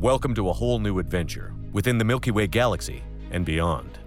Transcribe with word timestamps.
Welcome 0.00 0.34
to 0.34 0.50
a 0.50 0.52
whole 0.52 0.78
new 0.78 0.98
adventure 0.98 1.54
within 1.72 1.96
the 1.96 2.04
Milky 2.04 2.30
Way 2.30 2.46
galaxy 2.46 3.02
and 3.30 3.46
beyond. 3.46 3.98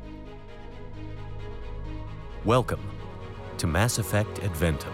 Welcome 2.45 2.81
to 3.57 3.65
Mass 3.65 3.97
Effect 3.97 4.39
Adventum. 4.41 4.93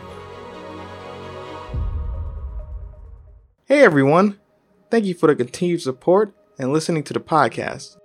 Hey 3.65 3.83
everyone! 3.83 4.39
Thank 4.89 5.03
you 5.03 5.13
for 5.13 5.27
the 5.27 5.35
continued 5.35 5.81
support 5.81 6.33
and 6.57 6.71
listening 6.71 7.03
to 7.03 7.13
the 7.13 7.19
podcast. 7.19 7.97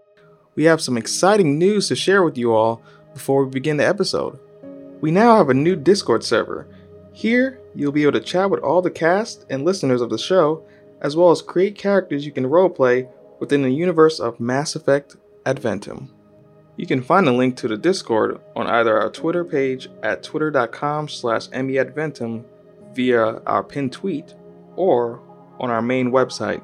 We 0.57 0.65
have 0.65 0.81
some 0.81 0.97
exciting 0.97 1.61
news 1.61 1.87
to 1.89 1.95
share 1.95 2.25
with 2.25 2.37
you 2.37 2.53
all 2.53 2.83
before 3.15 3.45
we 3.45 3.53
begin 3.53 3.77
the 3.77 3.87
episode. 3.87 4.37
We 5.01 5.13
now 5.13 5.37
have 5.37 5.49
a 5.49 5.55
new 5.55 5.77
Discord 5.77 6.25
server. 6.25 6.67
Here, 7.13 7.61
you'll 7.73 7.93
be 7.93 8.03
able 8.03 8.19
to 8.19 8.21
chat 8.21 8.51
with 8.51 8.61
all 8.61 8.83
the 8.83 8.91
cast 8.91 9.47
and 9.49 9.65
listeners 9.65 10.01
of 10.01 10.11
the 10.11 10.19
show, 10.19 10.67
as 11.01 11.17
well 11.17 11.31
as 11.31 11.43
create 11.43 11.77
characters 11.77 12.27
you 12.27 12.33
can 12.33 12.45
roleplay 12.45 13.09
within 13.39 13.63
the 13.63 13.71
universe 13.71 14.21
of 14.21 14.41
Mass 14.41 14.77
Effect 14.77 15.17
Adventum. 15.45 16.09
You 16.77 16.87
can 16.87 17.03
find 17.03 17.29
a 17.29 17.33
link 17.33 17.57
to 17.57 17.69
the 17.69 17.77
Discord 17.77 18.41
on 18.57 18.67
either 18.67 18.99
our 18.99 19.11
Twitter 19.11 19.45
page 19.45 19.89
at 20.03 20.23
twitter.com 20.23 21.09
slash 21.09 21.49
meadventum 21.49 22.45
via 22.95 23.41
our 23.47 23.63
pinned 23.63 23.93
tweet 23.93 24.35
or 24.77 25.21
on 25.59 25.71
our 25.71 25.83
main 25.83 26.11
website, 26.11 26.63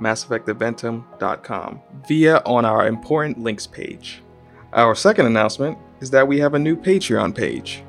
masseffectadventum.com, 0.00 1.80
via 2.06 2.36
on 2.46 2.64
our 2.64 2.86
important 2.86 3.40
links 3.40 3.66
page. 3.66 4.22
Our 4.72 4.94
second 4.94 5.26
announcement 5.26 5.78
is 6.00 6.10
that 6.10 6.28
we 6.28 6.38
have 6.38 6.54
a 6.54 6.58
new 6.58 6.76
Patreon 6.76 7.34
page. 7.34 7.82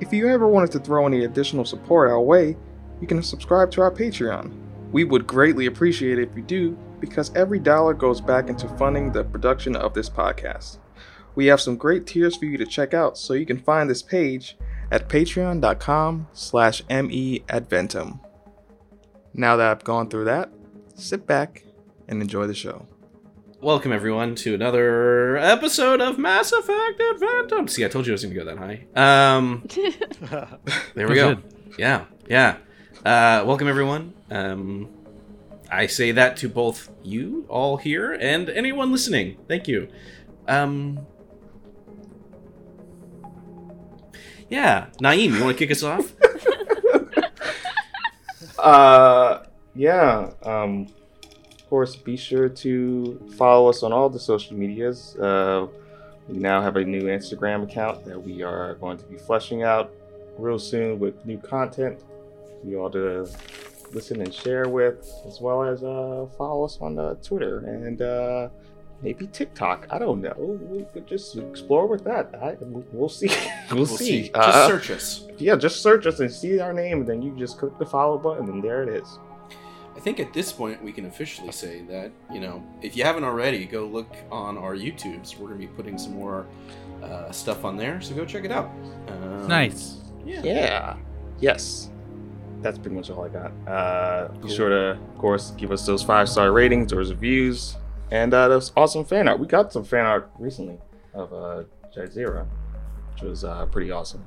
If 0.00 0.12
you 0.12 0.28
ever 0.28 0.48
wanted 0.48 0.72
to 0.72 0.80
throw 0.80 1.06
any 1.06 1.24
additional 1.24 1.64
support 1.64 2.10
our 2.10 2.20
way, 2.20 2.56
you 3.00 3.06
can 3.06 3.22
subscribe 3.22 3.70
to 3.72 3.80
our 3.80 3.90
Patreon. 3.90 4.52
We 4.92 5.04
would 5.04 5.26
greatly 5.26 5.64
appreciate 5.64 6.18
it 6.18 6.28
if 6.28 6.36
you 6.36 6.42
do, 6.42 6.76
because 7.00 7.34
every 7.34 7.58
dollar 7.58 7.94
goes 7.94 8.20
back 8.20 8.50
into 8.50 8.68
funding 8.76 9.10
the 9.10 9.24
production 9.24 9.74
of 9.74 9.94
this 9.94 10.10
podcast. 10.10 10.76
We 11.34 11.46
have 11.46 11.62
some 11.62 11.78
great 11.78 12.06
tiers 12.06 12.36
for 12.36 12.44
you 12.44 12.58
to 12.58 12.66
check 12.66 12.92
out, 12.92 13.16
so 13.16 13.32
you 13.32 13.46
can 13.46 13.56
find 13.56 13.88
this 13.88 14.02
page 14.02 14.58
at 14.90 15.08
patreon.com 15.08 16.28
slash 16.34 16.82
meadventum. 16.82 18.20
Now 19.32 19.56
that 19.56 19.70
I've 19.70 19.82
gone 19.82 20.10
through 20.10 20.26
that, 20.26 20.52
sit 20.94 21.26
back 21.26 21.64
and 22.06 22.20
enjoy 22.20 22.46
the 22.46 22.52
show. 22.52 22.86
Welcome 23.62 23.92
everyone 23.92 24.34
to 24.34 24.54
another 24.54 25.38
episode 25.38 26.02
of 26.02 26.18
Mass 26.18 26.52
Effect 26.52 27.00
Adventum. 27.00 27.70
See, 27.70 27.86
I 27.86 27.88
told 27.88 28.06
you 28.06 28.12
I 28.12 28.14
was 28.14 28.24
going 28.24 28.34
to 28.34 28.40
go 28.40 28.44
that 28.44 28.58
high. 28.58 29.36
Um, 29.36 29.66
there 30.94 31.08
we 31.08 31.14
go. 31.14 31.36
Good. 31.36 31.44
Yeah, 31.78 32.04
yeah. 32.28 32.56
Uh, 33.04 33.42
welcome 33.44 33.66
everyone. 33.66 34.14
Um, 34.30 34.88
I 35.68 35.88
say 35.88 36.12
that 36.12 36.36
to 36.36 36.48
both 36.48 36.88
you 37.02 37.44
all 37.48 37.76
here 37.76 38.12
and 38.12 38.48
anyone 38.48 38.92
listening. 38.92 39.38
Thank 39.48 39.66
you. 39.66 39.88
Um, 40.46 41.00
yeah, 44.48 44.86
Naeem, 45.02 45.34
you 45.36 45.44
want 45.44 45.58
to 45.58 45.64
kick 45.66 45.72
us 45.72 45.82
off? 45.82 46.12
Uh, 48.58 49.44
yeah. 49.74 50.30
Um, 50.44 50.86
of 51.52 51.68
course, 51.68 51.96
be 51.96 52.16
sure 52.16 52.48
to 52.48 53.20
follow 53.36 53.68
us 53.68 53.82
on 53.82 53.92
all 53.92 54.08
the 54.08 54.20
social 54.20 54.56
medias. 54.56 55.16
Uh, 55.16 55.66
we 56.28 56.38
now 56.38 56.62
have 56.62 56.76
a 56.76 56.84
new 56.84 57.02
Instagram 57.06 57.64
account 57.64 58.04
that 58.04 58.22
we 58.22 58.44
are 58.44 58.76
going 58.76 58.98
to 58.98 59.04
be 59.06 59.18
fleshing 59.18 59.64
out 59.64 59.92
real 60.38 60.60
soon 60.60 61.00
with 61.00 61.26
new 61.26 61.38
content 61.38 62.04
you 62.64 62.80
all 62.80 62.90
to 62.90 63.28
listen 63.92 64.20
and 64.20 64.32
share 64.32 64.68
with, 64.68 65.10
as 65.26 65.40
well 65.40 65.62
as 65.62 65.82
uh, 65.82 66.26
follow 66.38 66.64
us 66.64 66.78
on 66.80 66.98
uh, 66.98 67.14
Twitter 67.22 67.58
and 67.60 68.00
uh, 68.00 68.48
maybe 69.02 69.26
TikTok. 69.26 69.86
I 69.90 69.98
don't 69.98 70.20
know. 70.22 70.34
We 70.70 70.84
could 70.92 71.06
just 71.06 71.36
explore 71.36 71.86
with 71.86 72.04
that. 72.04 72.34
I, 72.40 72.56
we'll 72.92 73.08
see. 73.08 73.30
we'll, 73.72 73.86
see. 73.86 74.22
Just 74.28 74.34
Uh, 74.34 74.68
search 74.68 74.90
us. 74.90 75.26
yeah, 75.38 75.56
just 75.56 75.82
search 75.82 76.06
us 76.06 76.20
and 76.20 76.30
see 76.32 76.58
our 76.60 76.72
name, 76.72 77.00
and 77.00 77.06
then 77.08 77.20
you 77.22 77.36
just 77.36 77.58
click 77.58 77.76
the 77.78 77.86
follow 77.86 78.16
button, 78.18 78.48
and 78.48 78.62
there 78.62 78.82
it 78.82 78.88
is. 78.88 79.18
I 79.94 80.00
think 80.00 80.18
at 80.20 80.32
this 80.32 80.50
point 80.50 80.82
we 80.82 80.90
can 80.90 81.04
officially 81.04 81.52
say 81.52 81.82
that 81.82 82.10
you 82.32 82.40
know 82.40 82.64
if 82.80 82.96
you 82.96 83.04
haven't 83.04 83.24
already, 83.24 83.66
go 83.66 83.84
look 83.86 84.08
on 84.30 84.56
our 84.56 84.74
YouTubes. 84.74 85.38
We're 85.38 85.48
gonna 85.48 85.60
be 85.60 85.66
putting 85.66 85.98
some 85.98 86.14
more 86.14 86.46
uh, 87.02 87.30
stuff 87.30 87.64
on 87.66 87.76
there, 87.76 88.00
so 88.00 88.14
go 88.14 88.24
check 88.24 88.44
it 88.44 88.50
out. 88.50 88.70
Um, 89.08 89.46
Nice. 89.48 89.98
Yeah. 90.24 90.40
Yeah. 90.42 90.96
Yes. 91.40 91.90
That's 92.62 92.78
pretty 92.78 92.96
much 92.96 93.10
all 93.10 93.24
I 93.24 93.28
got. 93.28 93.52
Uh, 93.66 94.28
Cool. 94.28 94.42
Be 94.48 94.54
sure 94.54 94.68
to, 94.68 94.90
of 94.92 95.18
course, 95.18 95.50
give 95.52 95.72
us 95.72 95.84
those 95.84 96.02
five 96.02 96.28
star 96.28 96.52
ratings, 96.52 96.92
or 96.92 96.98
reviews, 96.98 97.76
and 98.10 98.32
uh, 98.32 98.48
those 98.48 98.72
awesome 98.76 99.04
fan 99.04 99.26
art. 99.28 99.38
We 99.40 99.46
got 99.46 99.72
some 99.72 99.84
fan 99.84 100.06
art 100.06 100.30
recently 100.38 100.78
of 101.12 101.32
uh, 101.32 101.64
Jazeera, 101.94 102.46
which 103.12 103.22
was 103.22 103.44
uh, 103.44 103.66
pretty 103.66 103.90
awesome. 103.90 104.24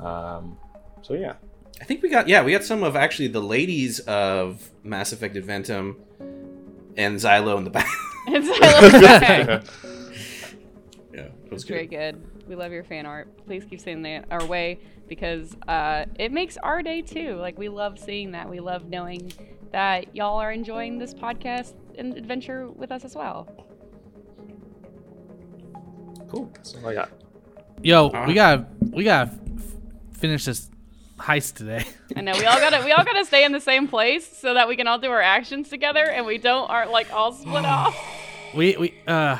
Um, 0.00 0.56
so 1.02 1.14
yeah. 1.14 1.34
I 1.80 1.84
think 1.84 2.02
we 2.02 2.08
got 2.08 2.28
yeah 2.28 2.42
we 2.44 2.52
got 2.52 2.64
some 2.64 2.82
of 2.84 2.94
actually 2.96 3.28
the 3.28 3.40
ladies 3.42 3.98
of 4.00 4.70
Mass 4.84 5.12
Effect 5.12 5.34
Adventum 5.34 5.96
and 6.96 7.16
Xylo 7.18 7.58
in 7.58 7.64
the 7.64 7.70
back. 7.70 7.88
It's 8.26 8.48
I 8.48 8.80
love 8.80 8.92
that. 9.02 9.64
yeah, 11.12 11.20
it 11.20 11.32
was 11.50 11.62
It's 11.62 11.64
very 11.64 11.86
good. 11.86 12.22
good. 12.22 12.48
We 12.48 12.54
love 12.56 12.72
your 12.72 12.84
fan 12.84 13.06
art. 13.06 13.28
Please 13.46 13.64
keep 13.64 13.80
sending 13.80 14.02
that 14.04 14.26
our 14.30 14.44
way 14.46 14.78
because 15.08 15.54
uh, 15.68 16.04
it 16.18 16.32
makes 16.32 16.56
our 16.58 16.82
day 16.82 17.02
too. 17.02 17.36
Like 17.36 17.58
we 17.58 17.68
love 17.68 17.98
seeing 17.98 18.32
that. 18.32 18.48
We 18.48 18.60
love 18.60 18.86
knowing 18.86 19.32
that 19.72 20.14
y'all 20.16 20.38
are 20.38 20.52
enjoying 20.52 20.98
this 20.98 21.12
podcast 21.14 21.74
and 21.98 22.16
adventure 22.16 22.68
with 22.68 22.90
us 22.92 23.04
as 23.04 23.14
well. 23.14 23.48
Cool. 26.28 26.50
That's 26.54 26.74
all 26.76 26.88
I 26.88 26.94
got. 26.94 27.10
Yo, 27.82 28.06
Alright. 28.06 28.28
we 28.28 28.34
gotta 28.34 28.66
we 28.92 29.04
gotta 29.04 29.30
f- 29.32 30.18
finish 30.18 30.44
this 30.44 30.70
heist 31.18 31.54
today. 31.54 31.84
I 32.16 32.20
know 32.22 32.32
we 32.32 32.44
all 32.46 32.58
gotta 32.58 32.84
we 32.84 32.92
all 32.92 33.04
gotta 33.04 33.24
stay 33.24 33.44
in 33.44 33.52
the 33.52 33.60
same 33.60 33.88
place 33.88 34.26
so 34.38 34.54
that 34.54 34.68
we 34.68 34.76
can 34.76 34.86
all 34.86 34.98
do 34.98 35.10
our 35.10 35.20
actions 35.20 35.68
together 35.68 36.04
and 36.04 36.24
we 36.26 36.38
don't 36.38 36.68
aren't 36.70 36.90
like 36.90 37.12
all 37.12 37.32
split 37.32 37.64
off. 37.64 37.96
we 38.54 38.76
we 38.76 38.94
uh, 39.06 39.38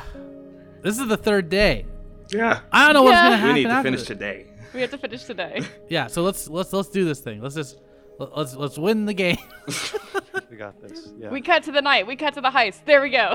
this 0.83 0.99
is 0.99 1.07
the 1.09 1.17
third 1.17 1.49
day. 1.49 1.87
Yeah. 2.31 2.61
I 2.73 2.85
don't 2.87 2.95
know 2.95 3.03
what's 3.03 3.15
Yeah. 3.15 3.25
gonna 3.25 3.37
happen. 3.39 3.55
We 3.55 3.61
need 3.61 3.67
to 3.69 3.71
after 3.71 3.87
finish 3.89 4.01
this. 4.01 4.09
today. 4.09 4.47
We 4.75 4.81
have 4.81 4.91
to 4.91 4.99
finish 4.99 5.23
today. 5.25 5.63
Yeah, 5.89 6.09
so 6.09 6.23
let's 6.23 6.49
let's 6.49 6.73
let's 6.73 6.89
do 6.89 7.05
this 7.05 7.21
thing. 7.21 7.41
Let's 7.41 7.55
just 7.55 7.79
let- 8.19 8.37
let's 8.37 8.55
let's 8.57 8.77
win 8.79 9.05
the 9.07 9.15
game. 9.15 9.39
We 10.51 10.57
got 10.59 10.81
this. 10.81 11.13
Yeah. 11.19 11.31
We 11.31 11.41
cut 11.41 11.65
to 11.65 11.73
the 11.73 11.83
night. 11.83 12.07
We 12.07 12.15
cut 12.15 12.35
to 12.35 12.41
the 12.41 12.51
heist. 12.51 12.85
There 12.85 13.03
we 13.03 13.11
go. 13.11 13.35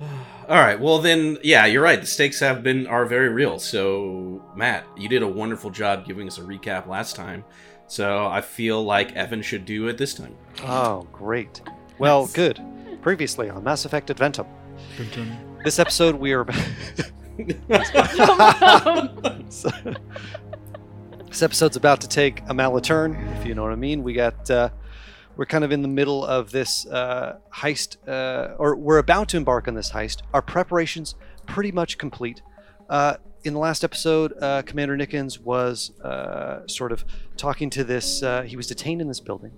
All 0.48 0.56
right. 0.56 0.78
Well 0.78 0.98
then, 0.98 1.38
yeah, 1.42 1.64
you're 1.66 1.82
right. 1.82 1.98
The 2.00 2.06
stakes 2.06 2.40
have 2.40 2.62
been 2.62 2.86
are 2.86 3.06
very 3.06 3.28
real. 3.30 3.58
So 3.58 4.44
Matt, 4.54 4.84
you 4.96 5.08
did 5.08 5.22
a 5.22 5.26
wonderful 5.28 5.70
job 5.70 6.04
giving 6.06 6.26
us 6.26 6.36
a 6.38 6.42
recap 6.42 6.86
last 6.86 7.16
time. 7.16 7.44
So 7.86 8.26
I 8.26 8.40
feel 8.42 8.84
like 8.84 9.12
Evan 9.16 9.40
should 9.42 9.64
do 9.64 9.88
it 9.88 9.96
this 9.96 10.12
time. 10.14 10.36
Oh, 10.64 11.06
great. 11.12 11.62
Well, 11.98 12.22
Nice. 12.22 12.32
good. 12.34 12.60
Previously 13.00 13.48
on 13.48 13.64
Mass 13.64 13.84
Effect 13.86 14.08
Adventum. 14.10 14.46
This 15.64 15.78
episode 15.78 16.16
we 16.16 16.32
are 16.32 16.44
This 21.28 21.42
episode's 21.42 21.76
about 21.76 22.00
to 22.00 22.08
take 22.08 22.40
a 22.48 22.54
malaturn, 22.54 23.38
if 23.38 23.46
you 23.46 23.54
know 23.54 23.62
what 23.62 23.70
I 23.70 23.76
mean. 23.76 24.02
We 24.02 24.14
got 24.14 24.50
uh, 24.50 24.70
we're 25.36 25.46
kind 25.46 25.62
of 25.62 25.70
in 25.70 25.82
the 25.82 25.88
middle 25.88 26.24
of 26.24 26.50
this 26.50 26.84
uh, 26.86 27.38
heist, 27.54 27.96
uh, 28.08 28.56
or 28.58 28.74
we're 28.74 28.98
about 28.98 29.28
to 29.28 29.36
embark 29.36 29.68
on 29.68 29.74
this 29.74 29.92
heist. 29.92 30.22
Our 30.34 30.42
preparations 30.42 31.14
pretty 31.46 31.70
much 31.70 31.96
complete. 31.96 32.42
Uh, 32.88 33.18
in 33.44 33.54
the 33.54 33.60
last 33.60 33.84
episode, 33.84 34.32
uh, 34.42 34.62
Commander 34.62 34.96
Nickens 34.96 35.40
was 35.40 35.92
uh, 36.00 36.66
sort 36.66 36.90
of 36.90 37.04
talking 37.36 37.70
to 37.70 37.84
this. 37.84 38.22
Uh, 38.22 38.42
he 38.42 38.56
was 38.56 38.66
detained 38.66 39.00
in 39.00 39.06
this 39.06 39.20
building, 39.20 39.52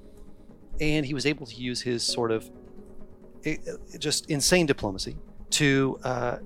and 0.80 1.06
he 1.06 1.14
was 1.14 1.24
able 1.24 1.46
to 1.46 1.54
use 1.54 1.80
his 1.80 2.02
sort 2.02 2.30
of 2.30 2.50
eh, 3.44 3.56
eh, 3.66 3.98
just 3.98 4.30
insane 4.30 4.66
diplomacy 4.66 5.16
to 5.50 5.98
uh, 6.04 6.36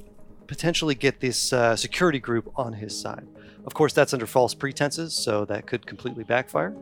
potentially 0.47 0.95
get 0.95 1.21
this 1.21 1.53
uh, 1.53 1.77
security 1.77 2.19
group 2.19 2.53
on 2.57 2.75
his 2.75 2.99
side. 2.99 3.27
Of 3.67 3.75
course, 3.75 3.93
that's 3.93 4.13
under 4.13 4.27
false 4.27 4.55
pretenses, 4.55 5.15
so 5.15 5.45
that 5.47 5.67
could 5.67 5.87
completely 5.87 6.25
backfire. 6.25 6.75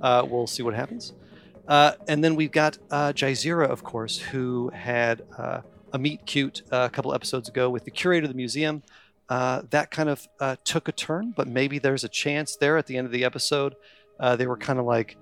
Uh, 0.00 0.24
we'll 0.28 0.46
see 0.46 0.62
what 0.62 0.74
happens. 0.74 1.12
Uh, 1.66 1.92
and 2.06 2.22
then 2.22 2.34
we've 2.34 2.52
got 2.52 2.78
uh, 2.90 3.12
Jazeera, 3.12 3.68
of 3.68 3.82
course, 3.82 4.18
who 4.18 4.70
had 4.70 5.22
uh, 5.36 5.60
a 5.92 5.98
meet 5.98 6.24
cute 6.24 6.62
uh, 6.72 6.88
a 6.90 6.90
couple 6.90 7.12
episodes 7.12 7.48
ago 7.48 7.68
with 7.68 7.84
the 7.84 7.90
curator 7.90 8.24
of 8.24 8.30
the 8.30 8.36
museum. 8.36 8.82
Uh, 9.28 9.62
that 9.70 9.90
kind 9.90 10.08
of 10.08 10.26
took 10.64 10.88
a 10.88 10.92
turn, 10.92 11.34
but 11.36 11.46
maybe 11.46 11.78
there's 11.78 12.04
a 12.04 12.08
chance 12.08 12.56
there 12.56 12.78
at 12.78 12.86
the 12.86 12.96
end 12.96 13.06
of 13.06 13.12
the 13.12 13.24
episode. 13.24 13.76
They 14.36 14.46
were 14.46 14.56
kind 14.56 14.78
of 14.78 14.86
like, 14.86 15.16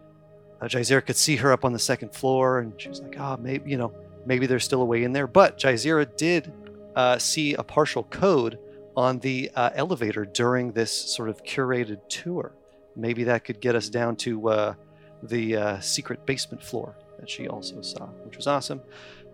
uh, 0.60 0.66
Jazeera 0.66 1.04
could 1.04 1.16
see 1.16 1.36
her 1.36 1.52
up 1.52 1.64
on 1.64 1.72
the 1.72 1.78
second 1.78 2.14
floor, 2.14 2.60
and 2.60 2.72
she 2.80 2.88
was 2.88 3.00
like, 3.00 3.16
"Ah, 3.18 3.36
maybe 3.36 3.70
you 3.70 3.76
know, 3.76 3.92
maybe 4.24 4.46
there's 4.46 4.64
still 4.64 4.80
a 4.80 4.84
way 4.84 5.04
in 5.04 5.12
there." 5.12 5.26
But 5.26 5.58
Jazeera 5.58 6.16
did 6.16 6.52
uh, 6.96 7.18
see 7.18 7.54
a 7.54 7.62
partial 7.62 8.02
code 8.04 8.58
on 8.96 9.18
the 9.20 9.50
uh, 9.54 9.70
elevator 9.74 10.24
during 10.24 10.72
this 10.72 10.90
sort 10.90 11.28
of 11.28 11.44
curated 11.44 12.00
tour. 12.08 12.54
Maybe 12.96 13.24
that 13.24 13.44
could 13.44 13.60
get 13.60 13.74
us 13.74 13.88
down 13.88 14.16
to 14.16 14.48
uh, 14.48 14.74
the 15.22 15.56
uh, 15.56 15.80
secret 15.80 16.24
basement 16.26 16.62
floor. 16.62 16.96
that 17.20 17.28
she 17.30 17.46
also 17.46 17.82
saw, 17.82 18.06
which 18.24 18.36
was 18.36 18.46
awesome. 18.46 18.80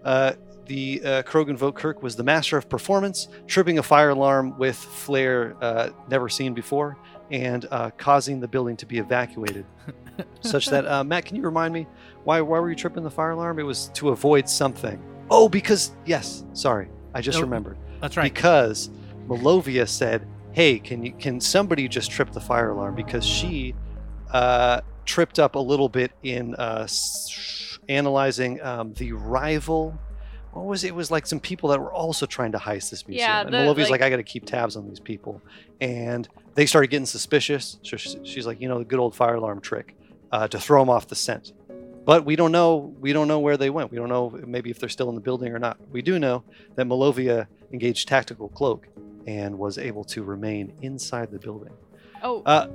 Uh, 0.05 0.33
the 0.67 1.01
uh, 1.05 1.23
Krogan 1.23 1.57
Vokirk 1.57 2.03
was 2.03 2.17
the 2.17 2.23
master 2.23 2.57
of 2.57 2.69
performance, 2.69 3.29
tripping 3.47 3.79
a 3.79 3.83
fire 3.83 4.11
alarm 4.11 4.57
with 4.59 4.77
flair 4.77 5.57
uh, 5.61 5.91
never 6.09 6.29
seen 6.29 6.55
before, 6.55 6.97
and 7.31 7.67
uh, 7.71 7.91
causing 7.99 8.41
the 8.41 8.49
building 8.49 8.77
to 8.77 8.87
be 8.87 8.99
evacuated. 8.99 9.65
such 10.41 10.67
that 10.67 10.87
uh, 10.87 11.03
Matt, 11.03 11.25
can 11.25 11.37
you 11.37 11.43
remind 11.43 11.73
me 11.73 11.87
why 12.25 12.41
why 12.41 12.59
were 12.61 12.71
you 12.71 12.77
tripping 12.77 13.03
the 13.03 13.11
fire 13.11 13.31
alarm? 13.31 13.59
It 13.59 13.65
was 13.65 13.89
to 13.95 14.11
avoid 14.11 14.49
something. 14.49 15.01
Oh, 15.31 15.49
because 15.49 15.93
yes, 16.05 16.45
sorry, 16.53 16.89
I 17.15 17.21
just 17.21 17.41
remembered. 17.41 17.77
That's 18.01 18.17
right. 18.17 18.33
Because 18.33 18.91
Malovia 19.27 19.89
said, 19.89 20.27
"Hey, 20.53 20.79
can 20.79 21.05
you 21.05 21.13
can 21.13 21.41
somebody 21.41 21.89
just 21.89 22.11
trip 22.11 22.33
the 22.33 22.41
fire 22.41 22.71
alarm?" 22.71 22.95
Because 22.95 23.25
she 23.25 23.75
uh, 24.31 24.81
tripped 25.05 25.39
up 25.39 25.55
a 25.55 25.59
little 25.59 25.89
bit 25.89 26.13
in 26.23 26.55
uh, 26.55 26.87
analyzing 27.89 28.61
um, 28.63 28.95
the 28.95 29.13
rival. 29.13 29.99
What 30.53 30.67
was 30.67 30.85
it? 30.85 30.89
It 30.89 30.95
was 30.95 31.11
like 31.11 31.27
some 31.27 31.41
people 31.41 31.71
that 31.71 31.81
were 31.81 31.93
also 31.93 32.27
trying 32.27 32.53
to 32.53 32.59
heist 32.59 32.91
this 32.91 33.07
museum. 33.09 33.29
Yeah, 33.29 33.41
and 33.43 33.53
the, 33.53 33.59
Malovia's 33.59 33.91
like- 33.91 34.01
like, 34.01 34.03
I 34.03 34.11
got 34.11 34.17
to 34.17 34.23
keep 34.23 34.45
tabs 34.45 34.77
on 34.77 34.87
these 34.89 35.01
people, 35.01 35.41
and 35.81 36.29
they 36.55 36.67
started 36.67 36.89
getting 36.89 37.07
suspicious. 37.07 37.79
So 37.83 37.97
she's, 37.97 38.17
she's 38.25 38.47
like, 38.47 38.61
you 38.61 38.69
know, 38.69 38.79
the 38.79 38.85
good 38.85 38.99
old 38.99 39.15
fire 39.15 39.35
alarm 39.37 39.61
trick 39.61 39.97
uh, 40.31 40.49
to 40.49 40.59
throw 40.61 40.83
them 40.83 40.91
off 40.91 41.09
the 41.09 41.15
scent. 41.15 41.53
But 42.05 42.25
we 42.25 42.35
don't 42.37 42.51
know. 42.53 42.95
We 43.01 43.13
don't 43.13 43.29
know 43.29 43.39
where 43.39 43.57
they 43.57 43.71
went. 43.71 43.91
We 43.91 43.97
don't 43.99 44.09
know 44.09 44.31
maybe 44.47 44.71
if 44.71 44.79
they're 44.81 44.89
still 44.89 45.09
in 45.09 45.15
the 45.15 45.21
building 45.21 45.53
or 45.53 45.59
not. 45.59 45.79
We 45.91 46.03
do 46.03 46.19
know 46.19 46.43
that 46.75 46.87
Malovia 46.87 47.47
engaged 47.73 48.09
tactical 48.09 48.49
cloak 48.49 48.89
and 49.27 49.57
was 49.59 49.79
able 49.79 50.03
to 50.05 50.25
remain 50.25 50.73
inside 50.83 51.31
the 51.31 51.39
building. 51.39 51.73
Oh, 52.23 52.43
Uh, 52.45 52.67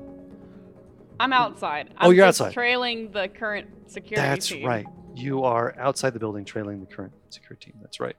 I'm 1.20 1.34
outside. 1.34 1.90
oh, 2.00 2.10
I'm 2.10 2.14
you're 2.14 2.26
just 2.28 2.40
outside. 2.42 2.54
Trailing 2.54 3.12
the 3.12 3.28
current 3.28 3.68
security 3.92 4.28
That's 4.28 4.48
team. 4.48 4.66
right. 4.66 4.86
You 5.16 5.44
are 5.44 5.76
outside 5.80 6.12
the 6.14 6.20
building 6.20 6.46
trailing 6.46 6.80
the 6.80 6.86
current 6.86 7.12
security 7.30 7.72
team. 7.72 7.80
That's 7.82 8.00
right. 8.00 8.16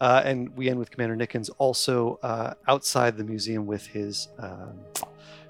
Uh, 0.00 0.22
and 0.24 0.56
we 0.56 0.70
end 0.70 0.78
with 0.78 0.90
Commander 0.92 1.16
Nickens 1.16 1.50
also 1.58 2.20
uh, 2.22 2.54
outside 2.68 3.16
the 3.16 3.24
museum 3.24 3.66
with 3.66 3.86
his 3.88 4.28
um, 4.38 4.78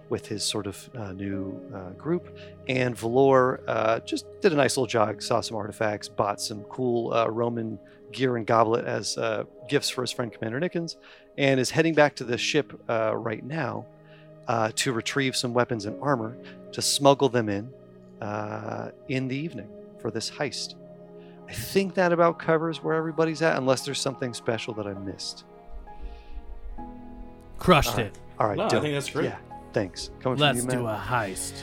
with 0.09 0.27
his 0.27 0.43
sort 0.43 0.67
of 0.67 0.91
uh, 0.97 1.13
new 1.13 1.61
uh, 1.75 1.91
group. 1.91 2.37
And 2.69 2.97
Valor 2.97 3.61
uh, 3.69 4.01
just 4.01 4.27
did 4.41 4.53
a 4.53 4.57
nice 4.57 4.77
little 4.77 4.87
jog, 4.87 5.23
saw 5.23 5.41
some 5.41 5.57
artifacts, 5.57 6.09
bought 6.09 6.41
some 6.41 6.63
cool 6.65 7.13
uh, 7.13 7.27
Roman 7.29 7.79
gear 8.13 8.37
and 8.37 8.47
goblet 8.47 8.85
as 8.85 9.19
uh, 9.19 9.45
gifts 9.69 9.91
for 9.91 10.01
his 10.03 10.11
friend 10.11 10.33
Commander 10.33 10.61
Nickens, 10.61 10.97
and 11.37 11.61
is 11.61 11.71
heading 11.71 11.95
back 11.95 12.15
to 12.17 12.25
the 12.25 12.39
ship 12.39 12.81
uh, 12.89 13.15
right 13.15 13.45
now 13.45 13.85
uh, 14.49 14.71
to 14.77 14.93
retrieve 14.93 15.37
some 15.37 15.53
weapons 15.53 15.85
and 15.85 16.01
armor 16.03 16.37
to 16.73 16.83
smuggle 16.83 17.29
them 17.29 17.49
in 17.49 17.71
uh, 18.21 18.91
in 19.09 19.29
the 19.29 19.37
evening 19.37 19.69
for 20.01 20.11
this 20.11 20.31
heist. 20.31 20.75
I 21.49 21.53
think 21.53 21.95
that 21.95 22.13
about 22.13 22.39
covers 22.39 22.83
where 22.83 22.95
everybody's 22.95 23.41
at, 23.43 23.57
unless 23.57 23.83
there's 23.83 24.01
something 24.01 24.35
special 24.35 24.75
that 24.75 24.87
I 24.87 24.93
missed. 24.95 25.45
Crushed 27.59 27.91
Alright. 27.91 28.07
it. 28.07 28.19
All 28.39 28.47
right, 28.47 28.57
No, 28.57 28.67
I 28.67 28.69
think 28.69 28.95
that's 28.95 29.11
great. 29.11 29.27
Yeah, 29.27 29.39
thanks. 29.73 30.11
Coming 30.21 30.39
Let's 30.39 30.61
from 30.61 30.71
you, 30.71 30.77
do 30.79 30.87
a 30.87 30.97
heist. 30.97 31.63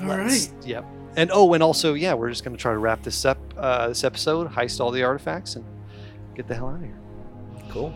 All 0.00 0.06
Let's- 0.08 0.52
Yep. 0.64 0.84
And 1.16 1.30
oh, 1.32 1.54
and 1.54 1.62
also, 1.62 1.94
yeah, 1.94 2.12
we're 2.12 2.28
just 2.28 2.44
gonna 2.44 2.56
try 2.58 2.72
to 2.72 2.78
wrap 2.78 3.02
this 3.02 3.24
up, 3.24 3.38
uh, 3.56 3.88
this 3.88 4.04
episode, 4.04 4.48
heist 4.50 4.80
all 4.80 4.90
the 4.90 5.02
artifacts, 5.02 5.56
and 5.56 5.64
get 6.34 6.46
the 6.46 6.54
hell 6.54 6.68
out 6.68 6.74
of 6.76 6.82
here. 6.82 6.98
Cool. 7.70 7.94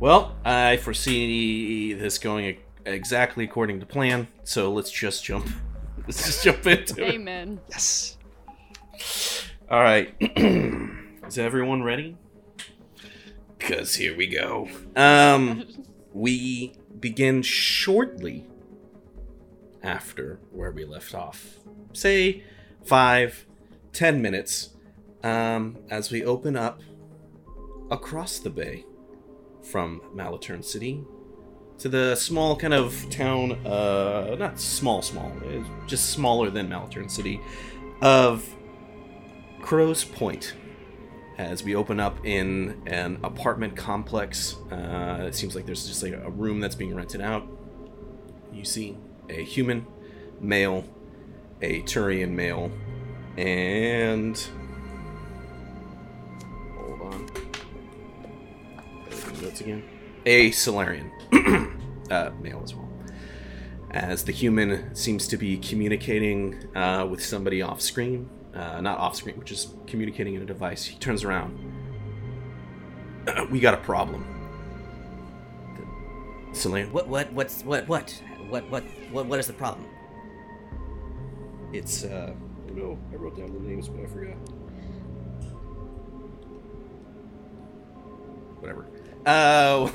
Well, 0.00 0.34
I 0.44 0.78
foresee 0.78 1.92
this 1.92 2.16
going 2.18 2.46
e- 2.46 2.58
exactly 2.86 3.44
according 3.44 3.80
to 3.80 3.86
plan, 3.86 4.28
so 4.44 4.72
let's 4.72 4.90
just 4.90 5.22
jump. 5.24 5.46
Let's 6.06 6.24
just 6.24 6.42
jump 6.42 6.66
into 6.66 7.04
it. 7.06 7.14
Amen. 7.14 7.60
Yes. 7.68 8.16
All 9.70 9.80
right. 9.82 10.12
Is 10.20 11.38
everyone 11.38 11.82
ready? 11.82 12.16
Because 13.58 13.94
here 13.94 14.16
we 14.16 14.26
go. 14.26 14.68
Um, 14.96 15.64
we 16.14 16.72
begin 17.00 17.42
shortly 17.42 18.46
after 19.82 20.38
where 20.52 20.70
we 20.70 20.84
left 20.84 21.14
off. 21.14 21.58
Say 21.92 22.44
five, 22.84 23.46
ten 23.92 24.20
minutes, 24.22 24.70
um, 25.22 25.78
as 25.90 26.10
we 26.10 26.24
open 26.24 26.56
up 26.56 26.82
across 27.90 28.38
the 28.38 28.50
bay 28.50 28.84
from 29.62 30.00
Malaturn 30.14 30.64
City 30.64 31.04
to 31.78 31.88
the 31.88 32.14
small 32.14 32.56
kind 32.56 32.74
of 32.74 33.08
town, 33.10 33.52
uh, 33.66 34.36
not 34.38 34.60
small, 34.60 35.00
small, 35.00 35.32
uh, 35.46 35.86
just 35.86 36.10
smaller 36.10 36.50
than 36.50 36.68
Malaturn 36.68 37.10
City, 37.10 37.40
of 38.02 38.46
Crow's 39.62 40.04
Point. 40.04 40.54
As 41.40 41.64
we 41.64 41.74
open 41.74 42.00
up 42.00 42.26
in 42.26 42.82
an 42.86 43.18
apartment 43.24 43.74
complex, 43.74 44.56
uh, 44.70 45.24
it 45.26 45.34
seems 45.34 45.54
like 45.54 45.64
there's 45.64 45.86
just 45.86 46.02
like 46.02 46.12
a 46.12 46.28
room 46.28 46.60
that's 46.60 46.74
being 46.74 46.94
rented 46.94 47.22
out. 47.22 47.48
You 48.52 48.62
see 48.62 48.98
a 49.30 49.42
human, 49.42 49.86
male, 50.38 50.84
a 51.62 51.80
Turian 51.80 52.32
male, 52.32 52.70
and 53.38 54.38
hold 56.76 57.00
on, 57.00 57.26
notes 59.40 59.62
again. 59.62 59.82
A 60.26 60.50
Salarian, 60.50 61.10
uh, 62.10 62.32
male 62.38 62.60
as 62.62 62.74
well. 62.74 62.90
As 63.92 64.24
the 64.24 64.32
human 64.32 64.94
seems 64.94 65.26
to 65.28 65.38
be 65.38 65.56
communicating 65.56 66.76
uh, 66.76 67.06
with 67.10 67.24
somebody 67.24 67.62
off 67.62 67.80
screen, 67.80 68.28
uh, 68.54 68.80
not 68.80 68.98
off 68.98 69.16
screen, 69.16 69.38
which 69.38 69.52
is 69.52 69.74
communicating 69.86 70.34
in 70.34 70.42
a 70.42 70.46
device. 70.46 70.84
He 70.84 70.98
turns 70.98 71.24
around. 71.24 71.58
we 73.50 73.60
got 73.60 73.74
a 73.74 73.78
problem. 73.78 74.24
Salarian, 76.52 76.92
What? 76.92 77.08
What? 77.08 77.32
What's 77.32 77.62
what? 77.62 77.86
What? 77.86 78.10
What? 78.48 78.68
What? 78.70 78.84
What? 79.12 79.26
What 79.26 79.38
is 79.38 79.46
the 79.46 79.52
problem? 79.52 79.86
It's 81.72 82.04
uh 82.04 82.32
oh 82.68 82.72
no, 82.72 82.98
I 83.12 83.16
wrote 83.16 83.36
down 83.36 83.52
the 83.52 83.60
names 83.60 83.88
but 83.88 84.02
I 84.02 84.06
forgot. 84.06 84.36
Whatever. 88.60 88.86
Uh 89.26 89.86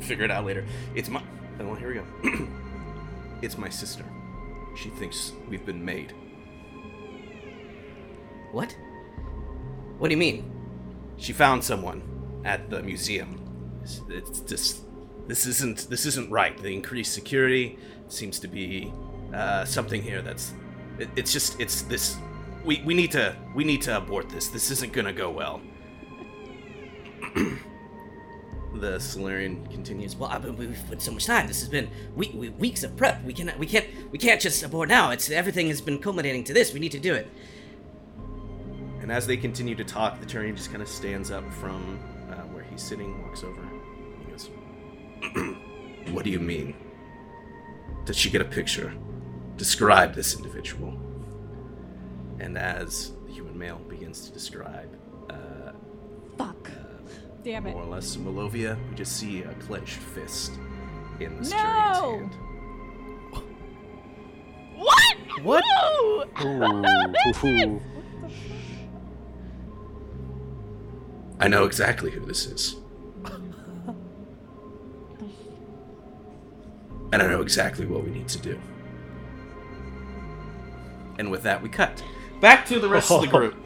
figure 0.00 0.24
it 0.24 0.30
out 0.30 0.46
later. 0.46 0.64
It's 0.94 1.08
my 1.08 1.20
oh, 1.58 1.74
here 1.74 1.88
we 1.88 1.94
go. 1.94 2.48
it's 3.42 3.58
my 3.58 3.68
sister. 3.68 4.04
She 4.76 4.88
thinks 4.88 5.32
we've 5.48 5.66
been 5.66 5.84
made. 5.84 6.14
What? 8.52 8.76
What 9.98 10.08
do 10.08 10.14
you 10.14 10.18
mean? 10.18 10.50
She 11.16 11.32
found 11.32 11.62
someone 11.62 12.02
at 12.44 12.70
the 12.70 12.82
museum. 12.82 13.36
It's, 13.82 14.40
just 14.40 14.82
this 15.26 15.46
isn't 15.46 15.88
this 15.90 16.06
isn't 16.06 16.30
right. 16.30 16.56
The 16.56 16.72
increased 16.72 17.12
security 17.12 17.78
seems 18.08 18.38
to 18.40 18.48
be 18.48 18.92
uh, 19.34 19.64
something 19.64 20.02
here 20.02 20.22
that's 20.22 20.54
it, 20.98 21.08
it's 21.16 21.32
just 21.32 21.60
it's 21.60 21.82
this 21.82 22.16
we, 22.64 22.82
we 22.84 22.94
need 22.94 23.10
to 23.12 23.36
we 23.54 23.64
need 23.64 23.82
to 23.82 23.96
abort 23.96 24.28
this. 24.28 24.48
This 24.48 24.70
isn't 24.70 24.92
gonna 24.92 25.12
go 25.12 25.30
well. 25.30 25.60
the 28.74 28.98
Salarian 28.98 29.66
continues. 29.70 30.16
Well, 30.16 30.30
I, 30.30 30.38
we've 30.38 30.82
put 30.88 31.02
so 31.02 31.12
much 31.12 31.26
time. 31.26 31.46
This 31.46 31.60
has 31.60 31.68
been 31.68 31.90
we, 32.14 32.28
we, 32.30 32.48
weeks 32.50 32.82
of 32.82 32.96
prep. 32.96 33.22
We 33.24 33.32
cannot. 33.32 33.58
We 33.58 33.66
can't. 33.66 33.86
We 34.10 34.18
can't 34.18 34.40
just 34.40 34.62
abort 34.62 34.88
now. 34.88 35.10
It's 35.10 35.30
everything 35.30 35.68
has 35.68 35.80
been 35.80 35.98
culminating 35.98 36.44
to 36.44 36.52
this. 36.52 36.72
We 36.72 36.80
need 36.80 36.92
to 36.92 37.00
do 37.00 37.14
it. 37.14 37.28
And 39.00 39.10
as 39.10 39.26
they 39.26 39.36
continue 39.36 39.74
to 39.76 39.84
talk, 39.84 40.20
the 40.20 40.26
Turian 40.26 40.54
just 40.56 40.70
kind 40.70 40.82
of 40.82 40.88
stands 40.88 41.30
up 41.30 41.50
from 41.54 41.98
uh, 42.30 42.34
where 42.52 42.62
he's 42.64 42.82
sitting, 42.82 43.22
walks 43.22 43.42
over. 43.42 43.62
He 44.24 44.30
goes, 44.30 44.50
What 46.12 46.24
do 46.24 46.30
you 46.30 46.40
mean? 46.40 46.74
Did 48.04 48.16
she 48.16 48.30
get 48.30 48.40
a 48.40 48.44
picture? 48.44 48.92
Describe 49.56 50.14
this 50.14 50.34
individual. 50.36 50.98
And 52.40 52.56
as 52.58 53.12
the 53.26 53.32
human 53.32 53.58
male 53.58 53.78
begins 53.88 54.26
to 54.26 54.32
describe, 54.32 54.88
uh, 55.30 55.72
Fuck. 56.38 56.70
Damn 57.42 57.66
it. 57.66 57.72
more 57.72 57.82
or 57.82 57.86
less 57.86 58.16
Malovia, 58.16 58.76
we 58.90 58.96
just 58.96 59.16
see 59.16 59.42
a 59.42 59.52
clenched 59.54 59.98
fist 59.98 60.52
in 61.20 61.40
the 61.42 61.48
No! 61.50 61.56
Turian's 61.56 62.34
hand. 62.34 62.36
What? 64.76 65.16
What? 65.42 65.64
No! 66.42 67.80
I 71.40 71.48
know 71.48 71.64
exactly 71.64 72.12
who 72.12 72.20
this 72.24 72.46
is. 72.46 72.76
and 77.12 77.22
I 77.22 77.26
know 77.26 77.40
exactly 77.40 77.86
what 77.86 78.04
we 78.04 78.10
need 78.10 78.28
to 78.28 78.38
do. 78.38 78.60
And 81.18 81.30
with 81.30 81.42
that, 81.42 81.62
we 81.62 81.68
cut 81.68 82.02
back 82.40 82.66
to 82.66 82.78
the 82.78 82.88
rest 82.88 83.10
of 83.10 83.22
the 83.22 83.26
group. 83.36 83.56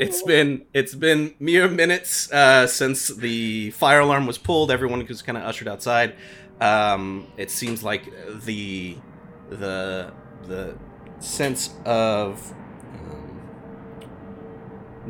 It's 0.00 0.22
been 0.22 0.66
it's 0.72 0.94
been 0.94 1.34
mere 1.38 1.68
minutes 1.68 2.30
uh, 2.32 2.66
since 2.66 3.08
the 3.08 3.70
fire 3.72 4.00
alarm 4.00 4.26
was 4.26 4.38
pulled. 4.38 4.70
Everyone 4.70 5.06
was 5.06 5.22
kind 5.22 5.38
of 5.38 5.44
ushered 5.44 5.68
outside. 5.68 6.14
Um, 6.60 7.28
it 7.36 7.50
seems 7.50 7.82
like 7.82 8.10
the 8.44 8.96
the 9.48 10.12
the 10.46 10.76
sense 11.20 11.70
of 11.84 12.52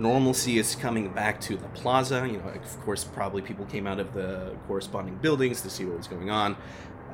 normalcy 0.01 0.59
is 0.59 0.75
coming 0.75 1.13
back 1.13 1.41
to 1.43 1.57
the 1.57 1.69
plaza. 1.69 2.27
You 2.27 2.39
know, 2.39 2.49
of 2.49 2.81
course, 2.81 3.05
probably 3.05 3.43
people 3.43 3.67
came 3.67 3.87
out 3.87 4.01
of 4.01 4.13
the 4.15 4.57
corresponding 4.67 5.17
buildings 5.17 5.61
to 5.63 5.71
see 5.71 5.85
what 5.85 5.99
was 5.99 6.09
going 6.09 6.31
on. 6.31 6.57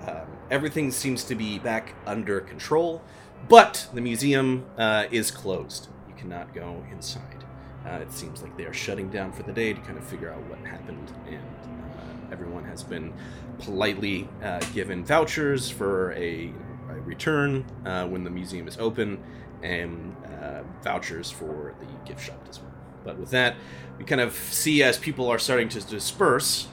Um, 0.07 0.27
everything 0.51 0.91
seems 0.91 1.25
to 1.25 1.35
be 1.35 1.59
back 1.59 1.95
under 2.07 2.41
control, 2.41 3.03
but 3.49 3.89
the 3.93 4.01
museum 4.01 4.65
uh, 4.79 5.07
is 5.11 5.31
closed. 5.31 5.89
You 6.09 6.15
cannot 6.15 6.55
go 6.55 6.85
inside. 6.93 7.45
Uh, 7.85 7.99
it 7.99 8.13
seems 8.13 8.43
like 8.43 8.57
they 8.57 8.65
are 8.65 8.73
shutting 8.73 9.09
down 9.11 9.33
for 9.33 9.43
the 9.43 9.53
day 9.53 9.73
to 9.73 9.81
kind 9.81 9.99
of 9.99 10.05
figure 10.05 10.31
out 10.31 10.43
what 10.49 10.59
happened, 10.67 11.13
and 11.29 11.39
uh, 11.39 12.33
everyone 12.33 12.65
has 12.65 12.83
been 12.83 13.13
politely 13.61 14.29
uh, 14.43 14.61
given 14.75 15.05
vouchers 15.05 15.71
for 15.71 16.13
a, 16.13 16.53
a 16.91 16.95
return 17.05 17.65
uh, 17.85 18.07
when 18.07 18.25
the 18.25 18.31
museum 18.31 18.67
is 18.67 18.77
open, 18.79 19.23
and 19.63 20.17
uh, 20.41 20.63
vouchers 20.83 21.31
for 21.31 21.75
the 21.81 21.87
gift 22.09 22.25
shop 22.25 22.45
as 22.49 22.61
well. 22.61 22.76
But 23.07 23.19
with 23.19 23.31
that, 23.31 23.55
we 23.99 24.05
kind 24.05 24.21
of 24.21 24.35
see 24.35 24.83
as 24.83 24.99
people 24.99 25.29
are 25.31 25.39
starting 25.39 25.69
to 25.71 25.81
disperse 25.81 26.67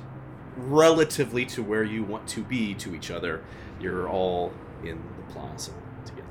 relatively 0.57 1.45
to 1.45 1.61
where 1.63 1.83
you 1.83 2.03
want 2.03 2.27
to 2.29 2.41
be 2.43 2.73
to 2.75 2.93
each 2.95 3.11
other, 3.11 3.43
you're 3.79 4.09
all 4.09 4.51
in 4.83 4.97
the 5.17 5.33
plaza 5.33 5.71
together. 6.05 6.27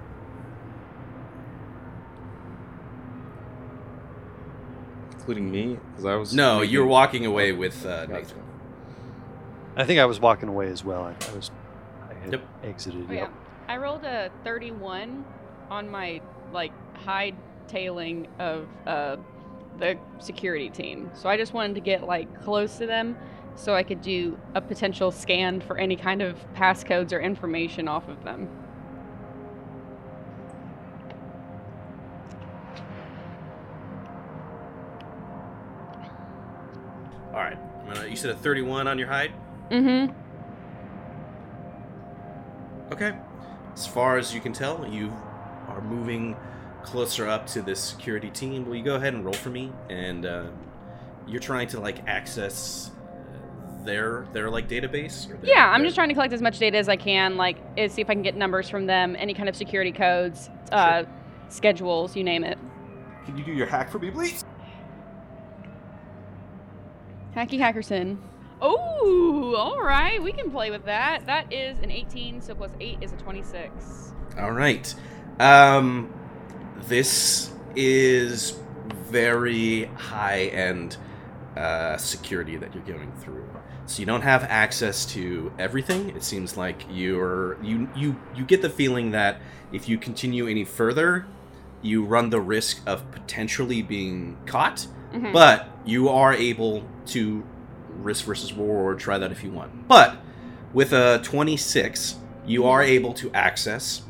Including 5.12 5.50
me, 5.50 5.78
because 5.90 6.04
I 6.04 6.16
was. 6.16 6.34
No, 6.34 6.58
making- 6.58 6.72
you're 6.72 6.86
walking 6.86 7.26
away 7.26 7.52
with 7.52 7.86
uh, 7.86 8.06
Gotcha. 8.06 8.12
Nathan. 8.12 8.42
I 9.76 9.84
think 9.84 10.00
I 10.00 10.04
was 10.04 10.20
walking 10.20 10.48
away 10.48 10.68
as 10.68 10.84
well. 10.84 11.02
I, 11.04 11.14
I 11.30 11.34
was. 11.36 11.50
I 12.10 12.14
had 12.14 12.32
Yep. 12.32 12.42
exited. 12.64 13.06
Oh, 13.08 13.12
yep. 13.12 13.30
yeah. 13.30 13.72
I 13.72 13.76
rolled 13.76 14.04
a 14.04 14.30
31 14.44 15.24
on 15.70 15.88
my 15.90 16.20
like 16.52 16.72
hide 16.98 17.36
tailing 17.68 18.26
of 18.38 18.66
uh, 18.86 19.16
the 19.78 19.98
security 20.20 20.68
team. 20.70 21.10
So 21.14 21.28
I 21.28 21.36
just 21.36 21.52
wanted 21.54 21.74
to 21.74 21.80
get 21.80 22.04
like 22.06 22.42
close 22.42 22.78
to 22.78 22.86
them 22.86 23.16
so 23.54 23.74
I 23.74 23.82
could 23.82 24.00
do 24.00 24.38
a 24.54 24.60
potential 24.60 25.10
scan 25.10 25.60
for 25.60 25.76
any 25.78 25.96
kind 25.96 26.22
of 26.22 26.36
passcodes 26.54 27.12
or 27.12 27.20
information 27.20 27.88
off 27.88 28.08
of 28.08 28.22
them. 28.24 28.48
All 37.28 37.38
right. 37.40 37.56
I'm 37.80 37.86
gonna- 37.94 38.08
you 38.08 38.16
said 38.16 38.30
a 38.30 38.34
31 38.36 38.86
on 38.86 38.98
your 38.98 39.08
hide. 39.08 39.32
Mm-hmm. 39.70 40.12
Okay. 42.92 43.14
As 43.74 43.86
far 43.86 44.18
as 44.18 44.34
you 44.34 44.40
can 44.40 44.52
tell, 44.52 44.86
you 44.86 45.10
are 45.68 45.80
moving 45.80 46.36
closer 46.82 47.26
up 47.28 47.46
to 47.48 47.62
this 47.62 47.80
security 47.80 48.30
team. 48.30 48.66
Will 48.66 48.76
you 48.76 48.82
go 48.84 48.96
ahead 48.96 49.14
and 49.14 49.24
roll 49.24 49.34
for 49.34 49.50
me? 49.50 49.72
And 49.88 50.26
uh, 50.26 50.46
you're 51.26 51.40
trying 51.40 51.68
to 51.68 51.80
like 51.80 52.06
access 52.08 52.90
uh, 52.90 53.84
their 53.84 54.26
their 54.32 54.50
like 54.50 54.68
database. 54.68 55.30
Or 55.30 55.36
their, 55.36 55.50
Yeah, 55.50 55.70
I'm 55.70 55.80
their- 55.80 55.86
just 55.86 55.94
trying 55.96 56.08
to 56.08 56.14
collect 56.14 56.32
as 56.32 56.42
much 56.42 56.58
data 56.58 56.78
as 56.78 56.88
I 56.88 56.96
can, 56.96 57.36
like 57.36 57.56
see 57.88 58.00
if 58.02 58.10
I 58.10 58.14
can 58.14 58.22
get 58.22 58.36
numbers 58.36 58.68
from 58.68 58.86
them, 58.86 59.16
any 59.18 59.34
kind 59.34 59.48
of 59.48 59.56
security 59.56 59.92
codes, 59.92 60.50
uh, 60.72 61.04
schedules, 61.48 62.16
you 62.16 62.24
name 62.24 62.44
it. 62.44 62.58
Can 63.26 63.38
you 63.38 63.44
do 63.44 63.52
your 63.52 63.66
hack 63.66 63.90
for 63.90 63.98
me, 63.98 64.10
please? 64.10 64.44
Hacky 67.36 67.58
Hackerson. 67.58 68.18
Oh, 68.60 69.54
all 69.56 69.80
right. 69.82 70.22
We 70.22 70.32
can 70.32 70.50
play 70.50 70.70
with 70.70 70.84
that. 70.84 71.24
That 71.26 71.52
is 71.52 71.78
an 71.80 71.90
18, 71.90 72.40
so 72.42 72.54
plus 72.54 72.70
8 72.78 72.98
is 73.00 73.12
a 73.12 73.16
26. 73.16 74.12
All 74.38 74.52
right. 74.52 74.94
Um, 75.40 76.12
this 76.88 77.50
is 77.76 78.58
very 79.10 79.84
high 79.96 80.44
end 80.46 80.96
uh, 81.56 81.96
security 81.96 82.56
that 82.56 82.74
you're 82.74 82.84
going 82.84 83.12
through. 83.20 83.44
So 83.86 84.00
you 84.00 84.06
don't 84.06 84.22
have 84.22 84.44
access 84.44 85.04
to 85.06 85.52
everything. 85.58 86.10
It 86.10 86.22
seems 86.22 86.56
like 86.56 86.84
you're 86.90 87.62
you 87.62 87.88
you 87.96 88.16
you 88.34 88.44
get 88.44 88.62
the 88.62 88.70
feeling 88.70 89.10
that 89.10 89.40
if 89.72 89.88
you 89.88 89.98
continue 89.98 90.46
any 90.46 90.64
further, 90.64 91.26
you 91.82 92.04
run 92.04 92.30
the 92.30 92.40
risk 92.40 92.80
of 92.86 93.10
potentially 93.10 93.82
being 93.82 94.36
caught. 94.46 94.86
Mhm. 95.12 95.32
But 95.32 95.68
you 95.84 96.08
are 96.08 96.32
able 96.32 96.84
to 97.06 97.42
risk 98.02 98.24
versus 98.24 98.52
reward 98.52 98.98
try 98.98 99.18
that 99.18 99.30
if 99.32 99.42
you 99.44 99.50
want. 99.50 99.88
But 99.88 100.16
with 100.72 100.92
a 100.92 101.20
26, 101.22 102.16
you 102.46 102.64
are 102.64 102.82
able 102.82 103.12
to 103.14 103.30
access 103.34 104.02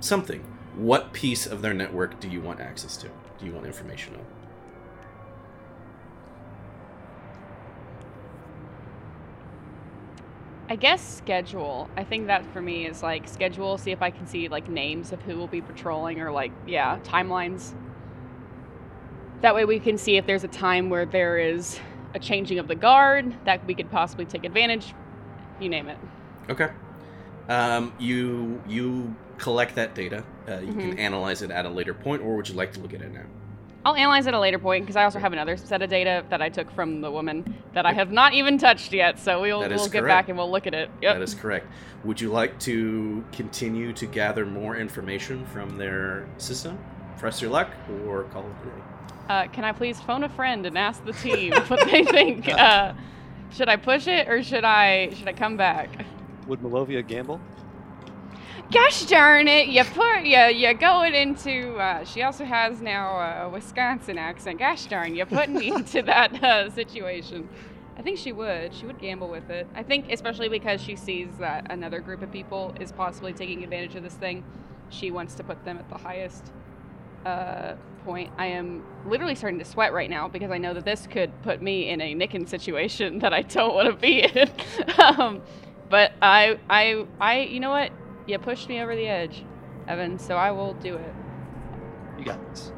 something. 0.00 0.44
What 0.76 1.12
piece 1.12 1.46
of 1.46 1.62
their 1.62 1.74
network 1.74 2.18
do 2.20 2.28
you 2.28 2.40
want 2.40 2.60
access 2.60 2.96
to? 2.98 3.08
Do 3.38 3.46
you 3.46 3.52
want 3.52 3.66
information 3.66 4.16
on? 4.16 4.24
I 10.68 10.76
guess 10.76 11.16
schedule. 11.16 11.88
I 11.96 12.04
think 12.04 12.26
that 12.26 12.44
for 12.52 12.60
me 12.60 12.86
is 12.86 13.02
like 13.02 13.28
schedule, 13.28 13.78
see 13.78 13.92
if 13.92 14.02
I 14.02 14.10
can 14.10 14.26
see 14.26 14.48
like 14.48 14.68
names 14.68 15.12
of 15.12 15.20
who 15.22 15.36
will 15.36 15.46
be 15.46 15.60
patrolling 15.60 16.20
or 16.20 16.32
like, 16.32 16.52
yeah, 16.66 16.98
timelines. 17.04 17.74
That 19.42 19.54
way 19.54 19.64
we 19.64 19.78
can 19.78 19.98
see 19.98 20.16
if 20.16 20.26
there's 20.26 20.42
a 20.42 20.48
time 20.48 20.90
where 20.90 21.04
there 21.04 21.38
is 21.38 21.78
a 22.14 22.18
changing 22.18 22.58
of 22.58 22.66
the 22.66 22.74
guard 22.74 23.36
that 23.44 23.64
we 23.66 23.74
could 23.74 23.90
possibly 23.90 24.24
take 24.24 24.44
advantage. 24.44 24.94
You 25.60 25.68
name 25.68 25.88
it. 25.88 25.98
Okay. 26.48 26.70
Um, 27.48 27.92
you 27.98 28.62
you 28.66 29.14
collect 29.38 29.74
that 29.76 29.94
data. 29.94 30.24
Uh, 30.48 30.58
you 30.60 30.72
can 30.72 30.92
Mhm. 30.92 30.98
analyze 30.98 31.42
it 31.42 31.50
at 31.50 31.64
a 31.66 31.68
later 31.68 31.94
point, 31.94 32.22
or 32.22 32.36
would 32.36 32.48
you 32.48 32.54
like 32.54 32.72
to 32.72 32.80
look 32.80 32.94
at 32.94 33.00
it 33.02 33.12
now? 33.12 33.22
I'll 33.86 33.94
analyze 33.96 34.24
it 34.26 34.28
at 34.30 34.34
a 34.34 34.40
later 34.40 34.58
point 34.58 34.84
because 34.84 34.96
I 34.96 35.04
also 35.04 35.18
have 35.18 35.34
another 35.34 35.58
set 35.58 35.82
of 35.82 35.90
data 35.90 36.24
that 36.30 36.40
I 36.40 36.48
took 36.48 36.70
from 36.70 37.02
the 37.02 37.10
woman 37.10 37.54
that 37.74 37.84
I 37.84 37.92
have 37.92 38.10
not 38.10 38.32
even 38.32 38.56
touched 38.56 38.94
yet. 38.94 39.18
So 39.18 39.42
we'll, 39.42 39.60
we'll 39.60 39.68
get 39.68 40.00
correct. 40.00 40.06
back 40.06 40.28
and 40.30 40.38
we'll 40.38 40.50
look 40.50 40.66
at 40.66 40.72
it. 40.72 40.90
Yep. 41.02 41.16
That 41.16 41.22
is 41.22 41.34
correct. 41.34 41.66
Would 42.04 42.18
you 42.18 42.30
like 42.30 42.58
to 42.60 43.22
continue 43.32 43.92
to 43.92 44.06
gather 44.06 44.46
more 44.46 44.74
information 44.76 45.44
from 45.46 45.76
their 45.76 46.26
system? 46.38 46.78
Press 47.18 47.42
your 47.42 47.50
luck, 47.50 47.68
or 48.06 48.24
call 48.24 48.42
it 48.42 48.46
a 48.62 48.66
day. 48.66 48.82
Uh, 49.28 49.46
can 49.52 49.64
I 49.64 49.72
please 49.72 50.00
phone 50.00 50.24
a 50.24 50.28
friend 50.30 50.64
and 50.64 50.78
ask 50.78 51.04
the 51.04 51.12
team 51.12 51.52
what 51.68 51.80
they 51.90 52.04
think? 52.04 52.48
Uh, 52.58 52.94
should 53.50 53.68
I 53.68 53.76
push 53.76 54.06
it 54.08 54.28
or 54.28 54.42
should 54.42 54.64
I 54.64 55.10
should 55.14 55.28
I 55.28 55.32
come 55.32 55.56
back? 55.56 55.90
Would 56.48 56.60
Malovia 56.60 57.06
gamble? 57.06 57.38
Gosh 58.72 59.04
darn 59.04 59.46
it! 59.46 59.68
You 59.68 59.84
put 59.84 60.22
you 60.24 60.38
you're 60.38 60.74
going 60.74 61.14
into. 61.14 61.76
Uh, 61.76 62.04
she 62.04 62.22
also 62.22 62.44
has 62.44 62.80
now 62.80 63.44
a 63.44 63.48
Wisconsin 63.48 64.18
accent. 64.18 64.58
Gosh 64.58 64.86
darn, 64.86 65.14
you're 65.14 65.26
putting 65.26 65.54
me 65.54 65.68
into 65.70 66.02
that 66.06 66.42
uh, 66.42 66.70
situation. 66.70 67.48
I 67.96 68.02
think 68.02 68.18
she 68.18 68.32
would. 68.32 68.74
She 68.74 68.86
would 68.86 68.98
gamble 68.98 69.28
with 69.28 69.50
it. 69.50 69.66
I 69.74 69.82
think 69.82 70.10
especially 70.10 70.48
because 70.48 70.80
she 70.80 70.96
sees 70.96 71.28
that 71.38 71.70
another 71.70 72.00
group 72.00 72.22
of 72.22 72.32
people 72.32 72.74
is 72.80 72.90
possibly 72.90 73.32
taking 73.32 73.62
advantage 73.62 73.94
of 73.94 74.02
this 74.02 74.14
thing. 74.14 74.42
She 74.88 75.10
wants 75.10 75.34
to 75.36 75.44
put 75.44 75.64
them 75.64 75.78
at 75.78 75.88
the 75.88 75.98
highest 75.98 76.50
uh, 77.24 77.74
point. 78.04 78.30
I 78.38 78.46
am 78.46 78.82
literally 79.06 79.34
starting 79.34 79.58
to 79.58 79.64
sweat 79.64 79.92
right 79.92 80.10
now 80.10 80.26
because 80.26 80.50
I 80.50 80.58
know 80.58 80.74
that 80.74 80.84
this 80.84 81.06
could 81.06 81.30
put 81.42 81.62
me 81.62 81.90
in 81.90 82.00
a 82.00 82.14
nicking 82.14 82.46
situation 82.46 83.18
that 83.20 83.32
I 83.32 83.42
don't 83.42 83.74
want 83.74 83.88
to 83.88 83.94
be 83.94 84.22
in. 84.22 84.50
um, 84.98 85.42
but 85.90 86.12
I, 86.20 86.58
I, 86.68 87.06
I, 87.20 87.40
you 87.40 87.60
know 87.60 87.70
what? 87.70 87.92
You 88.26 88.38
pushed 88.38 88.68
me 88.68 88.80
over 88.80 88.94
the 88.96 89.06
edge, 89.06 89.44
Evan. 89.86 90.18
So 90.18 90.36
I 90.36 90.50
will 90.50 90.74
do 90.74 90.96
it. 90.96 91.14
You 92.18 92.24
got 92.24 92.48
this. 92.50 92.72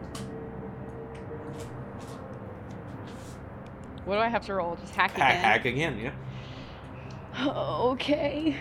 What 4.04 4.16
do 4.16 4.20
I 4.20 4.28
have 4.28 4.46
to 4.46 4.54
roll? 4.54 4.76
Just 4.76 4.94
hack 4.94 5.12
Hack, 5.12 5.64
again. 5.64 5.98
hack 5.98 6.00
again, 6.00 6.12
yeah. 7.36 7.48
Okay. 7.90 8.56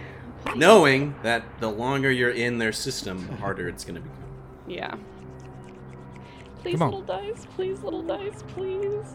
Knowing 0.56 1.16
that 1.24 1.44
the 1.60 1.70
longer 1.70 2.12
you're 2.12 2.30
in 2.32 2.58
their 2.58 2.72
system, 2.74 3.26
the 3.28 3.36
harder 3.38 3.68
it's 3.70 3.84
going 3.84 3.96
to 3.96 4.02
become. 4.02 4.24
Yeah. 4.68 4.96
Please, 6.62 6.74
Come 6.80 6.82
on. 6.84 6.92
little 6.92 7.06
dice. 7.06 7.48
Please, 7.56 7.82
little 7.84 8.04
dice. 8.04 8.44
Please. 8.50 9.06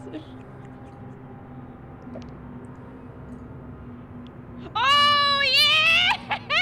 Oh 4.75 5.41
yeah! 5.45 6.39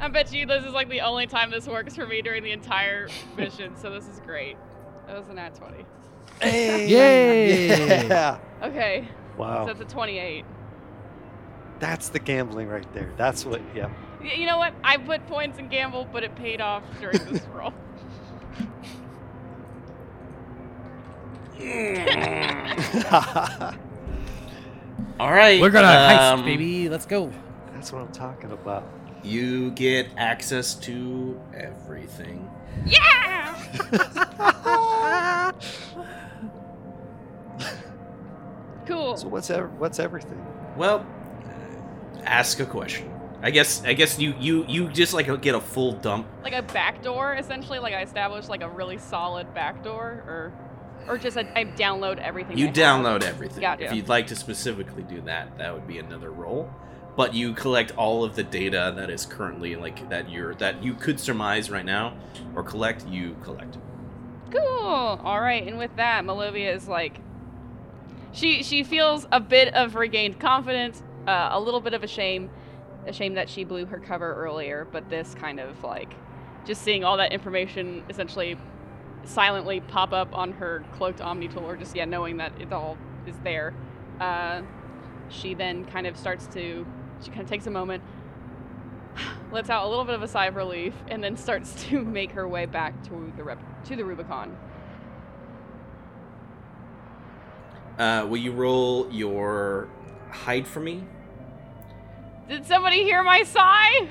I 0.00 0.08
bet 0.08 0.32
you 0.32 0.46
this 0.46 0.64
is 0.64 0.72
like 0.72 0.88
the 0.88 1.02
only 1.02 1.26
time 1.26 1.50
this 1.50 1.66
works 1.66 1.94
for 1.94 2.06
me 2.06 2.22
during 2.22 2.42
the 2.42 2.52
entire 2.52 3.08
mission, 3.36 3.76
so 3.76 3.90
this 3.90 4.08
is 4.08 4.18
great. 4.20 4.56
That 5.06 5.18
was 5.18 5.28
an 5.28 5.38
at 5.38 5.54
20. 5.54 5.84
Hey! 6.40 6.88
Yay! 6.88 8.08
Yeah! 8.08 8.38
Okay, 8.62 9.08
Wow. 9.36 9.66
so 9.66 9.74
that's 9.74 9.90
a 9.90 9.94
28. 9.94 10.44
That's 11.80 12.08
the 12.10 12.18
gambling 12.18 12.68
right 12.68 12.90
there. 12.94 13.12
That's 13.16 13.44
what, 13.44 13.60
yeah. 13.74 13.90
Y- 14.22 14.34
You 14.38 14.46
know 14.46 14.58
what? 14.58 14.74
I 14.84 14.96
put 14.96 15.26
points 15.26 15.58
in 15.58 15.68
gamble, 15.68 16.06
but 16.12 16.22
it 16.24 16.34
paid 16.34 16.60
off 16.60 16.82
during 17.00 17.18
this 17.26 17.42
roll. 17.54 17.72
Yeah. 21.58 22.76
All 25.20 25.32
right. 25.32 25.60
We're 25.60 25.70
gonna 25.70 25.86
heist, 25.88 26.32
um, 26.32 26.44
baby. 26.44 26.88
Let's 26.88 27.06
go. 27.06 27.30
That's 27.74 27.92
what 27.92 28.02
I'm 28.02 28.12
talking 28.12 28.52
about. 28.52 28.84
You 29.22 29.70
get 29.72 30.08
access 30.16 30.74
to 30.76 31.40
everything. 31.54 32.50
Yeah! 32.86 33.56
Cool. 38.86 39.16
So 39.16 39.28
what's 39.28 39.50
ev- 39.50 39.72
what's 39.78 39.98
everything? 39.98 40.44
Well, 40.76 41.06
uh, 41.44 42.22
ask 42.24 42.58
a 42.60 42.66
question. 42.66 43.10
I 43.42 43.50
guess 43.50 43.84
I 43.84 43.92
guess 43.92 44.18
you 44.18 44.34
you 44.38 44.64
you 44.66 44.88
just 44.88 45.14
like 45.14 45.26
get 45.42 45.54
a 45.54 45.60
full 45.60 45.92
dump. 45.92 46.26
Like 46.42 46.52
a 46.54 46.62
back 46.62 47.02
door, 47.02 47.34
essentially. 47.34 47.78
Like 47.78 47.94
I 47.94 48.02
established 48.02 48.48
like 48.48 48.62
a 48.62 48.68
really 48.68 48.98
solid 48.98 49.54
back 49.54 49.82
door, 49.84 50.24
or 50.26 50.52
or 51.08 51.18
just 51.18 51.36
I, 51.36 51.50
I 51.54 51.64
download 51.64 52.18
everything. 52.18 52.58
You 52.58 52.64
I 52.64 52.68
have. 52.68 52.76
download 52.76 53.22
everything. 53.22 53.60
Gotcha. 53.60 53.84
If 53.84 53.92
you'd 53.92 54.08
like 54.08 54.26
to 54.28 54.36
specifically 54.36 55.04
do 55.04 55.20
that, 55.22 55.56
that 55.58 55.72
would 55.72 55.86
be 55.86 55.98
another 55.98 56.30
role. 56.30 56.68
But 57.16 57.34
you 57.34 57.52
collect 57.52 57.92
all 57.96 58.24
of 58.24 58.36
the 58.36 58.42
data 58.42 58.94
that 58.96 59.10
is 59.10 59.26
currently 59.26 59.76
like 59.76 60.08
that 60.08 60.30
you're 60.30 60.54
that 60.54 60.82
you 60.82 60.94
could 60.94 61.20
surmise 61.20 61.70
right 61.70 61.84
now 61.84 62.16
or 62.54 62.62
collect. 62.62 63.06
You 63.06 63.36
collect. 63.42 63.78
Cool. 64.50 65.20
All 65.22 65.40
right, 65.40 65.66
and 65.66 65.78
with 65.78 65.94
that, 65.96 66.24
Malovia 66.24 66.74
is 66.74 66.88
like, 66.88 67.20
she 68.32 68.62
she 68.62 68.84
feels 68.84 69.26
a 69.30 69.40
bit 69.40 69.74
of 69.74 69.96
regained 69.96 70.40
confidence, 70.40 71.02
uh, 71.26 71.50
a 71.52 71.60
little 71.60 71.80
bit 71.80 71.94
of 71.94 72.02
a 72.02 72.08
shame, 72.08 72.48
a 73.06 73.12
shame 73.12 73.34
that 73.34 73.48
she 73.48 73.64
blew 73.64 73.86
her 73.86 73.98
cover 73.98 74.34
earlier. 74.34 74.86
But 74.90 75.10
this 75.10 75.34
kind 75.34 75.60
of 75.60 75.82
like, 75.84 76.14
just 76.64 76.82
seeing 76.82 77.04
all 77.04 77.16
that 77.18 77.32
information 77.32 78.02
essentially 78.08 78.56
silently 79.24 79.80
pop 79.80 80.12
up 80.12 80.34
on 80.34 80.52
her 80.52 80.82
cloaked 80.92 81.20
Omni 81.20 81.48
tool, 81.48 81.64
or 81.64 81.76
just 81.76 81.94
yeah, 81.94 82.06
knowing 82.06 82.38
that 82.38 82.52
it 82.60 82.72
all 82.72 82.96
is 83.26 83.36
there. 83.44 83.74
Uh, 84.20 84.62
she 85.28 85.54
then 85.54 85.84
kind 85.84 86.06
of 86.06 86.16
starts 86.16 86.46
to, 86.48 86.84
she 87.22 87.30
kind 87.30 87.42
of 87.42 87.48
takes 87.48 87.66
a 87.66 87.70
moment, 87.70 88.02
lets 89.52 89.70
out 89.70 89.84
a 89.84 89.88
little 89.88 90.04
bit 90.04 90.14
of 90.14 90.22
a 90.22 90.28
sigh 90.28 90.46
of 90.46 90.56
relief, 90.56 90.94
and 91.08 91.22
then 91.22 91.36
starts 91.36 91.84
to 91.86 92.04
make 92.04 92.32
her 92.32 92.48
way 92.48 92.66
back 92.66 93.02
to 93.04 93.32
the 93.36 93.44
rep- 93.44 93.84
to 93.84 93.96
the 93.96 94.04
Rubicon. 94.04 94.56
Uh, 97.98 98.26
will 98.28 98.38
you 98.38 98.52
roll 98.52 99.10
your 99.10 99.88
hide 100.30 100.66
for 100.66 100.80
me? 100.80 101.04
Did 102.48 102.66
somebody 102.66 103.02
hear 103.04 103.22
my 103.22 103.42
sigh? 103.42 104.08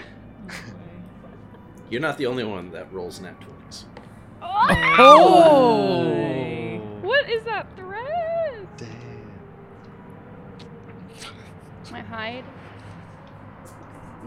You're 1.89 2.01
not 2.01 2.17
the 2.17 2.27
only 2.27 2.43
one 2.43 2.69
that 2.71 2.93
rolls 2.93 3.19
nat 3.19 3.41
twenties. 3.41 3.85
Oh! 5.01 6.77
What 7.01 7.29
is 7.29 7.43
that 7.45 7.75
thread? 7.75 8.67
Damn. 8.77 9.31
My 11.91 12.01
hide. 12.01 12.45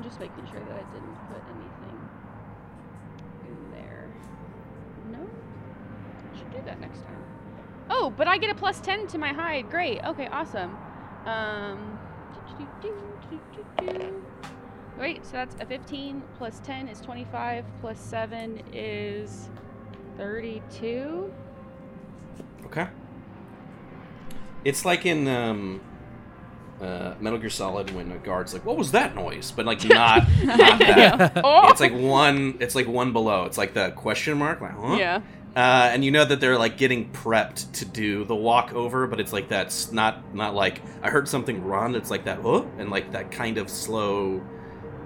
Just 0.02 0.20
making 0.20 0.46
sure 0.50 0.60
that 0.60 0.74
I 0.74 0.92
didn't 0.92 1.14
put 1.28 1.42
anything 1.48 2.08
in 3.46 3.70
there. 3.72 4.10
No? 5.10 5.28
Should 6.36 6.50
do 6.50 6.62
that 6.64 6.80
next 6.80 7.02
time. 7.02 7.24
Oh, 7.90 8.10
but 8.10 8.26
I 8.26 8.38
get 8.38 8.50
a 8.50 8.54
plus 8.54 8.80
10 8.80 9.06
to 9.08 9.18
my 9.18 9.32
hide. 9.32 9.70
Great. 9.70 10.02
Okay, 10.04 10.26
awesome. 10.28 10.76
Um. 11.26 11.98
Wait, 14.98 15.24
so 15.26 15.32
that's 15.32 15.56
a 15.60 15.66
15 15.66 16.22
plus 16.38 16.60
10 16.60 16.88
is 16.88 17.00
25 17.00 17.64
plus 17.80 17.98
7 17.98 18.62
is 18.72 19.50
32. 20.16 21.32
Okay. 22.66 22.86
It's 24.64 24.84
like 24.84 25.04
in 25.04 25.26
um, 25.26 25.80
uh, 26.80 27.14
Metal 27.20 27.38
Gear 27.38 27.50
Solid 27.50 27.94
when 27.94 28.10
a 28.12 28.18
guard's 28.18 28.52
like, 28.52 28.64
"What 28.64 28.76
was 28.76 28.92
that 28.92 29.14
noise?" 29.14 29.52
But 29.52 29.66
like 29.66 29.84
not, 29.88 30.26
not 30.42 30.78
that. 30.78 31.40
Oh! 31.44 31.68
It's 31.68 31.80
like 31.80 31.92
one. 31.92 32.56
It's 32.60 32.74
like 32.74 32.88
one 32.88 33.12
below. 33.12 33.44
It's 33.44 33.58
like 33.58 33.74
the 33.74 33.90
question 33.90 34.38
mark. 34.38 34.60
Like, 34.60 34.72
huh? 34.72 34.96
Yeah. 34.96 35.20
Uh, 35.54 35.90
and 35.92 36.02
you 36.02 36.10
know 36.10 36.24
that 36.24 36.40
they're 36.40 36.56
like 36.56 36.78
getting 36.78 37.10
prepped 37.12 37.70
to 37.72 37.84
do 37.84 38.24
the 38.24 38.34
walk 38.34 38.72
over, 38.72 39.06
but 39.06 39.20
it's 39.20 39.34
like 39.34 39.48
that's 39.48 39.92
not 39.92 40.34
not 40.34 40.54
like 40.54 40.80
I 41.02 41.10
heard 41.10 41.28
something 41.28 41.62
run. 41.62 41.94
It's 41.94 42.10
like 42.10 42.24
that, 42.24 42.40
oh, 42.42 42.70
and 42.78 42.90
like 42.90 43.12
that 43.12 43.30
kind 43.30 43.58
of 43.58 43.68
slow 43.68 44.42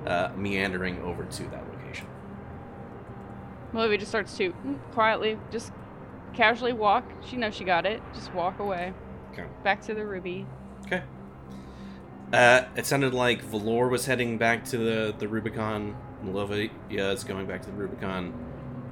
uh, 0.07 0.31
meandering 0.37 1.02
over 1.02 1.24
to 1.24 1.42
that 1.48 1.68
location. 1.68 2.07
Olivia 3.74 3.98
just 3.98 4.11
starts 4.11 4.37
to 4.37 4.52
mm, 4.52 4.79
quietly, 4.92 5.37
just 5.50 5.72
casually 6.33 6.72
walk. 6.72 7.05
She 7.29 7.37
knows 7.37 7.55
she 7.55 7.64
got 7.64 7.85
it. 7.85 8.00
Just 8.14 8.33
walk 8.33 8.61
away. 8.61 8.92
Okay. 9.33 9.44
Back 9.64 9.83
to 9.83 9.94
the 9.94 10.07
ruby. 10.07 10.46
Okay. 12.28 12.38
Uh, 12.38 12.64
it 12.76 12.86
sounded 12.86 13.14
like 13.14 13.42
Valor 13.42 13.88
was 13.88 14.06
heading 14.06 14.38
back 14.38 14.64
to 14.66 14.78
the 14.78 15.14
the 15.18 15.28
Rubicon. 15.28 15.96
Malovia 16.24 16.70
is 17.12 17.24
going 17.24 17.46
back 17.46 17.62
to 17.62 17.70
the 17.70 17.76
Rubicon. 17.76 18.32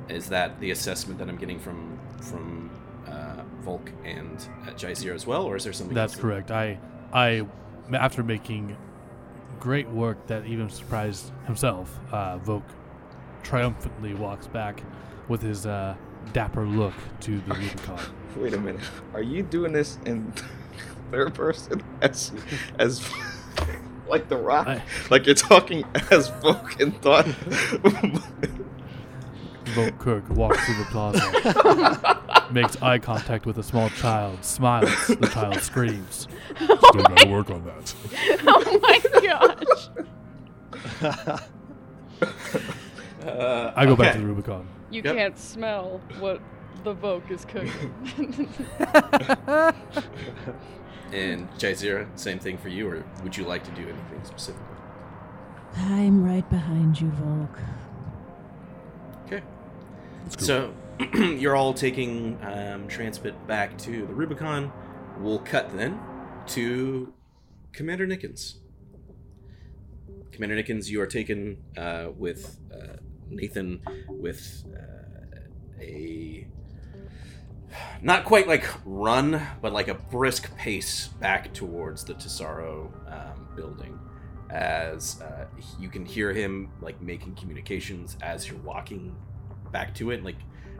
Is 0.08 0.28
that 0.28 0.60
the 0.60 0.70
assessment 0.70 1.18
that 1.18 1.28
I'm 1.28 1.36
getting 1.36 1.58
from 1.58 1.98
from 2.20 2.70
uh, 3.06 3.42
Volk 3.62 3.90
and 4.04 4.36
uh, 4.66 4.70
Jaizir 4.72 5.14
as 5.14 5.26
well, 5.26 5.44
or 5.44 5.56
is 5.56 5.64
there 5.64 5.72
something? 5.72 5.94
That's 5.94 6.14
else? 6.14 6.20
correct. 6.20 6.50
I, 6.50 6.78
I, 7.12 7.46
after 7.92 8.22
making 8.22 8.76
great 9.60 9.88
work 9.88 10.26
that 10.26 10.46
even 10.46 10.68
surprised 10.68 11.32
himself, 11.46 11.98
uh, 12.12 12.38
Voke 12.38 12.62
triumphantly 13.42 14.14
walks 14.14 14.46
back 14.46 14.82
with 15.28 15.42
his 15.42 15.66
uh, 15.66 15.94
dapper 16.32 16.66
look 16.66 16.94
to 17.20 17.40
the 17.40 17.54
Rubicon. 17.54 18.00
Wait 18.36 18.54
a 18.54 18.58
minute. 18.58 18.80
Are 19.12 19.22
you 19.22 19.42
doing 19.42 19.72
this 19.72 19.98
in 20.04 20.32
third 21.10 21.34
person 21.34 21.82
as 22.00 22.32
as 22.78 23.02
like 24.08 24.28
the 24.28 24.36
rock? 24.36 24.66
I- 24.66 24.82
like 25.10 25.26
you're 25.26 25.34
talking 25.34 25.84
as 26.10 26.28
folk 26.40 26.80
and 26.80 27.00
thought. 27.02 27.26
Voke 29.74 29.98
Kirk 29.98 30.28
walks 30.30 30.62
through 30.66 30.76
the 30.76 30.84
plaza, 30.90 32.48
makes 32.52 32.80
eye 32.82 32.98
contact 32.98 33.46
with 33.46 33.58
a 33.58 33.62
small 33.62 33.88
child, 33.90 34.44
smiles. 34.44 35.06
The 35.08 35.26
child 35.32 35.58
screams. 35.60 36.28
Still 36.56 36.76
gotta 37.02 37.28
work 37.28 37.50
on 37.50 37.64
that. 37.64 37.94
oh 38.46 38.78
my 38.82 39.00
gosh. 39.22 39.88
Uh, 43.22 43.72
I 43.74 43.86
go 43.86 43.96
back 43.96 44.12
to 44.14 44.18
the 44.20 44.26
Rubicon. 44.26 44.66
You 44.90 45.02
Yep. 45.02 45.16
can't 45.16 45.38
smell 45.38 46.00
what 46.20 46.40
the 46.84 46.94
Voke 46.94 47.30
is 47.30 47.44
cooking. 47.44 48.48
And 51.14 51.48
Jazeera, 51.52 52.08
same 52.18 52.40
thing 52.40 52.58
for 52.58 52.68
you, 52.68 52.88
or 52.88 53.04
would 53.22 53.36
you 53.36 53.44
like 53.44 53.62
to 53.64 53.70
do 53.70 53.82
anything 53.82 54.24
specifically? 54.24 54.66
I'm 55.76 56.24
right 56.24 56.48
behind 56.50 57.00
you, 57.00 57.08
Volk. 57.10 57.58
Okay. 59.26 59.40
Let's. 60.24 60.44
So 60.44 60.74
you're 61.14 61.54
all 61.54 61.72
taking 61.72 62.36
um, 62.42 62.88
Transpit 62.88 63.46
back 63.46 63.78
to 63.78 64.06
the 64.06 64.12
Rubicon. 64.12 64.72
We'll 65.18 65.38
cut 65.38 65.76
then 65.76 66.00
to 66.48 67.12
Commander 67.72 68.08
Nickens. 68.08 68.54
Commander 70.32 70.56
Nickens, 70.60 70.88
you 70.88 71.00
are 71.00 71.06
taken 71.06 71.58
uh, 71.76 72.08
with 72.16 72.58
uh, 72.72 72.96
Nathan 73.30 73.80
with 74.08 74.64
uh, 74.74 75.80
a 75.80 76.48
not 78.02 78.24
quite 78.24 78.46
like 78.46 78.66
run, 78.84 79.40
but 79.62 79.72
like 79.72 79.88
a 79.88 79.94
brisk 79.94 80.54
pace 80.56 81.08
back 81.20 81.52
towards 81.52 82.04
the 82.04 82.14
Tesoro 82.14 82.92
um, 83.08 83.48
building. 83.56 83.98
As 84.50 85.20
uh, 85.20 85.46
you 85.80 85.88
can 85.88 86.04
hear 86.04 86.32
him 86.32 86.70
like 86.80 87.00
making 87.00 87.34
communications 87.34 88.16
as 88.22 88.48
you're 88.48 88.58
walking 88.58 89.16
back 89.72 89.94
to 89.96 90.10
it, 90.10 90.22
like 90.22 90.36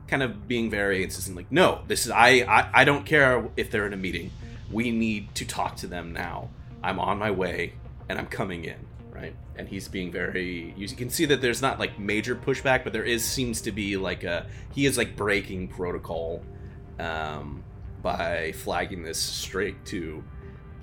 kind 0.07 0.23
of 0.23 0.47
being 0.47 0.71
very 0.71 1.03
insistent, 1.03 1.37
like, 1.37 1.51
no, 1.51 1.83
this 1.89 2.05
is 2.07 2.13
I, 2.13 2.29
I 2.49 2.71
I 2.73 2.85
don't 2.85 3.05
care 3.05 3.49
if 3.57 3.71
they're 3.71 3.87
in 3.87 3.93
a 3.93 3.97
meeting. 3.99 4.31
We 4.71 4.91
need 4.91 5.35
to 5.37 5.45
talk 5.45 5.77
to 5.77 5.87
them 5.87 6.13
now. 6.13 6.51
I'm 6.83 7.01
on 7.01 7.19
my 7.19 7.31
way 7.31 7.73
and 8.09 8.19
I'm 8.19 8.27
coming 8.27 8.65
in, 8.65 8.77
right? 9.11 9.35
And 9.57 9.69
he's 9.69 9.89
being 9.89 10.13
very 10.13 10.75
you 10.77 10.87
can 10.89 11.11
see 11.11 11.25
that 11.27 11.41
there's 11.41 11.63
not 11.63 11.79
like 11.79 11.99
major 11.99 12.37
pushback, 12.37 12.85
but 12.85 12.93
there 12.93 13.05
is 13.05 13.25
seems 13.25 13.61
to 13.63 13.73
be 13.73 13.97
like 13.97 14.25
a 14.25 14.47
he 14.73 14.87
is 14.87 14.99
like 14.99 15.17
breaking 15.17 15.69
protocol 15.69 16.43
um, 16.99 17.63
by 18.03 18.53
flagging 18.53 19.03
this 19.03 19.19
straight 19.19 19.85
to 19.87 20.23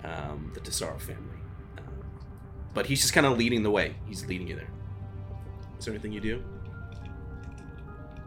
um, 0.04 0.52
the 0.54 0.60
Tesoro 0.60 0.98
family. 1.00 1.38
Um, 1.78 1.84
but 2.74 2.86
he's 2.86 3.02
just 3.02 3.14
kind 3.14 3.26
of 3.26 3.38
leading 3.38 3.64
the 3.64 3.72
way. 3.72 3.96
He's 4.08 4.26
leading 4.26 4.48
you 4.48 4.56
there. 4.56 4.70
Is 5.80 5.86
there 5.86 5.94
anything 5.94 6.12
you 6.12 6.22
do? 6.22 6.44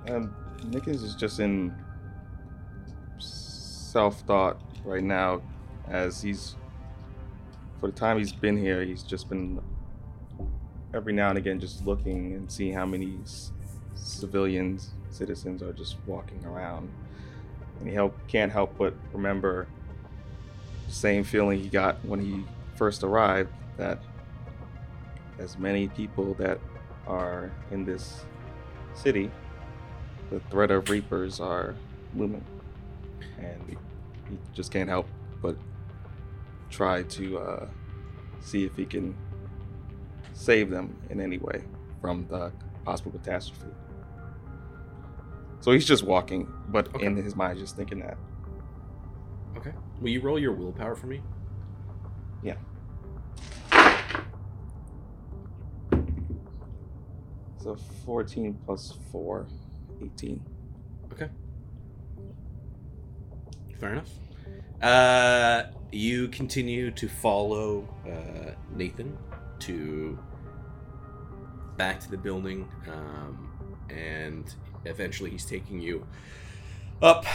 um, 0.09 0.35
Nickens 0.67 1.03
is 1.03 1.15
just 1.15 1.41
in 1.41 1.75
self 3.19 4.21
thought 4.23 4.61
right 4.85 5.03
now, 5.03 5.41
as 5.89 6.21
he's 6.23 6.57
for 7.81 7.91
the 7.91 7.97
time 7.97 8.19
he's 8.19 8.33
been 8.33 8.57
here, 8.57 8.83
he's 8.85 9.03
just 9.03 9.29
been 9.29 9.61
every 10.95 11.13
now 11.13 11.29
and 11.29 11.39
again 11.39 11.59
just 11.59 11.85
looking 11.87 12.35
and 12.35 12.51
seeing 12.51 12.73
how 12.73 12.87
many 12.87 13.19
s- 13.23 13.53
civilians, 13.95 14.91
citizens 15.11 15.63
are 15.63 15.73
just 15.73 15.97
walking 16.07 16.45
around, 16.45 16.91
and 17.79 17.89
he 17.89 17.95
help, 17.95 18.17
can't 18.29 18.53
help 18.53 18.77
but 18.79 18.95
remember 19.13 19.67
the 20.87 20.93
same 20.93 21.25
feeling 21.25 21.61
he 21.61 21.69
got 21.69 22.05
when 22.05 22.21
he 22.21 22.45
first 22.77 23.03
arrived 23.03 23.51
that 23.77 24.03
as 25.39 25.59
many 25.59 25.89
people 25.89 26.35
that 26.35 26.59
are 27.07 27.51
in 27.71 27.85
this 27.85 28.25
city 28.95 29.31
the 30.31 30.41
threat 30.51 30.71
of 30.71 30.89
reapers 30.89 31.41
are 31.41 31.75
looming 32.15 32.45
and 33.39 33.61
he 33.69 33.77
just 34.55 34.71
can't 34.71 34.89
help 34.89 35.07
but 35.43 35.57
try 36.71 37.03
to 37.05 37.39
uh, 37.39 37.67
see 38.41 38.65
if 38.65 38.75
he 38.77 38.85
can 38.85 39.15
save 40.33 40.71
them 40.71 40.97
in 41.11 41.21
any 41.21 41.39
way 41.39 41.63
from 42.01 42.27
the 42.29 42.53
possible 42.85 43.13
catastrophe. 43.13 43.73
So 45.65 45.73
he's 45.73 45.87
just 45.87 46.03
walking, 46.03 46.47
but 46.69 46.95
Okay. 46.95 47.07
in 47.07 47.17
his 47.17 47.35
mind, 47.35 47.59
just 47.59 47.75
thinking 47.75 48.01
that. 48.01 48.19
Okay. 49.57 49.73
Will 49.99 50.11
you 50.11 50.21
roll 50.21 50.39
your 50.39 50.53
willpower 50.53 50.95
for 50.95 51.07
me? 51.07 51.23
Yeah. 52.43 52.57
So 57.57 57.77
14 58.05 58.59
plus 58.67 58.99
4, 59.11 59.47
18. 60.03 60.39
Okay. 61.11 61.31
Fair 63.81 63.93
enough. 63.93 64.11
Uh, 64.83 65.63
you 65.91 66.29
continue 66.29 66.91
to 66.91 67.09
follow 67.09 67.89
uh, 68.07 68.51
Nathan 68.77 69.17
to 69.61 70.19
back 71.79 72.01
to 72.01 72.11
the 72.11 72.19
building, 72.19 72.69
um, 72.87 73.51
and 73.89 74.55
eventually 74.85 75.31
he's 75.31 75.45
taking 75.45 75.81
you 75.81 76.07
up 77.03 77.27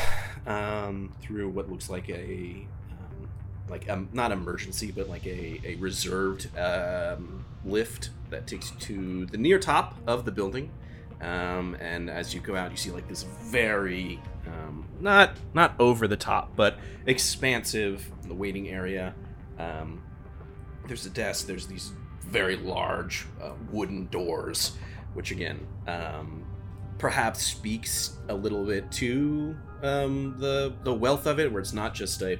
um, 0.48 1.14
through 1.22 1.50
what 1.50 1.70
looks 1.70 1.90
like 1.90 2.10
a 2.10 2.66
um, 2.92 3.30
like 3.70 3.90
um, 3.90 4.10
not 4.14 4.32
emergency, 4.32 4.92
but 4.92 5.10
like 5.10 5.26
a, 5.26 5.62
a 5.64 5.76
reserved 5.76 6.56
um, 6.58 7.46
lift 7.66 8.10
that 8.30 8.48
takes 8.48 8.72
you 8.72 8.78
to 8.78 9.26
the 9.28 9.38
near 9.38 9.60
top 9.60 9.96
of 10.08 10.26
the 10.26 10.32
building. 10.32 10.72
Um, 11.22 11.76
and 11.82 12.10
as 12.10 12.34
you 12.34 12.40
go 12.40 12.56
out, 12.56 12.72
you 12.72 12.78
see 12.78 12.92
like 12.92 13.08
this 13.08 13.24
very 13.24 14.20
um, 14.48 14.88
not 15.00 15.36
not 15.54 15.76
over 15.80 16.08
the 16.08 16.18
top, 16.18 16.56
but 16.56 16.80
expansive 17.06 18.10
the 18.28 18.34
waiting 18.34 18.70
area. 18.70 19.14
Um, 19.58 20.02
there's 20.88 21.06
a 21.06 21.10
desk. 21.10 21.46
There's 21.46 21.68
these 21.68 21.92
very 22.22 22.56
large 22.56 23.26
uh, 23.42 23.52
wooden 23.72 24.08
doors, 24.08 24.78
which 25.14 25.32
again 25.32 25.68
um, 25.88 26.46
perhaps 27.00 27.42
speaks 27.42 28.18
a 28.28 28.36
little 28.36 28.66
bit 28.66 28.92
to 28.92 29.58
um, 29.82 30.36
the 30.38 30.74
the 30.84 30.94
wealth 30.94 31.26
of 31.26 31.40
it, 31.40 31.52
where 31.52 31.62
it's 31.62 31.74
not 31.74 31.96
just 31.96 32.22
a 32.22 32.38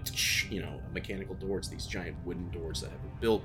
you 0.52 0.62
know 0.62 0.80
mechanical 0.94 1.34
door. 1.36 1.58
It's 1.58 1.70
these 1.70 1.88
giant 1.88 2.18
wooden 2.26 2.52
doors 2.52 2.82
that 2.82 2.92
have 2.92 3.02
been 3.02 3.20
built 3.20 3.44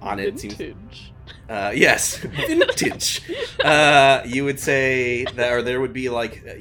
on 0.00 0.20
it. 0.20 0.40
Vintage. 0.40 1.12
uh, 1.48 1.72
yes, 1.74 2.16
vintage. 2.18 3.22
uh, 3.64 4.22
you 4.24 4.44
would 4.44 4.60
say 4.60 5.24
that, 5.34 5.52
or 5.52 5.62
there 5.62 5.80
would 5.80 5.92
be 5.92 6.08
like, 6.08 6.42
uh, 6.48 6.54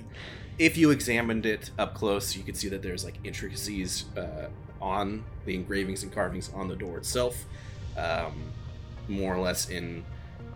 if 0.58 0.78
you 0.78 0.92
examined 0.92 1.46
it 1.46 1.70
up 1.78 1.94
close, 1.94 2.36
you 2.36 2.44
could 2.44 2.58
see 2.58 2.70
that 2.70 2.82
there's 2.82 3.04
like 3.04 3.20
intricacies 3.24 4.06
uh, 4.18 4.48
on 4.82 5.24
the 5.46 5.54
engravings 5.54 6.04
and 6.04 6.12
carvings 6.12 6.50
on 6.54 6.68
the 6.68 6.76
door 6.76 6.98
itself, 6.98 7.46
um, 7.98 8.52
more 9.08 9.36
or 9.36 9.40
less 9.40 9.70
in 9.70 10.04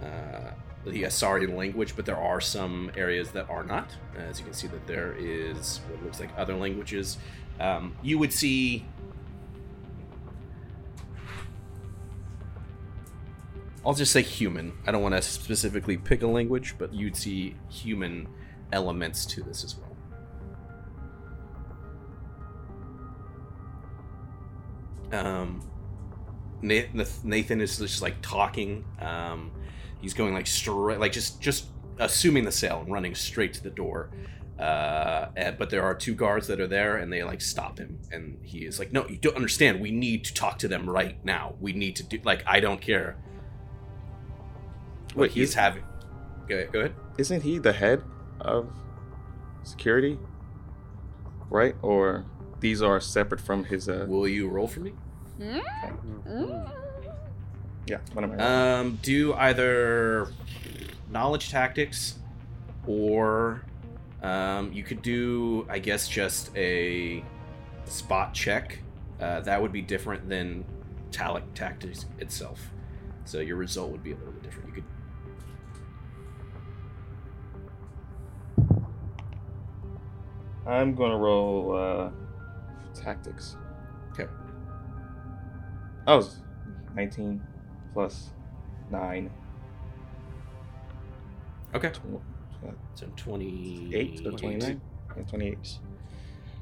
uh, 0.01 0.51
the 0.85 1.03
Asarian 1.03 1.55
language, 1.55 1.95
but 1.95 2.05
there 2.05 2.17
are 2.17 2.41
some 2.41 2.91
areas 2.97 3.31
that 3.31 3.49
are 3.49 3.63
not. 3.63 3.91
As 4.17 4.39
you 4.39 4.45
can 4.45 4.53
see, 4.53 4.67
that 4.67 4.85
there 4.87 5.15
is 5.17 5.79
what 5.89 6.03
looks 6.03 6.19
like 6.19 6.29
other 6.37 6.55
languages. 6.55 7.17
Um, 7.59 7.95
you 8.01 8.17
would 8.17 8.33
see 8.33 8.85
I'll 13.85 13.93
just 13.93 14.13
say 14.13 14.21
human. 14.21 14.73
I 14.87 14.91
don't 14.91 15.01
want 15.01 15.15
to 15.15 15.21
specifically 15.21 15.97
pick 15.97 16.21
a 16.21 16.27
language, 16.27 16.75
but 16.77 16.93
you'd 16.93 17.17
see 17.17 17.55
human 17.69 18.29
elements 18.71 19.25
to 19.25 19.43
this 19.43 19.63
as 19.63 19.75
well. 19.75 19.89
Um, 25.11 25.69
Nathan 26.61 27.59
is 27.61 27.77
just 27.77 28.01
like 28.01 28.15
talking. 28.21 28.85
Um, 28.99 29.51
he's 30.03 30.13
going 30.13 30.35
like 30.35 30.45
straight, 30.45 30.99
like 30.99 31.11
just 31.13 31.41
just 31.41 31.65
assuming 31.97 32.43
the 32.45 32.51
sale 32.51 32.81
and 32.81 32.91
running 32.91 33.15
straight 33.15 33.53
to 33.53 33.63
the 33.63 33.69
door. 33.71 34.11
Uh, 34.59 35.29
and, 35.35 35.57
but 35.57 35.71
there 35.71 35.81
are 35.81 35.95
two 35.95 36.13
guards 36.13 36.45
that 36.47 36.59
are 36.59 36.67
there, 36.67 36.97
and 36.97 37.11
they 37.11 37.23
like 37.23 37.41
stop 37.41 37.79
him, 37.79 37.97
and 38.11 38.37
he 38.43 38.59
is 38.65 38.77
like, 38.77 38.91
"No, 38.93 39.07
you 39.07 39.17
don't 39.17 39.35
understand. 39.35 39.79
We 39.81 39.89
need 39.89 40.23
to 40.25 40.33
talk 40.33 40.59
to 40.59 40.67
them 40.67 40.87
right 40.87 41.17
now. 41.25 41.55
We 41.59 41.73
need 41.73 41.95
to 41.95 42.03
do 42.03 42.19
like 42.23 42.43
I 42.45 42.59
don't 42.59 42.79
care." 42.79 43.15
what 45.15 45.23
Wait, 45.23 45.31
he's 45.31 45.49
is- 45.49 45.55
having. 45.55 45.83
Go, 46.47 46.55
ahead, 46.55 46.71
go 46.71 46.79
ahead. 46.81 46.95
Isn't 47.17 47.41
he 47.41 47.57
the 47.57 47.71
head 47.73 48.01
of 48.41 48.69
security? 49.63 50.19
Right? 51.49 51.75
Or 51.81 52.25
these 52.59 52.81
are 52.81 52.99
separate 52.99 53.41
from 53.41 53.63
his. 53.63 53.87
Uh, 53.89 54.05
Will 54.07 54.27
you 54.27 54.49
roll 54.49 54.67
for 54.67 54.81
me? 54.81 54.93
Yeah, 57.85 57.97
what 58.13 58.23
am 58.23 58.39
I? 58.39 58.79
Um, 58.79 58.99
do 59.01 59.33
either 59.33 60.31
knowledge 61.09 61.49
tactics, 61.49 62.15
or 62.87 63.63
um, 64.21 64.71
you 64.71 64.83
could 64.83 65.01
do, 65.01 65.65
I 65.69 65.79
guess, 65.79 66.07
just 66.07 66.55
a 66.55 67.23
spot 67.85 68.33
check. 68.33 68.79
Uh, 69.19 69.41
that 69.41 69.61
would 69.61 69.71
be 69.71 69.81
different 69.81 70.27
than 70.27 70.65
talic 71.11 71.43
tactics 71.53 72.05
itself. 72.19 72.59
So 73.25 73.39
your 73.39 73.57
result 73.57 73.91
would 73.91 74.03
be 74.03 74.11
a 74.11 74.15
little 74.15 74.33
bit 74.33 74.43
different. 74.43 74.69
You 74.69 74.73
could. 74.75 74.83
I'm 80.65 80.95
gonna 80.95 81.17
roll 81.17 81.75
uh, 81.75 82.09
tactics. 82.93 83.57
Okay. 84.11 84.27
I 86.07 86.15
was 86.15 86.37
19 86.95 87.41
plus 87.93 88.29
9. 88.91 89.29
Okay. 91.75 91.89
Tw- 91.89 92.21
uh, 92.67 92.71
So 92.95 93.07
twenty 93.15 93.89
8 93.93 94.21
or 94.27 94.31
29? 94.31 94.81
Yeah, 95.17 95.23
28. 95.23 95.77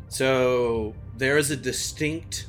So 0.08 0.94
there 1.18 1.38
is 1.38 1.52
a 1.52 1.56
distinct 1.58 2.48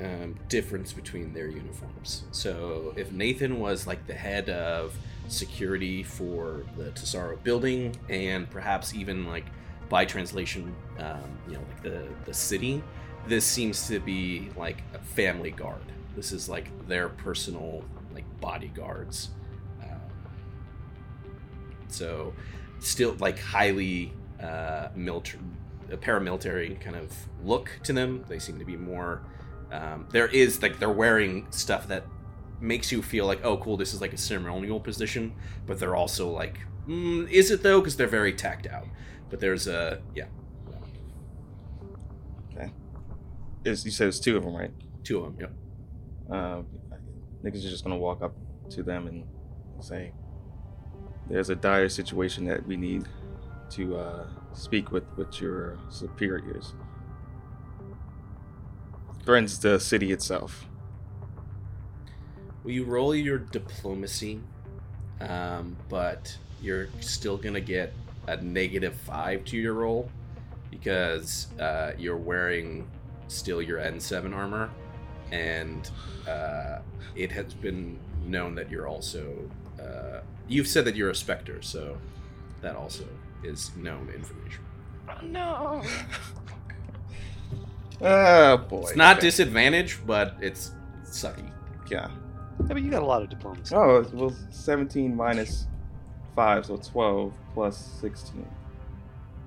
um, 0.00 0.36
difference 0.48 0.92
between 0.92 1.32
their 1.32 1.48
uniforms. 1.48 2.24
So 2.32 2.92
if 2.96 3.12
Nathan 3.12 3.58
was 3.60 3.86
like 3.86 4.06
the 4.06 4.14
head 4.14 4.48
of 4.50 4.94
security 5.28 6.02
for 6.02 6.64
the 6.76 6.90
Tesoro 6.92 7.36
building, 7.42 7.94
and 8.08 8.48
perhaps 8.50 8.94
even 8.94 9.26
like 9.26 9.46
by 9.88 10.04
translation, 10.04 10.74
um, 10.98 11.20
you 11.46 11.54
know, 11.54 11.60
like 11.68 11.82
the 11.82 12.08
the 12.24 12.34
city, 12.34 12.82
this 13.26 13.44
seems 13.44 13.86
to 13.88 14.00
be 14.00 14.48
like 14.56 14.82
a 14.94 14.98
family 14.98 15.50
guard. 15.50 15.82
This 16.16 16.32
is 16.32 16.48
like 16.48 16.70
their 16.88 17.08
personal 17.08 17.84
like 17.96 17.99
bodyguards. 18.40 19.30
Um, 19.82 20.00
so 21.88 22.34
still 22.78 23.16
like 23.20 23.38
highly 23.38 24.12
uh, 24.42 24.88
military, 24.94 25.42
a 25.90 25.96
paramilitary 25.96 26.80
kind 26.80 26.96
of 26.96 27.12
look 27.44 27.70
to 27.84 27.92
them. 27.92 28.24
They 28.28 28.38
seem 28.38 28.58
to 28.58 28.64
be 28.64 28.76
more. 28.76 29.22
Um, 29.72 30.06
there 30.10 30.26
is 30.26 30.62
like 30.62 30.78
they're 30.78 30.90
wearing 30.90 31.46
stuff 31.50 31.88
that 31.88 32.04
makes 32.60 32.90
you 32.92 33.02
feel 33.02 33.26
like, 33.26 33.44
oh, 33.44 33.56
cool, 33.58 33.76
this 33.76 33.94
is 33.94 34.00
like 34.00 34.12
a 34.12 34.18
ceremonial 34.18 34.80
position. 34.80 35.32
But 35.66 35.78
they're 35.78 35.96
also 35.96 36.28
like, 36.30 36.58
mm, 36.88 37.30
is 37.30 37.50
it 37.50 37.62
though? 37.62 37.80
Because 37.80 37.96
they're 37.96 38.06
very 38.06 38.32
tacked 38.32 38.66
out. 38.66 38.86
But 39.30 39.40
there's 39.40 39.68
a 39.68 40.00
yeah, 40.14 40.26
Okay. 42.52 42.72
Is 43.64 43.84
you 43.84 43.90
said 43.90 44.08
it's 44.08 44.18
two 44.18 44.36
of 44.36 44.44
them, 44.44 44.54
right? 44.54 44.72
two 45.04 45.18
of 45.18 45.24
them. 45.24 45.36
Yep. 45.40 45.52
Uh, 46.30 46.62
Nickens 47.42 47.64
are 47.66 47.70
just 47.70 47.84
gonna 47.84 47.96
walk 47.96 48.22
up 48.22 48.34
to 48.70 48.82
them 48.82 49.06
and 49.06 49.24
say, 49.80 50.12
"There's 51.28 51.50
a 51.50 51.56
dire 51.56 51.88
situation 51.88 52.44
that 52.46 52.66
we 52.66 52.76
need 52.76 53.06
to 53.70 53.96
uh, 53.96 54.26
speak 54.52 54.92
with 54.92 55.04
with 55.16 55.40
your 55.40 55.78
superiors. 55.88 56.74
Threatens 59.24 59.58
the 59.58 59.78
city 59.80 60.12
itself." 60.12 60.66
Will 62.62 62.72
you 62.72 62.84
roll 62.84 63.14
your 63.14 63.38
diplomacy? 63.38 64.40
Um, 65.20 65.76
but 65.88 66.36
you're 66.60 66.88
still 67.00 67.36
gonna 67.36 67.60
get 67.60 67.92
a 68.26 68.36
negative 68.36 68.94
five 68.94 69.44
to 69.46 69.56
your 69.56 69.74
roll 69.74 70.10
because 70.70 71.48
uh, 71.58 71.92
you're 71.98 72.16
wearing 72.16 72.88
still 73.28 73.60
your 73.60 73.78
N7 73.78 74.34
armor, 74.34 74.70
and 75.32 75.90
uh, 76.28 76.78
it 77.16 77.30
has 77.32 77.54
been 77.54 77.98
known 78.26 78.54
that 78.56 78.70
you're 78.70 78.88
also. 78.88 79.50
Uh, 79.80 80.20
you've 80.48 80.66
said 80.68 80.84
that 80.84 80.94
you're 80.96 81.10
a 81.10 81.14
specter, 81.14 81.62
so 81.62 81.96
that 82.60 82.76
also 82.76 83.04
is 83.42 83.70
known 83.76 84.10
information. 84.14 84.62
Oh 85.08 85.24
no. 85.24 85.82
Oh 88.02 88.56
boy. 88.56 88.80
It's 88.80 88.96
not 88.96 89.18
Okay. 89.18 89.26
disadvantage, 89.26 89.98
but 90.06 90.36
it's 90.40 90.72
sucky. 91.04 91.50
Yeah. 91.90 92.08
Yeah, 92.60 92.66
but 92.68 92.82
you 92.82 92.90
got 92.90 93.02
a 93.02 93.06
lot 93.06 93.22
of 93.22 93.28
diplomacy. 93.28 93.74
Oh, 93.74 93.96
it 93.96 94.12
was 94.14 94.34
17 94.50 95.14
minus 95.14 95.66
5, 96.34 96.66
so 96.66 96.76
12 96.78 97.34
plus 97.52 97.76
16. 98.00 98.46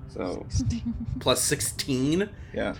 So, 0.08 0.46
Plus 1.20 1.42
16. 1.42 2.28
yeah. 2.52 2.74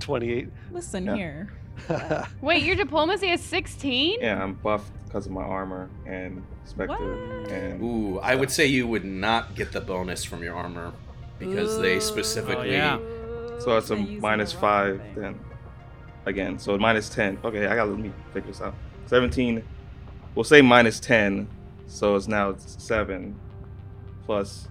28. 0.00 0.48
Listen 0.72 1.04
Yeah. 1.06 1.14
here. 1.14 1.52
Wait, 2.40 2.62
your 2.62 2.76
diplomacy 2.76 3.30
is 3.30 3.40
16? 3.42 4.18
Yeah, 4.20 4.42
I'm 4.42 4.54
buffed 4.54 4.92
because 5.06 5.26
of 5.26 5.32
my 5.32 5.42
armor 5.42 5.90
and 6.06 6.42
perspective 6.62 6.98
What? 6.98 7.50
and 7.50 7.82
Ooh, 7.82 8.18
I 8.20 8.34
would 8.34 8.50
say 8.50 8.66
you 8.66 8.86
would 8.88 9.04
not 9.04 9.54
get 9.54 9.72
the 9.72 9.80
bonus 9.80 10.24
from 10.24 10.42
your 10.42 10.54
armor 10.54 10.92
because 11.38 11.78
they 11.80 12.00
specifically. 12.00 12.70
Oh, 12.76 12.98
yeah. 12.98 13.58
so 13.60 13.76
it's 13.76 13.90
a 13.90 13.94
I 13.94 13.98
used 13.98 14.22
minus 14.22 14.52
the 14.52 14.56
wrong 14.58 14.60
five 14.62 15.00
thing. 15.00 15.14
then. 15.22 15.40
Again, 16.26 16.58
so 16.58 16.78
minus 16.78 17.08
ten. 17.10 17.38
Okay, 17.44 17.66
I 17.66 17.74
gotta 17.74 17.90
let 17.90 17.98
me 18.00 18.10
figure 18.32 18.50
this 18.50 18.62
out. 18.62 18.74
Seventeen. 19.06 19.62
We'll 20.34 20.44
say 20.44 20.62
minus 20.62 20.98
ten, 20.98 21.46
so 21.86 22.16
it's 22.16 22.26
now 22.28 22.54
seven 22.56 23.38
plus. 24.24 24.68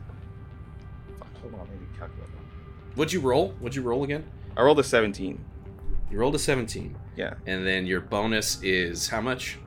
Hold 1.42 1.54
on, 1.54 1.60
I 1.62 1.80
need 1.80 1.94
to 1.94 2.00
calculate. 2.00 2.30
What'd 2.96 3.14
you 3.14 3.20
roll? 3.22 3.50
What'd 3.60 3.76
you 3.76 3.82
roll 3.84 4.04
again? 4.04 4.24
I 4.58 4.64
rolled 4.64 4.80
a 4.80 4.84
seventeen. 4.84 5.44
You 6.14 6.20
rolled 6.20 6.36
a 6.36 6.40
17. 6.40 6.96
Yeah, 7.16 7.34
And 7.48 7.66
then 7.66 7.88
your 7.88 8.00
bonus 8.00 8.62
is 8.62 9.08
how 9.10 9.20
much? 9.20 9.58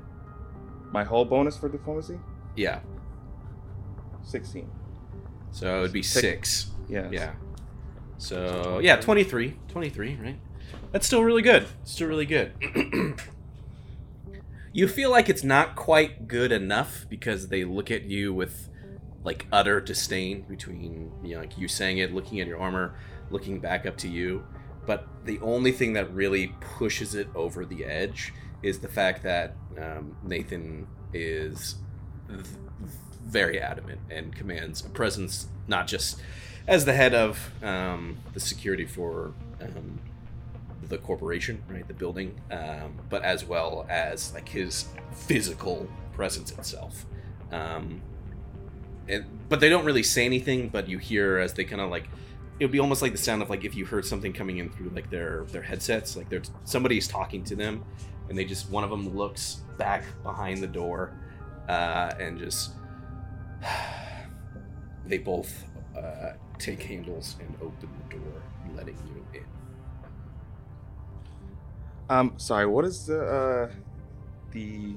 my 0.93 1.03
whole 1.03 1.25
bonus 1.25 1.59
for 1.59 1.69
diplomacy, 1.69 2.19
Yeah. 2.55 2.79
sixteen. 4.23 4.71
So 5.51 5.79
it 5.79 5.81
would 5.83 5.93
be 5.93 6.03
Six. 6.05 6.21
six. 6.69 6.71
Yeah. 6.89 7.09
Yeah. 7.11 7.33
So, 8.19 8.79
yeah, 8.79 8.95
23. 8.97 9.59
23, 9.69 10.17
right? 10.23 10.39
That's 10.93 11.05
still 11.07 11.25
really 11.25 11.43
good. 11.43 11.67
Still 11.83 12.07
really 12.07 12.25
good. 12.25 12.53
you 14.73 14.87
feel 14.87 15.11
like 15.11 15.29
it's 15.29 15.43
not 15.45 15.75
quite 15.75 16.29
good 16.29 16.53
enough 16.53 17.05
because 17.11 17.49
they 17.49 17.65
look 17.65 17.91
at 17.91 18.05
you 18.05 18.33
with 18.33 18.69
like 19.25 19.47
utter 19.51 19.81
disdain 19.81 20.43
between 20.43 21.11
you 21.25 21.35
know 21.35 21.41
like 21.41 21.59
you 21.59 21.67
saying 21.67 21.99
it 21.99 22.15
looking 22.15 22.41
at 22.41 22.47
your 22.47 22.61
armor 22.61 22.95
looking 23.31 23.59
back 23.59 23.85
up 23.85 23.97
to 23.97 24.09
you 24.09 24.45
but 24.87 25.07
the 25.25 25.39
only 25.41 25.73
thing 25.73 25.93
that 25.95 26.13
really 26.15 26.55
pushes 26.61 27.15
it 27.15 27.29
over 27.35 27.65
the 27.65 27.85
edge 27.85 28.33
is 28.63 28.79
the 28.79 28.89
fact 28.89 29.23
that 29.23 29.55
um, 29.79 30.17
nathan 30.23 30.87
is 31.13 31.77
very 33.25 33.61
adamant 33.61 34.01
and 34.11 34.35
commands 34.35 34.85
a 34.85 34.89
presence 34.89 35.49
not 35.69 35.87
just 35.87 36.21
as 36.69 36.85
the 36.85 36.93
head 36.93 37.15
of 37.15 37.53
um, 37.63 38.19
the 38.35 38.41
security 38.41 38.85
for 38.85 39.33
um, 39.61 39.99
the 40.89 40.99
corporation, 40.99 41.63
right, 41.69 41.87
the 41.87 41.95
building, 41.95 42.39
um, 42.51 42.95
but 43.09 43.23
as 43.23 43.45
well 43.45 43.87
as 43.89 44.33
like 44.35 44.49
his 44.49 44.87
physical 45.13 45.89
presence 46.13 46.53
itself. 46.53 47.07
Um, 47.53 48.03
and, 49.09 49.25
but 49.49 49.61
they 49.61 49.69
don't 49.69 49.85
really 49.85 50.03
say 50.03 50.25
anything, 50.25 50.69
but 50.69 50.89
you 50.89 50.99
hear 50.99 51.39
as 51.39 51.55
they 51.55 51.65
kind 51.65 51.81
of 51.81 51.91
like 51.91 52.09
it 52.59 52.65
would 52.65 52.73
be 52.73 52.81
almost 52.81 53.03
like 53.03 53.13
the 53.13 53.19
sound 53.19 53.43
of 53.43 53.51
like 53.51 53.65
if 53.65 53.75
you 53.75 53.85
heard 53.85 54.05
something 54.05 54.33
coming 54.33 54.59
in 54.59 54.71
through 54.71 54.91
like 54.91 55.11
their 55.11 55.45
their 55.53 55.63
headsets, 55.63 56.17
like 56.17 56.29
there's 56.29 56.51
somebody's 56.65 57.07
talking 57.07 57.45
to 57.45 57.57
them, 57.57 57.85
and 58.29 58.39
they 58.39 58.45
just 58.45 58.71
one 58.71 58.85
of 58.85 58.91
them 58.91 59.15
looks 59.17 59.61
back 59.77 60.05
behind 60.23 60.63
the 60.63 60.67
door, 60.67 61.13
uh, 61.69 62.15
and 62.19 62.39
just 62.39 62.73
they 65.07 65.19
both 65.19 65.65
uh, 65.97 66.33
take 66.59 66.83
handles 66.83 67.37
and 67.41 67.55
open 67.61 67.89
the 68.09 68.17
door, 68.17 68.43
letting 68.75 68.97
you 69.07 69.25
in. 69.35 69.45
Um, 72.09 72.35
sorry. 72.37 72.67
What 72.67 72.85
is 72.85 73.07
the 73.07 73.21
uh, 73.21 73.71
the 74.53 74.95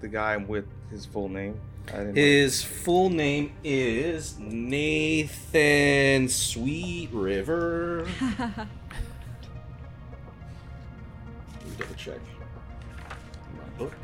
the 0.00 0.08
guy 0.08 0.36
with? 0.36 0.66
His 0.90 1.06
full 1.06 1.30
name? 1.30 1.58
I 1.88 1.96
didn't 1.98 2.16
His 2.16 2.62
full 2.62 3.10
name 3.10 3.52
is 3.64 4.38
Nathan 4.38 6.28
Sweet 6.28 7.10
River. 7.12 8.06
Let 8.20 8.56
me 8.56 8.64
double 11.78 11.94
check 11.96 12.18
my 13.56 13.64
book. 13.78 13.94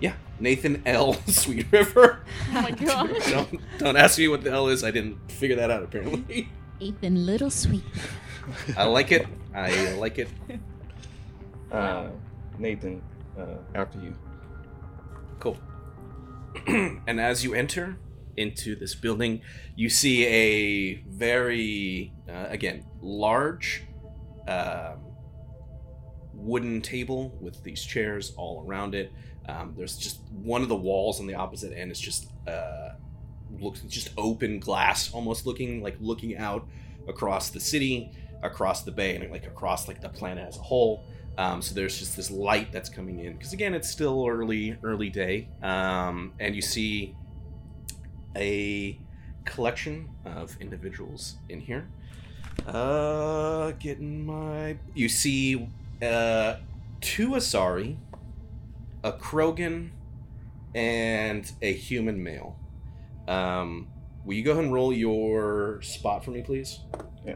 Yeah, 0.00 0.14
Nathan 0.38 0.82
L. 0.86 1.14
Sweet 1.26 1.66
River. 1.72 2.20
Oh 2.50 2.60
my 2.62 2.70
god. 2.72 3.10
don't, 3.30 3.60
don't 3.78 3.96
ask 3.96 4.18
me 4.18 4.28
what 4.28 4.42
the 4.44 4.50
L 4.50 4.68
is. 4.68 4.84
I 4.84 4.90
didn't 4.90 5.16
figure 5.32 5.56
that 5.56 5.70
out 5.70 5.82
apparently. 5.82 6.48
Ethan 6.80 7.24
Little 7.26 7.50
Sweet. 7.50 7.82
I 8.76 8.84
like 8.84 9.10
it. 9.12 9.26
I 9.54 9.92
like 9.94 10.18
it. 10.18 10.28
Uh, 11.72 12.08
Nathan, 12.58 13.02
uh, 13.38 13.56
after 13.74 13.98
you. 13.98 14.14
Cool. 15.40 15.56
and 17.06 17.20
as 17.20 17.44
you 17.44 17.54
enter 17.54 17.98
into 18.36 18.76
this 18.76 18.94
building, 18.94 19.40
you 19.74 19.88
see 19.88 20.26
a 20.26 20.94
very, 21.08 22.12
uh, 22.28 22.46
again, 22.48 22.84
large 23.00 23.84
um, 24.46 25.00
wooden 26.34 26.80
table 26.80 27.36
with 27.40 27.62
these 27.62 27.82
chairs 27.82 28.32
all 28.36 28.64
around 28.66 28.94
it. 28.94 29.12
Um, 29.48 29.74
there's 29.76 29.96
just 29.96 30.20
one 30.32 30.62
of 30.62 30.68
the 30.68 30.76
walls 30.76 31.20
on 31.20 31.26
the 31.26 31.34
opposite 31.34 31.76
end 31.76 31.92
is 31.92 32.00
just 32.00 32.30
uh, 32.48 32.90
looks 33.60 33.80
just 33.82 34.10
open 34.16 34.58
glass, 34.58 35.12
almost 35.12 35.46
looking 35.46 35.82
like 35.82 35.96
looking 36.00 36.36
out 36.36 36.66
across 37.08 37.50
the 37.50 37.60
city, 37.60 38.10
across 38.42 38.82
the 38.82 38.90
bay, 38.90 39.14
and 39.14 39.30
like 39.30 39.46
across 39.46 39.88
like 39.88 40.00
the 40.00 40.08
planet 40.08 40.46
as 40.46 40.56
a 40.56 40.62
whole. 40.62 41.04
Um, 41.38 41.60
so 41.60 41.74
there's 41.74 41.98
just 41.98 42.16
this 42.16 42.30
light 42.30 42.72
that's 42.72 42.88
coming 42.88 43.20
in 43.20 43.34
because 43.34 43.52
again, 43.52 43.74
it's 43.74 43.90
still 43.90 44.26
early, 44.26 44.78
early 44.82 45.10
day, 45.10 45.48
um, 45.62 46.32
and 46.40 46.54
you 46.54 46.62
see 46.62 47.14
a 48.34 48.98
collection 49.44 50.08
of 50.24 50.56
individuals 50.60 51.36
in 51.48 51.60
here. 51.60 51.88
Uh, 52.66 53.72
getting 53.72 54.24
my. 54.24 54.78
You 54.94 55.08
see, 55.08 55.68
uh, 56.02 56.56
two 57.00 57.30
Asari, 57.30 57.96
a 59.04 59.12
Krogan, 59.12 59.90
and 60.74 61.50
a 61.62 61.72
human 61.72 62.22
male. 62.22 62.58
Um, 63.28 63.88
will 64.24 64.34
you 64.34 64.42
go 64.42 64.52
ahead 64.52 64.64
and 64.64 64.72
roll 64.72 64.92
your 64.92 65.80
spot 65.82 66.24
for 66.24 66.30
me, 66.30 66.42
please? 66.42 66.80
Yeah. 67.24 67.34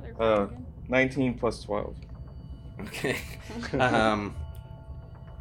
they're 0.00 0.22
Uh, 0.22 0.46
fine. 0.48 0.66
19 0.88 1.34
plus 1.34 1.62
12. 1.62 1.94
Okay. 2.80 3.16
um, 3.78 4.34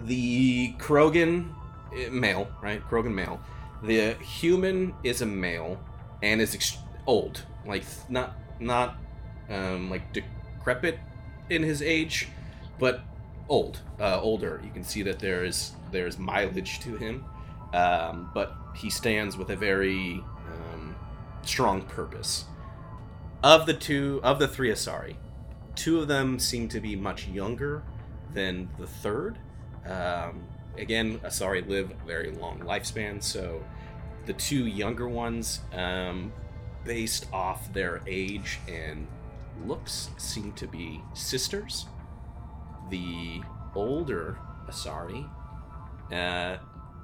the 0.01 0.73
Krogan 0.73 1.53
eh, 1.95 2.09
male, 2.09 2.47
right? 2.61 2.81
Krogan 2.83 3.13
male. 3.13 3.39
The 3.83 4.13
human 4.15 4.93
is 5.03 5.21
a 5.21 5.25
male 5.25 5.79
and 6.21 6.41
is 6.41 6.55
ex- 6.55 6.77
old, 7.05 7.43
like 7.65 7.83
not 8.09 8.35
not 8.59 8.97
um, 9.49 9.89
like 9.89 10.13
decrepit 10.13 10.99
in 11.49 11.63
his 11.63 11.81
age, 11.81 12.27
but 12.79 13.01
old, 13.49 13.79
uh, 13.99 14.19
older. 14.19 14.61
You 14.63 14.71
can 14.71 14.83
see 14.83 15.03
that 15.03 15.19
there 15.19 15.45
is 15.45 15.73
there's 15.91 16.17
mileage 16.17 16.79
to 16.81 16.95
him, 16.95 17.25
um, 17.73 18.31
but 18.33 18.55
he 18.75 18.89
stands 18.89 19.37
with 19.37 19.49
a 19.49 19.55
very 19.55 20.23
um, 20.47 20.95
strong 21.43 21.81
purpose. 21.83 22.45
Of 23.43 23.67
the 23.67 23.73
two, 23.73 24.19
of 24.23 24.39
the 24.39 24.47
three 24.47 24.71
Asari, 24.71 25.15
two 25.77 26.01
of 26.01 26.07
them 26.07 26.39
seem 26.39 26.67
to 26.69 26.81
be 26.81 26.95
much 26.95 27.27
younger 27.27 27.83
than 28.33 28.67
the 28.77 28.87
third. 28.87 29.37
Um, 29.85 30.43
again, 30.77 31.19
Asari 31.19 31.65
live 31.65 31.93
very 32.05 32.31
long 32.31 32.59
lifespans, 32.59 33.23
so 33.23 33.63
the 34.25 34.33
two 34.33 34.65
younger 34.65 35.07
ones, 35.07 35.61
um, 35.73 36.33
based 36.83 37.27
off 37.31 37.71
their 37.73 38.01
age 38.07 38.59
and 38.67 39.07
looks, 39.65 40.09
seem 40.17 40.51
to 40.53 40.67
be 40.67 41.01
sisters. 41.13 41.85
The 42.89 43.41
older 43.75 44.37
Asari 44.67 45.29
uh, 46.11 46.57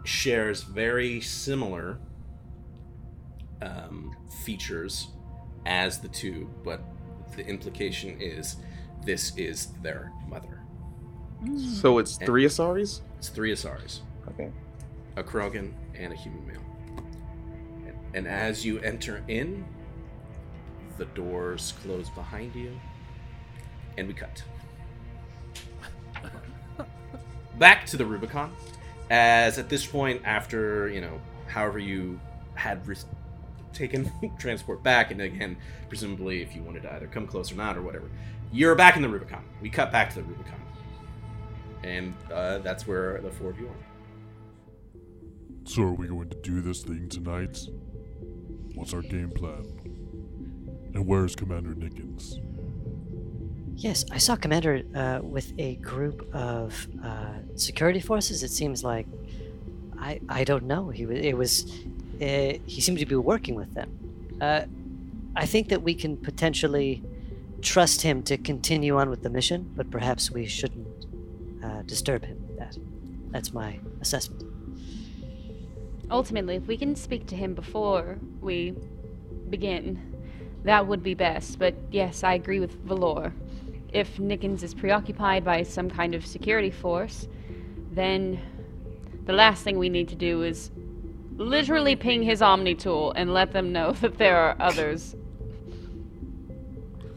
shares 0.04 0.64
very 0.64 1.22
similar 1.22 2.00
um, 3.62 4.16
features 4.44 5.10
as 5.66 6.00
the 6.00 6.10
two, 6.10 6.50
but 6.64 6.82
the 7.36 7.46
implication 7.48 8.18
is 8.20 8.58
this 9.06 9.36
is 9.38 9.68
their 9.82 10.12
mother. 10.30 10.62
Mm. 11.44 11.60
So 11.60 11.98
it's 11.98 12.18
three 12.18 12.46
Asaris? 12.46 13.02
It's 13.18 13.30
three 13.30 13.52
Asaris, 13.54 14.00
Okay. 14.30 14.52
a 15.18 15.24
Krogan, 15.24 15.74
and 15.96 16.14
a 16.14 16.16
human 16.16 16.46
male. 16.48 16.62
And, 17.86 17.96
and 18.14 18.28
as 18.28 18.66
you 18.66 18.80
enter 18.80 19.24
in, 19.28 19.66
the 20.98 21.06
doors 21.06 21.74
close 21.84 22.10
behind 22.12 22.56
you, 22.56 22.80
and 23.98 24.08
we 24.08 24.14
cut. 24.14 24.44
Back 27.58 27.86
to 27.88 27.98
the 27.98 28.06
Rubicon, 28.06 28.52
as 29.10 29.60
at 29.60 29.70
this 29.70 29.86
point, 29.86 30.22
after 30.26 30.90
you 30.90 31.02
know, 31.02 31.20
however 31.48 31.80
you 31.80 32.20
had 32.56 32.86
re- 32.88 32.96
taken 33.74 34.12
transport 34.40 34.84
back, 34.84 35.12
and 35.12 35.22
again, 35.22 35.58
presumably 35.90 36.42
if 36.42 36.56
you 36.56 36.62
wanted 36.64 36.84
to 36.84 36.94
either 36.94 37.08
come 37.08 37.28
close 37.28 37.52
or 37.52 37.56
not 37.56 37.78
or 37.78 37.82
whatever, 37.82 38.10
you're 38.52 38.76
back 38.76 38.96
in 38.96 39.02
the 39.02 39.10
Rubicon. 39.10 39.44
We 39.62 39.70
cut 39.70 39.92
back 39.92 40.10
to 40.12 40.16
the 40.18 40.24
Rubicon, 40.24 40.62
and 41.84 42.14
uh, 42.32 42.60
that's 42.60 42.88
where 42.88 43.20
the 43.22 43.32
four 43.32 43.50
of 43.50 43.60
you 43.60 43.68
are. 43.68 43.94
So 45.66 45.84
are 45.84 45.94
we 45.94 46.08
going 46.08 46.30
to 46.30 46.38
do 46.42 46.62
this 46.62 46.84
thing 46.84 47.08
tonight? 47.10 47.58
What's 48.76 48.94
our 48.94 49.02
game 49.02 49.32
plan? 49.32 49.66
And 50.94 51.08
where's 51.08 51.36
Commander 51.36 51.74
Nickens? 51.74 52.40
Yes, 53.76 54.06
I 54.12 54.18
saw 54.18 54.36
Commander 54.36 54.84
uh, 54.96 55.20
with 55.24 55.54
a 55.58 55.76
group 55.78 56.30
of 56.34 56.88
uh, 57.04 57.40
security 57.56 58.00
forces. 58.00 58.44
It 58.44 58.52
seems 58.52 58.84
like 58.84 59.08
I 60.00 60.20
I 60.30 60.44
don't 60.44 60.66
know. 60.66 60.90
He 60.90 61.06
was 61.06 61.18
it 61.18 61.38
was 61.38 61.84
uh, 62.24 62.58
he 62.66 62.82
seemed 62.82 63.00
to 63.00 63.06
be 63.06 63.16
working 63.16 63.56
with 63.56 63.74
them. 63.74 63.90
Uh, 64.40 64.62
I 65.36 65.46
think 65.46 65.70
that 65.70 65.82
we 65.82 65.94
can 65.94 66.16
potentially 66.18 67.04
trust 67.62 68.02
him 68.02 68.24
to 68.24 68.38
continue 68.38 68.98
on 68.98 69.10
with 69.10 69.24
the 69.24 69.30
mission, 69.30 69.72
but 69.76 69.90
perhaps 69.90 70.32
we 70.32 70.46
shouldn't 70.46 70.88
uh, 71.64 71.82
disturb 71.84 72.24
him 72.26 72.38
with 72.48 72.58
that. 72.58 72.78
That's 73.32 73.54
my 73.54 73.80
assessment. 74.02 74.44
Ultimately, 76.12 76.56
if 76.56 76.68
we 76.68 76.78
can 76.78 76.96
speak 76.96 77.26
to 77.28 77.36
him 77.36 77.54
before 77.56 78.20
we 78.42 78.76
begin, 79.50 80.00
that 80.64 80.86
would 80.88 81.04
be 81.04 81.14
best. 81.14 81.60
But 81.60 81.76
yes, 81.92 82.24
I 82.24 82.36
agree 82.36 82.60
with 82.60 82.74
Valor. 82.84 83.34
If 83.92 84.18
Nickens 84.18 84.64
is 84.64 84.74
preoccupied 84.74 85.44
by 85.44 85.64
some 85.64 85.90
kind 85.90 86.16
of 86.16 86.26
security 86.26 86.72
force, 86.72 87.28
then 87.92 88.40
the 89.26 89.34
last 89.34 89.64
thing 89.64 89.78
we 89.78 89.90
need 89.90 90.10
to 90.10 90.16
do 90.16 90.44
is 90.44 90.72
literally 91.38 91.96
ping 91.96 92.24
his 92.24 92.42
Omni 92.42 92.76
tool 92.76 93.14
and 93.16 93.34
let 93.34 93.52
them 93.52 93.72
know 93.72 93.92
that 94.02 94.18
there 94.18 94.38
are 94.38 94.56
others. 94.60 95.16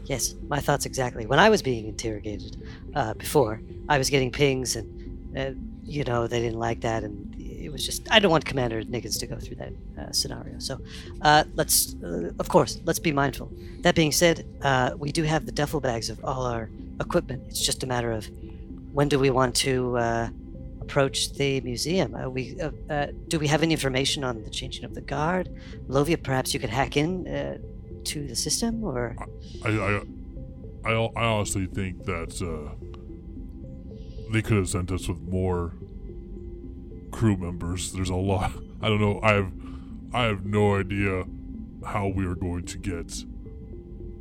Yes, 0.05 0.35
my 0.47 0.59
thoughts 0.59 0.85
exactly. 0.85 1.25
When 1.25 1.39
I 1.39 1.49
was 1.49 1.61
being 1.61 1.87
interrogated 1.87 2.63
uh, 2.95 3.13
before, 3.15 3.61
I 3.89 3.97
was 3.97 4.09
getting 4.09 4.31
pings, 4.31 4.77
and 4.77 5.37
uh, 5.37 5.51
you 5.83 6.05
know 6.05 6.27
they 6.27 6.39
didn't 6.39 6.59
like 6.59 6.79
that, 6.81 7.03
and 7.03 7.35
it 7.37 7.71
was 7.73 7.85
just 7.85 8.07
I 8.09 8.19
don't 8.19 8.31
want 8.31 8.45
Commander 8.45 8.83
Nickens 8.83 9.19
to 9.19 9.27
go 9.27 9.37
through 9.37 9.57
that 9.57 9.73
uh, 9.99 10.11
scenario. 10.13 10.59
So 10.59 10.79
uh, 11.23 11.43
let's, 11.55 11.95
uh, 12.01 12.31
of 12.39 12.47
course, 12.47 12.79
let's 12.85 12.99
be 12.99 13.11
mindful. 13.11 13.51
That 13.81 13.95
being 13.95 14.13
said, 14.13 14.45
uh, 14.61 14.91
we 14.97 15.11
do 15.11 15.23
have 15.23 15.45
the 15.45 15.51
duffel 15.51 15.81
bags 15.81 16.09
of 16.09 16.23
all 16.23 16.45
our 16.45 16.69
equipment. 17.01 17.43
It's 17.49 17.65
just 17.65 17.83
a 17.83 17.87
matter 17.87 18.13
of 18.13 18.29
when 18.93 19.09
do 19.09 19.19
we 19.19 19.29
want 19.29 19.55
to 19.57 20.31
approach 20.87 21.33
the 21.33 21.59
museum? 21.61 22.15
Uh, 22.15 22.29
we 22.29 22.59
uh, 22.61 22.71
uh, 22.89 23.07
do 23.27 23.37
we 23.37 23.47
have 23.47 23.61
any 23.61 23.73
information 23.73 24.23
on 24.23 24.41
the 24.43 24.49
changing 24.49 24.85
of 24.85 24.93
the 24.95 25.01
guard? 25.01 25.49
Lovia, 25.87 26.21
perhaps 26.21 26.53
you 26.53 26.59
could 26.59 26.69
hack 26.69 26.95
in 26.95 27.27
uh, 27.27 27.57
to 28.05 28.25
the 28.25 28.35
system, 28.35 28.83
or 28.83 29.15
I, 29.65 29.69
I, 29.69 30.01
I, 30.85 30.93
I 30.93 31.23
honestly 31.25 31.65
think 31.67 32.05
that 32.05 32.31
uh, 32.41 32.73
they 34.31 34.41
could 34.41 34.57
have 34.57 34.69
sent 34.69 34.91
us 34.91 35.09
with 35.09 35.19
more 35.19 35.73
crew 37.11 37.35
members. 37.35 37.91
There's 37.91 38.09
a 38.09 38.15
lot. 38.15 38.51
I 38.81 38.87
don't 38.87 39.01
know. 39.01 39.19
I 39.21 39.33
have, 39.33 39.51
I 40.13 40.23
have 40.23 40.45
no 40.45 40.77
idea 40.77 41.25
how 41.85 42.07
we 42.07 42.25
are 42.25 42.35
going 42.35 42.63
to 42.65 42.77
get 42.77 43.13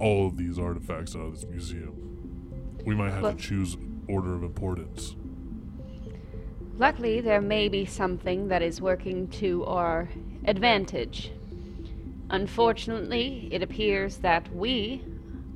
all 0.00 0.26
of 0.26 0.36
these 0.36 0.58
artifacts 0.58 1.14
out 1.14 1.26
of 1.26 1.34
this 1.34 1.44
museum. 1.44 1.94
We 2.84 2.94
might 2.94 3.12
have 3.12 3.22
Well- 3.22 3.34
to 3.34 3.38
choose 3.38 3.76
order 4.08 4.34
of 4.34 4.42
importance. 4.42 5.16
Luckily, 6.78 7.22
there 7.22 7.40
may 7.40 7.68
be 7.68 7.86
something 7.86 8.48
that 8.48 8.60
is 8.60 8.82
working 8.82 9.28
to 9.28 9.64
our 9.64 10.10
advantage. 10.44 11.32
Unfortunately, 12.28 13.48
it 13.50 13.62
appears 13.62 14.18
that 14.18 14.54
we 14.54 15.02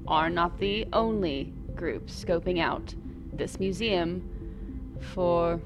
are 0.09 0.31
not 0.31 0.59
the 0.59 0.87
only 0.95 1.53
group 1.75 2.07
scoping 2.07 2.59
out 2.59 2.95
this 3.35 3.61
museum 3.61 4.23
for 5.13 5.61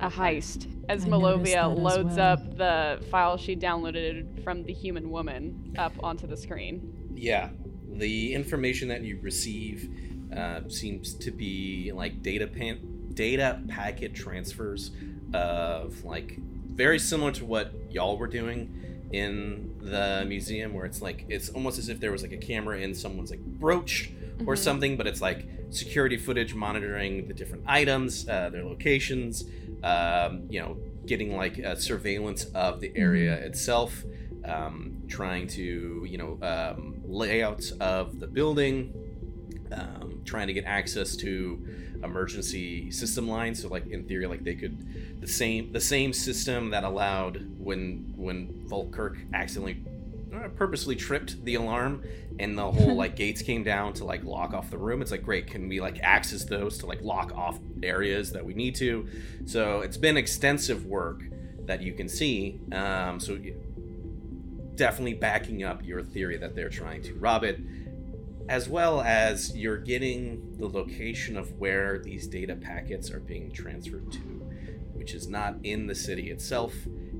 a 0.00 0.10
heist. 0.10 0.66
As 0.90 1.06
I 1.06 1.08
Malovia 1.08 1.44
that 1.44 1.72
as 1.72 1.78
loads 1.78 2.16
well. 2.16 2.32
up 2.32 2.56
the 2.58 3.02
file 3.10 3.38
she 3.38 3.56
downloaded 3.56 4.42
from 4.44 4.62
the 4.62 4.74
human 4.74 5.10
woman 5.10 5.74
up 5.78 5.92
onto 6.02 6.26
the 6.26 6.36
screen. 6.36 7.10
Yeah, 7.14 7.50
the 7.88 8.34
information 8.34 8.88
that 8.88 9.02
you 9.02 9.18
receive 9.22 9.88
uh, 10.36 10.68
seems 10.68 11.14
to 11.14 11.30
be 11.30 11.92
like 11.94 12.22
data 12.22 12.46
pan- 12.46 12.89
data 13.14 13.60
packet 13.68 14.14
transfers 14.14 14.90
of 15.32 16.04
like 16.04 16.38
very 16.74 16.98
similar 16.98 17.32
to 17.32 17.44
what 17.44 17.72
y'all 17.90 18.16
were 18.16 18.26
doing 18.26 19.08
in 19.12 19.74
the 19.80 20.24
museum, 20.26 20.72
where 20.72 20.84
it's 20.86 21.02
like 21.02 21.24
it's 21.28 21.48
almost 21.50 21.78
as 21.78 21.88
if 21.88 21.98
there 22.00 22.12
was 22.12 22.22
like 22.22 22.32
a 22.32 22.36
camera 22.36 22.78
in 22.78 22.94
someone's 22.94 23.30
like 23.30 23.40
brooch 23.44 24.10
or 24.46 24.54
Mhm. 24.54 24.58
something, 24.58 24.96
but 24.96 25.06
it's 25.06 25.20
like 25.20 25.46
security 25.70 26.16
footage 26.16 26.54
monitoring 26.54 27.26
the 27.28 27.34
different 27.34 27.64
items, 27.66 28.28
uh, 28.28 28.48
their 28.50 28.64
locations, 28.64 29.44
um, 29.82 30.46
you 30.48 30.60
know, 30.60 30.76
getting 31.06 31.36
like 31.36 31.58
a 31.58 31.78
surveillance 31.80 32.44
of 32.54 32.80
the 32.80 32.92
area 32.96 33.34
itself, 33.34 34.04
um, 34.44 35.02
trying 35.08 35.46
to, 35.48 36.06
you 36.08 36.18
know, 36.18 36.38
um, 36.42 37.00
layouts 37.04 37.72
of 37.72 38.20
the 38.20 38.26
building, 38.26 38.92
um, 39.72 40.20
trying 40.24 40.46
to 40.46 40.52
get 40.52 40.64
access 40.64 41.16
to 41.16 41.64
emergency 42.02 42.90
system 42.90 43.28
lines. 43.28 43.62
So, 43.62 43.68
like 43.68 43.86
in 43.86 44.04
theory, 44.04 44.26
like 44.26 44.44
they 44.44 44.54
could 44.54 45.20
the 45.20 45.26
same 45.26 45.72
the 45.72 45.80
same 45.80 46.12
system 46.12 46.70
that 46.70 46.84
allowed 46.84 47.46
when 47.58 48.12
when 48.16 48.48
Volkirk 48.68 49.32
accidentally 49.32 49.84
uh, 50.34 50.48
purposely 50.48 50.96
tripped 50.96 51.44
the 51.44 51.56
alarm 51.56 52.02
and 52.38 52.56
the 52.56 52.70
whole 52.70 52.94
like 53.02 53.16
gates 53.16 53.42
came 53.42 53.64
down 53.64 53.92
to 53.94 54.04
like 54.04 54.24
lock 54.24 54.54
off 54.54 54.70
the 54.70 54.78
room. 54.78 55.02
It's 55.02 55.10
like 55.10 55.22
great 55.22 55.46
can 55.46 55.68
we 55.68 55.80
like 55.80 55.98
access 56.02 56.44
those 56.44 56.78
to 56.78 56.86
like 56.86 57.02
lock 57.02 57.32
off 57.36 57.58
areas 57.82 58.32
that 58.32 58.44
we 58.44 58.54
need 58.54 58.74
to? 58.76 59.08
So 59.46 59.80
it's 59.80 59.96
been 59.96 60.16
extensive 60.16 60.86
work 60.86 61.22
that 61.66 61.82
you 61.82 61.92
can 61.92 62.08
see. 62.08 62.60
Um, 62.72 63.20
so 63.20 63.38
definitely 64.74 65.14
backing 65.14 65.62
up 65.62 65.84
your 65.84 66.02
theory 66.02 66.38
that 66.38 66.54
they're 66.54 66.70
trying 66.70 67.02
to 67.02 67.14
rob 67.14 67.44
it 67.44 67.60
as 68.50 68.68
well 68.68 69.00
as 69.00 69.56
you're 69.56 69.78
getting 69.78 70.56
the 70.58 70.68
location 70.68 71.38
of 71.38 71.58
where 71.58 71.98
these 71.98 72.26
data 72.26 72.54
packets 72.54 73.10
are 73.10 73.20
being 73.20 73.50
transferred 73.50 74.12
to 74.12 74.40
which 75.00 75.14
is 75.14 75.28
not 75.28 75.54
in 75.62 75.86
the 75.86 75.94
city 75.94 76.30
itself. 76.30 76.74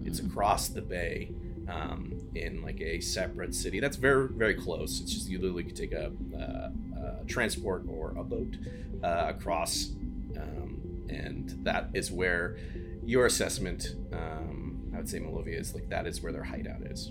It's 0.04 0.20
across 0.20 0.68
the 0.68 0.82
bay 0.82 1.32
um, 1.66 2.12
in 2.34 2.60
like 2.60 2.78
a 2.82 3.00
separate 3.00 3.54
city. 3.54 3.80
That's 3.80 3.96
very 3.96 4.28
very 4.28 4.54
close. 4.54 5.00
It's 5.00 5.14
just 5.14 5.30
you 5.30 5.38
literally 5.38 5.64
could 5.64 5.76
take 5.76 5.92
a, 5.92 6.12
uh, 6.38 7.20
a 7.22 7.24
transport 7.24 7.84
or 7.88 8.10
a 8.18 8.22
boat 8.22 8.54
uh, 9.02 9.32
across 9.34 9.92
um, 10.36 11.06
and 11.08 11.58
that 11.64 11.88
is 11.94 12.12
where 12.12 12.58
your 13.02 13.24
assessment 13.24 13.96
um, 14.12 14.90
i 14.94 14.98
would 14.98 15.08
say 15.08 15.18
malovia 15.18 15.58
is 15.58 15.74
like 15.74 15.88
that 15.88 16.06
is 16.06 16.22
where 16.22 16.32
their 16.32 16.44
hideout 16.44 16.82
is 16.82 17.10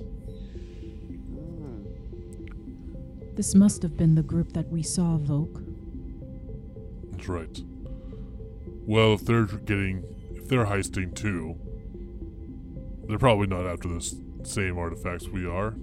This 3.39 3.55
must 3.55 3.81
have 3.83 3.95
been 3.95 4.15
the 4.15 4.21
group 4.21 4.51
that 4.51 4.67
we 4.67 4.83
saw, 4.83 5.17
Voke. 5.17 5.63
That's 7.11 7.29
right. 7.29 7.63
Well, 8.85 9.13
if 9.13 9.21
they're 9.21 9.45
getting, 9.45 10.03
if 10.35 10.49
they're 10.49 10.65
heisting 10.65 11.15
too, 11.15 11.55
they're 13.07 13.17
probably 13.17 13.47
not 13.47 13.65
after 13.65 13.87
the 13.87 14.01
same 14.43 14.77
artifacts 14.77 15.29
we 15.29 15.45
are. 15.47 15.73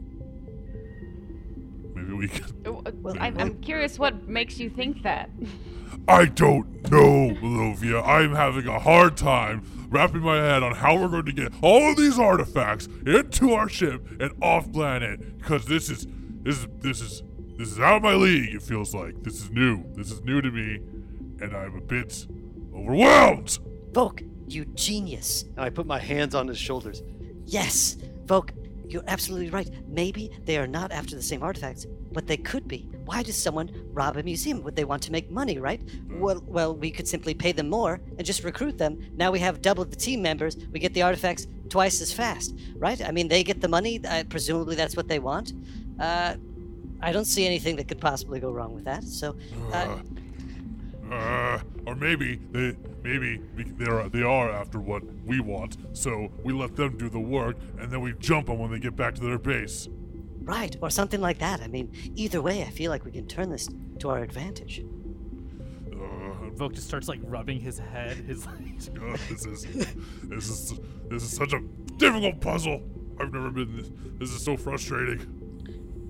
Maybe 1.94 2.12
we 2.12 2.28
can. 2.28 2.44
Uh, 2.66 3.14
I'm, 3.20 3.38
I'm 3.38 3.58
curious 3.62 3.98
what 3.98 4.28
makes 4.28 4.58
you 4.58 4.68
think 4.68 5.02
that. 5.04 5.30
I 6.08 6.26
don't 6.26 6.90
know, 6.90 7.34
Malovia. 7.40 8.06
I'm 8.06 8.34
having 8.34 8.66
a 8.66 8.78
hard 8.78 9.16
time 9.16 9.88
wrapping 9.88 10.20
my 10.20 10.36
head 10.36 10.62
on 10.62 10.74
how 10.74 11.00
we're 11.00 11.08
going 11.08 11.24
to 11.24 11.32
get 11.32 11.54
all 11.62 11.92
of 11.92 11.96
these 11.96 12.18
artifacts 12.18 12.86
into 13.06 13.54
our 13.54 13.70
ship 13.70 14.06
and 14.20 14.32
off 14.42 14.70
planet. 14.70 15.38
Because 15.38 15.64
this 15.64 15.88
is, 15.88 16.06
this 16.42 16.58
is, 16.58 16.66
this 16.82 17.00
is, 17.00 17.22
this 17.56 17.72
is 17.72 17.80
out 17.80 17.96
of 17.96 18.02
my 18.02 18.14
league. 18.14 18.54
It 18.54 18.62
feels 18.62 18.94
like 18.94 19.22
this 19.22 19.42
is 19.42 19.50
new. 19.50 19.84
This 19.94 20.10
is 20.10 20.22
new 20.22 20.40
to 20.40 20.50
me, 20.50 20.80
and 21.40 21.54
I'm 21.54 21.76
a 21.76 21.80
bit 21.80 22.26
overwhelmed. 22.74 23.58
Volk, 23.92 24.22
you 24.48 24.64
genius. 24.66 25.42
And 25.56 25.60
I 25.60 25.70
put 25.70 25.86
my 25.86 25.98
hands 25.98 26.34
on 26.34 26.48
his 26.48 26.58
shoulders. 26.58 27.02
Yes, 27.46 27.96
Volk, 28.26 28.52
you're 28.88 29.04
absolutely 29.06 29.50
right. 29.50 29.70
Maybe 29.88 30.30
they 30.44 30.58
are 30.58 30.66
not 30.66 30.92
after 30.92 31.16
the 31.16 31.22
same 31.22 31.42
artifacts, 31.42 31.86
but 32.12 32.26
they 32.26 32.36
could 32.36 32.68
be. 32.68 32.88
Why 33.04 33.22
does 33.22 33.36
someone 33.36 33.70
rob 33.92 34.16
a 34.16 34.22
museum? 34.22 34.62
Would 34.62 34.76
they 34.76 34.84
want 34.84 35.02
to 35.04 35.12
make 35.12 35.30
money, 35.30 35.58
right? 35.58 35.80
Well, 36.10 36.42
well, 36.46 36.76
we 36.76 36.90
could 36.90 37.08
simply 37.08 37.34
pay 37.34 37.52
them 37.52 37.68
more 37.68 38.00
and 38.18 38.26
just 38.26 38.44
recruit 38.44 38.78
them. 38.78 38.98
Now 39.16 39.30
we 39.30 39.38
have 39.40 39.62
double 39.62 39.84
the 39.84 39.96
team 39.96 40.22
members. 40.22 40.56
We 40.72 40.80
get 40.80 40.92
the 40.92 41.02
artifacts 41.02 41.46
twice 41.68 42.00
as 42.00 42.12
fast, 42.12 42.54
right? 42.76 43.00
I 43.00 43.12
mean, 43.12 43.28
they 43.28 43.42
get 43.42 43.60
the 43.60 43.68
money. 43.68 44.00
Uh, 44.04 44.24
presumably, 44.28 44.76
that's 44.76 44.96
what 44.96 45.08
they 45.08 45.18
want. 45.18 45.52
Uh, 45.98 46.34
I 47.00 47.12
don't 47.12 47.24
see 47.26 47.46
anything 47.46 47.76
that 47.76 47.88
could 47.88 48.00
possibly 48.00 48.40
go 48.40 48.50
wrong 48.50 48.74
with 48.74 48.84
that. 48.84 49.04
So, 49.04 49.36
uh, 49.72 49.98
Uh, 51.10 51.60
or 51.86 51.94
maybe 51.94 52.40
they, 52.50 52.74
maybe 53.04 53.40
they're 53.78 54.08
they 54.08 54.22
are 54.22 54.50
after 54.50 54.80
what 54.80 55.02
we 55.24 55.38
want. 55.38 55.76
So 55.96 56.30
we 56.42 56.52
let 56.52 56.74
them 56.74 56.96
do 56.98 57.08
the 57.08 57.20
work, 57.20 57.56
and 57.78 57.92
then 57.92 58.00
we 58.00 58.12
jump 58.18 58.46
them 58.48 58.58
when 58.58 58.72
they 58.72 58.80
get 58.80 58.96
back 58.96 59.14
to 59.16 59.20
their 59.22 59.38
base. 59.38 59.88
right, 60.42 60.76
or 60.80 60.90
something 60.90 61.20
like 61.20 61.38
that. 61.38 61.60
I 61.60 61.68
mean, 61.68 61.92
either 62.16 62.40
way, 62.42 62.62
I 62.62 62.70
feel 62.70 62.90
like 62.90 63.04
we 63.04 63.12
can 63.12 63.26
turn 63.26 63.50
this 63.50 63.68
to 64.00 64.10
our 64.10 64.22
advantage. 64.22 64.84
Uh, 65.92 66.50
Volk 66.54 66.72
just 66.74 66.86
starts 66.88 67.08
like 67.08 67.20
rubbing 67.24 67.60
his 67.60 67.78
head. 67.78 68.16
His 68.16 68.44
like, 68.46 68.56
Uh, 69.00 69.16
this 69.28 69.46
is 69.46 69.64
this 70.24 70.48
is 70.48 70.74
this 71.08 71.22
is 71.22 71.30
such 71.36 71.52
a 71.52 71.60
difficult 71.98 72.40
puzzle. 72.40 72.82
I've 73.20 73.32
never 73.32 73.50
been 73.50 73.76
this. 73.76 73.90
This 74.18 74.30
is 74.32 74.42
so 74.42 74.56
frustrating. 74.56 75.20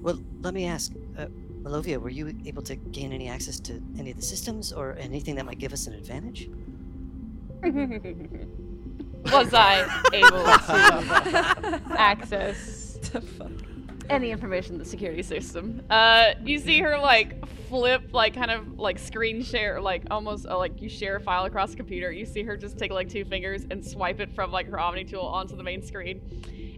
Well, 0.01 0.21
let 0.41 0.55
me 0.55 0.67
ask, 0.67 0.93
uh, 1.19 1.27
Malovia, 1.63 2.01
were 2.01 2.11
you 2.11 2.33
able 2.45 2.63
to 2.63 2.77
gain 2.77 3.13
any 3.13 3.29
access 3.29 3.59
to 3.61 3.83
any 3.99 4.11
of 4.11 4.17
the 4.17 4.23
systems 4.23 4.73
or 4.73 4.97
anything 4.99 5.35
that 5.37 5.45
might 5.45 5.59
give 5.59 5.73
us 5.73 5.87
an 5.87 5.95
advantage? 5.95 6.49
Was 9.33 9.53
I 9.53 9.83
able 10.13 10.31
to 11.91 12.01
access 12.01 12.99
any 14.09 14.31
information 14.31 14.75
in 14.75 14.79
the 14.79 14.85
security 14.85 15.23
system? 15.23 15.83
Uh, 15.91 16.35
you 16.45 16.59
see 16.59 16.81
her 16.81 16.99
like 16.99 17.45
flip, 17.69 18.13
like 18.13 18.35
kind 18.35 18.51
of 18.51 18.79
like 18.79 18.99
screen 18.99 19.43
share, 19.43 19.81
like 19.81 20.05
almost 20.11 20.47
uh, 20.47 20.57
like 20.57 20.81
you 20.81 20.89
share 20.89 21.17
a 21.17 21.21
file 21.21 21.45
across 21.45 21.71
the 21.71 21.77
computer. 21.77 22.13
You 22.13 22.25
see 22.25 22.43
her 22.45 22.57
just 22.57 22.79
take 22.79 22.93
like 22.93 23.09
two 23.09 23.25
fingers 23.25 23.67
and 23.71 23.85
swipe 23.85 24.21
it 24.21 24.35
from 24.35 24.53
like 24.53 24.69
her 24.69 24.79
Omni 24.79 25.05
tool 25.05 25.23
onto 25.23 25.57
the 25.57 25.63
main 25.63 25.83
screen. 25.83 26.21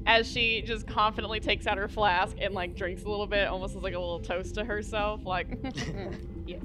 As 0.09 0.26
she 0.26 0.62
just 0.62 0.86
confidently 0.86 1.38
takes 1.38 1.66
out 1.66 1.76
her 1.76 1.86
flask 1.86 2.34
and 2.40 2.54
like 2.54 2.74
drinks 2.74 3.04
a 3.04 3.09
little 3.11 3.26
bit, 3.26 3.46
almost 3.46 3.76
as 3.76 3.82
like 3.82 3.92
a 3.94 3.98
little 3.98 4.20
toast 4.20 4.54
to 4.54 4.64
herself, 4.64 5.26
like 5.26 5.59
yes. 6.46 6.62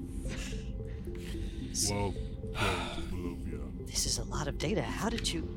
Well, 1.90 2.14
This 3.86 4.06
is 4.06 4.18
a 4.18 4.24
lot 4.24 4.48
of 4.48 4.58
data. 4.58 4.82
How 4.82 5.10
did 5.10 5.32
you? 5.32 5.48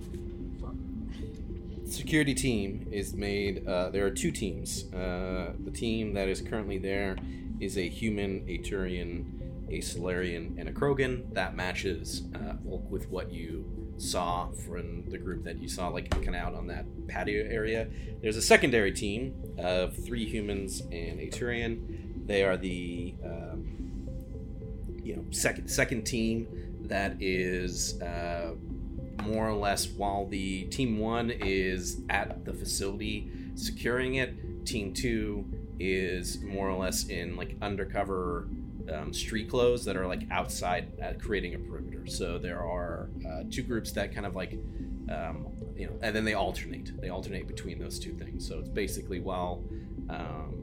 security 1.88 2.34
team 2.34 2.86
is 2.90 3.14
made. 3.14 3.66
Uh, 3.66 3.90
there 3.90 4.04
are 4.04 4.10
two 4.10 4.30
teams. 4.30 4.92
Uh, 4.92 5.52
the 5.64 5.70
team 5.70 6.12
that 6.14 6.28
is 6.28 6.40
currently 6.40 6.78
there 6.78 7.16
is 7.60 7.78
a 7.78 7.88
human, 7.88 8.44
a 8.48 8.58
Turian, 8.58 9.24
a 9.70 9.80
Salarian, 9.80 10.56
and 10.58 10.68
a 10.68 10.72
Krogan. 10.72 11.32
That 11.34 11.56
matches 11.56 12.24
uh, 12.34 12.54
with 12.64 13.08
what 13.10 13.32
you 13.32 13.85
saw 13.98 14.48
from 14.50 15.08
the 15.10 15.18
group 15.18 15.44
that 15.44 15.60
you 15.60 15.68
saw, 15.68 15.88
like 15.88 16.10
kind 16.10 16.28
of 16.28 16.34
out 16.34 16.54
on 16.54 16.66
that 16.68 16.84
patio 17.08 17.44
area. 17.48 17.88
There's 18.22 18.36
a 18.36 18.42
secondary 18.42 18.92
team 18.92 19.34
of 19.58 19.96
three 19.96 20.24
humans 20.24 20.80
and 20.80 21.20
a 21.20 21.28
Turian. 21.28 22.26
They 22.26 22.42
are 22.42 22.56
the 22.56 23.14
um, 23.24 23.76
you 25.02 25.16
know 25.16 25.24
second 25.30 25.68
second 25.68 26.04
team 26.04 26.48
that 26.82 27.16
is 27.20 28.00
uh, 28.02 28.54
more 29.22 29.48
or 29.48 29.54
less 29.54 29.86
while 29.88 30.26
the 30.26 30.64
team 30.64 30.98
one 30.98 31.30
is 31.30 32.00
at 32.10 32.44
the 32.44 32.52
facility 32.52 33.30
securing 33.54 34.16
it 34.16 34.66
team 34.66 34.92
two 34.92 35.44
is 35.78 36.40
more 36.42 36.68
or 36.68 36.76
less 36.76 37.06
in 37.06 37.36
like 37.36 37.56
undercover 37.62 38.48
um, 38.92 39.12
street 39.12 39.48
clothes 39.48 39.84
that 39.84 39.96
are 39.96 40.06
like 40.06 40.22
outside 40.30 40.92
at 41.00 41.20
creating 41.20 41.54
a 41.54 41.58
perimeter. 41.58 42.06
So 42.06 42.38
there 42.38 42.60
are 42.60 43.08
uh, 43.28 43.44
two 43.50 43.62
groups 43.62 43.92
that 43.92 44.14
kind 44.14 44.26
of 44.26 44.34
like 44.34 44.52
um, 45.10 45.46
you 45.76 45.86
know 45.86 45.92
and 46.02 46.14
then 46.14 46.24
they 46.24 46.34
alternate. 46.34 47.00
They 47.00 47.08
alternate 47.08 47.46
between 47.46 47.78
those 47.78 47.98
two 47.98 48.12
things. 48.12 48.46
So 48.46 48.58
it's 48.58 48.68
basically 48.68 49.20
while 49.20 49.64
um, 50.08 50.62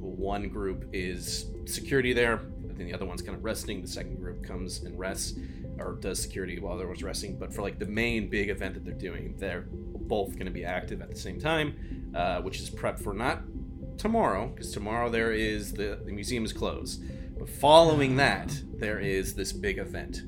one 0.00 0.48
group 0.48 0.88
is 0.92 1.46
security 1.66 2.12
there 2.12 2.40
then 2.80 2.86
the 2.86 2.94
other 2.94 3.04
one's 3.04 3.20
kind 3.20 3.36
of 3.36 3.44
resting 3.44 3.82
the 3.82 3.88
second 3.88 4.16
group 4.16 4.42
comes 4.42 4.82
and 4.82 4.98
rests 4.98 5.38
or 5.78 5.98
does 6.00 6.20
security 6.20 6.58
while 6.58 6.74
the 6.74 6.80
other 6.80 6.88
one's 6.88 7.02
resting. 7.02 7.36
But 7.38 7.52
for 7.52 7.62
like 7.62 7.78
the 7.78 7.86
main 7.86 8.28
big 8.28 8.48
event 8.48 8.74
that 8.74 8.84
they're 8.84 8.94
doing 8.94 9.34
they're 9.38 9.66
both 9.70 10.32
going 10.32 10.46
to 10.46 10.52
be 10.52 10.64
active 10.64 11.02
at 11.02 11.10
the 11.10 11.16
same 11.16 11.38
time 11.38 12.10
uh, 12.14 12.40
which 12.40 12.58
is 12.58 12.70
prep 12.70 12.98
for 12.98 13.12
not 13.12 13.42
tomorrow 13.98 14.48
because 14.48 14.72
tomorrow 14.72 15.10
there 15.10 15.32
is 15.32 15.72
the, 15.72 16.00
the 16.04 16.12
museum 16.12 16.44
is 16.44 16.52
closed 16.52 17.02
but 17.40 17.48
following 17.48 18.14
that 18.16 18.52
there 18.74 19.00
is 19.00 19.34
this 19.34 19.52
big 19.52 19.78
event 19.78 20.22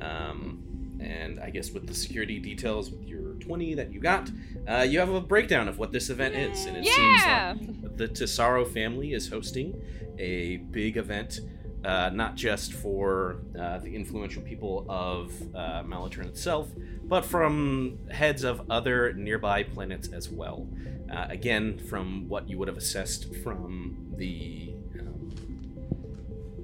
um, 0.00 0.62
and 1.00 1.40
i 1.40 1.50
guess 1.50 1.70
with 1.72 1.86
the 1.86 1.94
security 1.94 2.38
details 2.38 2.90
with 2.90 3.02
your 3.04 3.32
20 3.34 3.74
that 3.74 3.92
you 3.92 4.00
got 4.00 4.30
uh, 4.68 4.82
you 4.88 4.98
have 5.00 5.08
a 5.10 5.20
breakdown 5.20 5.66
of 5.68 5.78
what 5.78 5.90
this 5.92 6.10
event 6.10 6.34
is 6.36 6.66
and 6.66 6.76
it 6.76 6.84
Yeah. 6.84 7.54
seems 7.54 7.82
like 7.82 7.96
the 7.96 8.08
Tesaro 8.08 8.64
family 8.66 9.12
is 9.14 9.28
hosting 9.28 9.80
a 10.18 10.58
big 10.58 10.96
event 10.96 11.40
uh, 11.84 12.10
not 12.12 12.34
just 12.34 12.72
for 12.72 13.36
uh, 13.58 13.78
the 13.78 13.94
influential 13.94 14.42
people 14.42 14.84
of 14.88 15.30
uh, 15.54 15.82
Malaturn 15.84 16.26
itself, 16.26 16.68
but 17.04 17.24
from 17.24 17.96
heads 18.10 18.42
of 18.42 18.68
other 18.68 19.12
nearby 19.14 19.62
planets 19.62 20.08
as 20.08 20.28
well. 20.28 20.66
Uh, 21.08 21.26
again, 21.30 21.78
from 21.78 22.28
what 22.28 22.48
you 22.50 22.58
would 22.58 22.66
have 22.66 22.76
assessed 22.76 23.32
from 23.44 23.96
the 24.16 24.67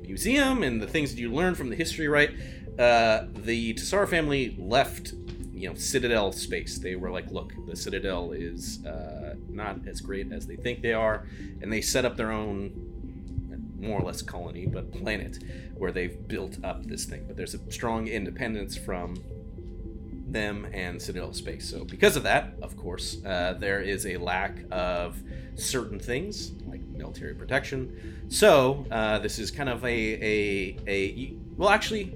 museum 0.07 0.63
and 0.63 0.81
the 0.81 0.87
things 0.87 1.15
that 1.15 1.21
you 1.21 1.33
learn 1.33 1.55
from 1.55 1.71
the 1.71 1.77
history, 1.77 2.09
right? 2.09 2.31
Uh, 2.79 3.27
the 3.35 3.75
Tassar 3.75 4.09
family 4.09 4.57
left, 4.59 5.15
you 5.53 5.69
know, 5.69 5.75
Citadel 5.75 6.33
space. 6.33 6.79
They 6.79 6.97
were 6.97 7.11
like, 7.11 7.31
look, 7.31 7.53
the 7.67 7.77
Citadel 7.77 8.33
is 8.33 8.85
uh, 8.85 9.35
not 9.49 9.87
as 9.87 10.01
great 10.01 10.33
as 10.33 10.47
they 10.47 10.57
think 10.57 10.83
they 10.83 10.93
are, 10.93 11.27
and 11.61 11.73
they 11.73 11.81
set 11.81 12.05
up 12.05 12.17
their 12.17 12.33
own 12.33 12.73
more 13.79 14.01
or 14.01 14.03
less 14.03 14.23
colony, 14.23 14.67
but 14.67 14.91
planet, 14.93 15.39
where 15.75 15.93
they've 15.93 16.27
built 16.27 16.57
up 16.65 16.85
this 16.85 17.05
thing. 17.05 17.25
But 17.27 17.37
there's 17.37 17.55
a 17.55 17.71
strong 17.71 18.09
independence 18.09 18.77
from 18.77 19.17
them 20.35 20.67
and 20.75 21.01
Citadel 21.01 21.33
Space. 21.33 21.67
So, 21.71 21.85
because 21.85 22.17
of 22.17 22.25
that, 22.25 22.55
of 22.61 22.77
course, 22.77 23.25
uh, 23.25 23.55
there 23.59 23.81
is 23.81 24.05
a 24.05 24.19
lack 24.19 24.59
of 24.71 25.17
certain 25.55 25.99
things 25.99 26.53
like 26.67 26.83
military 26.89 27.35
protection. 27.35 28.27
So, 28.29 28.85
uh, 28.91 29.21
this 29.21 29.39
is 29.39 29.51
kind 29.51 29.71
of 29.71 29.83
a 29.85 29.89
a 29.89 30.77
a 30.87 31.35
well, 31.57 31.71
actually, 31.71 32.15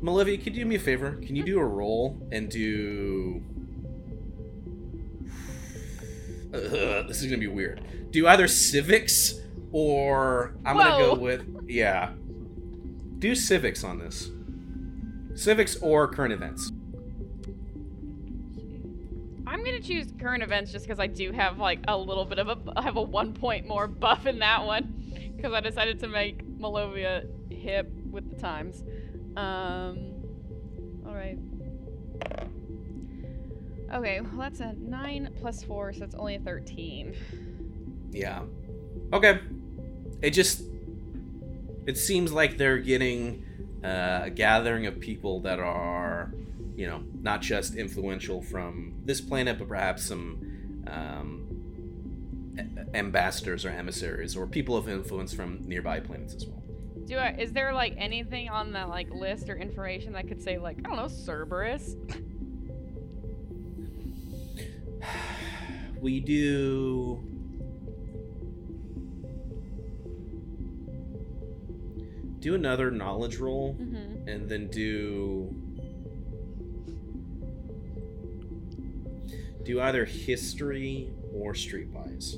Malovia, 0.00 0.42
could 0.42 0.56
you 0.56 0.64
do 0.64 0.68
me 0.68 0.76
a 0.76 0.78
favor? 0.78 1.12
Can 1.26 1.36
you 1.36 1.42
do 1.42 1.58
a 1.58 1.64
roll 1.64 2.18
and 2.32 2.48
do? 2.48 3.42
Ugh, 6.54 7.06
this 7.06 7.20
is 7.20 7.26
gonna 7.26 7.38
be 7.38 7.46
weird. 7.46 7.82
Do 8.10 8.26
either 8.26 8.48
civics 8.48 9.34
or 9.70 10.54
I'm 10.64 10.76
gonna 10.76 11.04
go 11.04 11.14
with 11.14 11.44
yeah. 11.68 12.12
Do 13.18 13.34
civics 13.34 13.84
on 13.84 13.98
this. 13.98 14.30
Civics 15.34 15.76
or 15.76 16.08
current 16.08 16.32
events. 16.32 16.71
I'm 19.62 19.66
gonna 19.66 19.80
choose 19.80 20.08
current 20.18 20.42
events 20.42 20.72
just 20.72 20.84
because 20.84 20.98
I 20.98 21.06
do 21.06 21.30
have 21.30 21.58
like 21.58 21.78
a 21.86 21.96
little 21.96 22.24
bit 22.24 22.40
of 22.40 22.48
a 22.48 22.58
I 22.74 22.82
have 22.82 22.96
a 22.96 23.02
one 23.02 23.32
point 23.32 23.68
more 23.68 23.86
buff 24.04 24.26
in 24.26 24.40
that 24.40 24.66
one 24.66 25.32
because 25.36 25.52
I 25.52 25.60
decided 25.60 26.00
to 26.00 26.08
make 26.08 26.44
Malovia 26.58 27.28
hip 27.48 27.88
with 28.10 28.28
the 28.28 28.40
times. 28.40 28.82
Um, 29.36 30.14
all 31.06 31.14
right. 31.14 31.38
Okay, 33.94 34.20
well 34.20 34.36
that's 34.36 34.58
a 34.58 34.72
nine 34.72 35.32
plus 35.40 35.62
four, 35.62 35.92
so 35.92 36.00
that's 36.00 36.16
only 36.16 36.34
a 36.34 36.40
thirteen. 36.40 37.14
Yeah. 38.10 38.42
Okay. 39.12 39.38
It 40.22 40.30
just 40.30 40.64
it 41.86 41.96
seems 41.98 42.32
like 42.32 42.58
they're 42.58 42.78
getting 42.78 43.44
uh, 43.84 44.22
a 44.24 44.30
gathering 44.30 44.86
of 44.86 44.98
people 44.98 45.38
that 45.42 45.60
are, 45.60 46.34
you 46.74 46.86
know, 46.86 47.02
not 47.20 47.40
just 47.42 47.74
influential 47.74 48.40
from 48.42 48.94
this 49.04 49.20
planet, 49.20 49.58
but 49.58 49.68
perhaps 49.68 50.04
some 50.04 50.40
um, 50.86 51.46
ambassadors 52.94 53.64
or 53.64 53.70
emissaries 53.70 54.36
or 54.36 54.46
people 54.46 54.76
of 54.76 54.88
influence 54.88 55.32
from 55.32 55.60
nearby 55.66 56.00
planets 56.00 56.34
as 56.34 56.46
well. 56.46 56.62
Do 57.06 57.16
I? 57.16 57.30
Is 57.38 57.52
there 57.52 57.72
like 57.74 57.94
anything 57.98 58.48
on 58.48 58.72
the 58.72 58.86
like 58.86 59.10
list 59.10 59.50
or 59.50 59.56
information 59.56 60.12
that 60.14 60.28
could 60.28 60.40
say 60.42 60.58
like 60.58 60.78
I 60.78 60.82
don't 60.82 60.96
know 60.96 61.08
Cerberus? 61.08 61.94
We 66.00 66.18
do. 66.18 67.22
Do 72.40 72.54
another 72.56 72.90
knowledge 72.90 73.36
roll, 73.36 73.74
Mhm. 73.74 74.26
and 74.26 74.48
then 74.48 74.66
do. 74.68 75.54
Do 79.64 79.80
either 79.80 80.04
history 80.04 81.10
or 81.32 81.52
streetwise. 81.52 82.36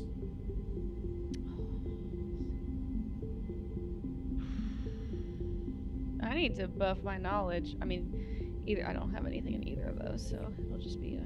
I 6.22 6.34
need 6.34 6.56
to 6.56 6.68
buff 6.68 7.02
my 7.02 7.16
knowledge. 7.16 7.76
I 7.80 7.84
mean, 7.84 8.62
either 8.66 8.86
I 8.86 8.92
don't 8.92 9.12
have 9.14 9.26
anything 9.26 9.54
in 9.54 9.66
either 9.66 9.84
of 9.84 9.98
those, 9.98 10.28
so 10.28 10.52
it'll 10.66 10.78
just 10.78 11.00
be 11.00 11.16
a. 11.16 11.22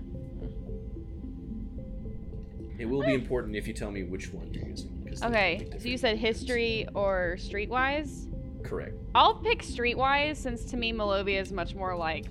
It 2.78 2.88
will 2.88 3.02
be 3.02 3.14
important 3.14 3.56
if 3.56 3.66
you 3.66 3.74
tell 3.74 3.90
me 3.90 4.04
which 4.04 4.32
one 4.32 4.54
you're 4.54 4.68
using. 4.68 5.04
Okay, 5.22 5.68
so 5.80 5.88
you 5.88 5.98
said 5.98 6.16
history 6.16 6.86
or 6.94 7.36
streetwise. 7.40 8.28
Correct. 8.62 8.94
I'll 9.14 9.34
pick 9.34 9.62
streetwise 9.62 10.36
since 10.36 10.64
to 10.66 10.76
me 10.76 10.92
Malovia 10.92 11.40
is 11.40 11.50
much 11.50 11.74
more 11.74 11.96
like 11.96 12.26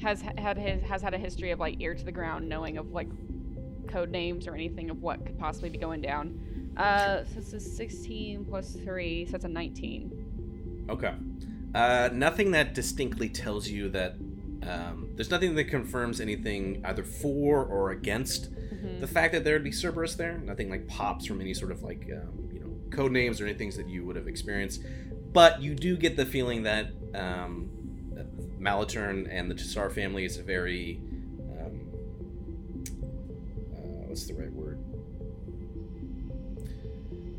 has 0.00 0.22
had 0.22 0.58
his 0.58 0.82
has 0.82 1.02
had 1.02 1.14
a 1.14 1.18
history 1.18 1.50
of 1.50 1.58
like 1.60 1.76
ear 1.80 1.94
to 1.94 2.04
the 2.04 2.12
ground, 2.12 2.48
knowing 2.48 2.76
of 2.78 2.90
like 2.92 3.08
code 3.88 4.10
names 4.10 4.46
or 4.46 4.54
anything 4.54 4.90
of 4.90 5.02
what 5.02 5.24
could 5.24 5.38
possibly 5.38 5.68
be 5.70 5.78
going 5.78 6.00
down. 6.00 6.38
Uh, 6.76 7.24
so 7.24 7.34
this 7.36 7.52
is 7.52 7.76
16 7.76 8.44
plus 8.46 8.72
three, 8.72 9.24
so 9.26 9.32
that's 9.32 9.44
a 9.44 9.48
19. 9.48 10.86
Okay. 10.90 11.14
Uh, 11.74 12.08
nothing 12.12 12.50
that 12.52 12.74
distinctly 12.74 13.28
tells 13.28 13.68
you 13.68 13.88
that. 13.90 14.16
Um, 14.62 15.10
there's 15.14 15.30
nothing 15.30 15.54
that 15.56 15.64
confirms 15.64 16.22
anything 16.22 16.80
either 16.86 17.04
for 17.04 17.62
or 17.62 17.90
against 17.90 18.50
Mhm. 18.54 18.98
the 19.00 19.06
fact 19.06 19.34
that 19.34 19.44
there 19.44 19.52
would 19.54 19.62
be 19.62 19.70
Cerberus 19.70 20.14
there. 20.16 20.38
Nothing 20.38 20.70
like 20.70 20.86
pops 20.88 21.26
from 21.26 21.42
any 21.42 21.52
sort 21.52 21.70
of 21.70 21.82
like 21.82 22.10
um, 22.10 22.48
you 22.50 22.60
know 22.60 22.70
code 22.90 23.12
names 23.12 23.42
or 23.42 23.44
any 23.44 23.52
things 23.52 23.76
that 23.76 23.90
you 23.90 24.06
would 24.06 24.16
have 24.16 24.26
experienced, 24.26 24.82
but 25.34 25.60
you 25.62 25.74
do 25.74 25.98
get 25.98 26.16
the 26.16 26.24
feeling 26.24 26.62
that 26.62 26.86
um, 27.14 27.68
Malaturn 28.60 29.26
and 29.30 29.50
the 29.50 29.54
Tassar 29.54 29.92
family 29.92 30.24
is 30.24 30.38
a 30.38 30.42
very 30.42 31.00
um, 31.60 31.80
uh, 33.74 34.06
what's 34.08 34.26
the 34.26 34.34
right 34.34 34.52
word? 34.52 34.78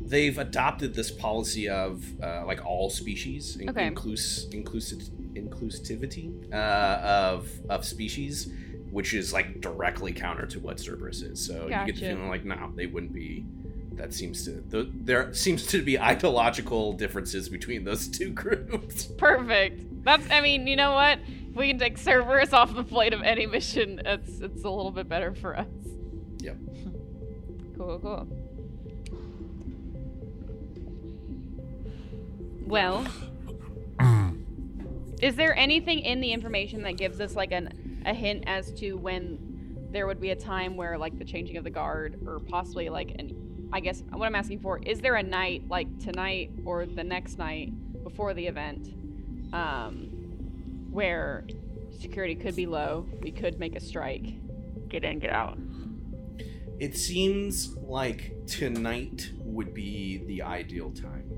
They've 0.08 0.38
adopted 0.38 0.94
this 0.94 1.10
policy 1.10 1.68
of 1.68 2.04
uh, 2.22 2.44
like 2.46 2.64
all 2.64 2.90
species, 2.90 3.56
in- 3.56 3.68
Okay. 3.70 3.90
inclus- 3.90 4.52
inclusive 4.54 5.00
inclusivity 5.34 6.32
uh, 6.52 7.00
of 7.02 7.48
of 7.68 7.84
species, 7.84 8.52
which 8.92 9.14
is 9.14 9.32
like 9.32 9.60
directly 9.60 10.12
counter 10.12 10.46
to 10.46 10.60
what 10.60 10.78
Cerberus 10.78 11.22
is. 11.22 11.44
So 11.44 11.64
you 11.64 11.70
get 11.70 11.86
the 11.96 12.00
feeling 12.02 12.28
like 12.28 12.44
no, 12.44 12.72
they 12.76 12.86
wouldn't 12.86 13.12
be. 13.12 13.44
That 13.96 14.12
seems 14.12 14.44
to 14.44 14.60
th- 14.70 14.88
there 14.94 15.32
seems 15.34 15.66
to 15.68 15.82
be 15.82 15.98
ideological 15.98 16.92
differences 16.92 17.48
between 17.48 17.84
those 17.84 18.08
two 18.18 18.30
groups. 18.30 19.06
Perfect. 19.18 20.04
That's. 20.04 20.30
I 20.30 20.40
mean, 20.40 20.66
you 20.66 20.76
know 20.76 20.92
what? 20.92 21.18
If 21.50 21.56
we 21.56 21.68
can 21.68 21.78
take 21.78 21.96
Cerberus 21.98 22.52
off 22.52 22.74
the 22.74 22.84
plate 22.84 23.14
of 23.14 23.22
any 23.22 23.46
mission, 23.46 24.00
it's 24.04 24.40
it's 24.40 24.64
a 24.64 24.70
little 24.70 24.90
bit 24.90 25.08
better 25.08 25.34
for 25.34 25.56
us. 25.56 25.66
Yep. 26.38 26.56
Cool, 27.76 27.98
cool. 27.98 28.26
Well, 32.66 33.06
is 35.20 35.36
there 35.36 35.54
anything 35.54 36.00
in 36.00 36.20
the 36.20 36.32
information 36.32 36.82
that 36.82 36.96
gives 36.96 37.20
us 37.20 37.36
like 37.36 37.52
an 37.52 38.02
a 38.06 38.14
hint 38.14 38.44
as 38.46 38.72
to 38.74 38.94
when 38.94 39.38
there 39.90 40.06
would 40.06 40.20
be 40.20 40.30
a 40.30 40.36
time 40.36 40.76
where 40.76 40.96
like 40.98 41.18
the 41.18 41.24
changing 41.24 41.56
of 41.56 41.64
the 41.64 41.70
guard 41.70 42.20
or 42.26 42.40
possibly 42.40 42.88
like 42.88 43.10
an 43.18 43.45
I 43.76 43.80
guess 43.80 44.02
what 44.10 44.24
I'm 44.24 44.34
asking 44.34 44.60
for 44.60 44.78
is 44.78 45.02
there 45.02 45.16
a 45.16 45.22
night 45.22 45.68
like 45.68 45.98
tonight 45.98 46.50
or 46.64 46.86
the 46.86 47.04
next 47.04 47.36
night 47.36 47.74
before 48.02 48.32
the 48.32 48.46
event 48.46 48.88
um 49.52 50.08
where 50.90 51.46
security 52.00 52.34
could 52.34 52.56
be 52.56 52.64
low, 52.64 53.06
we 53.20 53.30
could 53.30 53.58
make 53.58 53.76
a 53.76 53.80
strike, 53.80 54.26
get 54.88 55.04
in, 55.04 55.18
get 55.18 55.28
out. 55.28 55.58
It 56.80 56.96
seems 56.96 57.76
like 57.76 58.32
tonight 58.46 59.30
would 59.40 59.74
be 59.74 60.24
the 60.26 60.40
ideal 60.40 60.90
time 60.92 61.30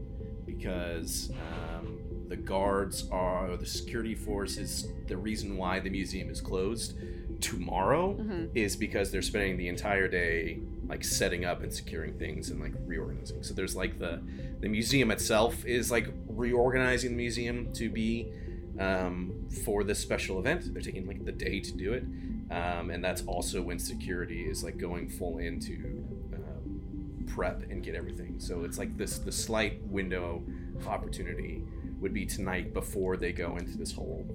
because 0.47 1.33
um, 1.77 1.99
the 2.29 2.37
guards 2.37 3.09
are, 3.11 3.51
or 3.51 3.57
the 3.57 3.67
security 3.67 4.15
force 4.15 4.59
is 4.59 4.89
the 5.09 5.17
reason 5.17 5.57
why 5.57 5.81
the 5.81 5.91
museum 5.91 6.31
is 6.31 6.41
closed. 6.41 6.95
Tomorrow 7.41 8.15
Mhm. 8.15 8.51
is 8.55 8.77
because 8.77 9.11
they're 9.11 9.23
spending 9.23 9.57
the 9.57 9.69
entire 9.69 10.09
day 10.09 10.61
like 10.89 11.05
setting 11.05 11.45
up 11.45 11.63
and 11.63 11.73
securing 11.73 12.15
things 12.15 12.51
and 12.51 12.61
like 12.61 12.73
reorganizing. 12.87 13.43
So 13.43 13.55
there's 13.55 13.77
like 13.77 13.99
the 13.99 14.21
the 14.61 14.69
museum 14.69 15.11
itself 15.11 15.65
is 15.65 15.91
like 15.91 16.09
reorganizing 16.29 17.11
the 17.11 17.17
museum 17.17 17.73
to 17.75 17.91
be 17.91 18.33
um, 18.81 19.47
for 19.65 19.85
this 19.85 19.99
special 19.99 20.39
event. 20.39 20.73
They're 20.73 20.83
taking 20.83 21.07
like 21.07 21.25
the 21.25 21.33
day 21.33 21.61
to 21.61 21.73
do 21.73 21.93
it, 21.93 22.05
um, 22.51 22.91
and 22.91 23.05
that's 23.05 23.23
also 23.27 23.61
when 23.61 23.79
security 23.79 24.43
is 24.43 24.65
like 24.65 24.79
going 24.79 25.09
full 25.09 25.39
into 25.39 26.05
um, 26.35 27.27
prep 27.27 27.63
and 27.71 27.83
get 27.83 27.95
everything. 27.95 28.37
So 28.39 28.65
it's 28.65 28.79
like 28.79 28.97
this 28.97 29.19
the 29.19 29.33
slight 29.33 29.83
window 29.85 30.43
of 30.79 30.89
opportunity 30.89 31.65
would 32.01 32.15
be 32.15 32.25
tonight 32.25 32.73
before 32.73 33.17
they 33.17 33.33
go 33.33 33.57
into 33.57 33.77
this 33.77 33.93
whole 33.93 34.27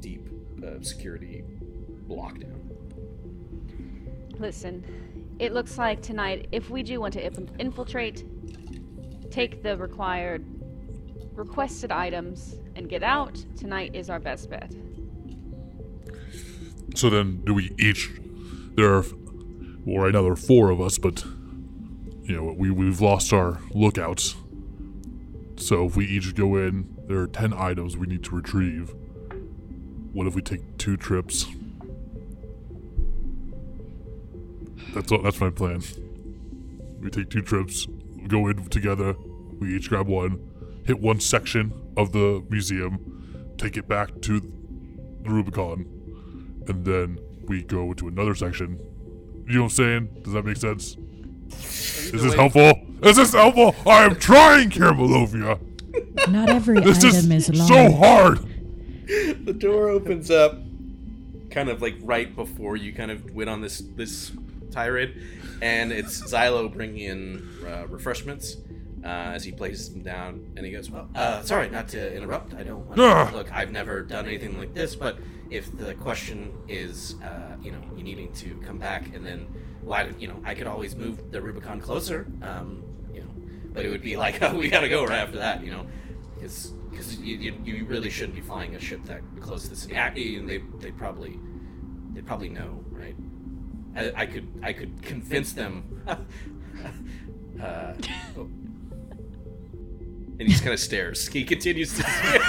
deep 0.00 0.26
uh, 0.64 0.80
security 0.82 1.44
lockdown. 2.08 2.58
Listen, 4.38 4.84
it 5.38 5.52
looks 5.52 5.78
like 5.78 6.02
tonight, 6.02 6.48
if 6.52 6.70
we 6.70 6.82
do 6.82 7.00
want 7.00 7.14
to 7.14 7.24
infiltrate, 7.58 8.24
take 9.30 9.62
the 9.62 9.76
required 9.76 10.44
requested 11.38 11.92
items 11.92 12.56
and 12.74 12.88
get 12.88 13.02
out, 13.02 13.34
tonight 13.56 13.94
is 13.94 14.10
our 14.10 14.18
best 14.18 14.50
bet. 14.50 14.72
So 16.96 17.08
then, 17.08 17.42
do 17.44 17.54
we 17.54 17.72
each? 17.78 18.10
There 18.74 18.92
are, 18.92 19.04
well, 19.84 20.04
right 20.04 20.12
now 20.12 20.22
there 20.22 20.32
are 20.32 20.36
four 20.36 20.70
of 20.70 20.80
us, 20.80 20.98
but 20.98 21.24
you 22.22 22.34
know 22.34 22.54
we 22.56 22.70
we've 22.70 23.00
lost 23.00 23.32
our 23.32 23.60
lookouts. 23.72 24.34
So 25.56 25.86
if 25.86 25.96
we 25.96 26.06
each 26.06 26.34
go 26.34 26.56
in, 26.56 26.96
there 27.06 27.18
are 27.18 27.28
ten 27.28 27.52
items 27.52 27.96
we 27.96 28.06
need 28.06 28.24
to 28.24 28.34
retrieve. 28.34 28.94
What 30.12 30.26
if 30.26 30.34
we 30.34 30.42
take 30.42 30.78
two 30.78 30.96
trips? 30.96 31.46
That's 34.94 35.12
all, 35.12 35.22
that's 35.22 35.40
my 35.40 35.50
plan. 35.50 35.82
We 37.00 37.10
take 37.10 37.30
two 37.30 37.42
trips, 37.42 37.86
go 38.26 38.48
in 38.48 38.66
together. 38.68 39.14
We 39.60 39.74
each 39.76 39.88
grab 39.88 40.06
one, 40.08 40.40
hit 40.84 41.00
one 41.00 41.20
section 41.20 41.72
of 41.96 42.12
the 42.12 42.44
museum, 42.50 43.54
take 43.58 43.76
it 43.76 43.88
back 43.88 44.20
to 44.22 44.40
the 44.40 45.30
Rubicon, 45.30 45.86
and 46.68 46.84
then 46.84 47.18
we 47.46 47.62
go 47.62 47.92
to 47.94 48.08
another 48.08 48.34
section. 48.34 48.78
You 49.46 49.54
know 49.56 49.62
what 49.62 49.64
I'm 49.66 49.70
saying? 49.76 50.08
Does 50.22 50.32
that 50.34 50.44
make 50.44 50.56
sense? 50.58 50.96
Is 51.50 52.22
this 52.22 52.34
helpful? 52.34 52.72
Is 53.02 53.16
this 53.16 53.32
helpful? 53.32 53.74
I 53.86 54.04
am 54.04 54.16
trying, 54.16 54.70
Kermalovia. 54.70 55.58
Not 56.28 56.48
every 56.50 56.80
This 56.80 56.98
item 57.04 57.32
is 57.32 57.48
is 57.48 57.58
long. 57.58 57.68
so 57.68 57.92
hard. 57.92 58.38
the 59.44 59.54
door 59.56 59.88
opens 59.88 60.30
up 60.30 60.58
kind 61.50 61.68
of 61.70 61.80
like 61.80 61.96
right 62.02 62.34
before 62.36 62.76
you 62.76 62.92
kind 62.92 63.10
of 63.10 63.34
went 63.34 63.48
on 63.48 63.62
this 63.62 63.78
this 63.96 64.30
tirade 64.70 65.22
and 65.62 65.92
it's 65.92 66.20
Xylo 66.22 66.72
bringing 66.72 66.98
in 66.98 67.48
uh, 67.66 67.86
refreshments 67.88 68.56
uh, 69.04 69.06
as 69.08 69.44
he 69.44 69.52
places 69.52 69.92
them 69.92 70.02
down 70.02 70.52
and 70.56 70.66
he 70.66 70.72
goes 70.72 70.90
well 70.90 71.08
uh, 71.14 71.42
sorry 71.42 71.70
not 71.70 71.88
to 71.88 72.16
interrupt 72.16 72.54
I 72.54 72.62
don't 72.62 72.86
want 72.86 72.96
to 73.30 73.36
look 73.36 73.52
I've 73.52 73.70
never 73.70 74.02
done 74.02 74.26
anything 74.26 74.58
like 74.58 74.74
this 74.74 74.96
but 74.96 75.18
if 75.50 75.76
the 75.76 75.94
question 75.94 76.52
is 76.68 77.14
uh, 77.22 77.56
you 77.62 77.72
know 77.72 77.80
you 77.96 78.02
needing 78.02 78.32
to 78.34 78.54
come 78.66 78.78
back 78.78 79.14
and 79.14 79.24
then 79.24 79.46
why 79.82 80.10
you 80.18 80.28
know 80.28 80.40
I 80.44 80.54
could 80.54 80.66
always 80.66 80.94
move 80.96 81.30
the 81.30 81.40
Rubicon 81.40 81.80
closer 81.80 82.26
um, 82.42 82.82
you 83.12 83.20
know 83.20 83.30
but 83.72 83.84
it 83.84 83.90
would 83.90 84.02
be 84.02 84.16
like 84.16 84.42
oh, 84.42 84.56
we 84.56 84.68
gotta 84.68 84.88
go 84.88 85.04
right 85.04 85.18
after 85.18 85.38
that 85.38 85.64
you 85.64 85.70
know 85.70 85.86
because 86.34 86.72
because 86.90 87.20
you, 87.20 87.36
you, 87.36 87.54
you 87.64 87.84
really 87.84 88.10
shouldn't 88.10 88.34
be 88.34 88.40
flying 88.40 88.74
a 88.74 88.80
ship 88.80 89.04
that 89.04 89.20
close 89.40 89.64
to 89.64 89.70
the 89.70 89.76
city. 89.76 89.94
And 90.36 90.48
they 90.48 90.58
they 90.80 90.90
probably 90.90 91.38
they 92.12 92.22
probably 92.22 92.48
know, 92.48 92.84
right? 92.90 93.14
I, 93.98 94.12
I 94.14 94.26
could 94.26 94.48
I 94.62 94.72
could 94.72 95.02
convince 95.02 95.52
them. 95.52 96.02
uh, 96.08 96.16
oh. 97.60 98.48
and 100.38 100.42
he 100.42 100.48
just 100.48 100.62
kind 100.62 100.72
of 100.72 100.80
stares. 100.80 101.26
He 101.26 101.44
continues 101.44 101.96
to 101.96 102.02
stare. 102.10 102.40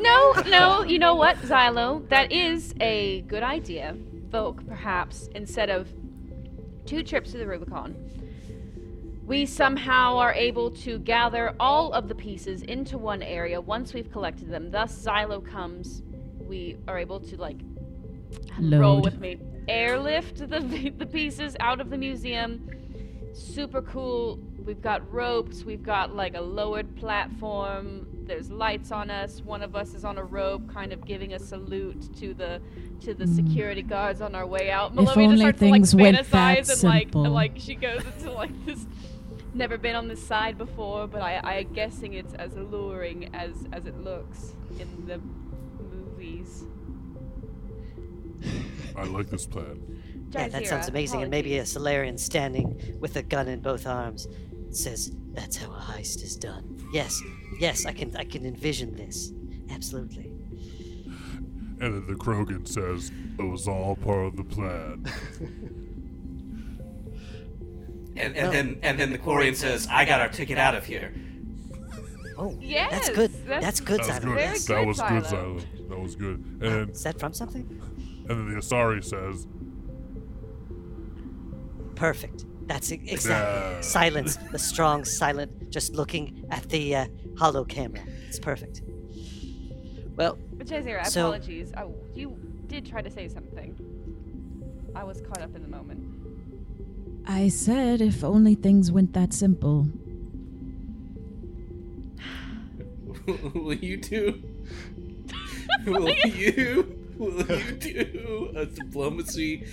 No, 0.00 0.32
no, 0.48 0.82
you 0.82 0.98
know 0.98 1.14
what, 1.14 1.36
Xylo? 1.36 2.08
That 2.08 2.32
is 2.32 2.74
a 2.80 3.20
good 3.22 3.42
idea. 3.42 3.94
Volk, 4.30 4.66
perhaps, 4.66 5.28
instead 5.34 5.68
of 5.68 5.88
two 6.86 7.02
trips 7.02 7.32
to 7.32 7.38
the 7.38 7.46
Rubicon, 7.46 7.94
we 9.24 9.44
somehow 9.44 10.16
are 10.16 10.32
able 10.32 10.70
to 10.70 10.98
gather 11.00 11.54
all 11.60 11.92
of 11.92 12.08
the 12.08 12.14
pieces 12.14 12.62
into 12.62 12.96
one 12.96 13.22
area 13.22 13.60
once 13.60 13.92
we've 13.92 14.10
collected 14.10 14.48
them. 14.50 14.70
Thus, 14.70 15.04
Xylo 15.04 15.44
comes, 15.46 16.02
we 16.40 16.78
are 16.88 16.98
able 16.98 17.20
to, 17.20 17.36
like, 17.36 17.60
roll 18.58 18.96
Load. 18.96 19.04
with 19.04 19.20
me, 19.20 19.38
airlift 19.72 20.38
the, 20.38 20.92
the 20.98 21.06
pieces 21.06 21.56
out 21.60 21.80
of 21.80 21.90
the 21.90 21.98
museum. 21.98 22.68
Super 23.32 23.80
cool. 23.82 24.38
We've 24.64 24.82
got 24.82 25.10
ropes, 25.12 25.64
we've 25.64 25.82
got, 25.82 26.14
like, 26.14 26.36
a 26.36 26.40
lowered 26.40 26.94
platform. 26.96 28.06
There's 28.24 28.50
lights 28.50 28.92
on 28.92 29.10
us. 29.10 29.40
One 29.40 29.62
of 29.62 29.74
us 29.74 29.94
is 29.94 30.04
on 30.04 30.18
a 30.18 30.24
rope, 30.24 30.72
kind 30.72 30.92
of 30.92 31.04
giving 31.04 31.32
a 31.32 31.38
salute 31.38 32.14
to 32.18 32.34
the 32.34 32.60
to 33.00 33.14
the 33.14 33.26
security 33.26 33.82
guards 33.82 34.20
on 34.20 34.36
our 34.36 34.46
way 34.46 34.70
out. 34.70 34.92
Hmm. 34.92 35.00
If 35.00 35.08
Malovia 35.08 35.08
just 35.08 35.18
only 35.18 35.36
starts 35.38 35.58
things 35.58 35.90
to 35.90 35.96
like 35.96 36.02
went 36.02 36.30
that 36.30 36.58
and 36.58 36.82
like 36.84 37.02
simple. 37.02 37.24
and, 37.24 37.34
like 37.34 37.52
she 37.56 37.74
goes 37.74 38.04
into 38.18 38.30
like 38.30 38.66
this. 38.66 38.86
Never 39.54 39.76
been 39.76 39.96
on 39.96 40.08
this 40.08 40.24
side 40.24 40.56
before, 40.56 41.08
but 41.08 41.20
I 41.20 41.40
I'm 41.42 41.72
guessing 41.72 42.14
it's 42.14 42.34
as 42.34 42.54
alluring 42.56 43.34
as 43.34 43.66
as 43.72 43.86
it 43.86 43.98
looks 43.98 44.54
in 44.78 45.06
the 45.06 45.20
movies. 45.82 46.64
I 48.96 49.04
like 49.04 49.30
this 49.30 49.46
plan. 49.46 49.80
Yeah, 50.30 50.48
that 50.48 50.66
sounds 50.66 50.86
Jazeera, 50.86 50.90
amazing. 50.90 51.22
And 51.22 51.30
maybe 51.30 51.58
a. 51.58 51.66
Salarian 51.66 52.18
standing 52.18 52.96
with 53.00 53.16
a 53.16 53.22
gun 53.22 53.48
in 53.48 53.60
both 53.60 53.86
arms 53.86 54.28
says, 54.70 55.12
"That's 55.32 55.56
how 55.56 55.70
a 55.72 55.78
heist 55.78 56.22
is 56.22 56.36
done." 56.36 56.78
Yes, 56.92 57.22
yes, 57.58 57.86
I 57.86 57.92
can, 57.92 58.16
I 58.16 58.24
can 58.24 58.46
envision 58.46 58.96
this. 58.96 59.32
Absolutely. 59.70 60.32
And 61.80 61.94
then 61.94 62.06
the 62.06 62.14
Krogan 62.14 62.66
says, 62.68 63.10
it 63.38 63.42
was 63.42 63.66
all 63.66 63.96
part 63.96 64.26
of 64.26 64.36
the 64.36 64.44
plan. 64.44 65.04
And, 68.14 68.36
and 68.36 68.48
oh. 68.48 68.52
then 68.52 68.78
and 68.82 69.00
then 69.00 69.10
the 69.10 69.18
Quarian 69.18 69.56
says, 69.56 69.88
"I 69.90 70.04
got 70.04 70.20
our 70.20 70.28
ticket 70.28 70.58
out 70.58 70.74
of 70.74 70.84
here." 70.84 71.14
Oh, 72.36 72.56
Yes, 72.60 72.90
that's 72.90 73.08
good. 73.08 73.32
that's 73.46 73.64
That's, 73.64 73.80
good, 73.80 74.00
That 74.00 74.06
was 74.06 74.18
Xylo. 74.18 74.22
good. 74.22 74.34
Very 74.34 74.40
Yes. 74.42 74.64
That 74.66 74.86
was 74.86 75.00
good, 75.00 75.22
Xylo. 75.24 75.60
Xylo. 75.60 75.88
That 75.88 76.00
was 76.00 76.16
good. 76.16 76.58
And 76.60 76.90
Is 76.90 77.02
that 77.04 77.18
from 77.18 77.32
something? 77.32 77.82
And 78.28 78.38
then 78.38 78.50
the 78.54 78.56
Asari 78.60 79.02
says, 79.04 79.46
Perfect. 81.94 82.44
That's 82.66 82.90
exactly 82.90 83.30
Yeah. 83.30 83.80
silence. 83.80 84.36
The 84.36 84.58
strong, 84.58 85.04
silent, 85.04 85.70
just 85.70 85.94
looking 85.94 86.44
at 86.50 86.68
the 86.68 86.96
uh, 86.96 87.06
holo 87.36 87.64
camera. 87.64 88.02
It's 88.28 88.38
perfect. 88.38 88.82
Well, 90.16 90.38
But 90.52 90.66
Jazeera, 90.66 91.06
So- 91.06 91.28
apologies. 91.28 91.72
Oh, 91.76 91.94
you 92.14 92.36
did 92.68 92.86
try 92.86 93.02
to 93.02 93.10
say 93.10 93.28
something. 93.28 93.76
I 94.94 95.04
was 95.04 95.20
caught 95.22 95.42
up 95.42 95.54
in 95.56 95.62
the 95.62 95.68
moment. 95.68 96.04
I 97.26 97.48
said 97.48 98.00
if 98.00 98.22
only 98.24 98.54
things 98.54 98.90
went 98.92 99.12
that 99.14 99.32
simple. 99.32 99.88
will 103.54 103.74
you 103.74 103.96
do? 103.96 104.42
will 105.86 106.08
you? 106.26 107.01
Will 107.18 107.46
you 107.46 107.72
do 107.72 108.52
a 108.56 108.66
diplomacy 108.66 109.66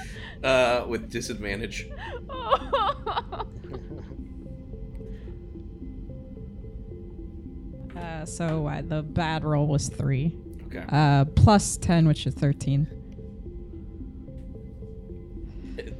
uh, 0.43 0.85
with 0.87 1.09
disadvantage? 1.09 1.89
Uh, 7.95 8.25
so 8.25 8.67
uh, 8.67 8.81
the 8.81 9.03
bad 9.03 9.43
roll 9.43 9.67
was 9.67 9.89
three. 9.89 10.33
Okay. 10.67 10.85
Uh, 10.89 11.25
plus 11.25 11.77
ten, 11.77 12.07
which 12.07 12.25
is 12.25 12.33
thirteen. 12.33 12.87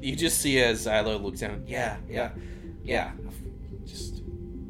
You 0.01 0.15
just 0.15 0.39
see 0.39 0.61
as 0.61 0.85
Xylo 0.85 1.21
looks 1.21 1.41
down. 1.41 1.63
Yeah, 1.67 1.97
yeah, 2.09 2.31
yeah. 2.83 3.11
Just 3.85 4.19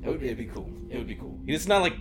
it 0.04 0.08
would 0.08 0.22
be, 0.22 0.28
it'd 0.28 0.38
be 0.38 0.46
cool. 0.46 0.72
It 0.90 0.98
would 0.98 1.08
be 1.08 1.16
cool. 1.16 1.40
It's 1.46 1.68
not 1.68 1.82
like 1.82 1.98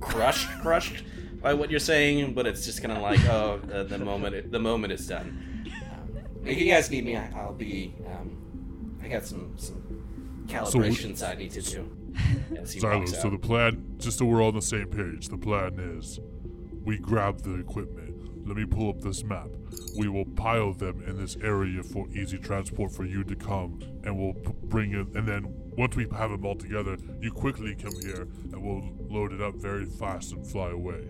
crushed, 0.00 0.48
crushed 0.62 1.04
by 1.42 1.54
what 1.54 1.70
you're 1.70 1.80
saying, 1.80 2.34
but 2.34 2.46
it's 2.46 2.64
just 2.64 2.82
kind 2.82 2.92
of 2.92 3.02
like, 3.02 3.24
oh, 3.26 3.60
uh, 3.72 3.82
the 3.84 3.98
moment, 3.98 4.50
the 4.52 4.58
moment 4.58 4.92
is 4.92 5.06
done. 5.06 5.66
Um, 5.66 6.18
if 6.44 6.58
you 6.58 6.70
guys 6.70 6.90
need 6.90 7.04
me, 7.04 7.16
I, 7.16 7.30
I'll 7.34 7.52
be. 7.52 7.94
Um, 8.06 8.98
I 9.02 9.08
got 9.08 9.24
some 9.24 9.54
some 9.56 10.44
calibrations 10.46 11.26
I 11.26 11.34
need 11.34 11.52
to 11.52 11.62
do. 11.62 11.96
As 12.58 12.72
he 12.72 12.80
Xylo, 12.80 13.00
walks 13.00 13.22
so 13.22 13.30
the 13.30 13.38
plan, 13.38 13.94
just 13.98 14.18
so 14.18 14.24
we're 14.24 14.42
all 14.42 14.48
on 14.48 14.54
the 14.54 14.62
same 14.62 14.88
page, 14.88 15.28
the 15.28 15.38
plan 15.38 15.78
is 15.78 16.18
we 16.84 16.98
grab 16.98 17.42
the 17.42 17.58
equipment. 17.58 18.46
Let 18.46 18.56
me 18.56 18.64
pull 18.64 18.90
up 18.90 19.00
this 19.00 19.22
map. 19.22 19.48
We 19.96 20.08
will 20.08 20.24
pile 20.24 20.72
them 20.72 21.02
in 21.06 21.16
this 21.16 21.36
area 21.36 21.82
for 21.82 22.08
easy 22.08 22.38
transport 22.38 22.90
for 22.90 23.04
you 23.04 23.22
to 23.24 23.36
come, 23.36 23.78
and 24.02 24.18
we'll 24.18 24.34
p- 24.34 24.52
bring 24.64 24.92
it. 24.92 25.06
And 25.14 25.28
then 25.28 25.54
once 25.76 25.94
we 25.94 26.08
have 26.16 26.30
them 26.30 26.44
all 26.44 26.56
together, 26.56 26.96
you 27.20 27.30
quickly 27.30 27.76
come 27.76 27.92
here, 28.00 28.22
and 28.22 28.60
we'll 28.60 28.90
load 29.08 29.32
it 29.32 29.40
up 29.40 29.54
very 29.54 29.84
fast 29.84 30.32
and 30.32 30.44
fly 30.44 30.70
away. 30.70 31.08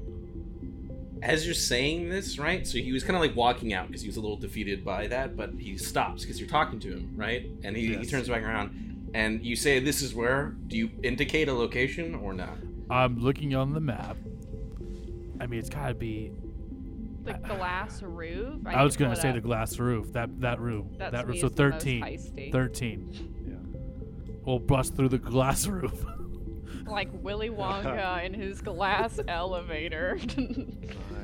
As 1.22 1.44
you're 1.44 1.54
saying 1.54 2.08
this, 2.08 2.38
right? 2.38 2.66
So 2.66 2.78
he 2.78 2.92
was 2.92 3.02
kind 3.02 3.16
of 3.16 3.22
like 3.22 3.36
walking 3.36 3.72
out 3.72 3.86
because 3.88 4.02
he 4.02 4.08
was 4.08 4.16
a 4.16 4.20
little 4.20 4.36
defeated 4.36 4.84
by 4.84 5.06
that, 5.08 5.36
but 5.36 5.50
he 5.58 5.76
stops 5.76 6.22
because 6.22 6.40
you're 6.40 6.48
talking 6.48 6.80
to 6.80 6.88
him, 6.88 7.12
right? 7.16 7.46
And 7.62 7.76
he, 7.76 7.94
he 7.96 8.06
turns 8.06 8.28
back 8.28 8.42
around 8.42 9.10
and 9.14 9.44
you 9.44 9.56
say, 9.56 9.80
This 9.80 10.02
is 10.02 10.14
where? 10.14 10.56
Do 10.68 10.76
you 10.76 10.90
indicate 11.02 11.48
a 11.48 11.54
location 11.54 12.14
or 12.14 12.32
not? 12.32 12.56
I'm 12.88 13.18
looking 13.18 13.54
on 13.54 13.72
the 13.72 13.80
map. 13.80 14.16
I 15.40 15.46
mean, 15.46 15.60
it's 15.60 15.70
gotta 15.70 15.94
be. 15.94 16.32
The 17.24 17.34
glass 17.34 18.02
roof. 18.02 18.60
I, 18.64 18.76
need 18.76 18.82
was 18.82 18.96
gonna 18.96 19.14
say 19.14 19.28
up. 19.28 19.34
the 19.34 19.40
glass 19.40 19.78
roof. 19.78 20.12
That 20.12 20.40
that 20.40 20.60
room. 20.60 20.94
That 20.98 21.12
that 21.12 21.26
room. 21.26 21.38
So 21.38 21.46
is 21.46 21.52
the 21.52 21.68
most 21.68 21.82
13. 21.82 22.02
heisty. 22.02 22.52
13. 22.52 23.36
We'll 24.44 24.58
bust 24.58 24.96
through 24.96 25.10
the 25.10 25.18
glass 25.18 25.66
roof. 25.68 26.04
Like 26.86 27.08
Willy 27.12 27.50
Wonka 27.50 28.24
in 28.24 28.34
his 28.34 28.60
glass 28.60 29.20
elevator. 29.28 30.18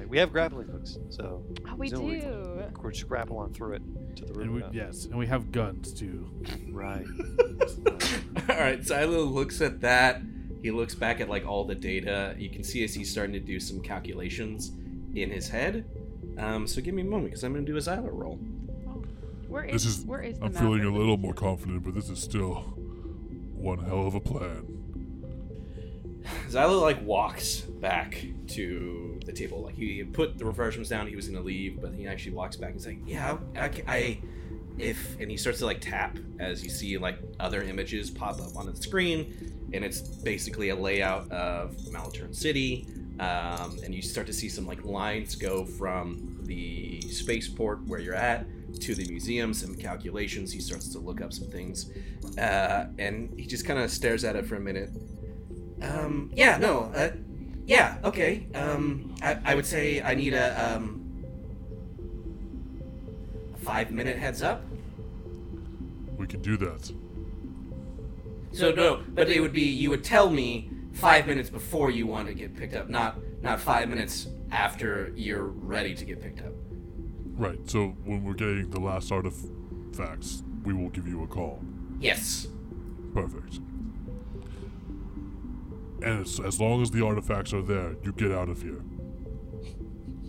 Alright, 0.06 0.10
we 0.10 0.18
have 0.18 0.32
grappling 0.32 0.68
hooks, 0.68 0.98
so 1.10 1.42
oh, 1.68 1.74
we 1.74 1.88
do. 1.90 2.62
We're 2.80 2.92
just 2.92 3.08
grapple 3.08 3.38
on 3.38 3.52
through 3.52 3.74
it 3.74 3.82
to 4.16 4.24
the 4.24 4.40
and 4.40 4.54
we, 4.54 4.62
roof. 4.62 4.72
yes, 4.72 5.06
and 5.06 5.18
we 5.18 5.26
have 5.26 5.50
guns 5.50 5.92
too. 5.92 6.30
Right. 6.70 7.04
All 8.48 8.56
right, 8.56 8.80
Xylo 8.80 9.28
looks 9.30 9.60
at 9.60 9.80
that. 9.80 10.22
He 10.62 10.70
looks 10.70 10.94
back 10.94 11.20
at 11.20 11.28
like 11.28 11.44
all 11.46 11.64
the 11.64 11.74
data. 11.74 12.34
You 12.38 12.48
can 12.50 12.62
see 12.64 12.82
as 12.84 12.94
he's 12.94 13.10
starting 13.10 13.32
to 13.34 13.40
do 13.40 13.58
some 13.60 13.80
calculations 13.80 14.70
in 15.14 15.30
his 15.30 15.48
head. 15.48 15.84
Um, 16.38 16.66
so 16.66 16.80
give 16.80 16.94
me 16.94 17.02
a 17.02 17.04
moment 17.04 17.26
because 17.26 17.44
I'm 17.44 17.52
going 17.52 17.66
to 17.66 17.72
do 17.72 17.76
a 17.76 17.80
Xylo 17.80 18.08
roll. 18.10 18.36
Where 19.48 19.64
is, 19.64 19.72
This 19.84 19.98
is. 19.98 20.04
where 20.04 20.22
is 20.22 20.38
the 20.38 20.46
I'm 20.46 20.52
feeling 20.52 20.84
a 20.84 20.90
little 20.90 21.16
more 21.16 21.34
confident, 21.34 21.84
but 21.84 21.94
this 21.94 22.10
is 22.10 22.20
still 22.20 22.54
one 23.54 23.78
hell 23.78 24.06
of 24.06 24.14
a 24.14 24.20
plan. 24.20 24.75
Xylo 26.48 26.80
like 26.80 27.02
walks 27.04 27.60
back 27.60 28.24
to 28.48 29.20
the 29.24 29.32
table. 29.32 29.62
Like 29.62 29.74
he 29.74 30.02
put 30.04 30.38
the 30.38 30.44
refreshments 30.44 30.90
down. 30.90 31.06
He 31.06 31.16
was 31.16 31.28
gonna 31.28 31.44
leave, 31.44 31.80
but 31.80 31.94
he 31.94 32.06
actually 32.06 32.32
walks 32.34 32.56
back 32.56 32.70
and 32.70 32.78
he's 32.78 32.86
like, 32.86 32.98
"Yeah, 33.06 33.38
I, 33.56 33.70
I- 33.86 34.20
if." 34.78 35.18
And 35.20 35.30
he 35.30 35.36
starts 35.36 35.58
to 35.60 35.66
like 35.66 35.80
tap 35.80 36.18
as 36.38 36.62
you 36.62 36.70
see 36.70 36.98
like 36.98 37.18
other 37.40 37.62
images 37.62 38.10
pop 38.10 38.40
up 38.40 38.56
on 38.56 38.66
the 38.66 38.76
screen, 38.76 39.68
and 39.72 39.84
it's 39.84 40.00
basically 40.00 40.70
a 40.70 40.76
layout 40.76 41.30
of 41.30 41.72
Malaturn 41.92 42.34
City. 42.34 42.86
Um, 43.18 43.78
and 43.82 43.94
you 43.94 44.02
start 44.02 44.26
to 44.26 44.32
see 44.34 44.48
some 44.50 44.66
like 44.66 44.84
lines 44.84 45.36
go 45.36 45.64
from 45.64 46.40
the 46.42 47.00
spaceport 47.02 47.82
where 47.86 47.98
you're 47.98 48.14
at 48.14 48.46
to 48.80 48.94
the 48.94 49.06
museum. 49.08 49.54
Some 49.54 49.74
calculations. 49.74 50.52
He 50.52 50.60
starts 50.60 50.88
to 50.90 50.98
look 50.98 51.22
up 51.22 51.32
some 51.32 51.48
things, 51.48 51.90
uh, 52.38 52.86
and 52.98 53.32
he 53.38 53.46
just 53.46 53.64
kind 53.64 53.78
of 53.78 53.90
stares 53.90 54.22
at 54.24 54.36
it 54.36 54.44
for 54.46 54.56
a 54.56 54.60
minute. 54.60 54.90
Um, 55.82 56.30
yeah, 56.34 56.56
no, 56.58 56.92
uh, 56.94 57.10
yeah, 57.66 57.98
okay. 58.04 58.46
Um, 58.54 59.14
I, 59.22 59.38
I 59.44 59.54
would 59.54 59.66
say 59.66 60.00
I 60.02 60.14
need 60.14 60.34
a, 60.34 60.74
um, 60.76 61.24
a 63.54 63.58
five 63.58 63.90
minute 63.90 64.18
heads 64.18 64.42
up. 64.42 64.62
We 66.16 66.26
can 66.26 66.40
do 66.40 66.56
that. 66.58 66.90
So 68.52 68.72
no, 68.72 69.02
but 69.08 69.28
it 69.28 69.40
would 69.40 69.52
be 69.52 69.62
you 69.62 69.90
would 69.90 70.04
tell 70.04 70.30
me 70.30 70.70
five 70.94 71.26
minutes 71.26 71.50
before 71.50 71.90
you 71.90 72.06
want 72.06 72.28
to 72.28 72.34
get 72.34 72.56
picked 72.56 72.74
up, 72.74 72.88
not 72.88 73.18
not 73.42 73.60
five 73.60 73.88
minutes 73.88 74.28
after 74.50 75.12
you're 75.14 75.44
ready 75.44 75.94
to 75.94 76.04
get 76.04 76.22
picked 76.22 76.40
up. 76.40 76.52
Right. 77.34 77.58
So 77.68 77.88
when 78.04 78.24
we're 78.24 78.32
getting 78.34 78.70
the 78.70 78.80
last 78.80 79.12
artifacts, 79.12 80.42
we 80.64 80.72
will 80.72 80.88
give 80.88 81.06
you 81.06 81.22
a 81.22 81.26
call. 81.26 81.62
Yes. 82.00 82.46
Perfect. 83.12 83.60
And 86.02 86.20
as, 86.26 86.40
as 86.40 86.60
long 86.60 86.82
as 86.82 86.90
the 86.90 87.04
artifacts 87.04 87.52
are 87.52 87.62
there, 87.62 87.96
you 88.02 88.12
get 88.12 88.30
out 88.32 88.48
of 88.48 88.60
here. 88.62 88.80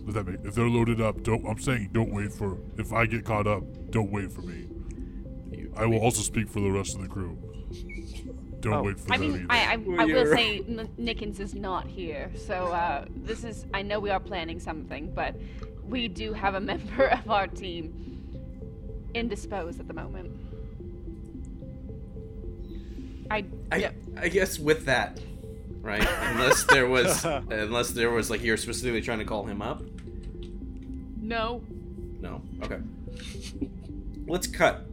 Does 0.06 0.14
that 0.14 0.26
make? 0.26 0.40
If 0.44 0.54
they're 0.54 0.68
loaded 0.68 1.00
up, 1.00 1.22
don't. 1.22 1.44
I'm 1.46 1.58
saying 1.58 1.90
don't 1.92 2.12
wait 2.12 2.32
for. 2.32 2.56
If 2.78 2.92
I 2.92 3.04
get 3.06 3.24
caught 3.24 3.46
up, 3.46 3.62
don't 3.90 4.10
wait 4.10 4.32
for 4.32 4.40
me. 4.42 4.66
I 5.76 5.84
will 5.86 5.98
also 5.98 6.22
speak 6.22 6.48
for 6.48 6.60
the 6.60 6.70
rest 6.70 6.96
of 6.96 7.02
the 7.02 7.08
crew. 7.08 7.36
Don't 8.60 8.72
Oh. 8.72 8.82
wait 8.82 8.98
for 8.98 9.12
I 9.12 9.18
them 9.18 9.32
mean, 9.32 9.46
either. 9.50 9.50
I, 9.50 9.74
I, 9.98 10.02
I 10.02 10.04
will 10.06 10.26
say 10.34 10.58
N- 10.66 10.88
Nickens 10.98 11.38
is 11.38 11.54
not 11.54 11.86
here, 11.86 12.30
so 12.34 12.54
uh, 12.68 13.04
this 13.14 13.44
is. 13.44 13.66
I 13.74 13.82
know 13.82 14.00
we 14.00 14.10
are 14.10 14.18
planning 14.18 14.58
something, 14.58 15.12
but 15.14 15.36
we 15.84 16.08
do 16.08 16.32
have 16.32 16.54
a 16.54 16.60
member 16.72 17.06
of 17.08 17.30
our 17.30 17.46
team 17.46 17.94
indisposed 19.14 19.78
at 19.78 19.86
the 19.88 19.94
moment. 19.94 20.32
I, 23.30 23.44
I, 23.70 23.76
yeah, 23.76 23.90
I 24.16 24.28
guess 24.28 24.58
with 24.58 24.86
that, 24.86 25.20
right? 25.80 26.06
Unless 26.22 26.64
there 26.64 26.86
was, 26.88 27.24
unless 27.50 27.90
there 27.90 28.10
was 28.10 28.30
like 28.30 28.42
you're 28.42 28.56
specifically 28.56 29.00
trying 29.02 29.18
to 29.18 29.24
call 29.24 29.44
him 29.44 29.62
up. 29.62 29.82
no. 31.20 31.62
No. 32.20 32.42
Okay. 32.62 32.78
Let's 34.26 34.46
cut. 34.46 34.84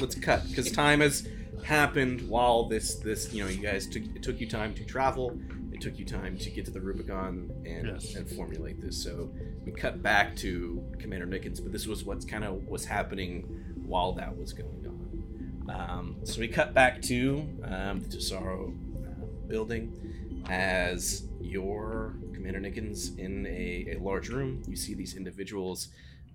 Let's 0.00 0.14
cut 0.14 0.48
because 0.48 0.70
time 0.72 1.00
has 1.00 1.26
happened 1.64 2.28
while 2.28 2.64
this 2.64 2.96
this 2.96 3.32
you 3.32 3.44
know 3.44 3.48
you 3.48 3.58
guys 3.62 3.86
took 3.86 4.02
it 4.02 4.22
took 4.22 4.40
you 4.40 4.48
time 4.48 4.74
to 4.74 4.84
travel. 4.84 5.38
It 5.72 5.80
took 5.80 5.98
you 5.98 6.04
time 6.04 6.36
to 6.38 6.50
get 6.50 6.64
to 6.66 6.70
the 6.70 6.80
Rubicon 6.80 7.50
and 7.64 7.86
Yes. 7.86 8.14
and 8.16 8.28
formulate 8.28 8.80
this. 8.80 9.02
So 9.02 9.30
we 9.64 9.72
cut 9.72 10.02
back 10.02 10.34
to 10.36 10.82
Commander 10.98 11.26
Nickens, 11.26 11.62
but 11.62 11.72
this 11.72 11.86
was 11.86 12.04
what's 12.04 12.24
kind 12.24 12.44
of 12.44 12.66
was 12.66 12.84
happening 12.84 13.42
while 13.86 14.12
that 14.14 14.36
was 14.36 14.52
going 14.52 14.86
on. 14.86 15.74
Um, 15.74 16.16
so 16.24 16.40
we 16.40 16.48
cut 16.48 16.74
back 16.74 17.00
to 17.02 17.48
um, 17.64 18.00
the 18.00 18.08
Tesoro 18.08 18.74
uh, 19.06 19.24
building 19.48 20.11
as 20.48 21.24
your 21.40 22.16
Commander 22.34 22.60
Nickens 22.60 23.18
in 23.18 23.46
a, 23.46 23.96
a 23.96 23.98
large 24.00 24.28
room. 24.28 24.62
You 24.68 24.76
see 24.76 24.94
these 24.94 25.16
individuals. 25.16 25.88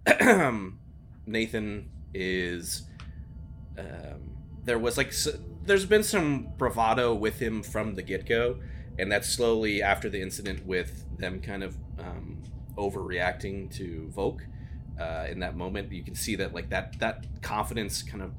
Nathan 1.26 1.90
is. 2.14 2.84
Um, 3.78 4.32
there 4.64 4.80
was 4.80 4.98
like 4.98 5.10
s- 5.10 5.38
there's 5.64 5.86
been 5.86 6.04
some 6.04 6.50
bravado 6.58 7.14
with 7.14 7.40
him 7.40 7.64
from 7.64 7.96
the 7.96 8.02
get 8.02 8.26
go, 8.28 8.60
and 9.00 9.12
that's 9.12 9.30
slowly 9.30 9.82
after 9.82 10.10
the 10.10 10.22
incident 10.22 10.66
with 10.66 11.06
them 11.18 11.40
kind 11.42 11.64
of 11.64 11.78
um, 12.00 12.44
overreacting 12.78 13.74
to 13.78 14.10
Volk. 14.10 14.42
Uh, 15.00 15.28
in 15.30 15.40
that 15.40 15.56
moment, 15.56 15.92
you 15.92 16.04
can 16.04 16.16
see 16.16 16.36
that 16.36 16.54
like 16.54 16.70
that 16.70 16.98
that 17.00 17.26
confidence 17.42 18.02
kind 18.02 18.24
of 18.24 18.34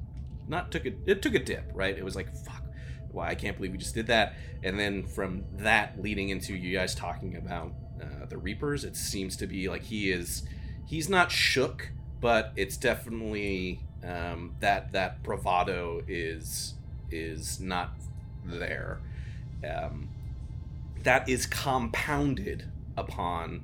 not 0.47 0.71
took 0.71 0.85
a 0.85 0.93
it 1.05 1.21
took 1.21 1.33
a 1.35 1.39
dip, 1.39 1.71
right? 1.73 1.97
It 1.97 2.03
was 2.03 2.15
like 2.15 2.35
fuck, 2.45 2.63
why 3.11 3.29
I 3.29 3.35
can't 3.35 3.55
believe 3.57 3.71
we 3.71 3.77
just 3.77 3.95
did 3.95 4.07
that. 4.07 4.33
And 4.63 4.79
then 4.79 5.03
from 5.03 5.43
that 5.57 6.01
leading 6.01 6.29
into 6.29 6.55
you 6.55 6.77
guys 6.77 6.95
talking 6.95 7.35
about 7.35 7.73
uh, 8.01 8.25
the 8.27 8.37
Reapers, 8.37 8.83
it 8.83 8.95
seems 8.95 9.35
to 9.37 9.47
be 9.47 9.69
like 9.69 9.83
he 9.83 10.11
is 10.11 10.43
he's 10.85 11.09
not 11.09 11.31
shook, 11.31 11.91
but 12.21 12.51
it's 12.55 12.77
definitely 12.77 13.81
um, 14.03 14.55
that 14.59 14.91
that 14.93 15.23
bravado 15.23 16.01
is 16.07 16.75
is 17.11 17.59
not 17.59 17.91
there. 18.45 18.99
Um, 19.67 20.09
that 21.03 21.27
is 21.29 21.45
compounded 21.45 22.65
upon 22.97 23.63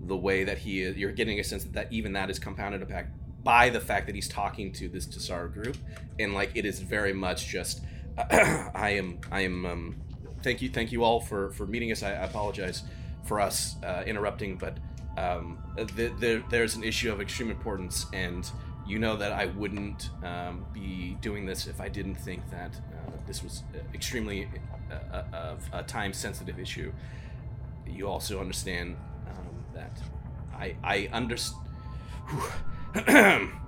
the 0.00 0.16
way 0.16 0.44
that 0.44 0.58
he 0.58 0.82
is. 0.82 0.96
You're 0.96 1.12
getting 1.12 1.40
a 1.40 1.44
sense 1.44 1.64
that, 1.64 1.72
that 1.72 1.92
even 1.92 2.12
that 2.12 2.30
is 2.30 2.38
compounded 2.38 2.82
upon 2.82 3.06
by 3.42 3.68
the 3.68 3.80
fact 3.80 4.06
that 4.06 4.14
he's 4.14 4.28
talking 4.28 4.72
to 4.72 4.88
this 4.88 5.06
Tassar 5.06 5.52
group, 5.52 5.76
and 6.18 6.34
like 6.34 6.52
it 6.54 6.64
is 6.64 6.80
very 6.80 7.12
much 7.12 7.46
just. 7.46 7.82
I 8.30 8.90
am. 8.90 9.18
I 9.30 9.40
am. 9.40 9.66
Um, 9.66 9.96
thank 10.42 10.62
you. 10.62 10.68
Thank 10.68 10.92
you 10.92 11.02
all 11.02 11.20
for 11.20 11.50
for 11.50 11.66
meeting 11.66 11.90
us. 11.90 12.02
I, 12.02 12.10
I 12.10 12.24
apologize 12.24 12.84
for 13.24 13.40
us 13.40 13.76
uh, 13.82 14.04
interrupting, 14.06 14.56
but 14.56 14.78
um, 15.16 15.58
th- 15.96 16.12
there, 16.18 16.42
there's 16.50 16.76
an 16.76 16.84
issue 16.84 17.10
of 17.12 17.20
extreme 17.20 17.50
importance, 17.50 18.06
and 18.12 18.48
you 18.86 18.98
know 18.98 19.16
that 19.16 19.32
I 19.32 19.46
wouldn't 19.46 20.10
um, 20.22 20.64
be 20.72 21.16
doing 21.20 21.46
this 21.46 21.66
if 21.66 21.80
I 21.80 21.88
didn't 21.88 22.16
think 22.16 22.48
that 22.50 22.76
uh, 22.76 23.10
this 23.26 23.42
was 23.42 23.62
extremely 23.92 24.48
uh, 24.90 25.22
of 25.32 25.68
a 25.72 25.82
time 25.82 26.12
sensitive 26.12 26.58
issue. 26.60 26.92
You 27.86 28.06
also 28.08 28.40
understand 28.40 28.96
um, 29.28 29.64
that 29.74 30.00
I 30.54 30.76
I 30.84 31.08
understand. 31.12 31.62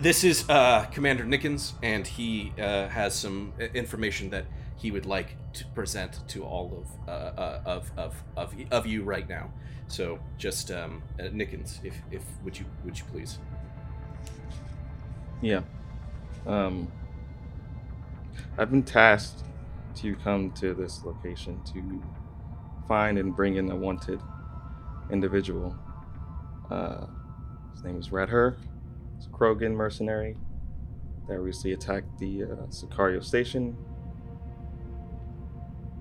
this 0.00 0.22
is 0.24 0.48
uh, 0.48 0.86
Commander 0.92 1.24
Nickens, 1.24 1.72
and 1.82 2.06
he 2.06 2.52
uh, 2.58 2.88
has 2.88 3.14
some 3.14 3.52
information 3.74 4.30
that 4.30 4.46
he 4.76 4.90
would 4.90 5.06
like 5.06 5.36
to 5.54 5.66
present 5.68 6.26
to 6.28 6.44
all 6.44 6.84
of 6.84 7.08
uh, 7.08 7.10
uh, 7.10 7.62
of, 7.64 7.90
of 7.96 8.22
of 8.36 8.54
of 8.70 8.86
you 8.86 9.02
right 9.02 9.28
now. 9.28 9.50
So 9.88 10.18
just 10.36 10.70
um, 10.70 11.02
uh, 11.18 11.24
Nickens, 11.24 11.84
if 11.84 11.96
if 12.10 12.22
would 12.44 12.58
you 12.58 12.66
would 12.84 12.98
you 12.98 13.04
please? 13.10 13.38
Yeah. 15.40 15.62
Um, 16.46 16.90
I've 18.56 18.70
been 18.70 18.84
tasked 18.84 19.44
to 19.96 20.14
come 20.16 20.52
to 20.52 20.74
this 20.74 21.04
location 21.04 21.60
to 21.72 22.02
find 22.86 23.18
and 23.18 23.34
bring 23.34 23.56
in 23.56 23.70
a 23.70 23.76
wanted 23.76 24.20
individual. 25.10 25.76
Uh, 26.70 27.06
his 27.72 27.82
name 27.82 27.98
is 27.98 28.08
Redher. 28.08 28.56
Krogan 29.26 29.72
mercenary 29.72 30.36
that 31.28 31.38
recently 31.40 31.72
attacked 31.72 32.18
the 32.18 32.44
uh, 32.44 32.46
Sicario 32.70 33.22
station 33.22 33.76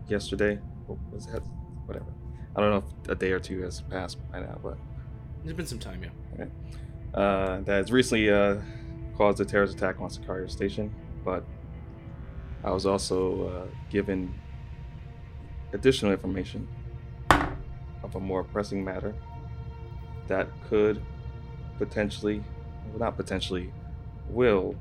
yesterday. 0.07 0.59
What 0.85 0.99
was 1.11 1.25
that? 1.27 1.41
Whatever. 1.85 2.13
I 2.55 2.61
don't 2.61 2.71
know 2.71 2.83
if 3.03 3.09
a 3.09 3.15
day 3.15 3.31
or 3.31 3.39
two 3.39 3.61
has 3.61 3.81
passed 3.81 4.17
by 4.31 4.39
now, 4.39 4.57
but 4.63 4.77
there's 5.43 5.55
been 5.55 5.67
some 5.67 5.79
time, 5.79 6.03
yeah. 6.03 6.09
Okay. 6.33 6.51
Uh, 7.13 7.61
that 7.61 7.77
has 7.77 7.91
recently 7.91 8.29
uh, 8.29 8.57
caused 9.15 9.39
a 9.39 9.45
terrorist 9.45 9.75
attack 9.75 9.99
on 10.01 10.09
Sicario 10.09 10.49
station, 10.49 10.93
but 11.23 11.43
I 12.63 12.71
was 12.71 12.85
also 12.85 13.47
uh, 13.47 13.75
given 13.89 14.33
additional 15.73 16.11
information 16.11 16.67
of 18.03 18.15
a 18.15 18.19
more 18.19 18.43
pressing 18.43 18.83
matter 18.83 19.13
that 20.27 20.47
could 20.69 21.01
potentially, 21.77 22.43
well, 22.89 22.99
not 22.99 23.17
potentially, 23.17 23.71
will 24.29 24.75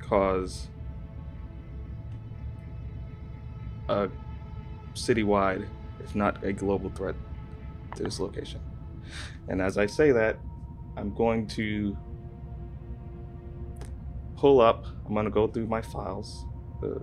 cause 0.00 0.68
a 3.88 4.08
citywide, 4.94 5.68
if 6.02 6.14
not 6.14 6.42
a 6.44 6.52
global 6.52 6.90
threat 6.90 7.14
to 7.96 8.02
this 8.02 8.20
location. 8.20 8.60
And 9.48 9.62
as 9.62 9.78
I 9.78 9.86
say 9.86 10.12
that, 10.12 10.38
I'm 10.96 11.14
going 11.14 11.46
to 11.48 11.96
pull 14.36 14.60
up, 14.60 14.86
I'm 15.06 15.14
going 15.14 15.24
to 15.24 15.30
go 15.30 15.46
through 15.46 15.66
my 15.66 15.82
files 15.82 16.44
uh, 16.82 16.98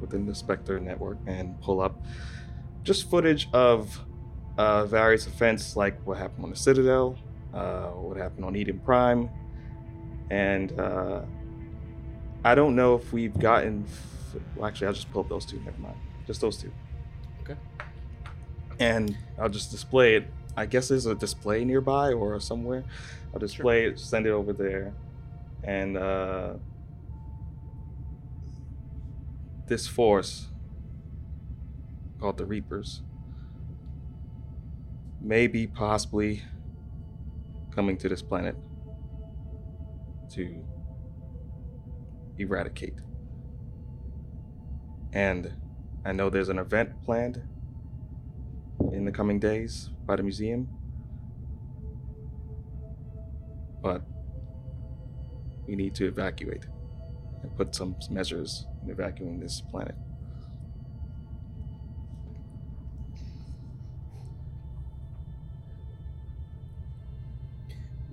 within 0.00 0.26
the 0.26 0.34
Spectre 0.34 0.78
network 0.78 1.18
and 1.26 1.60
pull 1.60 1.80
up 1.80 2.04
just 2.82 3.10
footage 3.10 3.48
of 3.52 4.05
uh, 4.58 4.86
various 4.86 5.26
events 5.26 5.76
like 5.76 6.00
what 6.06 6.18
happened 6.18 6.44
on 6.44 6.50
the 6.50 6.56
Citadel, 6.56 7.18
uh, 7.52 7.88
what 7.88 8.16
happened 8.16 8.44
on 8.44 8.56
Eden 8.56 8.80
Prime, 8.84 9.28
and 10.30 10.78
uh, 10.78 11.22
I 12.44 12.54
don't 12.54 12.74
know 12.74 12.94
if 12.94 13.12
we've 13.12 13.38
gotten. 13.38 13.84
F- 13.86 14.40
well, 14.56 14.66
actually, 14.66 14.88
I'll 14.88 14.92
just 14.92 15.10
pull 15.12 15.22
up 15.22 15.28
those 15.28 15.44
two. 15.44 15.60
Never 15.60 15.78
mind, 15.78 15.96
just 16.26 16.40
those 16.40 16.56
two. 16.56 16.72
Okay. 17.42 17.58
And 18.78 19.16
I'll 19.38 19.48
just 19.48 19.70
display 19.70 20.16
it. 20.16 20.30
I 20.56 20.66
guess 20.66 20.88
there's 20.88 21.06
a 21.06 21.14
display 21.14 21.64
nearby 21.64 22.12
or 22.12 22.40
somewhere. 22.40 22.84
I'll 23.32 23.40
display 23.40 23.82
sure. 23.82 23.92
it, 23.92 24.00
send 24.00 24.26
it 24.26 24.30
over 24.30 24.52
there, 24.52 24.94
and 25.62 25.98
uh, 25.98 26.54
this 29.66 29.86
force 29.86 30.48
called 32.18 32.38
the 32.38 32.46
Reapers 32.46 33.02
maybe 35.20 35.66
possibly 35.66 36.42
coming 37.74 37.96
to 37.98 38.08
this 38.08 38.22
planet 38.22 38.56
to 40.32 40.64
eradicate. 42.38 42.94
And 45.12 45.52
I 46.04 46.12
know 46.12 46.30
there's 46.30 46.48
an 46.48 46.58
event 46.58 47.02
planned 47.04 47.42
in 48.92 49.04
the 49.04 49.12
coming 49.12 49.38
days 49.38 49.90
by 50.06 50.16
the 50.16 50.22
museum. 50.22 50.68
But 53.82 54.02
we 55.66 55.76
need 55.76 55.94
to 55.96 56.06
evacuate 56.06 56.66
and 57.42 57.56
put 57.56 57.74
some 57.74 57.96
measures 58.10 58.66
in 58.82 58.90
evacuating 58.90 59.40
this 59.40 59.60
planet. 59.60 59.94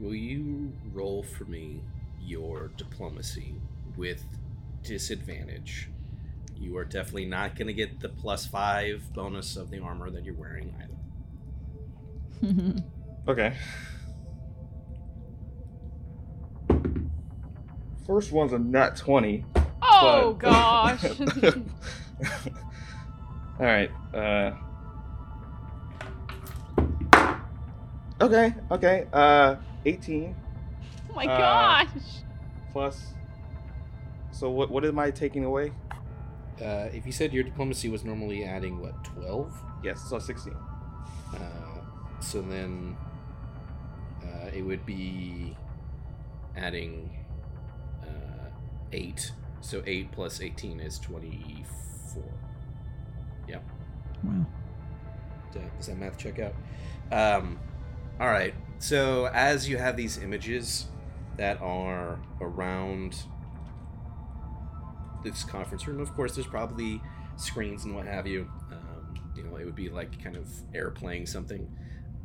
Will 0.04 0.14
you 0.16 0.74
roll 0.92 1.24
for 1.24 1.46
me 1.46 1.80
your 2.22 2.72
diplomacy 2.76 3.56
with 3.96 4.26
disadvantage? 4.84 5.88
You 6.58 6.76
are 6.76 6.84
definitely 6.84 7.28
not 7.28 7.56
going 7.56 7.68
to 7.68 7.74
get 7.74 8.02
the 8.02 8.10
plus 8.10 8.46
five 8.46 9.02
bonus 9.14 9.56
of 9.56 9.70
the 9.70 9.80
armor 9.80 10.10
that 10.10 10.26
you're 10.26 10.36
wearing 10.36 10.76
either. 12.42 12.84
okay. 13.30 13.56
First 18.06 18.34
one's 18.34 18.52
a 18.52 18.60
nat 18.60 18.98
20. 18.98 19.46
Oh, 19.82 20.34
but... 20.34 20.40
gosh. 20.40 21.06
All 23.58 23.66
right. 23.66 23.90
Uh... 24.14 24.52
Okay, 28.20 28.54
okay. 28.70 29.08
Uh 29.14 29.56
18. 29.86 30.36
Oh 31.10 31.16
my 31.16 31.26
uh, 31.26 31.38
gosh. 31.38 32.04
Plus. 32.72 33.14
So 34.32 34.50
what 34.50 34.70
what 34.72 34.84
am 34.86 35.00
I 35.00 35.12
taking 35.12 35.46
away? 35.46 35.72
Uh, 36.62 36.90
if 36.94 37.06
you 37.06 37.12
said 37.12 37.34
your 37.34 37.44
diplomacy 37.44 37.90
was 37.90 38.04
normally 38.04 38.44
adding 38.44 38.80
what 38.80 39.04
12? 39.04 39.52
Yes, 39.84 40.02
so 40.10 40.20
16. 40.20 40.54
Uh, 41.34 41.38
so 42.20 42.42
then 42.42 42.96
uh, 44.24 44.50
it 44.54 44.62
would 44.62 44.86
be 44.86 45.56
adding 46.56 47.10
uh, 48.04 48.50
8. 48.92 49.32
So 49.62 49.82
8 49.86 50.12
plus 50.12 50.42
18 50.42 50.80
is 50.80 51.00
24. 51.00 52.24
Yeah. 53.48 53.58
Wow. 54.24 54.46
Does 55.78 55.88
that 55.88 55.98
math 55.98 56.18
check 56.18 56.40
out? 56.40 56.54
Um, 57.12 57.60
all 58.20 58.28
right. 58.28 58.54
So 58.84 59.28
as 59.28 59.70
you 59.70 59.78
have 59.78 59.96
these 59.96 60.18
images 60.18 60.88
that 61.38 61.62
are 61.62 62.20
around 62.42 63.16
this 65.24 65.46
conference 65.46 65.88
room, 65.88 66.02
of 66.02 66.14
course, 66.14 66.36
there's 66.36 66.48
probably 66.48 67.02
screens 67.38 67.86
and 67.86 67.96
what 67.96 68.06
have 68.08 68.28
you. 68.28 68.52
Um, 68.74 69.32
you 69.38 69.44
know, 69.44 69.56
it 69.56 69.64
would 69.64 69.74
be 69.74 69.88
like 69.88 70.22
kind 70.22 70.36
of 70.36 70.50
air 70.74 70.92
playing 70.92 71.28
something. 71.28 71.66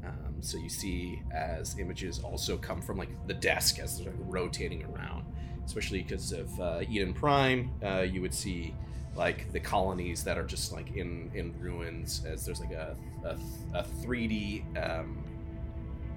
Um, 0.04 0.38
so 0.40 0.58
you 0.58 0.68
see 0.68 1.22
as 1.32 1.78
images 1.78 2.18
also 2.18 2.56
come 2.56 2.82
from 2.82 2.98
like 2.98 3.10
the 3.28 3.34
desk 3.34 3.78
as 3.78 4.00
they're 4.00 4.12
rotating 4.18 4.84
around, 4.86 5.26
especially 5.64 6.02
because 6.02 6.32
of 6.32 6.58
uh, 6.58 6.80
Eden 6.90 7.14
Prime. 7.14 7.70
Uh, 7.84 8.00
you 8.00 8.20
would 8.20 8.34
see 8.34 8.74
like 9.14 9.52
the 9.52 9.60
colonies 9.60 10.24
that 10.24 10.36
are 10.36 10.44
just 10.44 10.72
like 10.72 10.96
in 10.96 11.30
in 11.34 11.56
ruins 11.60 12.24
as 12.26 12.44
there's 12.44 12.58
like 12.58 12.72
a 12.72 12.96
a, 13.24 13.38
a 13.78 13.84
3D 14.02 14.64
um, 14.76 15.24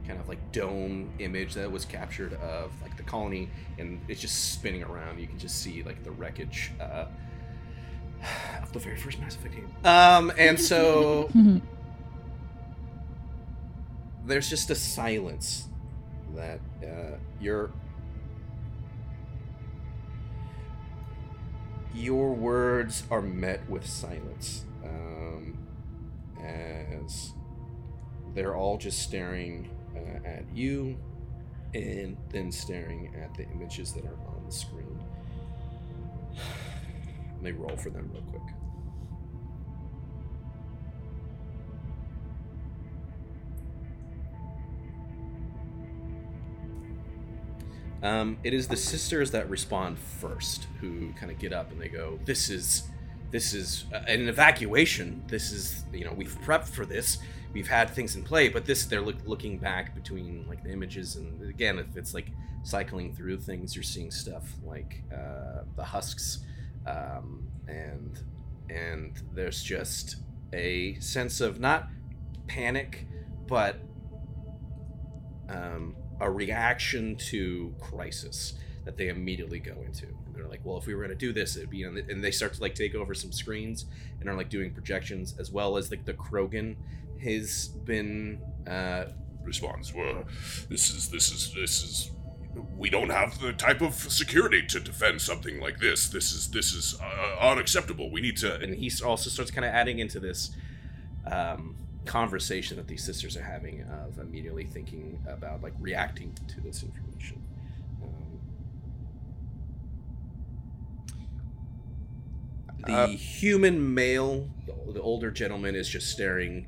kind 0.07 0.19
of 0.19 0.27
like 0.27 0.51
dome 0.51 1.09
image 1.19 1.53
that 1.53 1.71
was 1.71 1.85
captured 1.85 2.33
of 2.35 2.71
like 2.81 2.97
the 2.97 3.03
colony, 3.03 3.49
and 3.77 4.01
it's 4.07 4.21
just 4.21 4.53
spinning 4.53 4.83
around. 4.83 5.19
You 5.19 5.27
can 5.27 5.39
just 5.39 5.61
see 5.61 5.83
like 5.83 6.03
the 6.03 6.11
wreckage 6.11 6.71
uh, 6.79 7.05
of 8.61 8.71
the 8.73 8.79
very 8.79 8.97
first 8.97 9.19
Mass 9.19 9.35
Effect 9.35 9.55
game. 9.55 9.71
Um, 9.83 10.31
and 10.37 10.59
so 10.59 11.29
there's 14.25 14.49
just 14.49 14.69
a 14.69 14.75
silence 14.75 15.67
that 16.35 16.59
uh, 16.83 17.17
you're 17.39 17.71
your 21.93 22.33
words 22.33 23.03
are 23.11 23.21
met 23.21 23.69
with 23.69 23.85
silence 23.85 24.63
um, 24.83 25.57
as 26.41 27.33
they're 28.33 28.55
all 28.55 28.77
just 28.77 28.99
staring 28.99 29.69
uh, 29.95 30.27
at 30.27 30.45
you 30.53 30.97
and 31.73 32.17
then 32.29 32.51
staring 32.51 33.13
at 33.21 33.33
the 33.35 33.47
images 33.51 33.93
that 33.93 34.05
are 34.05 34.17
on 34.27 34.43
the 34.45 34.51
screen. 34.51 34.99
Let 37.35 37.41
me 37.41 37.51
roll 37.51 37.75
for 37.77 37.89
them 37.89 38.09
real 38.13 38.23
quick. 38.23 38.41
Um, 48.03 48.37
it 48.43 48.53
is 48.53 48.67
the 48.67 48.77
sisters 48.77 49.31
that 49.31 49.49
respond 49.49 49.99
first 49.99 50.67
who 50.79 51.13
kind 51.13 51.31
of 51.31 51.37
get 51.37 51.53
up 51.53 51.71
and 51.71 51.79
they 51.79 51.87
go, 51.87 52.19
"This 52.25 52.49
is, 52.49 52.83
this 53.29 53.53
is 53.53 53.85
uh, 53.93 54.01
an 54.07 54.27
evacuation. 54.27 55.23
This 55.27 55.51
is, 55.51 55.83
you 55.93 56.05
know, 56.05 56.13
we've 56.13 56.39
prepped 56.41 56.67
for 56.67 56.85
this. 56.85 57.19
We've 57.53 57.67
had 57.67 57.89
things 57.89 58.15
in 58.15 58.23
play, 58.23 58.49
but 58.49 58.65
this 58.65 58.85
they're 58.85 59.01
look, 59.01 59.17
looking 59.25 59.57
back 59.57 59.93
between 59.93 60.45
like 60.47 60.63
the 60.63 60.71
images 60.71 61.15
and 61.15 61.41
again, 61.49 61.79
if 61.79 61.97
it's 61.97 62.13
like 62.13 62.27
cycling 62.63 63.13
through 63.13 63.39
things, 63.39 63.75
you're 63.75 63.83
seeing 63.83 64.11
stuff 64.11 64.43
like 64.63 65.03
uh, 65.13 65.63
the 65.75 65.83
husks, 65.83 66.39
um, 66.85 67.47
and 67.67 68.23
and 68.69 69.21
there's 69.33 69.61
just 69.61 70.17
a 70.53 70.95
sense 70.99 71.41
of 71.41 71.59
not 71.59 71.87
panic, 72.47 73.05
but 73.47 73.77
um, 75.49 75.95
a 76.19 76.29
reaction 76.29 77.15
to 77.15 77.73
crisis 77.79 78.53
that 78.85 78.97
they 78.97 79.09
immediately 79.09 79.59
go 79.59 79.73
into. 79.85 80.05
And 80.05 80.35
they're 80.35 80.47
like, 80.47 80.61
well, 80.63 80.77
if 80.77 80.87
we 80.87 80.95
were 80.95 81.01
going 81.01 81.17
to 81.17 81.25
do 81.25 81.33
this, 81.33 81.55
it'd 81.55 81.69
be, 81.69 81.83
and 81.83 82.23
they 82.23 82.31
start 82.31 82.53
to 82.53 82.61
like 82.61 82.75
take 82.75 82.95
over 82.95 83.13
some 83.13 83.31
screens 83.31 83.85
and 84.19 84.29
are 84.29 84.35
like 84.35 84.49
doing 84.49 84.73
projections 84.73 85.35
as 85.39 85.51
well 85.51 85.77
as 85.77 85.91
like 85.91 86.05
the 86.05 86.13
Krogan 86.13 86.75
has 87.23 87.69
been 87.85 88.41
uh, 88.67 89.05
responds. 89.43 89.93
Well, 89.93 90.25
this 90.69 90.89
is 90.89 91.09
this 91.09 91.31
is 91.31 91.53
this 91.53 91.83
is. 91.83 92.11
We 92.77 92.89
don't 92.89 93.09
have 93.11 93.39
the 93.39 93.53
type 93.53 93.79
of 93.81 93.93
security 93.93 94.65
to 94.67 94.79
defend 94.79 95.21
something 95.21 95.61
like 95.61 95.79
this. 95.79 96.09
This 96.09 96.33
is 96.33 96.49
this 96.49 96.73
is 96.73 96.99
uh, 97.01 97.37
unacceptable. 97.39 98.11
We 98.11 98.21
need 98.21 98.37
to. 98.37 98.59
and 98.59 98.75
he 98.75 98.91
also 99.05 99.29
starts 99.29 99.51
kind 99.51 99.65
of 99.65 99.73
adding 99.73 99.99
into 99.99 100.19
this 100.19 100.51
um, 101.31 101.77
conversation 102.05 102.77
that 102.77 102.87
these 102.87 103.03
sisters 103.03 103.37
are 103.37 103.43
having 103.43 103.83
of 103.83 104.17
immediately 104.19 104.65
thinking 104.65 105.21
about 105.27 105.61
like 105.61 105.73
reacting 105.79 106.33
to 106.47 106.59
this 106.59 106.83
information. 106.83 107.41
Um, 108.03 108.39
the 112.85 112.93
Uh, 112.93 113.07
human 113.07 113.93
male, 113.93 114.49
the, 114.65 114.93
the 114.93 115.01
older 115.01 115.31
gentleman, 115.31 115.75
is 115.75 115.87
just 115.87 116.09
staring 116.09 116.67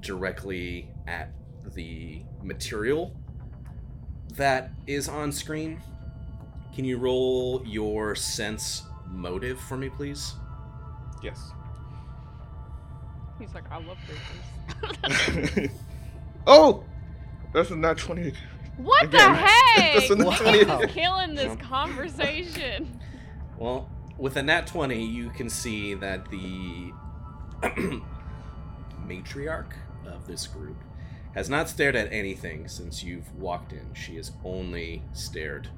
directly 0.00 0.90
at 1.06 1.32
the 1.74 2.22
material 2.42 3.14
that 4.34 4.70
is 4.86 5.08
on 5.08 5.32
screen. 5.32 5.80
Can 6.74 6.84
you 6.84 6.98
roll 6.98 7.62
your 7.66 8.14
sense 8.14 8.84
motive 9.06 9.60
for 9.60 9.76
me, 9.76 9.88
please? 9.88 10.34
Yes. 11.22 11.50
He's 13.38 13.54
like, 13.54 13.64
I 13.70 13.78
love 13.78 13.98
creepers. 15.02 15.70
oh, 16.46 16.84
that's 17.52 17.70
a 17.70 17.76
nat 17.76 17.98
twenty. 17.98 18.32
What 18.76 19.04
Again, 19.04 19.32
the 19.32 19.36
heck? 19.46 19.94
that's 19.94 20.10
a 20.10 20.16
nat 20.16 20.36
20. 20.38 20.58
He's 20.58 20.66
killing 20.94 21.34
this 21.34 21.56
conversation. 21.60 23.00
Well, 23.58 23.90
with 24.16 24.36
a 24.36 24.42
nat 24.42 24.66
20, 24.66 25.04
you 25.04 25.30
can 25.30 25.50
see 25.50 25.94
that 25.94 26.30
the 26.30 26.92
matriarch 29.06 29.72
of 29.72 29.89
this 30.30 30.46
group 30.46 30.76
has 31.34 31.48
not 31.48 31.68
stared 31.68 31.96
at 31.96 32.12
anything 32.12 32.68
since 32.68 33.02
you've 33.02 33.34
walked 33.36 33.72
in. 33.72 33.92
She 33.94 34.16
has 34.16 34.32
only 34.44 35.02
stared 35.12 35.68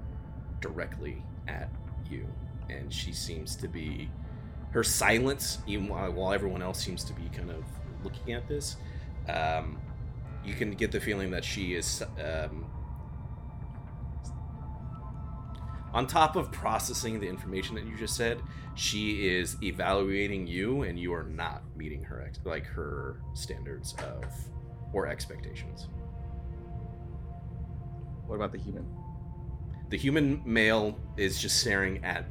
directly 0.60 1.22
at 1.48 1.68
you. 2.10 2.26
And 2.70 2.92
she 2.92 3.12
seems 3.12 3.56
to 3.56 3.68
be. 3.68 4.10
Her 4.70 4.82
silence, 4.82 5.58
even 5.66 5.88
while, 5.88 6.32
everyone 6.32 6.62
else 6.62 6.82
seems 6.82 7.04
to 7.04 7.12
be 7.12 7.28
kind 7.36 7.50
of 7.50 7.62
looking 8.02 8.32
at 8.32 8.48
this, 8.48 8.76
um, 9.28 9.78
you 10.42 10.54
can 10.54 10.70
get 10.70 10.90
the 10.90 11.00
feeling 11.00 11.30
that 11.32 11.44
she 11.44 11.74
is 11.74 12.02
um, 12.18 12.64
on 15.92 16.06
top 16.06 16.36
of 16.36 16.50
processing 16.50 17.20
the 17.20 17.28
information 17.28 17.74
that 17.74 17.84
you 17.84 17.96
just 17.96 18.16
said, 18.16 18.40
she 18.74 19.28
is 19.28 19.56
evaluating 19.62 20.46
you, 20.46 20.82
and 20.82 20.98
you 20.98 21.12
are 21.12 21.24
not 21.24 21.62
meeting 21.76 22.02
her 22.04 22.22
ex- 22.22 22.40
like 22.44 22.64
her 22.64 23.20
standards 23.34 23.94
of 23.98 24.24
or 24.92 25.06
expectations. 25.06 25.88
What 28.26 28.36
about 28.36 28.52
the 28.52 28.58
human? 28.58 28.86
The 29.90 29.98
human 29.98 30.42
male 30.46 30.98
is 31.18 31.38
just 31.38 31.58
staring 31.58 32.02
at 32.04 32.26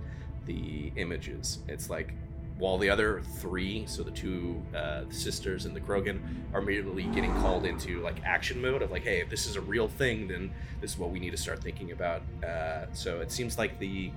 the 0.46 0.92
images. 0.96 1.60
It's 1.68 1.90
like 1.90 2.16
while 2.62 2.78
the 2.78 2.92
other 2.92 3.24
three, 3.40 3.84
so 3.88 4.04
the 4.04 4.12
two 4.12 4.62
uh, 4.76 5.02
sisters 5.10 5.66
and 5.66 5.76
the 5.76 5.80
Krogan, 5.80 6.20
are 6.54 6.62
immediately 6.62 7.06
getting 7.06 7.34
called 7.40 7.66
into 7.66 8.02
like 8.02 8.24
action 8.24 8.62
mode 8.62 8.84
of 8.84 8.92
like, 8.92 9.02
hey, 9.02 9.20
if 9.20 9.30
this 9.30 9.48
is 9.48 9.56
a 9.56 9.62
real 9.62 9.88
thing, 9.88 10.28
then 10.28 10.52
this 10.80 10.92
is 10.92 11.00
what 11.00 11.10
we 11.10 11.20
need 11.20 11.32
to 11.32 11.38
start 11.38 11.64
thinking 11.64 11.92
about. 11.92 12.22
Uh, 12.48 12.86
so 12.94 13.20
it 13.20 13.32
seems 13.32 13.58
like 13.58 13.80
the 13.80 14.12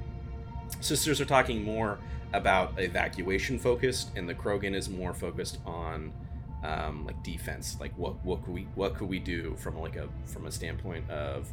sisters 0.81 1.23
are 1.23 1.25
talking 1.25 1.65
more 1.65 1.99
about 2.35 2.79
evacuation 2.79 3.59
focused, 3.59 4.11
and 4.15 4.29
the 4.29 4.35
Krogan 4.35 4.75
is 4.75 4.91
more 4.91 5.15
focused 5.15 5.59
on 5.65 6.13
um, 6.63 7.07
like 7.07 7.23
defense. 7.23 7.79
Like 7.81 7.97
what 7.97 8.23
what 8.27 8.45
could 8.45 8.53
we 8.53 8.67
what 8.75 8.95
could 8.95 9.09
we 9.09 9.21
do 9.21 9.57
from 9.57 9.81
like 9.81 9.97
a 9.97 10.07
from 10.27 10.45
a 10.45 10.53
standpoint 10.53 11.09
of 11.09 11.49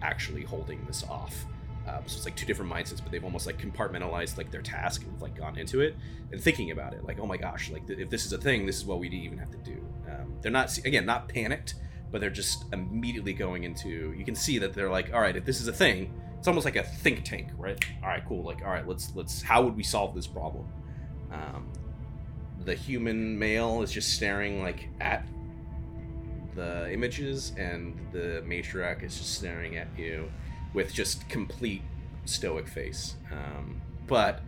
actually 0.00 0.44
holding 0.44 0.84
this 0.86 1.02
off. 1.02 1.44
Um, 1.86 2.02
so 2.06 2.16
it's 2.16 2.24
like 2.24 2.34
two 2.34 2.46
different 2.46 2.70
mindsets, 2.70 3.00
but 3.02 3.12
they've 3.12 3.24
almost 3.24 3.46
like 3.46 3.58
compartmentalized 3.58 4.36
like 4.36 4.50
their 4.50 4.62
task 4.62 5.02
and 5.04 5.20
like 5.20 5.36
gone 5.36 5.56
into 5.56 5.80
it 5.80 5.94
and 6.32 6.40
thinking 6.40 6.72
about 6.72 6.94
it. 6.94 7.04
Like, 7.04 7.20
oh 7.20 7.26
my 7.26 7.36
gosh, 7.36 7.70
like 7.70 7.86
th- 7.86 7.98
if 7.98 8.10
this 8.10 8.26
is 8.26 8.32
a 8.32 8.38
thing, 8.38 8.66
this 8.66 8.76
is 8.76 8.84
what 8.84 8.98
we 8.98 9.08
even 9.08 9.38
have 9.38 9.50
to 9.52 9.58
do. 9.58 9.86
Um, 10.08 10.34
they're 10.42 10.50
not 10.50 10.76
again 10.78 11.06
not 11.06 11.28
panicked, 11.28 11.74
but 12.10 12.20
they're 12.20 12.30
just 12.30 12.64
immediately 12.72 13.32
going 13.32 13.64
into. 13.64 14.12
You 14.16 14.24
can 14.24 14.34
see 14.34 14.58
that 14.58 14.74
they're 14.74 14.90
like, 14.90 15.12
all 15.14 15.20
right, 15.20 15.36
if 15.36 15.44
this 15.44 15.60
is 15.60 15.68
a 15.68 15.72
thing, 15.72 16.12
it's 16.38 16.48
almost 16.48 16.64
like 16.64 16.76
a 16.76 16.82
think 16.82 17.24
tank, 17.24 17.50
right? 17.56 17.82
All 18.02 18.08
right, 18.08 18.22
cool. 18.26 18.42
Like, 18.42 18.62
all 18.62 18.70
right, 18.70 18.86
let's 18.86 19.14
let's. 19.14 19.40
How 19.40 19.62
would 19.62 19.76
we 19.76 19.84
solve 19.84 20.14
this 20.14 20.26
problem? 20.26 20.66
Um, 21.32 21.68
the 22.64 22.74
human 22.74 23.38
male 23.38 23.82
is 23.82 23.92
just 23.92 24.14
staring 24.14 24.60
like 24.60 24.88
at 25.00 25.24
the 26.56 26.92
images, 26.92 27.52
and 27.56 27.96
the 28.10 28.42
matriarch 28.44 29.04
is 29.04 29.16
just 29.16 29.34
staring 29.34 29.76
at 29.76 29.86
you 29.96 30.28
with 30.76 30.92
just 30.92 31.26
complete 31.30 31.80
stoic 32.26 32.68
face. 32.68 33.16
Um, 33.32 33.80
but 34.06 34.42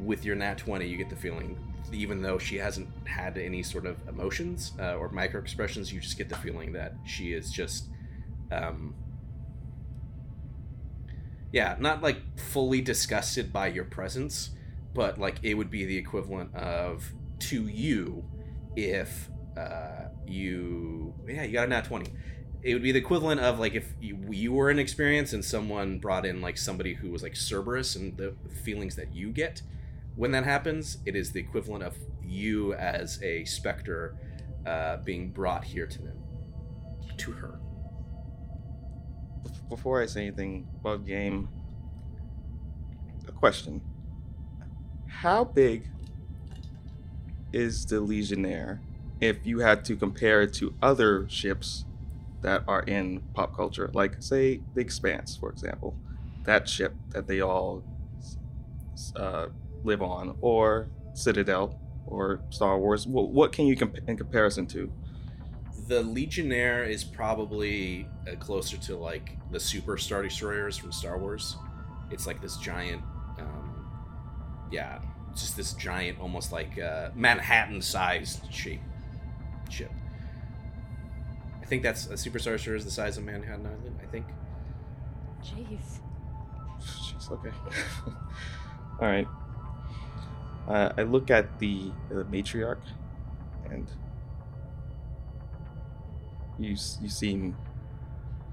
with 0.00 0.24
your 0.24 0.34
nat 0.34 0.58
20, 0.58 0.84
you 0.84 0.96
get 0.96 1.08
the 1.08 1.16
feeling, 1.16 1.56
even 1.92 2.20
though 2.20 2.38
she 2.38 2.56
hasn't 2.56 2.88
had 3.06 3.38
any 3.38 3.62
sort 3.62 3.86
of 3.86 3.96
emotions 4.08 4.72
uh, 4.80 4.96
or 4.96 5.10
micro 5.10 5.40
expressions, 5.40 5.92
you 5.92 6.00
just 6.00 6.18
get 6.18 6.28
the 6.28 6.36
feeling 6.38 6.72
that 6.72 6.94
she 7.06 7.34
is 7.34 7.52
just, 7.52 7.86
um, 8.50 8.96
yeah, 11.52 11.76
not 11.78 12.02
like 12.02 12.18
fully 12.36 12.80
disgusted 12.80 13.52
by 13.52 13.68
your 13.68 13.84
presence, 13.84 14.50
but 14.92 15.18
like 15.18 15.36
it 15.44 15.54
would 15.54 15.70
be 15.70 15.84
the 15.84 15.96
equivalent 15.96 16.52
of 16.52 17.12
to 17.38 17.68
you 17.68 18.24
if 18.74 19.30
uh, 19.56 20.08
you, 20.26 21.14
yeah, 21.28 21.44
you 21.44 21.52
got 21.52 21.66
a 21.66 21.70
nat 21.70 21.84
20 21.84 22.10
it 22.62 22.74
would 22.74 22.82
be 22.82 22.92
the 22.92 22.98
equivalent 22.98 23.40
of 23.40 23.58
like 23.58 23.74
if 23.74 23.92
you, 24.00 24.18
you 24.30 24.52
were 24.52 24.70
an 24.70 24.78
experience 24.78 25.32
and 25.32 25.44
someone 25.44 25.98
brought 25.98 26.24
in 26.24 26.40
like 26.40 26.56
somebody 26.56 26.94
who 26.94 27.10
was 27.10 27.22
like 27.22 27.34
Cerberus 27.34 27.96
and 27.96 28.16
the 28.16 28.34
feelings 28.62 28.96
that 28.96 29.14
you 29.14 29.30
get 29.30 29.62
when 30.14 30.32
that 30.32 30.44
happens, 30.44 30.98
it 31.06 31.16
is 31.16 31.32
the 31.32 31.40
equivalent 31.40 31.84
of 31.84 31.96
you 32.22 32.74
as 32.74 33.22
a 33.22 33.44
Spectre 33.44 34.16
uh, 34.66 34.98
being 34.98 35.30
brought 35.30 35.64
here 35.64 35.86
to 35.86 36.02
them, 36.02 36.18
to 37.16 37.32
her. 37.32 37.58
Before 39.68 40.02
I 40.02 40.06
say 40.06 40.26
anything 40.26 40.68
about 40.80 41.06
game, 41.06 41.48
a 43.26 43.32
question: 43.32 43.80
How 45.06 45.44
big 45.44 45.88
is 47.52 47.86
the 47.86 48.00
Legionnaire 48.00 48.82
if 49.20 49.46
you 49.46 49.60
had 49.60 49.84
to 49.86 49.96
compare 49.96 50.42
it 50.42 50.52
to 50.54 50.74
other 50.82 51.28
ships 51.28 51.84
that 52.42 52.64
are 52.68 52.82
in 52.82 53.22
pop 53.34 53.54
culture, 53.56 53.90
like 53.94 54.16
say 54.20 54.60
The 54.74 54.80
Expanse, 54.80 55.36
for 55.36 55.50
example, 55.50 55.96
that 56.44 56.68
ship 56.68 56.94
that 57.10 57.26
they 57.26 57.40
all 57.40 57.82
uh, 59.16 59.46
live 59.84 60.02
on, 60.02 60.36
or 60.40 60.88
Citadel, 61.14 61.78
or 62.06 62.40
Star 62.50 62.78
Wars. 62.78 63.06
What, 63.06 63.30
what 63.30 63.52
can 63.52 63.66
you 63.66 63.76
comp- 63.76 64.08
in 64.08 64.16
comparison 64.16 64.66
to? 64.68 64.92
The 65.88 66.02
Legionnaire 66.02 66.84
is 66.84 67.04
probably 67.04 68.08
uh, 68.30 68.36
closer 68.36 68.76
to 68.76 68.96
like 68.96 69.36
the 69.50 69.60
Super 69.60 69.96
Star 69.96 70.22
Destroyers 70.22 70.76
from 70.76 70.92
Star 70.92 71.18
Wars. 71.18 71.56
It's 72.10 72.26
like 72.26 72.40
this 72.42 72.56
giant 72.56 73.02
um, 73.38 73.72
yeah, 74.70 75.00
just 75.34 75.56
this 75.56 75.74
giant, 75.74 76.18
almost 76.20 76.52
like 76.52 76.78
uh, 76.80 77.10
Manhattan-sized 77.14 78.52
shape 78.52 78.80
ship. 79.70 79.92
I 81.72 81.74
think 81.74 81.84
that's 81.84 82.04
a 82.08 82.18
Super 82.18 82.38
Sorcerer 82.38 82.74
is 82.74 82.84
the 82.84 82.90
size 82.90 83.16
of 83.16 83.24
Manhattan 83.24 83.64
Island. 83.64 83.98
I 84.02 84.04
think. 84.04 84.26
Jeez. 85.42 86.00
Jeez, 86.82 87.30
okay. 87.32 87.48
All 89.00 89.08
right. 89.08 89.26
Uh, 90.68 90.92
I 90.98 91.02
look 91.04 91.30
at 91.30 91.58
the, 91.60 91.90
the 92.10 92.24
matriarch, 92.24 92.82
and 93.70 93.90
you 96.58 96.76
you 97.00 97.08
seem 97.08 97.56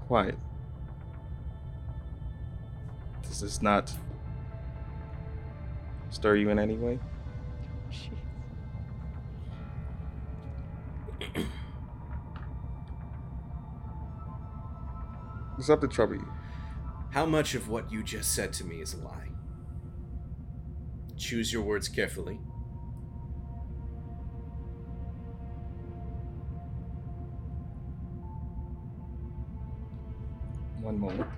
quiet. 0.06 0.38
Does 3.24 3.42
this 3.42 3.60
not 3.60 3.92
stir 6.08 6.36
you 6.36 6.48
in 6.48 6.58
any 6.58 6.78
way? 6.78 6.98
What's 15.60 15.68
up 15.68 15.82
to 15.82 15.88
trouble 15.88 16.14
you? 16.14 16.32
How 17.10 17.26
much 17.26 17.54
of 17.54 17.68
what 17.68 17.92
you 17.92 18.02
just 18.02 18.34
said 18.34 18.50
to 18.54 18.64
me 18.64 18.80
is 18.80 18.94
a 18.94 18.96
lie? 18.96 19.28
Choose 21.18 21.52
your 21.52 21.60
words 21.60 21.86
carefully. 21.86 22.36
One 30.80 30.98
moment. 30.98 31.28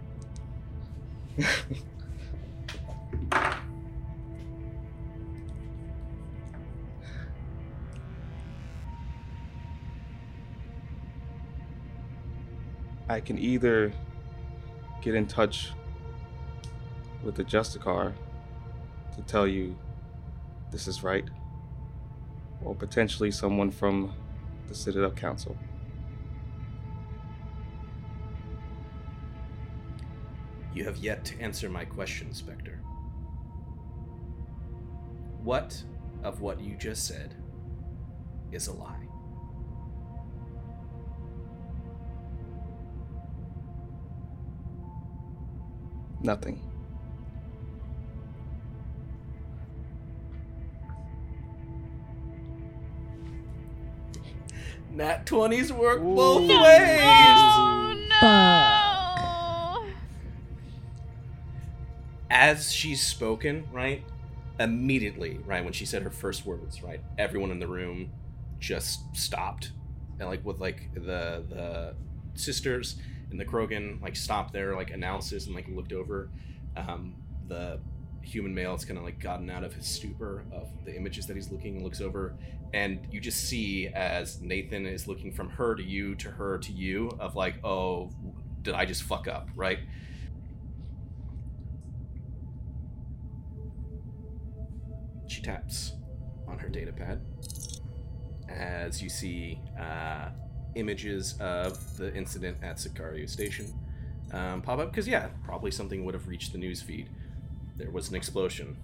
I 13.09 13.21
can 13.21 13.37
either 13.37 13.93
get 15.03 15.15
in 15.15 15.27
touch 15.27 15.73
with 17.23 17.35
the 17.35 17.45
Justicar 17.45 18.13
to 19.17 19.23
tell 19.23 19.47
you 19.47 19.77
this 20.71 20.87
is 20.89 21.03
right, 21.03 21.25
or 22.65 22.75
potentially 22.75 23.31
someone 23.31 23.71
from 23.71 24.15
the 24.69 24.75
Citadel 24.75 25.11
Council. 25.11 25.57
You 30.73 30.85
have 30.85 30.97
yet 30.97 31.25
to 31.27 31.41
answer 31.41 31.69
my 31.69 31.85
question, 31.85 32.33
Spectre. 32.33 32.81
What 35.43 35.83
of 36.23 36.41
what 36.41 36.61
you 36.61 36.77
just 36.77 37.07
said 37.07 37.35
is 38.53 38.69
a 38.69 38.73
lie? 38.73 39.02
Nothing. 46.23 46.61
Nat 54.91 55.25
20s 55.27 55.71
work 55.73 56.01
both 56.03 56.43
No. 56.43 56.63
ways! 56.63 57.01
Oh 57.05 57.95
no! 59.81 59.93
As 62.31 62.73
she's 62.73 63.01
spoken, 63.03 63.67
right? 63.73 64.05
Immediately, 64.61 65.41
right, 65.47 65.65
when 65.65 65.73
she 65.73 65.87
said 65.87 66.03
her 66.03 66.11
first 66.11 66.45
words, 66.45 66.83
right, 66.83 67.01
everyone 67.19 67.51
in 67.51 67.59
the 67.59 67.67
room 67.67 68.11
just 68.59 69.01
stopped. 69.17 69.73
And 70.21 70.29
like 70.29 70.45
with 70.45 70.61
like 70.61 70.91
the 70.95 71.43
the 71.49 71.95
sisters 72.35 72.97
and 73.33 73.41
the 73.41 73.45
Krogan 73.45 74.01
like 74.01 74.15
stopped 74.15 74.53
there, 74.53 74.77
like 74.77 74.91
announces 74.91 75.47
and 75.47 75.55
like 75.55 75.67
looked 75.69 75.93
over. 75.93 76.31
Um, 76.77 77.17
the 77.49 77.81
human 78.23 78.55
male 78.55 78.73
has 78.73 78.85
kind 78.85 78.99
of 78.99 79.05
like 79.05 79.19
gotten 79.19 79.51
out 79.51 79.65
of 79.65 79.75
his 79.75 79.87
stupor 79.87 80.45
of 80.53 80.69
the 80.85 80.95
images 80.95 81.27
that 81.27 81.35
he's 81.35 81.51
looking 81.51 81.75
and 81.75 81.85
looks 81.85 82.01
over 82.01 82.35
and 82.73 83.07
you 83.11 83.21
just 83.21 83.49
see 83.49 83.89
as 83.89 84.41
nathan 84.41 84.87
is 84.87 85.09
looking 85.09 85.33
from 85.33 85.49
her 85.51 85.75
to 85.75 85.83
you 85.83 86.15
to 86.15 86.31
her 86.31 86.59
to 86.59 86.73
you 86.73 87.11
of 87.19 87.35
like 87.35 87.63
oh 87.65 88.11
did 88.63 88.75
i 88.75 88.85
just 88.85 89.03
fuck 89.03 89.27
up 89.27 89.49
right 89.57 89.81
she 95.27 95.43
taps 95.43 95.93
on 96.47 96.59
her 96.59 96.69
data 96.69 96.93
pad 96.93 97.21
as 98.49 99.03
you 99.03 99.09
see 99.09 99.59
uh, 99.81 100.29
images 100.75 101.35
of 101.41 101.97
the 101.97 102.15
incident 102.15 102.57
at 102.63 102.77
Sicario 102.77 103.29
Station 103.29 103.73
um, 104.33 104.63
pop 104.63 104.79
up 104.79 104.91
because 104.91 105.07
yeah 105.07 105.29
probably 105.45 105.71
something 105.71 106.05
would 106.05 106.15
have 106.15 106.27
reached 106.29 106.53
the 106.53 106.59
news 106.59 106.81
feed 106.81 107.09
there 107.77 107.91
was 107.91 108.09
an 108.11 108.17
explosion 108.17 108.77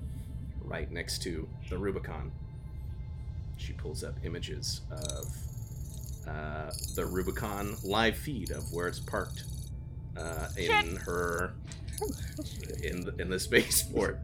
right 0.68 0.90
next 0.90 1.22
to 1.22 1.48
the 1.70 1.78
Rubicon. 1.78 2.30
She 3.56 3.72
pulls 3.72 4.04
up 4.04 4.14
images 4.24 4.82
of 4.90 5.26
uh, 6.28 6.70
the 6.94 7.06
Rubicon 7.06 7.76
live 7.82 8.16
feed 8.16 8.50
of 8.50 8.72
where 8.72 8.86
it's 8.86 9.00
parked 9.00 9.44
uh, 10.16 10.48
in 10.56 10.96
her 10.96 11.54
in 12.82 13.04
the, 13.04 13.14
in 13.18 13.30
the 13.30 13.38
spaceport. 13.40 14.20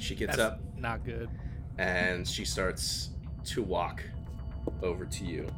She 0.00 0.14
gets 0.14 0.36
That's 0.36 0.54
up 0.54 0.60
Not 0.78 1.04
good. 1.04 1.28
and 1.76 2.26
she 2.26 2.44
starts 2.44 3.10
to 3.46 3.62
walk 3.62 4.02
over 4.82 5.04
to 5.04 5.24
you. 5.24 5.48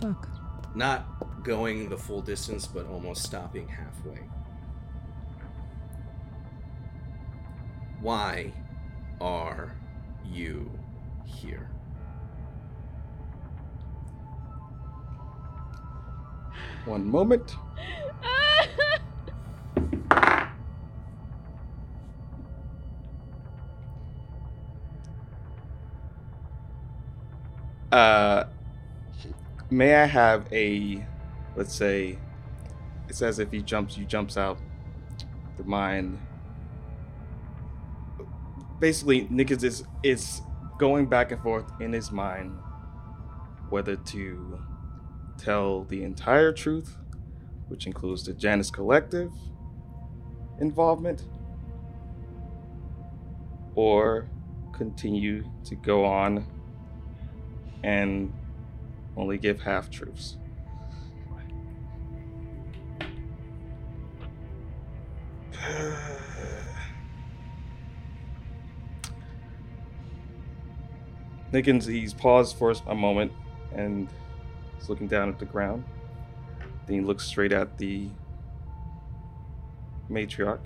Fuck. 0.00 0.28
Not 0.74 1.42
going 1.44 1.88
the 1.88 1.96
full 1.96 2.20
distance, 2.20 2.66
but 2.66 2.86
almost 2.86 3.22
stopping 3.22 3.68
halfway. 3.68 4.20
Why 8.00 8.52
are 9.20 9.76
you 10.24 10.70
here? 11.24 11.70
One 16.84 17.06
moment. 17.08 17.56
Uh, 27.94 28.48
may 29.70 29.94
I 29.94 30.04
have 30.04 30.52
a, 30.52 31.06
let's 31.54 31.72
say, 31.72 32.18
it's 33.08 33.22
as 33.22 33.38
if 33.38 33.52
he 33.52 33.62
jumps, 33.62 33.96
you 33.96 34.04
jumps 34.04 34.36
out 34.36 34.58
the 35.56 35.62
mind. 35.62 36.18
Basically, 38.80 39.28
Nick 39.30 39.52
is, 39.52 39.62
is 39.62 39.84
is 40.02 40.42
going 40.76 41.06
back 41.06 41.30
and 41.30 41.40
forth 41.40 41.70
in 41.78 41.92
his 41.92 42.10
mind 42.10 42.58
whether 43.70 43.94
to 43.94 44.58
tell 45.38 45.84
the 45.84 46.02
entire 46.02 46.50
truth, 46.50 46.96
which 47.68 47.86
includes 47.86 48.24
the 48.24 48.34
Janus 48.34 48.72
Collective 48.72 49.30
involvement, 50.60 51.26
or 53.76 54.28
continue 54.72 55.44
to 55.64 55.76
go 55.76 56.04
on 56.04 56.44
and 57.84 58.32
only 59.14 59.38
give 59.38 59.60
half 59.60 59.90
truths. 59.90 60.38
Nickens, 71.52 71.86
he's 71.86 72.14
paused 72.14 72.56
for 72.56 72.74
a 72.86 72.94
moment 72.94 73.30
and 73.74 74.08
he's 74.78 74.88
looking 74.88 75.06
down 75.06 75.28
at 75.28 75.38
the 75.38 75.44
ground. 75.44 75.84
Then 76.86 76.96
he 76.96 77.02
looks 77.02 77.26
straight 77.26 77.52
at 77.52 77.76
the 77.76 78.08
matriarch. 80.10 80.60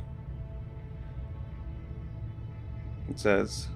It 3.11 3.19
says, 3.19 3.67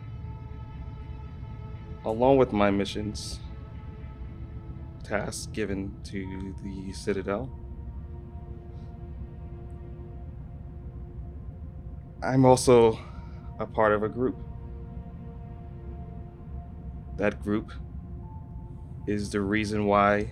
along 2.04 2.36
with 2.36 2.52
my 2.52 2.70
missions, 2.70 3.40
tasks 5.04 5.46
given 5.46 5.94
to 6.04 6.54
the 6.62 6.92
Citadel, 6.92 7.50
I'm 12.22 12.44
also 12.44 12.98
a 13.58 13.66
part 13.66 13.92
of 13.92 14.02
a 14.02 14.08
group. 14.08 14.36
That 17.16 17.42
group 17.42 17.72
is 19.06 19.30
the 19.30 19.40
reason 19.40 19.86
why 19.86 20.30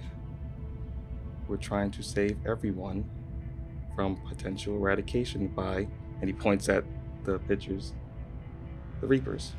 we're 1.49 1.57
trying 1.57 1.91
to 1.91 2.03
save 2.03 2.39
everyone 2.47 3.11
from 3.97 4.16
potential 4.29 4.77
eradication 4.77 5.49
by, 5.49 5.89
and 6.21 6.29
he 6.29 6.33
points 6.33 6.68
at 6.68 6.85
the 7.25 7.39
pictures, 7.41 7.93
the 9.01 9.07
Reapers. 9.09 9.55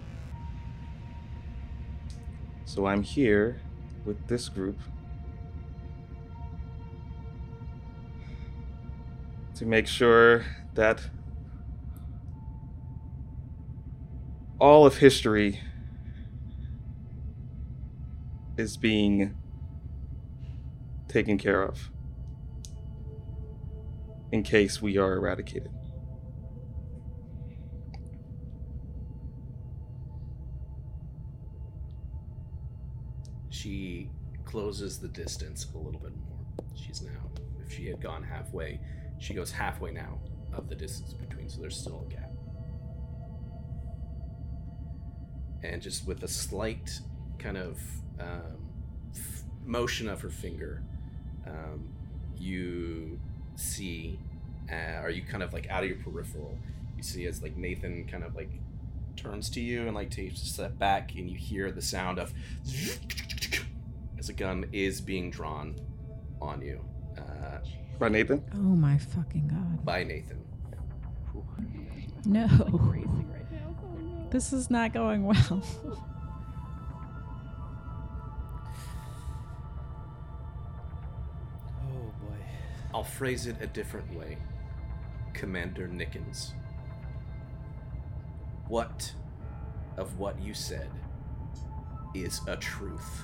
So 2.74 2.86
I'm 2.86 3.03
here 3.03 3.59
with 4.05 4.30
this 4.30 4.47
group 4.47 4.80
to 9.55 9.65
make 9.65 9.88
sure 9.88 10.45
that 10.76 11.01
all 14.57 14.86
of 14.86 14.99
history 14.99 15.59
is 18.55 18.78
being 18.78 19.36
taken 21.09 21.38
care 21.38 21.63
of 21.63 21.89
in 24.32 24.43
case 24.43 24.82
we 24.82 24.97
are 24.97 25.17
eradicated. 25.17 25.80
She 33.51 34.09
closes 34.45 34.97
the 34.97 35.09
distance 35.09 35.67
a 35.75 35.77
little 35.77 35.99
bit 35.99 36.13
more. 36.15 36.65
She's 36.73 37.01
now, 37.01 37.29
if 37.63 37.73
she 37.73 37.85
had 37.85 38.01
gone 38.01 38.23
halfway, 38.23 38.79
she 39.19 39.33
goes 39.33 39.51
halfway 39.51 39.91
now 39.91 40.19
of 40.53 40.67
the 40.69 40.75
distance 40.75 41.13
between, 41.13 41.47
so 41.49 41.61
there's 41.61 41.77
still 41.77 42.05
a 42.09 42.11
gap. 42.11 42.31
And 45.63 45.81
just 45.81 46.07
with 46.07 46.23
a 46.23 46.27
slight 46.27 46.99
kind 47.37 47.57
of 47.57 47.79
um, 48.19 48.57
f- 49.13 49.43
motion 49.65 50.07
of 50.09 50.21
her 50.21 50.29
finger, 50.29 50.81
um, 51.45 51.89
you 52.37 53.19
see, 53.55 54.17
uh, 54.71 55.07
you 55.07 55.23
kind 55.23 55.43
of 55.43 55.53
like 55.53 55.69
out 55.69 55.83
of 55.83 55.89
your 55.89 55.99
peripheral, 55.99 56.57
you 56.95 57.03
see 57.03 57.25
as 57.25 57.43
like 57.43 57.57
Nathan 57.57 58.07
kind 58.07 58.23
of 58.23 58.33
like 58.33 58.51
turns 59.22 59.49
to 59.51 59.61
you 59.61 59.86
and 59.88 59.93
like 59.95 60.09
takes 60.09 60.41
a 60.41 60.45
step 60.45 60.78
back, 60.80 61.13
and 61.15 61.30
you 61.30 61.38
hear 61.38 61.72
the 61.72 61.82
sound 61.82 62.17
of 62.19 62.34
as 64.17 64.30
a 64.30 64.34
gun 64.34 64.65
is 64.72 64.99
being 65.01 65.30
drawn 65.30 65.76
on 66.41 66.61
you 66.61 66.84
uh, 67.17 67.59
By 67.99 68.09
Nathan? 68.09 68.43
Oh 68.55 68.57
my 68.57 68.97
fucking 68.97 69.47
god. 69.47 69.86
by 69.86 70.03
Nathan. 70.03 70.39
No. 72.26 72.47
This 74.32 74.53
is 74.53 74.69
not 74.69 74.93
going 74.93 75.24
well. 75.26 75.63
Oh 81.84 82.13
boy. 82.22 82.38
I'll 82.93 83.03
phrase 83.03 83.47
it 83.47 83.57
a 83.61 83.67
different 83.67 84.13
way. 84.15 84.38
Commander 85.34 85.88
Nickens. 85.88 86.51
What 88.72 89.11
of 89.97 90.17
what 90.17 90.41
you 90.41 90.53
said 90.53 90.89
is 92.15 92.39
a 92.47 92.55
truth? 92.55 93.24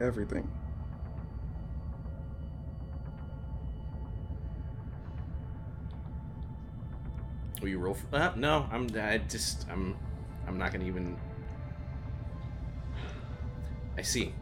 Everything. 0.00 0.48
Will 7.60 7.68
you 7.68 7.80
roll 7.80 7.94
for 7.94 8.16
uh, 8.16 8.32
no, 8.36 8.68
I'm 8.70 8.88
I 8.96 9.18
just 9.18 9.66
I'm 9.68 9.96
I'm 10.46 10.56
not 10.56 10.70
gonna 10.70 10.84
even 10.84 11.16
I 13.98 14.02
see. 14.02 14.32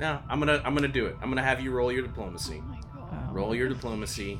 No, 0.00 0.20
I'm 0.28 0.38
gonna 0.38 0.62
I'm 0.64 0.74
gonna 0.74 0.88
do 0.88 1.06
it. 1.06 1.16
I'm 1.20 1.28
gonna 1.28 1.42
have 1.42 1.60
you 1.60 1.72
roll 1.72 1.90
your 1.90 2.02
diplomacy. 2.02 2.62
Oh. 2.96 3.32
Roll 3.32 3.54
your 3.54 3.68
diplomacy. 3.68 4.38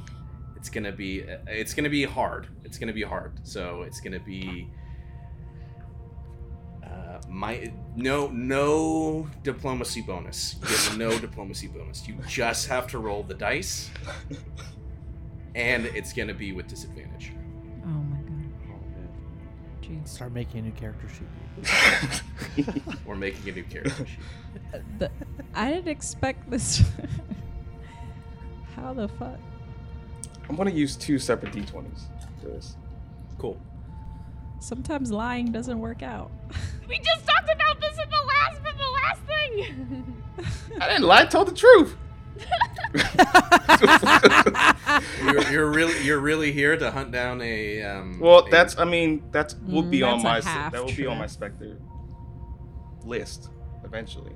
It's 0.56 0.68
gonna 0.68 0.92
be 0.92 1.24
it's 1.46 1.74
gonna 1.74 1.90
be 1.90 2.04
hard. 2.04 2.48
It's 2.64 2.78
gonna 2.78 2.92
be 2.92 3.02
hard. 3.02 3.40
So 3.42 3.82
it's 3.82 4.00
gonna 4.00 4.20
be 4.20 4.68
uh, 6.84 7.18
my 7.28 7.72
no 7.96 8.28
no 8.28 9.28
diplomacy 9.42 10.02
bonus. 10.02 10.56
You 10.62 10.68
have 10.68 10.98
no 10.98 11.18
diplomacy 11.26 11.66
bonus. 11.66 12.06
You 12.06 12.16
just 12.28 12.68
have 12.68 12.86
to 12.88 12.98
roll 12.98 13.22
the 13.22 13.34
dice, 13.34 13.90
and 15.54 15.86
it's 15.86 16.12
gonna 16.12 16.34
be 16.34 16.52
with 16.52 16.68
disadvantage. 16.68 17.32
Jeez. 19.89 20.09
Start 20.09 20.32
making 20.32 20.61
a 20.61 20.62
new 20.64 20.72
character 20.72 21.09
sheet. 21.09 21.26
We're 23.07 23.16
making 23.16 23.49
a 23.49 23.53
new 23.53 23.64
character 23.64 24.07
sheet. 24.07 24.18
The, 24.99 25.11
I 25.55 25.70
didn't 25.70 25.89
expect 25.89 26.51
this. 26.51 26.82
How 28.76 28.93
the 28.93 29.09
fuck? 29.09 29.39
I'm 30.49 30.57
gonna 30.57 30.70
use 30.70 30.97
two 30.97 31.18
separate 31.18 31.53
d20s 31.53 32.03
for 32.41 32.49
this. 32.49 32.76
Cool. 33.39 33.59
Sometimes 34.61 35.11
lying 35.11 35.51
doesn't 35.53 35.78
work 35.78 36.03
out. 36.03 36.30
We 36.89 36.99
just 36.99 37.26
talked 37.26 37.51
about 37.53 37.80
this 37.80 37.99
in 37.99 38.11
the 38.11 38.22
last 38.26 38.59
in 38.59 38.76
the 38.76 38.91
last 39.03 39.22
thing. 39.22 40.22
I 40.80 40.89
didn't 40.89 41.05
lie, 41.05 41.22
I 41.22 41.26
told 41.26 41.49
the 41.49 41.55
truth. 41.55 41.97
You're, 45.22 45.51
you're 45.53 45.70
really 45.70 46.03
you're 46.05 46.20
really 46.20 46.53
here 46.53 46.76
to 46.76 46.90
hunt 46.90 47.11
down 47.12 47.40
a 47.42 47.82
um. 47.82 48.18
Well, 48.20 48.46
a- 48.46 48.51
that's 48.51 48.78
I 48.78 48.84
mean 48.84 49.22
that's 49.32 49.55
will 49.57 49.82
Mm, 49.82 49.90
be 49.90 50.03
on 50.03 50.22
that's 50.22 50.24
a 50.24 50.26
my 50.46 50.51
half 50.53 50.72
that 50.72 50.84
will 50.84 50.92
be 50.94 51.07
on 51.07 51.18
my 51.18 51.26
Spectre 51.26 51.76
list 53.05 53.51
eventually. 53.84 54.32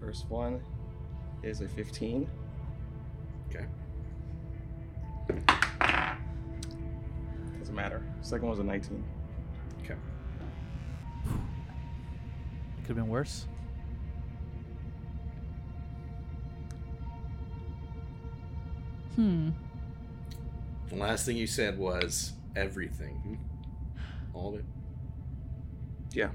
First 0.00 0.28
one 0.28 0.60
is 1.42 1.60
a 1.60 1.68
15. 1.68 2.28
okay. 3.50 3.66
Doesn't 7.58 7.74
matter. 7.74 8.02
Second 8.20 8.48
one's 8.48 8.60
a 8.60 8.64
19. 8.64 9.02
Okay. 9.82 9.94
It 9.94 9.98
Could 12.82 12.88
have 12.88 12.96
been 12.96 13.08
worse. 13.08 13.46
Hmm. 19.16 19.50
The 20.88 20.96
last 20.96 21.26
thing 21.26 21.36
you 21.36 21.46
said 21.46 21.78
was 21.78 22.32
everything. 22.56 23.38
All 24.32 24.54
of 24.54 24.60
it. 24.60 24.64
Yeah. 26.12 26.30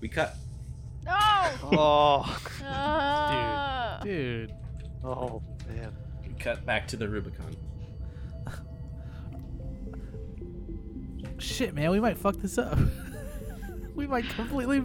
We 0.00 0.08
cut. 0.08 0.36
No. 1.04 1.12
Oh, 1.72 2.40
Uh, 2.64 2.64
Dude. 4.02 4.52
oh 5.04 5.42
man. 5.68 5.92
We 6.26 6.34
cut 6.34 6.64
back 6.66 6.86
to 6.88 6.96
the 6.96 7.08
Rubicon. 7.08 7.56
Shit, 11.38 11.74
man, 11.74 11.90
we 11.90 11.98
might 12.00 12.16
fuck 12.18 12.36
this 12.36 12.56
up. 12.58 12.78
we 13.94 14.06
might 14.06 14.28
completely. 14.30 14.84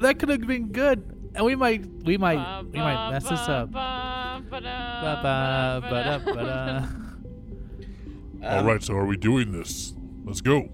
That 0.00 0.18
could 0.18 0.28
have 0.28 0.46
been 0.46 0.68
good, 0.68 1.30
and 1.34 1.44
we 1.44 1.56
might, 1.56 1.84
we 2.04 2.16
might, 2.16 2.62
we 2.62 2.78
might 2.78 3.10
mess 3.10 3.24
this 3.28 3.40
up. 3.48 3.72
Ba 3.72 4.42
ba 4.50 5.80
ba 5.82 5.90
da 5.90 6.18
ba 6.18 6.44
da. 6.44 6.86
All 8.48 8.60
Um, 8.60 8.66
right, 8.66 8.80
so 8.82 8.94
are 8.94 9.04
we 9.06 9.16
doing 9.16 9.50
this? 9.50 9.94
Let's 10.24 10.40
go. 10.40 10.68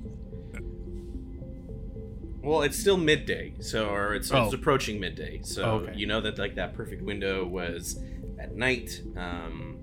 Well, 2.44 2.62
it's 2.62 2.78
still 2.78 2.96
midday, 2.98 3.54
so 3.60 3.88
or 3.88 4.14
it's, 4.14 4.30
Oh. 4.30 4.44
it's 4.44 4.54
approaching 4.54 5.00
midday. 5.00 5.40
So 5.42 5.64
Okay. 5.64 5.94
you 5.96 6.06
know 6.06 6.20
that 6.20 6.38
like 6.38 6.54
that 6.56 6.74
perfect 6.74 7.02
window 7.02 7.46
was 7.46 7.98
at 8.38 8.54
night. 8.54 9.00
Um, 9.16 9.78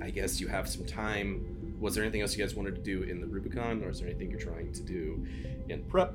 I 0.00 0.10
guess 0.10 0.40
you 0.40 0.46
have 0.48 0.68
some 0.68 0.84
time. 0.84 1.76
Was 1.80 1.94
there 1.96 2.04
anything 2.04 2.20
else 2.20 2.36
you 2.36 2.42
guys 2.44 2.54
wanted 2.54 2.76
to 2.76 2.80
do 2.80 3.02
in 3.02 3.20
the 3.20 3.26
Rubicon, 3.26 3.82
or 3.82 3.90
is 3.90 3.98
there 4.00 4.08
anything 4.08 4.30
you're 4.30 4.38
trying 4.38 4.72
to 4.72 4.82
do 4.82 5.26
in 5.68 5.82
prep? 5.84 6.14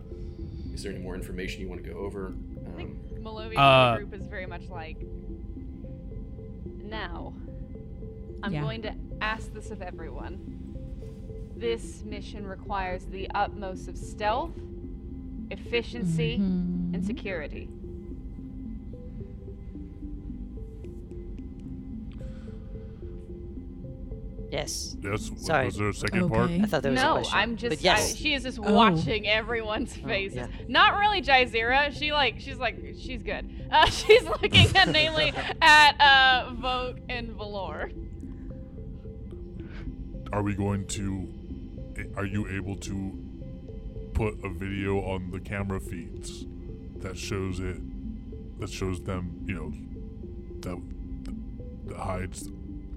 Is 0.73 0.83
there 0.83 0.93
any 0.93 1.01
more 1.01 1.15
information 1.15 1.61
you 1.61 1.67
want 1.67 1.83
to 1.83 1.89
go 1.89 1.97
over? 1.99 2.33
I 2.65 2.69
think 2.77 2.91
Um, 3.17 3.23
Malovia 3.23 3.57
Uh, 3.57 3.97
group 3.97 4.13
is 4.13 4.27
very 4.27 4.45
much 4.45 4.69
like. 4.69 4.97
Now, 6.85 7.33
I'm 8.41 8.53
Yeah. 8.53 8.61
going 8.61 8.81
to 8.83 8.95
ask 9.21 9.53
this 9.53 9.71
of 9.71 9.81
everyone. 9.81 10.39
This 11.57 12.03
mission 12.05 12.47
requires 12.47 13.05
the 13.05 13.29
utmost 13.35 13.89
of 13.89 13.97
stealth, 13.97 14.53
efficiency, 15.51 16.35
and 16.35 16.95
Mhm. 16.95 17.05
security. 17.05 17.67
Yes. 24.51 24.97
Yes. 25.03 25.29
Sorry. 25.37 25.65
Was 25.67 25.75
there 25.77 25.89
a 25.89 25.93
second 25.93 26.27
part? 26.29 26.49
I 26.49 26.63
thought 26.65 26.81
there 26.81 26.91
was 26.91 26.99
a 26.99 27.03
question. 27.03 27.07
no, 27.07 27.13
question. 27.13 27.37
I'm 27.37 27.51
But 27.51 27.59
just. 27.59 27.81
yes. 27.83 28.11
I, 28.11 28.15
she 28.15 28.33
is 28.33 28.43
just 28.43 28.59
Oh. 28.59 28.73
watching 28.73 29.27
everyone's 29.27 29.95
faces. 29.95 30.37
yeah. 30.37 30.47
Not 30.67 30.97
really 30.97 31.21
Jazeera. 31.21 31.93
She 31.97 32.11
like. 32.11 32.39
She's 32.39 32.57
like. 32.57 32.79
She's 32.99 33.21
good. 33.21 33.47
Uh, 33.71 33.85
she's 33.91 34.23
looking 34.23 34.75
at 34.75 34.87
namely 34.91 35.33
at 35.61 35.91
uh 36.01 36.53
Vogue 36.55 36.99
and 37.09 37.29
Valor. 37.33 37.91
Are 40.33 40.41
we 40.41 40.55
going 40.55 40.87
to? 40.87 41.27
Are 42.15 42.25
you 42.25 42.47
able 42.47 42.75
to 42.77 43.17
put 44.19 44.37
a 44.43 44.49
video 44.49 44.99
on 44.99 45.31
the 45.31 45.39
camera 45.39 45.79
feeds 45.79 46.45
that 46.97 47.17
shows 47.17 47.61
it? 47.61 47.77
That 48.59 48.69
shows 48.69 49.01
them, 49.01 49.45
you 49.45 49.55
know, 49.55 49.71
that 50.59 50.77
that 51.87 51.97
hides. 51.97 52.49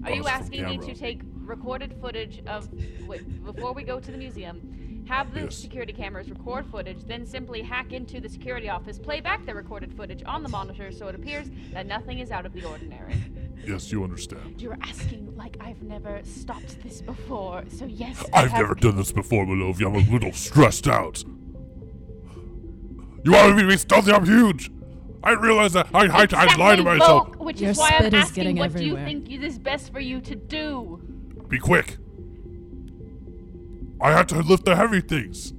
Are 0.03 0.11
you 0.11 0.27
asking 0.27 0.65
me 0.65 0.77
to 0.79 0.93
take 0.93 1.21
recorded 1.45 1.95
footage 2.01 2.43
of 2.45 2.67
wait, 3.07 3.23
before 3.45 3.71
we 3.71 3.83
go 3.83 4.01
to 4.01 4.11
the 4.11 4.17
museum, 4.17 5.05
have 5.07 5.33
the 5.33 5.43
Yes. 5.43 5.55
security 5.55 5.93
cameras 5.93 6.29
record 6.29 6.65
footage, 6.65 7.05
then 7.05 7.25
simply 7.25 7.61
hack 7.61 7.93
into 7.93 8.19
the 8.19 8.27
security 8.27 8.67
office, 8.67 8.99
play 8.99 9.21
back 9.21 9.45
the 9.45 9.55
recorded 9.55 9.93
footage 9.95 10.23
on 10.25 10.43
the 10.43 10.49
monitor 10.49 10.91
so 10.91 11.07
it 11.07 11.15
appears 11.15 11.49
that 11.71 11.85
nothing 11.85 12.19
is 12.19 12.31
out 12.31 12.45
of 12.45 12.51
the 12.51 12.65
ordinary? 12.65 13.15
Yes, 13.65 13.91
you 13.91 14.03
understand. 14.03 14.61
You're 14.61 14.77
asking 14.81 15.35
like 15.35 15.57
I've 15.61 15.81
never 15.83 16.21
stopped 16.23 16.81
this 16.83 17.01
before, 17.01 17.63
so 17.69 17.85
yes. 17.85 18.23
I 18.33 18.43
I've 18.43 18.51
have- 18.51 18.61
never 18.61 18.75
done 18.75 18.95
this 18.97 19.11
before, 19.11 19.45
Malovia. 19.45 19.87
I'm 19.87 19.95
a 19.95 20.11
little 20.11 20.33
stressed 20.33 20.87
out. 20.87 21.23
You 23.25 23.31
want 23.31 23.55
me 23.55 23.61
to 23.63 23.67
be 23.69 23.77
stealthy? 23.77 24.11
I'm 24.11 24.25
huge. 24.25 24.69
I 25.23 25.31
realize 25.31 25.71
that. 25.73 25.87
I, 25.93 25.99
I, 25.99 26.03
I 26.03 26.05
lied 26.07 26.29
to 26.31 26.43
Exactly, 26.43 26.83
myself. 26.83 27.27
Volk, 27.27 27.39
which 27.39 27.61
Your 27.61 27.71
is 27.71 27.77
why 27.77 27.91
I'm 27.91 27.99
spit 28.01 28.13
is 28.13 28.21
asking 28.25 28.43
getting 28.43 28.57
what 28.57 28.73
do 28.75 28.83
you 28.83 28.97
everywhere. 28.97 29.05
think 29.23 29.43
is 29.43 29.57
best 29.59 29.93
for 29.93 30.01
you 30.01 30.19
to 30.19 30.35
do. 30.35 31.01
Be 31.47 31.57
quick. 31.59 31.97
I 34.01 34.11
have 34.11 34.27
to 34.27 34.39
lift 34.41 34.65
the 34.65 34.75
heavy 34.75 34.99
things. 34.99 35.53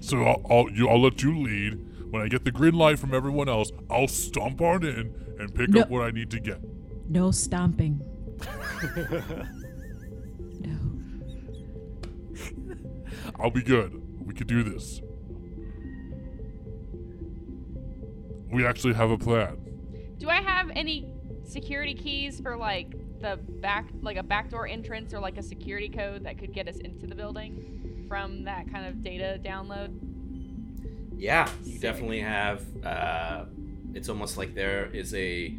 So 0.00 0.24
I'll, 0.24 0.42
I'll, 0.50 0.70
you, 0.70 0.88
I'll 0.88 1.00
let 1.00 1.22
you 1.22 1.38
lead. 1.40 1.78
When 2.14 2.22
I 2.22 2.28
get 2.28 2.44
the 2.44 2.52
green 2.52 2.74
light 2.74 3.00
from 3.00 3.12
everyone 3.12 3.48
else, 3.48 3.72
I'll 3.90 4.06
stomp 4.06 4.60
on 4.60 4.84
in 4.84 5.12
and 5.40 5.52
pick 5.52 5.70
No. 5.70 5.80
up 5.80 5.90
what 5.90 6.02
I 6.02 6.12
need 6.12 6.30
to 6.30 6.38
get. 6.38 6.60
No 7.08 7.32
stomping. 7.32 8.00
no. 10.60 10.78
I'll 13.40 13.50
be 13.50 13.64
good. 13.64 14.00
We 14.24 14.32
can 14.32 14.46
do 14.46 14.62
this. 14.62 15.00
We 18.52 18.64
actually 18.64 18.94
have 18.94 19.10
a 19.10 19.18
plan. 19.18 19.56
Do 20.18 20.28
I 20.28 20.40
have 20.40 20.70
any 20.76 21.08
security 21.42 21.94
keys 21.94 22.38
for 22.38 22.56
like 22.56 22.92
the 23.22 23.40
back, 23.60 23.88
like 24.02 24.18
a 24.18 24.22
backdoor 24.22 24.68
entrance 24.68 25.12
or 25.12 25.18
like 25.18 25.36
a 25.36 25.42
security 25.42 25.88
code 25.88 26.22
that 26.22 26.38
could 26.38 26.52
get 26.54 26.68
us 26.68 26.76
into 26.76 27.08
the 27.08 27.16
building 27.16 28.04
from 28.06 28.44
that 28.44 28.70
kind 28.70 28.86
of 28.86 29.02
data 29.02 29.40
download? 29.44 30.13
Yeah, 31.16 31.48
you 31.64 31.78
definitely 31.78 32.20
have. 32.20 32.64
Uh, 32.84 33.44
it's 33.94 34.08
almost 34.08 34.36
like 34.36 34.54
there 34.54 34.86
is 34.86 35.14
a 35.14 35.56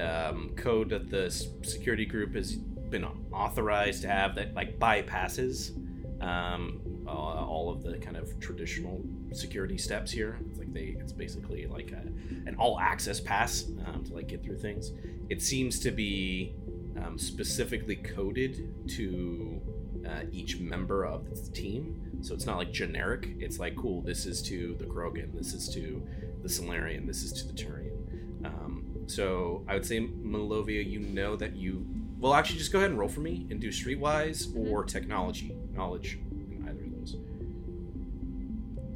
um, 0.00 0.52
code 0.56 0.90
that 0.90 1.10
the 1.10 1.30
security 1.62 2.06
group 2.06 2.34
has 2.34 2.56
been 2.56 3.04
authorized 3.32 4.02
to 4.02 4.08
have 4.08 4.34
that 4.36 4.54
like 4.54 4.78
bypasses 4.78 5.76
um, 6.22 6.80
uh, 7.06 7.10
all 7.10 7.70
of 7.70 7.82
the 7.82 7.98
kind 7.98 8.16
of 8.16 8.38
traditional 8.40 9.02
security 9.32 9.78
steps 9.78 10.10
here. 10.10 10.38
It's 10.50 10.58
like 10.58 10.72
they, 10.72 10.96
it's 10.98 11.12
basically 11.12 11.66
like 11.66 11.92
a, 11.92 12.02
an 12.48 12.56
all 12.58 12.78
access 12.80 13.20
pass 13.20 13.66
um, 13.86 14.04
to 14.04 14.14
like 14.14 14.28
get 14.28 14.42
through 14.42 14.58
things. 14.58 14.92
It 15.28 15.42
seems 15.42 15.78
to 15.80 15.90
be 15.90 16.54
um, 17.02 17.18
specifically 17.18 17.96
coded 17.96 18.88
to 18.96 19.60
uh, 20.08 20.22
each 20.32 20.58
member 20.58 21.04
of 21.04 21.28
the 21.28 21.50
team. 21.52 22.18
So 22.22 22.34
it's 22.34 22.46
not 22.46 22.56
like 22.56 22.72
generic. 22.72 23.28
It's 23.38 23.58
like, 23.58 23.76
cool, 23.76 24.00
this 24.00 24.26
is 24.26 24.42
to 24.42 24.74
the 24.78 24.84
Krogan, 24.84 25.34
this 25.34 25.52
is 25.52 25.68
to 25.74 26.02
the 26.42 26.48
Salarian, 26.48 27.06
this 27.06 27.22
is 27.22 27.32
to 27.34 27.46
the 27.46 27.52
Turian. 27.52 28.44
Um, 28.44 28.84
so 29.06 29.64
I 29.68 29.74
would 29.74 29.86
say, 29.86 30.00
Malovia, 30.00 30.88
you 30.88 31.00
know 31.00 31.36
that 31.36 31.56
you. 31.56 31.86
Well, 32.18 32.34
actually, 32.34 32.58
just 32.58 32.72
go 32.72 32.78
ahead 32.78 32.90
and 32.90 32.98
roll 32.98 33.08
for 33.08 33.20
me 33.20 33.46
and 33.50 33.60
do 33.60 33.68
streetwise 33.68 34.54
or 34.56 34.84
technology 34.84 35.56
knowledge 35.72 36.18
in 36.32 36.64
either 36.68 36.84
of 36.84 36.98
those. 36.98 37.16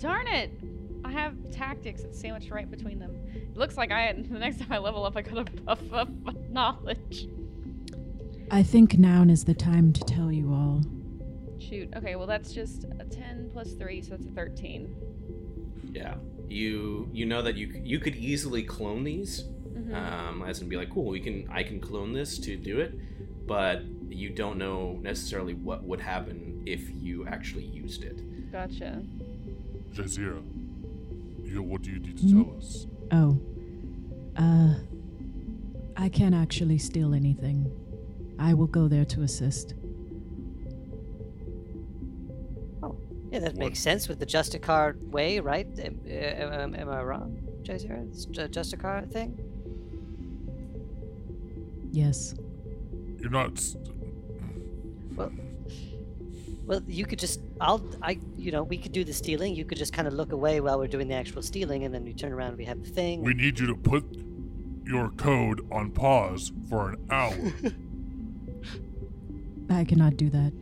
Darn 0.01 0.27
it! 0.27 0.51
I 1.05 1.13
have 1.13 1.51
tactics 1.51 2.03
that's 2.03 2.21
sandwiched 2.21 2.51
right 2.51 2.69
between 2.71 2.99
them. 2.99 3.17
It 3.35 3.57
looks 3.57 3.77
like 3.77 3.93
I 3.93 4.13
the 4.31 4.39
next 4.39 4.59
time 4.59 4.73
I 4.73 4.79
level 4.79 5.05
up, 5.05 5.17
I 5.17 5.23
gotta 5.23 5.45
buff 5.45 5.93
up 5.93 6.09
my 6.23 6.35
knowledge. 6.49 7.29
I 8.51 8.63
think 8.63 8.99
now 8.99 9.23
is 9.23 9.45
the 9.45 9.55
time 9.55 9.93
to 9.93 10.01
tell 10.03 10.31
you 10.31 10.53
all. 10.53 10.83
Shoot. 11.69 11.89
Okay, 11.97 12.17
well 12.17 12.27
that's 12.27 12.53
just 12.53 12.85
a 12.99 13.05
10 13.05 13.51
plus 13.53 13.73
3, 13.73 14.03
so 14.03 14.11
that's 14.11 14.27
a 14.27 14.31
13. 14.31 14.95
Yeah, 15.93 16.15
you 16.49 17.09
you 17.13 17.27
know 17.27 17.43
that 17.43 17.57
you 17.57 17.69
you 17.85 17.99
could 17.99 18.17
easily 18.17 18.63
clone 18.63 19.05
these, 19.05 19.45
Mhm. 19.75 19.95
um, 19.95 20.43
as 20.43 20.61
in 20.61 20.69
be 20.69 20.77
like, 20.77 20.91
cool, 20.91 21.07
we 21.07 21.21
can 21.21 21.47
I 21.51 21.63
can 21.63 21.81
clone 21.81 22.13
this 22.13 22.39
to 22.41 22.57
do 22.57 22.81
it, 22.81 22.95
but 23.47 23.83
you 24.09 24.31
don't 24.31 24.59
know 24.59 24.99
necessarily 25.03 25.55
what 25.55 25.83
would 25.85 26.01
happen 26.01 26.63
if 26.67 26.91
you 27.03 27.27
actually 27.27 27.65
used 27.65 28.05
it. 28.05 28.19
Gotcha. 28.53 29.03
Jazeera, 29.93 30.43
you 31.45 31.55
know, 31.55 31.63
what 31.63 31.83
do 31.83 31.91
you 31.91 31.99
need 31.99 32.17
to 32.19 32.23
Hmm? 32.27 32.43
tell 32.45 32.57
us? 32.57 32.87
Oh. 33.13 33.39
Uh. 34.37 34.75
I 35.97 36.09
can't 36.09 36.35
actually 36.35 36.79
steal 36.79 37.13
anything. 37.15 37.71
I 38.39 38.55
will 38.55 38.67
go 38.67 38.89
there 38.89 39.05
to 39.05 39.23
assist. 39.23 39.75
Yeah, 43.33 43.39
that 43.39 43.57
makes 43.57 43.79
sense 43.79 44.09
with 44.09 44.19
the 44.19 44.27
Justicar 44.27 44.95
way, 45.09 45.41
right? 45.41 45.67
Am, 45.79 45.99
am, 46.07 46.75
am 46.75 46.89
I 46.91 47.03
wrong, 47.03 47.39
Jazeera? 47.63 48.07
It's 48.11 48.27
a 48.27 48.47
Justicar 48.47 49.11
thing? 49.11 49.39
Yes. 51.91 52.35
You're 53.19 53.31
not. 53.31 53.59
Well, 55.17 55.33
well, 56.67 56.83
you 56.87 57.07
could 57.07 57.19
just, 57.19 57.41
I'll, 57.59 57.83
I, 58.03 58.19
you 58.37 58.53
know, 58.53 58.65
we 58.65 58.77
could 58.77 58.93
do 58.93 59.03
the 59.03 59.15
stealing. 59.15 59.57
You 59.57 59.65
could 59.65 59.79
just 59.79 59.95
kind 59.95 60.07
of 60.07 60.13
look 60.13 60.33
away 60.33 60.61
while 60.61 60.79
we're 60.79 60.87
doing 60.87 61.09
the 61.09 61.15
actual 61.15 61.41
stealing, 61.41 61.85
and 61.85 61.95
then 61.95 62.05
we 62.05 62.13
turn 62.13 62.33
around 62.33 62.51
and 62.51 62.59
we 62.59 62.67
have 62.67 62.83
the 62.83 62.91
thing. 62.91 63.23
We 63.23 63.33
need 63.33 63.59
you 63.59 63.67
to 63.67 63.75
put 63.75 64.05
your 64.85 65.09
code 65.13 65.67
on 65.73 65.91
pause 65.93 66.53
for 66.69 66.91
an 66.91 67.07
hour. 67.11 67.35
I 69.71 69.85
cannot 69.85 70.19
do 70.19 70.29
that. 70.29 70.53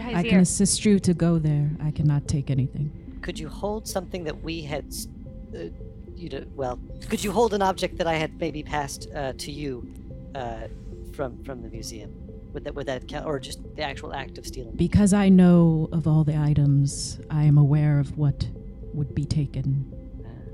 I 0.00 0.22
can 0.22 0.40
assist 0.40 0.84
you 0.84 0.98
to 1.00 1.14
go 1.14 1.38
there. 1.38 1.70
I 1.80 1.90
cannot 1.90 2.28
take 2.28 2.50
anything. 2.50 3.18
Could 3.22 3.38
you 3.38 3.48
hold 3.48 3.86
something 3.86 4.24
that 4.24 4.42
we 4.42 4.62
had, 4.62 4.92
uh, 5.54 5.64
you 6.16 6.28
know, 6.28 6.44
well, 6.54 6.78
could 7.08 7.22
you 7.22 7.32
hold 7.32 7.54
an 7.54 7.62
object 7.62 7.98
that 7.98 8.06
I 8.06 8.14
had 8.14 8.38
maybe 8.40 8.62
passed 8.62 9.08
uh, 9.14 9.32
to 9.38 9.52
you 9.52 9.86
uh, 10.34 10.68
from 11.12 11.42
from 11.44 11.62
the 11.62 11.68
museum? 11.68 12.10
Would 12.52 12.64
that 12.64 12.74
would 12.74 12.86
that 12.86 13.08
count, 13.08 13.26
or 13.26 13.38
just 13.38 13.60
the 13.76 13.82
actual 13.82 14.12
act 14.12 14.38
of 14.38 14.46
stealing? 14.46 14.74
Because 14.76 15.12
I 15.12 15.28
know 15.28 15.88
of 15.92 16.06
all 16.06 16.24
the 16.24 16.36
items, 16.36 17.20
I 17.30 17.44
am 17.44 17.58
aware 17.58 17.98
of 17.98 18.18
what 18.18 18.48
would 18.92 19.14
be 19.14 19.24
taken. 19.24 20.01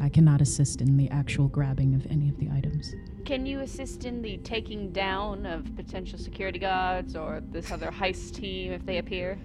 I 0.01 0.09
cannot 0.09 0.41
assist 0.41 0.81
in 0.81 0.97
the 0.97 1.11
actual 1.11 1.49
grabbing 1.49 1.95
of 1.95 2.07
any 2.11 2.29
of 2.29 2.39
the 2.39 2.49
items. 2.51 2.95
Can 3.25 3.45
you 3.47 3.61
assist 3.61 4.05
in 4.05 4.23
the 4.23 4.39
taking 4.39 4.93
down 4.93 5.45
of 5.45 5.75
potential 5.77 6.19
security 6.19 6.59
guards 6.59 7.17
or 7.17 7.43
this 7.51 7.71
other 7.73 7.91
heist 7.91 8.35
team 8.35 8.73
if 8.73 8.87
they 8.87 8.99
appear? 8.99 9.39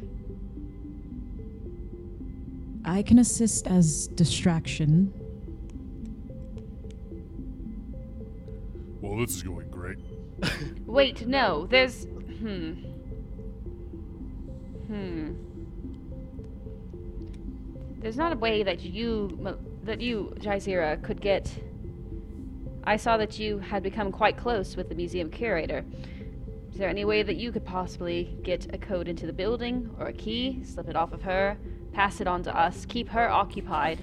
I 2.86 3.02
can 3.02 3.20
assist 3.20 3.68
as 3.68 4.08
distraction. 4.08 5.14
well, 9.02 9.18
this 9.18 9.36
is 9.36 9.44
going 9.44 9.70
great. 9.70 9.98
Wait, 10.86 11.28
no. 11.28 11.68
There's. 11.68 12.06
Hmm. 12.06 12.74
Hmm. 14.88 15.34
There's 18.00 18.18
not 18.18 18.34
a 18.34 18.36
way 18.36 18.64
that 18.64 18.82
you, 18.82 19.38
Mo- 19.40 19.60
that 19.84 20.02
you, 20.02 20.34
Jazeera, 20.40 21.02
could 21.04 21.22
get. 21.22 21.52
I 22.84 22.98
saw 22.98 23.18
that 23.18 23.40
you 23.40 23.60
had 23.60 23.84
become 23.84 24.12
quite 24.12 24.38
close 24.38 24.76
with 24.76 24.90
the 24.90 24.96
museum 24.96 25.30
curator. 25.30 25.86
Is 26.72 26.78
there 26.78 26.90
any 26.90 27.06
way 27.06 27.22
that 27.22 27.36
you 27.36 27.52
could 27.52 27.66
possibly 27.66 28.36
get 28.44 28.74
a 28.74 28.78
code 28.78 29.08
into 29.08 29.28
the 29.28 29.34
building 29.34 29.90
or 30.00 30.08
a 30.08 30.14
key, 30.14 30.64
slip 30.64 30.90
it 30.90 30.96
off 30.96 31.14
of 31.14 31.22
her, 31.22 31.58
pass 31.92 32.20
it 32.20 32.28
on 32.28 32.44
to 32.44 32.58
us, 32.58 32.86
keep 32.86 33.10
her 33.10 33.30
occupied? 33.30 34.00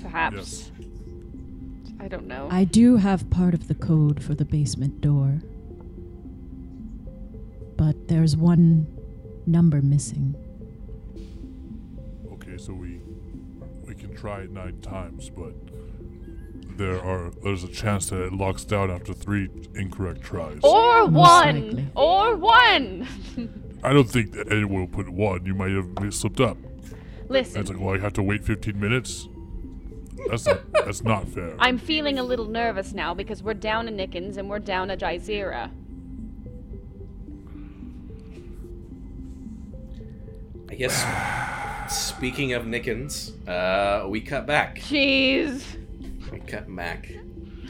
Perhaps. 0.00 0.36
Yes. 0.36 0.70
I 1.98 2.08
don't 2.08 2.26
know. 2.26 2.48
I 2.50 2.64
do 2.64 2.96
have 2.96 3.28
part 3.30 3.52
of 3.52 3.68
the 3.68 3.74
code 3.74 4.22
for 4.22 4.34
the 4.34 4.44
basement 4.44 5.00
door. 5.00 5.42
But 7.76 8.08
there's 8.08 8.36
one 8.36 8.86
number 9.46 9.82
missing. 9.82 10.34
Okay, 14.24 14.42
so 14.42 14.42
we 14.42 14.42
we 14.42 14.42
can 14.42 14.42
try 14.42 14.42
it 14.42 14.50
nine 14.50 14.80
times, 14.80 15.30
but 15.30 15.54
there 16.76 17.02
are 17.02 17.30
there's 17.42 17.64
a 17.64 17.68
chance 17.68 18.10
that 18.10 18.22
it 18.22 18.32
locks 18.32 18.64
down 18.64 18.90
after 18.90 19.12
three 19.12 19.48
incorrect 19.74 20.22
tries. 20.22 20.60
Or 20.62 21.06
one. 21.06 21.90
Or 21.94 22.36
one. 22.36 23.08
I 23.84 23.92
don't 23.92 24.10
think 24.10 24.32
that 24.32 24.52
anyone 24.52 24.80
will 24.80 24.88
put 24.88 25.08
one. 25.08 25.46
You 25.46 25.54
might 25.54 25.70
have 25.70 26.14
slipped 26.14 26.40
up. 26.40 26.58
Listen, 27.28 27.60
It's 27.60 27.70
like, 27.70 27.80
well, 27.80 27.94
I 27.94 27.98
have 27.98 28.12
to 28.14 28.22
wait 28.22 28.44
15 28.44 28.80
minutes. 28.80 29.28
That's 30.28 30.46
not 30.46 30.60
that's 30.72 31.02
not 31.02 31.28
fair. 31.28 31.54
I'm 31.60 31.78
feeling 31.78 32.18
a 32.18 32.22
little 32.22 32.46
nervous 32.46 32.92
now 32.92 33.14
because 33.14 33.42
we're 33.42 33.54
down 33.54 33.88
a 33.88 33.92
Nickens 33.92 34.36
and 34.36 34.50
we're 34.50 34.58
down 34.58 34.90
a 34.90 34.96
Jazeera. 34.96 35.70
I 40.70 40.74
guess. 40.74 41.04
Speaking 41.92 42.52
of 42.52 42.64
Nickens, 42.64 43.32
uh, 43.48 44.08
we 44.08 44.20
cut 44.20 44.46
back. 44.46 44.78
Jeez. 44.78 45.64
We 46.30 46.38
cut 46.40 46.74
back. 46.74 47.10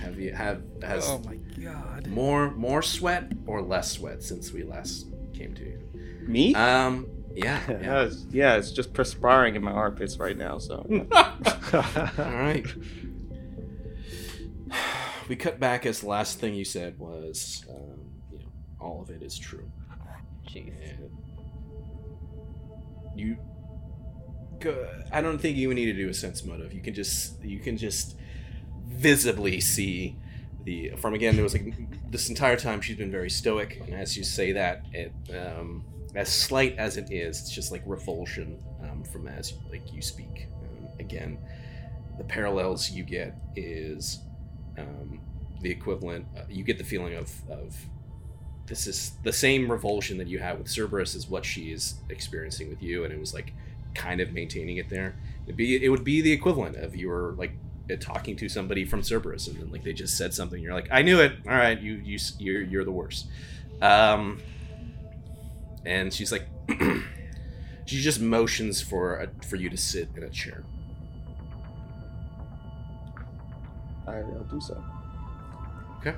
Have 0.02 0.18
you 0.18 0.32
have 0.32 0.62
has 0.82 1.06
Oh 1.08 1.18
my 1.26 1.36
god. 1.62 2.06
more 2.06 2.50
more 2.52 2.82
sweat 2.82 3.32
or 3.46 3.62
less 3.62 3.92
sweat 3.92 4.22
since 4.22 4.52
we 4.52 4.62
last 4.62 5.06
came 5.34 5.54
to 5.54 5.62
you? 5.64 5.78
Me? 6.26 6.54
Um, 6.54 7.06
yeah, 7.34 7.60
yeah, 7.68 7.78
yeah. 7.80 8.02
it's, 8.02 8.26
yeah, 8.30 8.56
it's 8.56 8.72
just 8.72 8.92
perspiring 8.92 9.56
in 9.56 9.62
my 9.62 9.72
armpits 9.72 10.18
right 10.18 10.36
now. 10.36 10.58
So 10.58 10.84
All 11.12 12.32
right. 12.32 12.66
We 15.28 15.36
cut 15.36 15.60
back 15.60 15.86
as 15.86 16.00
the 16.00 16.08
last 16.08 16.40
thing 16.40 16.54
you 16.54 16.64
said 16.64 16.98
was, 16.98 17.64
um, 17.70 18.00
you 18.32 18.38
know, 18.40 18.46
all 18.80 19.00
of 19.00 19.10
it 19.10 19.22
is 19.22 19.38
true. 19.38 19.70
Jeez. 20.48 20.72
And 20.82 20.99
you, 23.20 23.36
I 25.12 25.20
don't 25.20 25.40
think 25.40 25.56
you 25.56 25.72
need 25.74 25.86
to 25.86 25.92
do 25.94 26.08
a 26.08 26.14
sense 26.14 26.44
motive. 26.44 26.72
You 26.72 26.80
can 26.80 26.94
just, 26.94 27.42
you 27.42 27.60
can 27.60 27.76
just 27.76 28.16
visibly 28.86 29.60
see 29.60 30.16
the. 30.64 30.92
From 30.98 31.14
again, 31.14 31.34
there 31.34 31.44
was 31.44 31.54
like 31.54 31.74
this 32.10 32.28
entire 32.28 32.56
time 32.56 32.80
she's 32.80 32.96
been 32.96 33.10
very 33.10 33.30
stoic, 33.30 33.80
and 33.84 33.94
as 33.94 34.16
you 34.16 34.24
say 34.24 34.52
that, 34.52 34.84
it, 34.92 35.12
um, 35.34 35.84
as 36.14 36.28
slight 36.32 36.76
as 36.76 36.96
it 36.96 37.10
is, 37.10 37.40
it's 37.40 37.50
just 37.50 37.72
like 37.72 37.82
revulsion 37.86 38.58
um, 38.82 39.04
from 39.04 39.28
as 39.28 39.54
like 39.70 39.92
you 39.92 40.02
speak. 40.02 40.48
Um, 40.62 40.88
again, 40.98 41.38
the 42.18 42.24
parallels 42.24 42.90
you 42.90 43.04
get 43.04 43.34
is 43.56 44.20
um, 44.78 45.20
the 45.62 45.70
equivalent. 45.70 46.26
Uh, 46.36 46.42
you 46.48 46.64
get 46.64 46.78
the 46.78 46.84
feeling 46.84 47.14
of 47.14 47.32
of 47.50 47.76
this 48.70 48.86
is 48.86 49.12
the 49.24 49.32
same 49.32 49.70
revulsion 49.70 50.16
that 50.18 50.28
you 50.28 50.38
have 50.38 50.58
with 50.58 50.68
Cerberus 50.68 51.16
is 51.16 51.28
what 51.28 51.44
she 51.44 51.72
is 51.72 51.96
experiencing 52.08 52.70
with 52.70 52.80
you, 52.80 53.04
and 53.04 53.12
it 53.12 53.18
was 53.18 53.34
like 53.34 53.52
kind 53.94 54.20
of 54.20 54.32
maintaining 54.32 54.76
it 54.76 54.88
there. 54.88 55.16
It'd 55.44 55.56
be 55.56 55.84
it 55.84 55.88
would 55.88 56.04
be 56.04 56.20
the 56.20 56.30
equivalent 56.30 56.76
of 56.76 56.94
you 56.94 57.08
were 57.08 57.34
like 57.36 57.50
uh, 57.90 57.96
talking 57.98 58.36
to 58.36 58.48
somebody 58.48 58.84
from 58.84 59.02
Cerberus, 59.02 59.48
and 59.48 59.58
then 59.58 59.72
like 59.72 59.82
they 59.82 59.92
just 59.92 60.16
said 60.16 60.32
something. 60.32 60.62
You're 60.62 60.72
like, 60.72 60.86
I 60.92 61.02
knew 61.02 61.20
it. 61.20 61.32
All 61.46 61.52
right, 61.52 61.78
you 61.78 61.94
you 61.94 62.18
you're, 62.38 62.62
you're 62.62 62.84
the 62.84 62.92
worst. 62.92 63.26
Um, 63.82 64.40
and 65.84 66.14
she's 66.14 66.30
like, 66.30 66.46
she 67.86 68.00
just 68.00 68.20
motions 68.20 68.80
for 68.80 69.16
a, 69.16 69.44
for 69.44 69.56
you 69.56 69.68
to 69.68 69.76
sit 69.76 70.10
in 70.16 70.22
a 70.22 70.30
chair. 70.30 70.62
I'll 74.06 74.44
do 74.44 74.60
so. 74.60 74.82
Okay. 75.98 76.14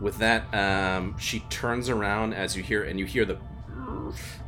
With 0.00 0.18
that, 0.18 0.52
um, 0.54 1.16
she 1.18 1.40
turns 1.50 1.88
around 1.88 2.32
as 2.32 2.56
you 2.56 2.62
hear, 2.62 2.84
and 2.84 2.98
you 2.98 3.06
hear 3.06 3.24
the 3.24 3.38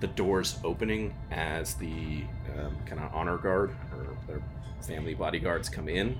the 0.00 0.06
doors 0.06 0.58
opening 0.64 1.14
as 1.30 1.74
the 1.74 2.24
um, 2.58 2.76
kind 2.86 2.98
of 3.00 3.12
honor 3.14 3.36
guard 3.36 3.70
or 3.92 4.16
their 4.26 4.42
family 4.86 5.12
bodyguards 5.14 5.68
come 5.68 5.86
in. 5.88 6.18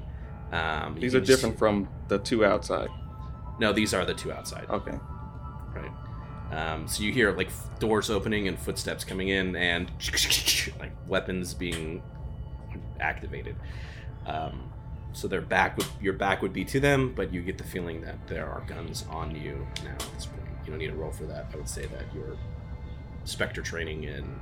Um, 0.53 0.97
These 1.01 1.15
are 1.15 1.21
just- 1.21 1.31
different 1.41 1.59
from 1.59 1.89
the 2.09 2.19
two 2.19 2.45
outside. 2.45 2.89
No, 3.59 3.73
these 3.73 3.95
are 3.95 4.05
the 4.05 4.15
two 4.15 4.31
outside. 4.33 4.67
Okay. 4.69 4.99
Right. 5.75 5.93
Um, 6.53 6.89
so 6.89 7.03
you 7.03 7.13
hear 7.13 7.33
like 7.33 7.49
doors 7.79 8.11
opening 8.11 8.49
and 8.49 8.59
footsteps 8.59 9.05
coming 9.05 9.29
in, 9.29 9.55
and 9.57 9.91
like 10.79 10.93
weapons 11.07 11.55
being 11.55 12.03
activated. 13.01 13.57
Um, 14.27 14.70
so 15.13 15.29
their 15.29 15.41
back 15.41 15.77
would 15.77 15.87
your 16.01 16.13
back 16.13 16.43
would 16.43 16.53
be 16.53 16.65
to 16.67 16.81
them, 16.81 17.13
but 17.15 17.33
you 17.33 17.43
get 17.43 17.59
the 17.59 17.65
feeling 17.65 18.01
that 18.03 18.27
there 18.27 18.49
are 18.49 18.63
guns 18.67 19.05
on 19.11 19.35
you 19.35 19.67
now 19.85 19.93
at 19.93 20.15
this 20.15 20.27
point. 20.27 20.43
You 20.65 20.71
don't 20.71 20.79
need 20.79 20.91
a 20.91 20.95
roll 20.95 21.11
for 21.11 21.25
that. 21.25 21.47
I 21.53 21.57
would 21.57 21.69
say 21.69 21.87
that 21.87 22.15
your 22.15 22.37
Spectre 23.25 23.63
training 23.63 24.07
and 24.07 24.41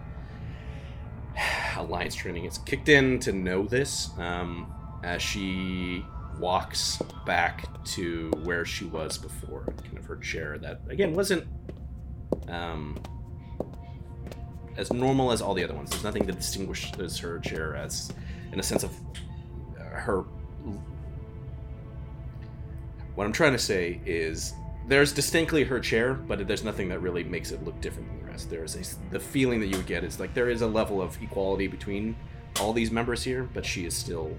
Alliance 1.77 2.15
training 2.15 2.45
is 2.45 2.59
kicked 2.59 2.89
in 2.89 3.19
to 3.21 3.33
know 3.33 3.65
this. 3.65 4.11
Um, 4.19 4.73
as 5.05 5.23
she 5.23 6.05
walks 6.39 7.01
back 7.25 7.67
to 7.85 8.31
where 8.43 8.65
she 8.65 8.85
was 8.85 9.17
before, 9.17 9.65
kind 9.85 9.99
of 9.99 10.05
her 10.07 10.17
chair 10.17 10.59
that 10.59 10.81
again 10.89 11.15
wasn't 11.15 11.47
um, 12.49 12.99
as 14.77 14.93
normal 14.93 15.33
as 15.33 15.43
all 15.43 15.55
the 15.55 15.65
other 15.65 15.75
ones. 15.75 15.91
There's 15.91 16.05
nothing 16.05 16.27
that 16.27 16.37
distinguishes 16.37 17.19
her 17.19 17.39
chair 17.41 17.77
as, 17.77 18.13
in 18.53 18.61
a 18.61 18.63
sense 18.63 18.85
of 18.85 18.93
her. 19.77 20.25
What 23.15 23.25
I'm 23.25 23.33
trying 23.33 23.53
to 23.53 23.59
say 23.59 24.01
is 24.07 24.55
there's 24.87 25.13
distinctly 25.13 25.65
her 25.65 25.81
chair, 25.81 26.15
but 26.15 26.47
there's 26.47 26.65
nothing 26.65 26.89
that 26.89 27.01
really 27.01 27.25
makes 27.25 27.51
it 27.51 27.65
look 27.65 27.81
different 27.81 28.09
than 28.09 28.21
the 28.21 28.33
rest. 28.33 28.49
There 28.49 28.65
is 28.65 28.77
a, 28.77 29.11
the 29.13 29.21
feeling 29.21 29.61
that 29.61 29.67
you 29.67 29.77
would 29.77 29.87
get 29.87 30.05
is 30.05 30.21
like 30.21 30.35
there 30.35 30.49
is 30.49 30.63
a 30.63 30.67
level 30.67 31.03
of 31.03 31.21
equality 31.23 31.67
between 31.67 32.17
all 32.61 32.73
these 32.73 32.91
members 32.91 33.23
here, 33.23 33.49
but 33.53 33.67
she 33.67 33.85
is 33.85 33.95
still 33.97 34.37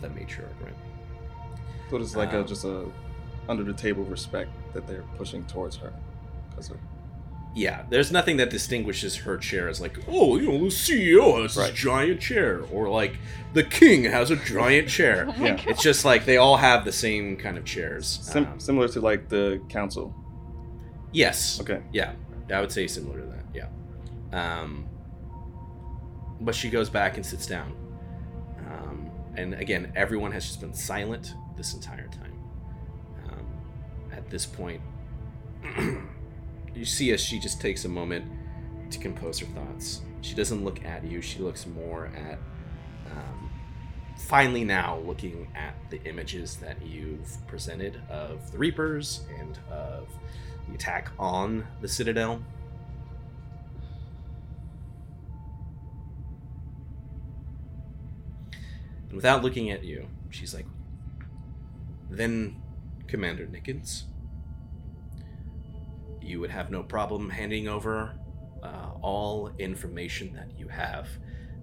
the 0.00 0.08
matriarch, 0.08 0.60
right? 0.62 0.74
So 1.90 1.96
it's 1.96 2.16
like 2.16 2.32
a, 2.32 2.40
Um, 2.40 2.46
just 2.46 2.64
a 2.64 2.86
under 3.48 3.64
the 3.64 3.72
table 3.72 4.04
respect 4.04 4.50
that 4.74 4.86
they're 4.86 5.04
pushing 5.16 5.44
towards 5.46 5.76
her. 5.76 5.92
Because 6.50 6.70
of 6.70 6.76
Yeah, 7.58 7.82
there's 7.90 8.12
nothing 8.12 8.36
that 8.36 8.50
distinguishes 8.50 9.16
her 9.16 9.36
chair 9.36 9.68
as 9.68 9.80
like, 9.80 9.98
oh, 10.06 10.36
you 10.38 10.46
know, 10.46 10.58
the 10.58 10.66
CEO 10.70 11.42
has 11.42 11.56
Right. 11.56 11.70
this 11.70 11.80
giant 11.80 12.20
chair, 12.20 12.62
or 12.72 12.88
like 12.88 13.18
the 13.52 13.64
king 13.64 14.04
has 14.04 14.30
a 14.30 14.36
giant 14.36 14.88
chair. 14.88 15.26
Oh 15.38 15.44
Yeah. 15.44 15.56
God. 15.56 15.66
It's 15.66 15.82
just 15.82 16.04
like 16.04 16.24
they 16.24 16.36
all 16.36 16.56
have 16.56 16.84
the 16.84 16.92
same 16.92 17.36
kind 17.36 17.58
of 17.58 17.64
chairs. 17.64 18.06
sim- 18.22 18.46
Um, 18.46 18.60
similar 18.60 18.86
to 18.88 19.00
like 19.00 19.28
the 19.28 19.60
council. 19.68 20.14
yes. 21.12 21.60
Okay. 21.60 21.82
Yeah, 21.92 22.12
I 22.52 22.60
would 22.60 22.70
say 22.70 22.86
similar 22.86 23.18
to 23.20 23.26
that. 23.26 23.44
Yeah. 23.52 23.68
Um, 24.60 24.86
but 26.40 26.54
she 26.54 26.70
goes 26.70 26.88
back 26.88 27.16
and 27.16 27.26
sits 27.26 27.46
down. 27.46 27.72
Um, 28.70 29.10
and 29.36 29.54
again, 29.54 29.92
everyone 29.96 30.30
has 30.32 30.46
just 30.46 30.60
been 30.60 30.74
silent 30.74 31.34
this 31.56 31.74
entire 31.74 32.06
time. 32.08 32.34
Um, 33.26 33.46
at 34.12 34.30
this 34.30 34.46
point, 34.46 34.80
you 36.74 36.84
see 36.84 37.12
as 37.12 37.20
she 37.20 37.38
just 37.38 37.60
takes 37.60 37.84
a 37.84 37.88
moment 37.88 38.24
to 38.90 38.98
compose 38.98 39.38
her 39.40 39.46
thoughts. 39.46 40.02
She 40.20 40.34
doesn't 40.34 40.64
look 40.64 40.84
at 40.84 41.04
you. 41.04 41.20
She 41.20 41.38
looks 41.38 41.66
more 41.66 42.06
at, 42.16 42.38
um, 43.10 43.50
finally 44.16 44.64
now 44.64 44.98
looking 44.98 45.48
at 45.54 45.74
the 45.90 46.02
images 46.04 46.56
that 46.56 46.84
you've 46.84 47.36
presented 47.46 48.00
of 48.10 48.50
the 48.50 48.58
Reapers 48.58 49.22
and 49.38 49.58
of 49.70 50.08
the 50.68 50.74
attack 50.74 51.10
on 51.18 51.66
the 51.80 51.88
Citadel. 51.88 52.42
And 59.08 59.16
without 59.16 59.42
looking 59.42 59.70
at 59.70 59.84
you, 59.84 60.08
she's 60.30 60.54
like, 60.54 60.66
Then, 62.10 62.60
Commander 63.06 63.46
Nickens, 63.46 64.02
you 66.28 66.40
would 66.40 66.50
have 66.50 66.70
no 66.70 66.82
problem 66.82 67.30
handing 67.30 67.68
over 67.68 68.14
uh, 68.62 68.90
all 69.00 69.50
information 69.58 70.32
that 70.34 70.58
you 70.58 70.68
have 70.68 71.08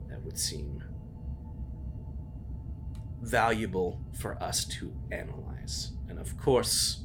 that 0.10 0.24
would 0.24 0.38
seem 0.38 0.84
valuable 3.22 4.00
for 4.14 4.42
us 4.42 4.66
to 4.66 4.94
analyze. 5.12 5.92
And 6.10 6.20
of 6.20 6.38
course, 6.38 7.04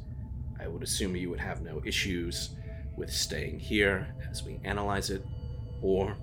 I 0.61 0.69
would 0.69 0.83
assume 0.83 1.17
you 1.17 1.31
would 1.31 1.41
have 1.41 1.63
no 1.63 1.81
issues 1.85 2.51
with 2.97 3.13
staying 3.13 3.59
here 3.59 4.15
as 4.31 4.43
we 4.43 4.61
analyze 4.65 5.11
it, 5.11 5.25
or 5.81 6.17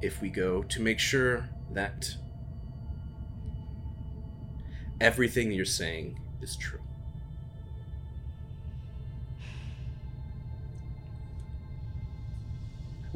if 0.00 0.22
we 0.22 0.30
go 0.30 0.62
to 0.62 0.80
make 0.80 0.98
sure 0.98 1.48
that 1.72 2.08
everything 5.00 5.52
you're 5.52 5.64
saying 5.64 6.18
is 6.40 6.56
true. 6.56 6.85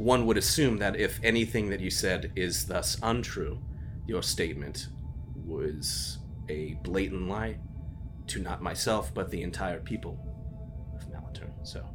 One 0.01 0.25
would 0.25 0.37
assume 0.37 0.77
that 0.77 0.95
if 0.95 1.19
anything 1.23 1.69
that 1.69 1.79
you 1.79 1.91
said 1.91 2.31
is 2.35 2.65
thus 2.65 2.97
untrue, 3.03 3.59
your 4.07 4.23
statement 4.23 4.87
was 5.45 6.17
a 6.49 6.73
blatant 6.81 7.27
lie 7.27 7.59
to 8.25 8.41
not 8.41 8.63
myself, 8.63 9.13
but 9.13 9.29
the 9.29 9.43
entire 9.43 9.79
people 9.79 10.17
of 10.95 11.07
Malaturn. 11.11 11.51
So, 11.61 11.85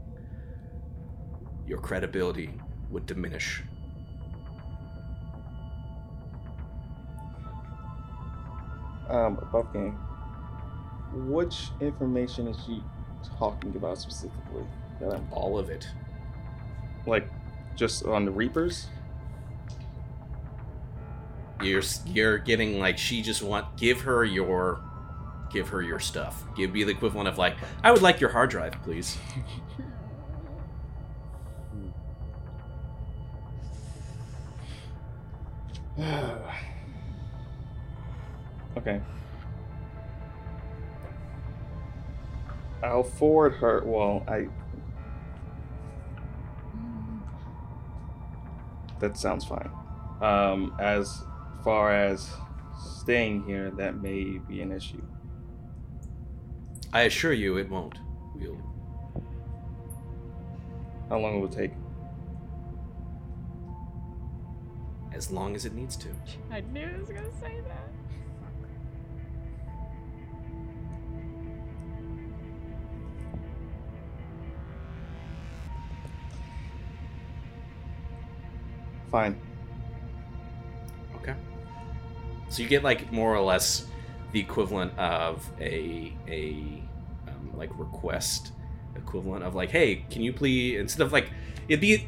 your 1.66 1.78
credibility 1.78 2.50
would 2.90 3.06
diminish. 3.06 3.64
Um, 9.08 9.38
above 9.42 9.72
game. 9.72 9.98
which 11.28 11.70
information 11.80 12.46
is 12.46 12.56
she 12.66 12.84
talking 13.38 13.74
about 13.74 13.98
specifically? 13.98 14.64
That 15.00 15.12
I'm- 15.12 15.26
All 15.32 15.58
of 15.58 15.70
it. 15.70 15.88
like, 17.06 17.28
just 17.77 18.05
on 18.05 18.24
the 18.24 18.31
Reapers? 18.31 18.86
You're 21.62 21.82
you're 22.07 22.39
getting 22.39 22.78
like 22.78 22.98
she 22.98 23.23
just 23.23 23.43
want 23.43 23.77
give 23.77 24.01
her 24.03 24.24
your 24.24 24.81
give 25.51 25.69
her 25.69 25.82
your 25.82 26.01
stuff. 26.01 26.44
Give 26.57 26.73
me 26.73 26.85
the 26.85 26.90
equivalent 26.90 27.28
of 27.28 27.39
like 27.39 27.57
I 27.82 27.93
would 27.93 28.03
like 28.03 28.20
your 28.20 28.31
hard 28.31 28.51
drive, 28.51 28.73
please. 28.82 29.16
okay. 38.77 39.01
I'll 42.82 43.03
forward 43.03 43.55
her. 43.55 43.82
Well, 43.85 44.24
I. 44.28 44.48
That 49.01 49.16
sounds 49.16 49.44
fine. 49.44 49.70
Um, 50.20 50.74
as 50.81 51.23
far 51.62 51.93
as 51.93 52.32
staying 53.01 53.44
here, 53.44 53.70
that 53.73 54.02
may 54.02 54.39
be 54.39 54.62
an 54.62 54.73
issue. 54.73 55.02
I 56.93 57.02
assure 57.02 57.32
you 57.32 57.59
it 57.59 57.68
won't. 57.68 57.98
We'll 58.35 58.56
How 61.09 61.18
long 61.18 61.40
will 61.40 61.48
it 61.48 61.52
take? 61.52 61.73
as 65.16 65.31
long 65.31 65.56
as 65.56 65.64
it 65.64 65.73
needs 65.73 65.97
to. 65.97 66.09
I 66.51 66.60
knew 66.60 66.86
I 66.94 67.01
was 67.01 67.09
gonna 67.09 67.32
say 67.40 67.60
that. 67.66 67.85
Fine. 79.10 79.40
Okay. 81.16 81.34
So 82.48 82.62
you 82.62 82.68
get 82.68 82.82
like 82.82 83.12
more 83.12 83.34
or 83.34 83.40
less 83.40 83.86
the 84.32 84.40
equivalent 84.40 84.96
of 84.98 85.48
a 85.60 86.14
a 86.28 86.82
um, 87.28 87.56
like 87.56 87.70
request 87.78 88.52
equivalent 88.94 89.44
of 89.44 89.54
like, 89.54 89.70
hey, 89.70 90.04
can 90.10 90.22
you 90.22 90.32
please 90.32 90.78
instead 90.78 91.02
of 91.02 91.12
like 91.12 91.30
it'd 91.68 91.80
be 91.80 92.06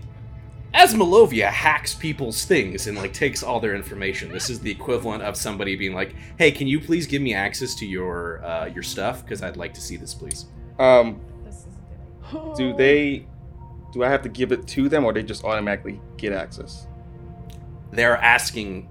as 0.75 0.95
Malovia 0.95 1.49
hacks 1.49 1.95
people's 1.95 2.45
things 2.45 2.87
and 2.87 2.97
like 2.97 3.13
takes 3.13 3.43
all 3.43 3.59
their 3.61 3.75
information. 3.75 4.31
This 4.31 4.51
is 4.51 4.61
the 4.61 4.71
equivalent 4.71 5.23
of 5.23 5.37
somebody 5.37 5.77
being 5.77 5.95
like, 5.95 6.15
hey, 6.39 6.51
can 6.51 6.67
you 6.67 6.79
please 6.79 7.07
give 7.07 7.23
me 7.23 7.35
access 7.35 7.75
to 7.77 7.87
your 7.87 8.45
uh, 8.45 8.67
your 8.67 8.83
stuff 8.83 9.25
because 9.25 9.43
I'd 9.43 9.57
like 9.57 9.73
to 9.75 9.81
see 9.81 9.97
this, 9.97 10.15
please. 10.15 10.47
Um, 10.79 11.21
do 12.57 12.75
they? 12.75 13.27
Do 13.93 14.05
I 14.05 14.09
have 14.09 14.23
to 14.23 14.29
give 14.29 14.53
it 14.53 14.67
to 14.69 14.89
them, 14.89 15.05
or 15.05 15.13
they 15.15 15.23
just 15.23 15.45
automatically 15.45 16.01
get 16.19 16.33
access? 16.33 16.87
they're 17.91 18.19
asking 18.19 18.87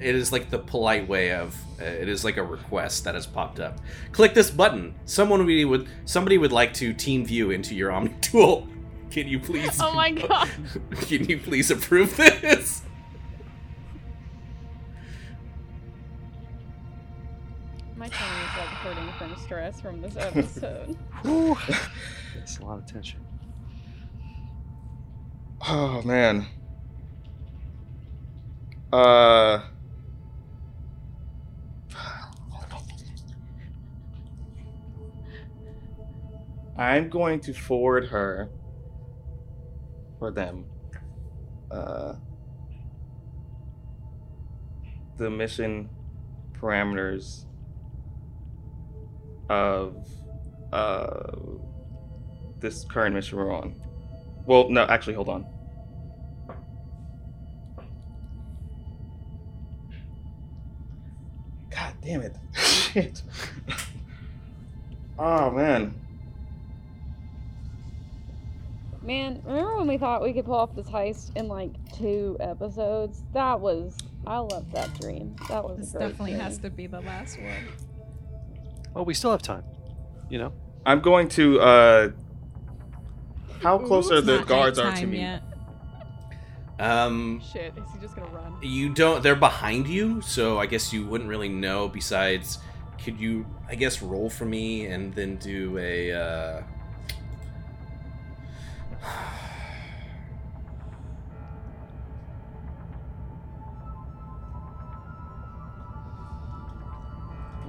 it 0.00 0.14
is 0.16 0.32
like 0.32 0.50
the 0.50 0.58
polite 0.58 1.06
way 1.06 1.30
of 1.32 1.54
uh, 1.80 1.84
it 1.84 2.08
is 2.08 2.24
like 2.24 2.36
a 2.36 2.42
request 2.42 3.04
that 3.04 3.14
has 3.14 3.26
popped 3.28 3.60
up 3.60 3.78
click 4.10 4.34
this 4.34 4.50
button 4.50 4.92
someone 5.04 5.46
we 5.46 5.64
would 5.64 5.86
somebody 6.04 6.36
would 6.36 6.50
like 6.50 6.74
to 6.74 6.92
team 6.92 7.24
view 7.24 7.52
into 7.52 7.76
your 7.76 7.92
omni 7.92 8.12
tool 8.20 8.66
can 9.10 9.28
you 9.28 9.38
please 9.38 9.78
Oh 9.80 9.94
my 9.94 10.10
god. 10.26 10.48
can 11.02 11.26
you 11.26 11.38
please 11.38 11.70
approve 11.70 12.16
this 12.16 12.82
My 17.96 18.08
tummy 18.08 18.40
is 18.40 18.56
like 18.56 18.68
hurting 18.68 19.12
from 19.18 19.36
stress 19.36 19.80
from 19.80 20.00
this 20.00 20.16
episode. 20.18 20.96
Whew. 21.22 21.54
That's 22.34 22.58
a 22.58 22.64
lot 22.64 22.78
of 22.78 22.86
tension. 22.86 23.20
Oh 25.68 26.00
man. 26.02 26.46
Uh. 28.92 29.62
I'm 36.76 37.10
going 37.10 37.40
to 37.40 37.52
forward 37.52 38.08
her 38.08 38.48
for 40.18 40.30
them. 40.30 40.64
Uh, 41.70 42.14
the 45.18 45.28
mission 45.28 45.90
parameters 46.58 47.44
of 49.50 50.08
uh, 50.72 51.36
this 52.60 52.84
current 52.84 53.14
mission 53.14 53.36
we're 53.36 53.54
on. 53.54 53.74
Well, 54.46 54.70
no, 54.70 54.84
actually, 54.84 55.14
hold 55.14 55.28
on. 55.28 55.46
God 61.80 61.94
damn 62.02 62.20
it. 62.20 62.36
Shit. 62.54 63.22
oh, 65.18 65.50
man. 65.50 65.94
Man, 69.02 69.40
remember 69.46 69.78
when 69.78 69.86
we 69.86 69.96
thought 69.96 70.22
we 70.22 70.34
could 70.34 70.44
pull 70.44 70.56
off 70.56 70.74
this 70.76 70.88
heist 70.88 71.34
in 71.36 71.48
like 71.48 71.70
two 71.96 72.36
episodes? 72.38 73.22
That 73.32 73.60
was 73.60 73.96
I 74.26 74.38
love 74.38 74.70
that 74.72 74.92
dream. 75.00 75.34
That 75.48 75.64
was 75.64 75.78
This 75.78 75.94
a 75.94 75.98
great 75.98 76.08
definitely 76.10 76.32
has 76.34 76.58
to 76.58 76.70
be 76.70 76.86
the 76.86 77.00
last 77.00 77.40
one. 77.40 77.68
Well, 78.92 79.06
we 79.06 79.14
still 79.14 79.30
have 79.30 79.40
time. 79.40 79.64
You 80.28 80.38
know. 80.38 80.52
I'm 80.84 81.00
going 81.00 81.28
to, 81.30 81.60
uh. 81.60 82.10
How 83.62 83.78
close 83.78 84.12
are 84.12 84.20
the 84.20 84.42
guards 84.42 84.78
are 84.78 84.94
to 84.94 85.06
me? 85.06 85.20
Yet. 85.20 85.42
Um 86.80 87.40
Shit, 87.40 87.74
is 87.76 87.84
he 87.92 88.00
just 88.00 88.16
gonna 88.16 88.28
run? 88.30 88.54
you 88.62 88.88
don't 88.88 89.22
they're 89.22 89.36
behind 89.36 89.86
you 89.86 90.20
so 90.22 90.58
i 90.58 90.66
guess 90.66 90.92
you 90.92 91.04
wouldn't 91.06 91.28
really 91.28 91.48
know 91.48 91.88
besides 91.88 92.58
could 93.04 93.20
you 93.20 93.46
i 93.68 93.74
guess 93.74 94.00
roll 94.02 94.30
for 94.30 94.46
me 94.46 94.86
and 94.86 95.14
then 95.14 95.36
do 95.36 95.76
a 95.78 96.12
uh 96.12 96.62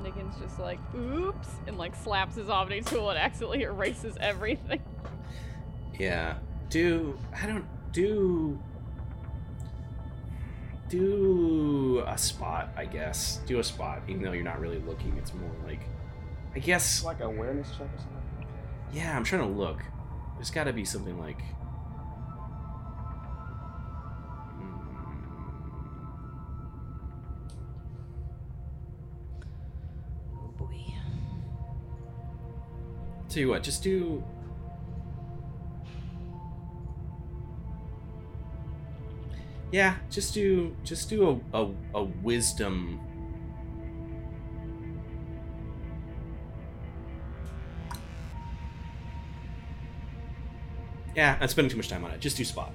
Nickens 0.04 0.40
just 0.42 0.60
like, 0.60 0.80
oops, 0.96 1.50
and 1.68 1.78
like 1.78 1.96
slaps 1.96 2.36
his 2.36 2.50
Omni 2.50 2.82
tool 2.82 3.10
and 3.10 3.20
accidentally 3.20 3.62
erases 3.64 4.18
everything. 4.20 4.82
Yeah. 6.00 6.38
Do 6.70 7.18
I 7.40 7.46
don't 7.46 7.66
do 7.92 8.60
do 10.92 12.04
a 12.06 12.18
spot, 12.18 12.70
I 12.76 12.86
guess. 12.86 13.40
Do 13.46 13.60
a 13.60 13.64
spot, 13.64 14.02
even 14.08 14.22
though 14.24 14.34
you're 14.34 14.44
not 14.44 14.60
really 14.60 14.80
looking. 14.80 15.16
It's 15.18 15.34
more 15.34 15.50
like 15.66 15.80
I 16.54 16.60
guess 16.60 17.04
Like 17.04 17.22
awareness 17.22 17.70
check 17.72 17.82
or 17.88 17.98
something? 17.98 18.48
yeah, 18.92 19.16
I'm 19.16 19.24
trying 19.24 19.42
to 19.42 19.48
look. 19.48 19.82
There's 20.36 20.52
gotta 20.52 20.74
be 20.74 20.84
something 20.86 21.18
like 21.18 21.40
Oh 30.36 30.48
boy. 30.58 30.76
Tell 33.30 33.40
you 33.42 33.50
what, 33.50 33.64
just 33.64 33.84
do. 33.84 34.24
Yeah, 39.72 39.96
just 40.10 40.34
do 40.34 40.76
just 40.84 41.10
do 41.10 41.42
a, 41.54 41.62
a, 41.62 41.72
a 41.96 42.04
wisdom. 42.04 43.00
Yeah, 51.16 51.38
I'm 51.40 51.48
spending 51.48 51.70
too 51.70 51.78
much 51.78 51.90
time 51.90 52.04
on 52.04 52.12
it. 52.12 52.20
Just 52.20 52.38
do 52.38 52.46
spot. 52.46 52.72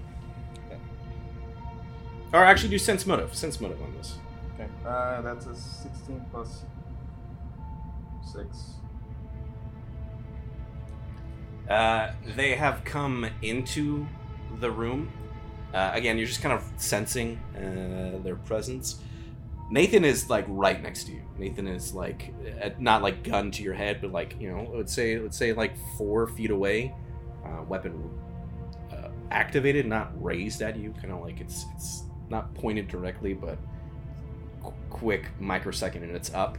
Or 2.32 2.44
actually 2.44 2.70
do 2.70 2.78
sense 2.78 3.06
motive. 3.06 3.34
Sense 3.34 3.60
motive 3.60 3.80
on 3.80 3.94
this. 3.94 4.16
Okay. 4.54 4.68
Uh, 4.84 5.22
that's 5.22 5.46
a 5.46 5.54
16 5.54 6.24
plus 6.30 6.64
6. 8.32 8.72
Uh, 11.68 12.12
they 12.34 12.54
have 12.54 12.84
come 12.84 13.26
into 13.42 14.06
the 14.60 14.70
room. 14.70 15.10
Uh, 15.76 15.90
again, 15.92 16.16
you're 16.16 16.26
just 16.26 16.40
kind 16.40 16.54
of 16.54 16.64
sensing 16.78 17.38
uh, 17.54 18.22
their 18.22 18.36
presence. 18.36 18.96
Nathan 19.70 20.06
is 20.06 20.30
like 20.30 20.46
right 20.48 20.82
next 20.82 21.04
to 21.04 21.12
you. 21.12 21.20
Nathan 21.36 21.68
is 21.68 21.92
like 21.92 22.32
not 22.80 23.02
like 23.02 23.22
gun 23.22 23.50
to 23.50 23.62
your 23.62 23.74
head, 23.74 23.98
but 24.00 24.10
like 24.10 24.40
you 24.40 24.50
know, 24.50 24.72
let's 24.74 24.94
say 24.94 25.18
let's 25.18 25.36
say 25.36 25.52
like 25.52 25.74
four 25.98 26.28
feet 26.28 26.50
away, 26.50 26.94
uh, 27.44 27.62
weapon 27.64 28.08
uh, 28.90 29.08
activated, 29.30 29.84
not 29.84 30.10
raised 30.24 30.62
at 30.62 30.78
you. 30.78 30.92
Kind 30.92 31.12
of 31.12 31.20
like 31.20 31.42
it's 31.42 31.66
it's 31.74 32.04
not 32.30 32.54
pointed 32.54 32.88
directly, 32.88 33.34
but 33.34 33.58
qu- 34.62 34.72
quick 34.88 35.26
microsecond 35.38 36.04
and 36.04 36.16
it's 36.16 36.32
up. 36.32 36.56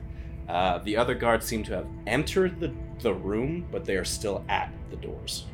Uh, 0.47 0.77
the 0.79 0.95
other 0.95 1.15
guards 1.15 1.43
seem 1.43 1.63
to 1.63 1.73
have 1.73 1.87
entered 2.05 2.59
the, 2.59 2.71
the 2.99 3.13
room, 3.13 3.67
but 3.71 3.83
they 3.83 3.95
are 3.95 4.05
still 4.05 4.45
at 4.47 4.71
the 4.91 4.95
doors. 4.97 5.45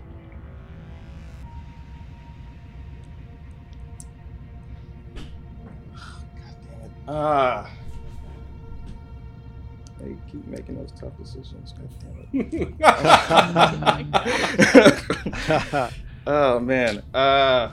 Ah. 7.08 7.70
They 10.00 10.16
keep 10.32 10.46
making 10.48 10.76
those 10.76 10.92
tough 10.92 11.18
decisions. 11.18 11.74
God 11.74 11.90
damn 12.32 12.52
it. 12.52 12.74
oh 16.28 16.60
man. 16.60 17.02
Uh. 17.14 17.72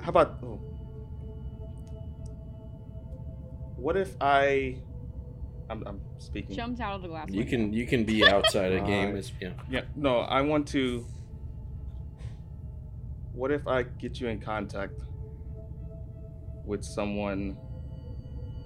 How 0.00 0.10
about? 0.10 0.38
Oh. 0.42 0.60
What 3.76 3.96
if 3.96 4.14
I? 4.20 4.76
I'm, 5.70 5.82
I'm 5.86 6.00
speaking. 6.18 6.54
Jumped 6.54 6.80
out 6.80 6.96
of 6.96 7.02
the 7.02 7.08
glass. 7.08 7.28
You 7.30 7.38
window. 7.38 7.50
can 7.50 7.72
you 7.72 7.86
can 7.86 8.04
be 8.04 8.26
outside 8.26 8.72
a 8.72 8.80
game. 8.86 9.08
Alright. 9.08 9.32
Yeah. 9.40 9.50
Yeah, 9.70 9.80
no, 9.96 10.18
I 10.18 10.42
want 10.42 10.68
to. 10.68 11.06
What 13.34 13.50
if 13.50 13.66
I 13.66 13.82
get 13.82 14.20
you 14.20 14.28
in 14.28 14.40
contact 14.40 14.94
with 16.64 16.84
someone, 16.84 17.56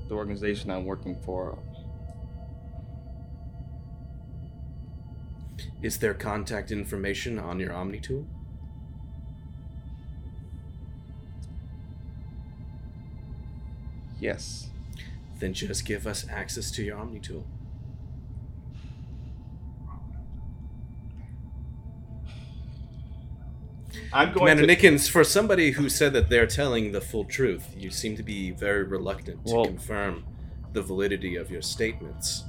the 0.08 0.14
organization 0.14 0.70
I'm 0.70 0.84
working 0.84 1.16
for? 1.24 1.58
Is 5.80 5.98
there 5.98 6.12
contact 6.12 6.70
information 6.70 7.38
on 7.38 7.58
your 7.58 7.72
Omni 7.72 8.00
tool? 8.00 8.26
Yes. 14.20 14.68
Then 15.38 15.54
just 15.54 15.86
give 15.86 16.06
us 16.06 16.26
access 16.28 16.70
to 16.72 16.82
your 16.82 16.98
Omni 16.98 17.20
tool. 17.20 17.46
I'm 24.12 24.28
going 24.32 24.38
Commander 24.38 24.66
to. 24.66 24.76
Nickens, 24.76 25.08
for 25.08 25.22
somebody 25.24 25.72
who 25.72 25.88
said 25.88 26.12
that 26.14 26.30
they're 26.30 26.46
telling 26.46 26.92
the 26.92 27.00
full 27.00 27.24
truth, 27.24 27.74
you 27.76 27.90
seem 27.90 28.16
to 28.16 28.22
be 28.22 28.50
very 28.50 28.84
reluctant 28.84 29.44
to 29.46 29.54
Well- 29.54 29.64
confirm 29.66 30.24
the 30.72 30.82
validity 30.82 31.36
of 31.36 31.50
your 31.50 31.62
statements. 31.62 32.44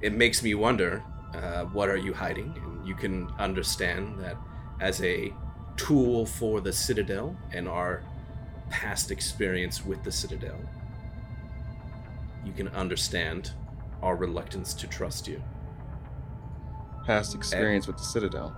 It 0.00 0.12
makes 0.12 0.42
me 0.42 0.54
wonder, 0.54 1.02
uh, 1.34 1.64
what 1.66 1.88
are 1.88 1.96
you 1.96 2.12
hiding? 2.12 2.54
And 2.62 2.86
you 2.86 2.94
can 2.94 3.28
understand 3.38 4.18
that 4.20 4.36
as 4.80 5.02
a 5.02 5.32
tool 5.76 6.26
for 6.26 6.60
the 6.60 6.72
Citadel 6.72 7.36
and 7.52 7.68
our 7.68 8.02
past 8.70 9.10
experience 9.10 9.84
with 9.84 10.02
the 10.04 10.12
Citadel, 10.12 10.60
you 12.44 12.52
can 12.52 12.68
understand 12.68 13.52
our 14.02 14.16
reluctance 14.16 14.74
to 14.74 14.86
trust 14.86 15.26
you. 15.26 15.42
Past 17.06 17.34
experience 17.34 17.86
with 17.86 17.96
the 17.96 18.04
Citadel. 18.04 18.54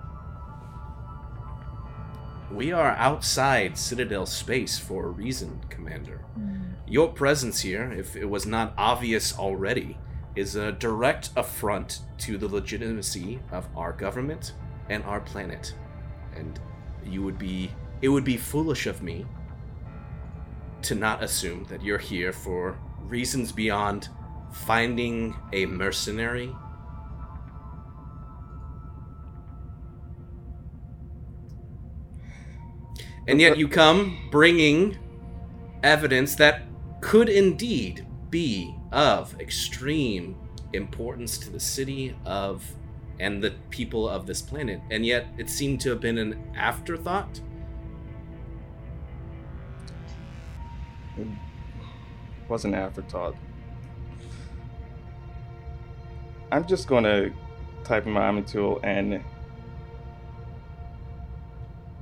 We 2.51 2.71
are 2.71 2.91
outside 2.91 3.77
Citadel 3.77 4.25
space 4.25 4.79
for 4.79 5.05
a 5.05 5.09
reason, 5.09 5.59
Commander. 5.69 6.21
Mm. 6.39 6.75
Your 6.87 7.09
presence 7.09 7.59
here, 7.59 7.91
if 7.91 8.15
it 8.15 8.25
was 8.25 8.45
not 8.45 8.73
obvious 8.77 9.37
already, 9.37 9.97
is 10.35 10.55
a 10.55 10.71
direct 10.71 11.31
affront 11.35 11.99
to 12.19 12.37
the 12.37 12.47
legitimacy 12.47 13.39
of 13.51 13.67
our 13.75 13.91
government 13.91 14.53
and 14.89 15.03
our 15.03 15.19
planet. 15.19 15.73
And 16.35 16.57
you 17.05 17.21
would 17.23 17.37
be 17.37 17.71
it 18.01 18.09
would 18.09 18.23
be 18.23 18.37
foolish 18.37 18.85
of 18.85 19.01
me 19.01 19.25
to 20.83 20.95
not 20.95 21.23
assume 21.23 21.65
that 21.65 21.83
you're 21.83 21.97
here 21.97 22.31
for 22.31 22.77
reasons 23.01 23.51
beyond 23.51 24.09
finding 24.51 25.35
a 25.51 25.65
mercenary 25.65 26.55
And 33.27 33.41
yet 33.41 33.57
you 33.57 33.67
come 33.67 34.29
bringing 34.31 34.97
evidence 35.83 36.35
that 36.35 36.63
could 37.01 37.29
indeed 37.29 38.07
be 38.29 38.73
of 38.91 39.39
extreme 39.39 40.37
importance 40.73 41.37
to 41.39 41.49
the 41.49 41.59
city 41.59 42.15
of 42.25 42.63
and 43.19 43.43
the 43.43 43.51
people 43.69 44.07
of 44.07 44.27
this 44.27 44.41
planet. 44.41 44.79
And 44.91 45.05
yet 45.05 45.27
it 45.37 45.49
seemed 45.49 45.81
to 45.81 45.89
have 45.89 45.99
been 45.99 46.17
an 46.17 46.51
afterthought. 46.55 47.41
It 51.17 51.27
was 52.47 52.63
an 52.63 52.75
afterthought. 52.75 53.35
I'm 56.51 56.65
just 56.65 56.87
going 56.87 57.03
to 57.03 57.33
type 57.83 58.05
in 58.05 58.13
my 58.13 58.27
Omni 58.27 58.43
tool 58.43 58.79
and 58.83 59.23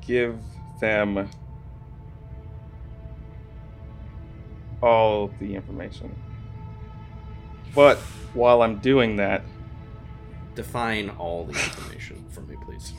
give 0.02 0.38
them 0.80 1.30
all 4.82 5.32
the 5.40 5.56
information. 5.56 6.16
But 7.74 7.98
while 8.34 8.62
I'm 8.62 8.78
doing 8.80 9.18
that, 9.18 9.42
Define 10.56 11.10
all 11.10 11.44
the 11.44 11.52
information 11.52 12.26
for 12.30 12.40
me, 12.42 12.56
please. 12.66 12.94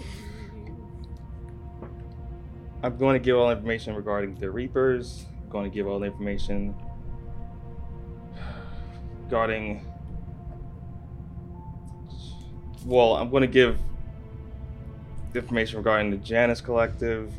I'm 2.83 2.99
going 2.99 3.15
to 3.15 3.25
give 3.25 3.37
all 3.37 3.51
information 3.51 3.95
regarding 3.95 4.35
the 4.35 4.51
Reapers. 4.51 5.25
I'm 5.43 5.49
going 5.49 5.71
to 5.71 5.75
give 5.75 5.87
all 5.87 5.99
the 5.99 6.07
information 6.07 6.75
regarding. 9.25 9.87
Well, 12.85 13.17
I'm 13.17 13.31
going 13.31 13.41
to 13.41 13.47
give 13.47 13.79
the 15.33 15.39
information 15.39 15.79
regarding 15.79 16.11
the 16.11 16.19
Janus 16.19 16.61
Collective 16.61 17.33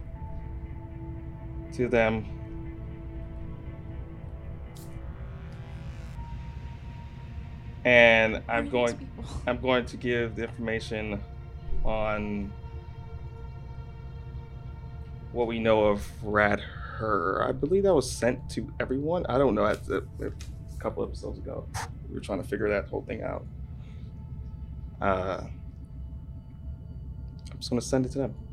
to 1.77 1.87
them. 1.87 2.25
And 7.85 8.41
I'm 8.49 8.69
going. 8.69 9.09
I'm 9.47 9.61
going 9.61 9.85
to 9.85 9.97
give 9.97 10.35
the 10.35 10.43
information 10.43 11.23
on 11.85 12.51
what 15.31 15.47
we 15.47 15.59
know 15.59 15.85
of 15.85 16.05
Rad 16.23 16.59
Her. 16.59 17.45
I 17.47 17.51
believe 17.51 17.83
that 17.83 17.93
was 17.93 18.11
sent 18.11 18.49
to 18.51 18.67
everyone. 18.79 19.25
I 19.27 19.37
don't 19.37 19.55
know. 19.55 19.65
A, 19.65 19.71
a 19.71 20.31
couple 20.79 21.03
episodes 21.03 21.39
ago. 21.39 21.65
We 22.09 22.15
were 22.15 22.21
trying 22.21 22.41
to 22.41 22.47
figure 22.47 22.67
that 22.69 22.87
whole 22.87 23.03
thing 23.03 23.21
out. 23.21 23.45
Uh, 24.99 25.43
I'm 27.51 27.59
just 27.59 27.69
gonna 27.69 27.81
send 27.81 28.05
it 28.05 28.11
to 28.13 28.17
them. 28.17 28.46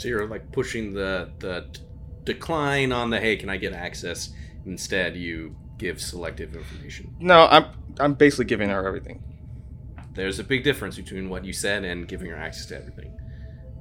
So 0.00 0.08
you're 0.08 0.26
like 0.26 0.50
pushing 0.50 0.94
the 0.94 1.30
the 1.40 1.66
d- 1.70 1.80
decline 2.24 2.90
on 2.90 3.10
the 3.10 3.20
hey, 3.20 3.36
can 3.36 3.50
I 3.50 3.58
get 3.58 3.74
access? 3.74 4.30
Instead, 4.64 5.14
you 5.14 5.54
give 5.76 6.00
selective 6.00 6.56
information. 6.56 7.14
No, 7.20 7.46
I'm 7.50 7.66
I'm 7.98 8.14
basically 8.14 8.46
giving 8.46 8.70
her 8.70 8.86
everything. 8.86 9.22
There's 10.14 10.38
a 10.38 10.44
big 10.44 10.64
difference 10.64 10.96
between 10.96 11.28
what 11.28 11.44
you 11.44 11.52
said 11.52 11.84
and 11.84 12.08
giving 12.08 12.30
her 12.30 12.36
access 12.36 12.64
to 12.66 12.78
everything. 12.78 13.14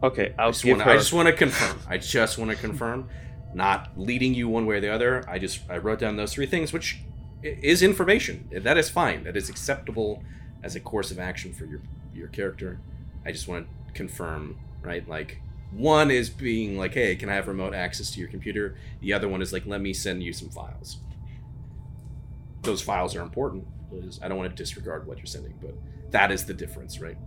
Okay, 0.04 0.34
I 0.38 0.44
I'll 0.44 0.52
just 0.52 0.66
give 0.66 0.74
wanna, 0.74 0.84
her. 0.84 0.92
I 0.92 0.98
just 0.98 1.14
want 1.14 1.28
to 1.28 1.34
confirm. 1.34 1.80
I 1.88 1.98
just 1.98 2.38
want 2.38 2.52
to 2.52 2.58
confirm, 2.58 3.08
not 3.54 3.92
leading 3.96 4.34
you 4.34 4.50
one 4.50 4.66
way 4.66 4.76
or 4.76 4.82
the 4.82 4.94
other. 4.94 5.24
I 5.26 5.40
just 5.40 5.62
I 5.70 5.78
wrote 5.78 6.00
down 6.00 6.18
those 6.18 6.34
three 6.34 6.48
things, 6.48 6.74
which 6.74 7.00
is 7.42 7.82
information. 7.82 8.50
That 8.52 8.78
is 8.78 8.90
fine. 8.90 9.24
That 9.24 9.38
is 9.38 9.50
acceptable 9.50 10.22
as 10.64 10.76
a 10.76 10.82
course 10.82 11.12
of 11.12 11.20
action 11.20 11.54
for 11.54 11.64
your 11.64 11.80
your 12.14 12.28
character. 12.28 12.82
I 13.26 13.32
just 13.32 13.48
want 13.48 13.68
to 13.88 13.94
confirm, 13.94 14.58
right? 14.84 15.08
Like 15.08 15.42
one 15.72 16.12
is 16.12 16.30
being 16.30 16.78
like, 16.78 16.94
hey, 16.94 17.16
can 17.16 17.30
I 17.30 17.36
have 17.36 17.48
remote 17.48 17.74
access 17.74 18.12
to 18.12 18.20
your 18.20 18.30
computer? 18.30 18.76
The 19.02 19.14
other 19.14 19.28
one 19.28 19.42
is 19.42 19.54
like, 19.54 19.66
let 19.66 19.82
me 19.82 19.94
send 19.94 20.24
you 20.24 20.34
some 20.34 20.50
files. 20.50 20.98
Those 22.64 22.82
files 22.82 23.16
are 23.16 23.22
important. 23.22 23.68
I 24.22 24.28
don't 24.28 24.38
want 24.38 24.50
to 24.50 24.56
disregard 24.56 25.08
what 25.08 25.18
you're 25.18 25.26
sending, 25.26 25.54
but 25.62 25.74
that 26.12 26.32
is 26.32 26.46
the 26.46 26.54
difference, 26.54 27.00
right? 27.00 27.18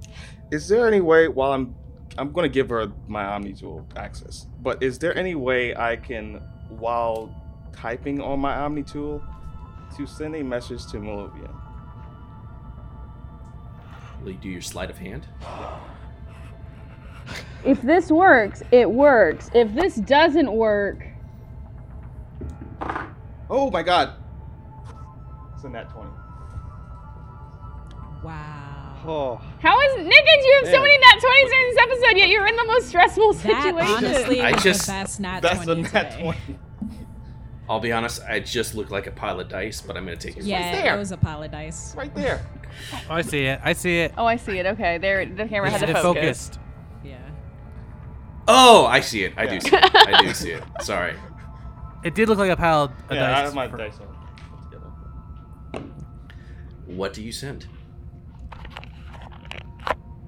Is 0.51 0.69
there 0.69 0.87
any 0.87 1.01
way 1.01 1.29
while 1.29 1.53
I'm 1.53 1.75
I'm 2.19 2.31
gonna 2.31 2.49
give 2.49 2.69
her 2.69 2.93
my 3.09 3.25
Omni 3.25 3.55
tool 3.55 3.87
access, 3.97 4.47
but 4.61 4.83
is 4.83 4.99
there 4.99 5.17
any 5.17 5.35
way 5.35 5.75
I 5.75 5.97
can 5.97 6.43
while 6.69 7.35
typing 7.73 8.21
on 8.21 8.39
my 8.39 8.55
Omni 8.55 8.83
tool 8.83 9.23
to 9.97 10.07
send 10.07 10.37
a 10.37 10.45
message 10.45 10.87
to 10.89 10.99
Malovia? 10.99 11.51
Will 14.23 14.33
you 14.33 14.39
do 14.39 14.51
your 14.51 14.61
sleight 14.61 14.91
of 14.91 14.99
hand? 14.99 15.27
If 17.65 17.81
this 17.83 18.11
works, 18.11 18.63
it 18.73 18.91
works. 18.91 19.51
If 19.55 19.73
this 19.75 19.97
doesn't 19.97 20.51
work, 20.53 21.07
Oh 23.51 23.71
my 23.71 23.83
god! 23.83 24.15
Send 25.61 25.75
that 25.75 25.91
twenty. 25.91 26.11
Wow. 28.25 28.97
Oh, 29.05 29.41
How 29.61 29.81
is 29.81 29.95
Nickens? 30.07 30.45
You 30.45 30.61
have 30.63 30.73
so 30.73 30.81
many 30.81 30.97
nat 30.99 31.17
20s 31.19 31.49
during 31.51 31.67
this 31.71 31.77
episode, 31.81 32.17
yet 32.19 32.29
you're 32.29 32.47
in 32.47 32.55
the 32.55 32.65
most 32.67 32.87
stressful 32.89 33.33
That 33.33 33.63
situation. 33.65 33.95
honestly 34.05 34.41
I 34.43 34.53
just- 34.53 34.87
the 34.87 34.93
best 34.93 35.19
nat 35.21 35.41
That's 35.41 35.61
a 35.63 35.65
20 35.65 35.83
nat 35.83 36.11
today. 36.13 36.23
20. 36.23 36.39
I'll 37.69 37.81
be 37.81 37.91
honest, 37.91 38.23
I 38.29 38.39
just 38.39 38.75
look 38.77 38.91
like 38.91 39.09
a 39.09 39.11
pile 39.11 39.41
of 39.41 39.49
dice, 39.49 39.81
but 39.81 39.97
I'm 39.97 40.05
gonna 40.05 40.17
take 40.17 40.37
it. 40.37 40.45
Yeah, 40.45 40.71
there. 40.83 40.95
it 40.95 40.99
was 40.99 41.11
a 41.11 41.17
pile 41.17 41.43
of 41.43 41.51
dice. 41.51 41.95
Right 41.97 42.15
there. 42.15 42.47
Oh, 43.11 43.15
I 43.15 43.23
see 43.23 43.45
it. 43.47 43.61
I 43.65 43.73
see 43.73 43.99
it. 44.01 44.15
oh, 44.17 44.25
I 44.25 44.37
see 44.37 44.59
it. 44.59 44.67
Okay, 44.67 44.99
there. 44.99 45.27
The 45.27 45.47
camera 45.49 45.69
had 45.71 45.83
It's 45.83 45.91
to 45.93 45.99
it 45.99 46.03
focus. 46.03 46.49
focused. 46.49 46.59
Yeah. 48.49 48.55
Oh, 48.55 48.87
I 48.87 49.01
see 49.01 49.25
it. 49.25 49.35
I 49.37 49.47
do 49.47 49.61
see 49.61 49.75
it. 49.77 49.91
I 49.95 50.23
do 50.23 50.33
see 50.35 50.51
it. 50.51 50.63
Sorry. 50.83 51.15
It 52.05 52.15
did 52.15 52.29
look 52.29 52.39
like 52.39 52.51
a 52.51 52.57
pile 52.57 52.85
of 52.85 52.91
Yeah, 53.11 53.27
I 53.27 53.31
dice. 53.31 53.45
have 53.45 53.55
my 53.55 53.69
for- 53.69 53.77
dice 53.77 53.99
on. 54.01 54.09
What 56.87 57.13
do 57.13 57.23
you 57.23 57.33
send? 57.33 57.67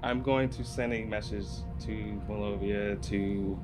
I'm 0.03 0.23
going 0.23 0.49
to 0.51 0.65
send 0.65 0.93
a 0.95 1.05
message 1.05 1.47
to 1.81 2.21
Malovia 2.29 3.01
to. 3.09 3.59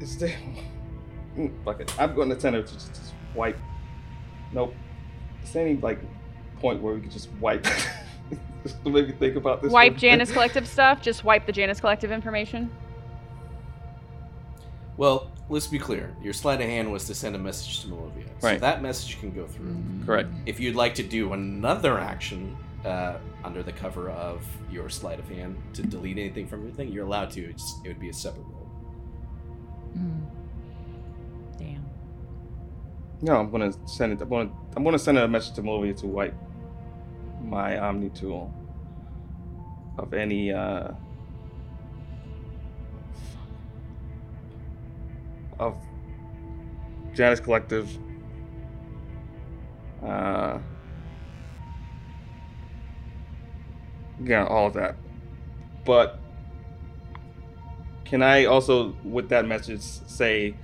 Is 0.00 0.16
there. 0.18 0.36
Fuck 1.64 1.80
it. 1.80 1.94
I'm 2.00 2.14
going 2.14 2.30
to 2.30 2.40
send 2.40 2.56
her 2.56 2.62
to 2.62 2.72
just, 2.72 2.88
just 2.94 3.14
wipe. 3.34 3.58
Nope. 4.52 4.74
Is 5.44 5.52
there 5.52 5.66
any, 5.66 5.76
like, 5.76 6.00
point 6.60 6.82
where 6.82 6.94
we 6.94 7.00
could 7.00 7.10
just 7.10 7.30
wipe? 7.40 7.64
just 8.62 8.82
to 8.84 8.90
make 8.90 9.06
me 9.08 9.12
think 9.12 9.36
about 9.36 9.62
this. 9.62 9.72
Wipe 9.72 9.92
one? 9.92 9.98
Janus 10.00 10.30
Collective 10.32 10.66
stuff. 10.68 11.00
Just 11.00 11.24
wipe 11.24 11.46
the 11.46 11.52
Janus 11.52 11.80
Collective 11.80 12.12
information. 12.12 12.70
Well, 14.96 15.30
let's 15.48 15.66
be 15.66 15.78
clear. 15.78 16.14
Your 16.22 16.32
sleight 16.34 16.60
of 16.60 16.66
hand 16.66 16.92
was 16.92 17.06
to 17.06 17.14
send 17.14 17.34
a 17.34 17.38
message 17.38 17.80
to 17.82 17.88
Malovia. 17.88 18.26
So 18.38 18.48
Right. 18.48 18.60
that 18.60 18.82
message 18.82 19.18
can 19.18 19.30
go 19.32 19.46
through. 19.46 19.76
Correct. 20.04 20.28
If 20.46 20.60
you'd 20.60 20.76
like 20.76 20.94
to 20.96 21.02
do 21.02 21.32
another 21.32 21.98
action 21.98 22.56
uh, 22.84 23.14
under 23.42 23.62
the 23.62 23.72
cover 23.72 24.10
of 24.10 24.44
your 24.70 24.88
sleight 24.90 25.18
of 25.18 25.28
hand 25.28 25.56
to 25.74 25.82
delete 25.82 26.18
anything 26.18 26.46
from 26.46 26.62
your 26.64 26.72
thing, 26.72 26.88
you're 26.92 27.06
allowed 27.06 27.30
to. 27.32 27.48
It's, 27.48 27.78
it 27.84 27.88
would 27.88 28.00
be 28.00 28.10
a 28.10 28.12
separate 28.12 28.44
roll. 28.46 28.70
Mm. 29.96 30.29
No, 33.22 33.36
I'm 33.36 33.50
gonna 33.50 33.72
send 33.86 34.12
it. 34.14 34.22
I'm 34.22 34.28
gonna 34.28 34.50
I'm 34.76 34.84
gonna 34.84 34.98
send 34.98 35.18
a 35.18 35.28
message 35.28 35.54
to 35.56 35.62
Malovia 35.62 35.96
to 36.00 36.06
wipe 36.06 36.34
my 37.42 37.78
Omni 37.78 38.10
tool 38.10 38.52
of 39.98 40.14
any 40.14 40.52
uh 40.52 40.92
of 45.58 45.76
Janus 47.14 47.40
Collective. 47.40 47.90
Uh, 50.02 50.58
yeah, 54.24 54.46
all 54.46 54.68
of 54.68 54.72
that. 54.74 54.96
But 55.84 56.18
can 58.04 58.22
I 58.22 58.46
also, 58.46 58.96
with 59.04 59.28
that 59.28 59.46
message, 59.46 59.82
say 59.82 60.54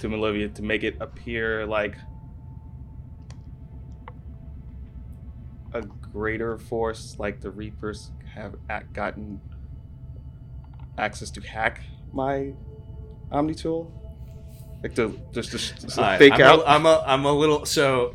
to 0.00 0.08
Malovia 0.08 0.52
to 0.54 0.62
make 0.62 0.82
it 0.84 0.96
appear 1.00 1.66
like 1.66 1.96
a 5.72 5.82
greater 5.82 6.58
force, 6.58 7.16
like 7.18 7.40
the 7.40 7.50
Reapers 7.50 8.10
have 8.34 8.54
ac- 8.70 8.86
gotten 8.92 9.40
access 10.98 11.30
to 11.32 11.40
hack 11.40 11.82
my 12.12 12.52
Omni 13.32 13.54
tool? 13.54 13.92
Like 14.82 14.94
to 14.96 15.18
just, 15.32 15.50
just, 15.50 15.80
just 15.80 15.98
Alright, 15.98 16.18
fake 16.18 16.34
I'm 16.34 16.42
out? 16.42 16.60
A, 16.60 16.68
I'm 16.68 16.86
a 16.86 17.02
I'm 17.06 17.24
a 17.24 17.32
little 17.32 17.64
so. 17.64 18.14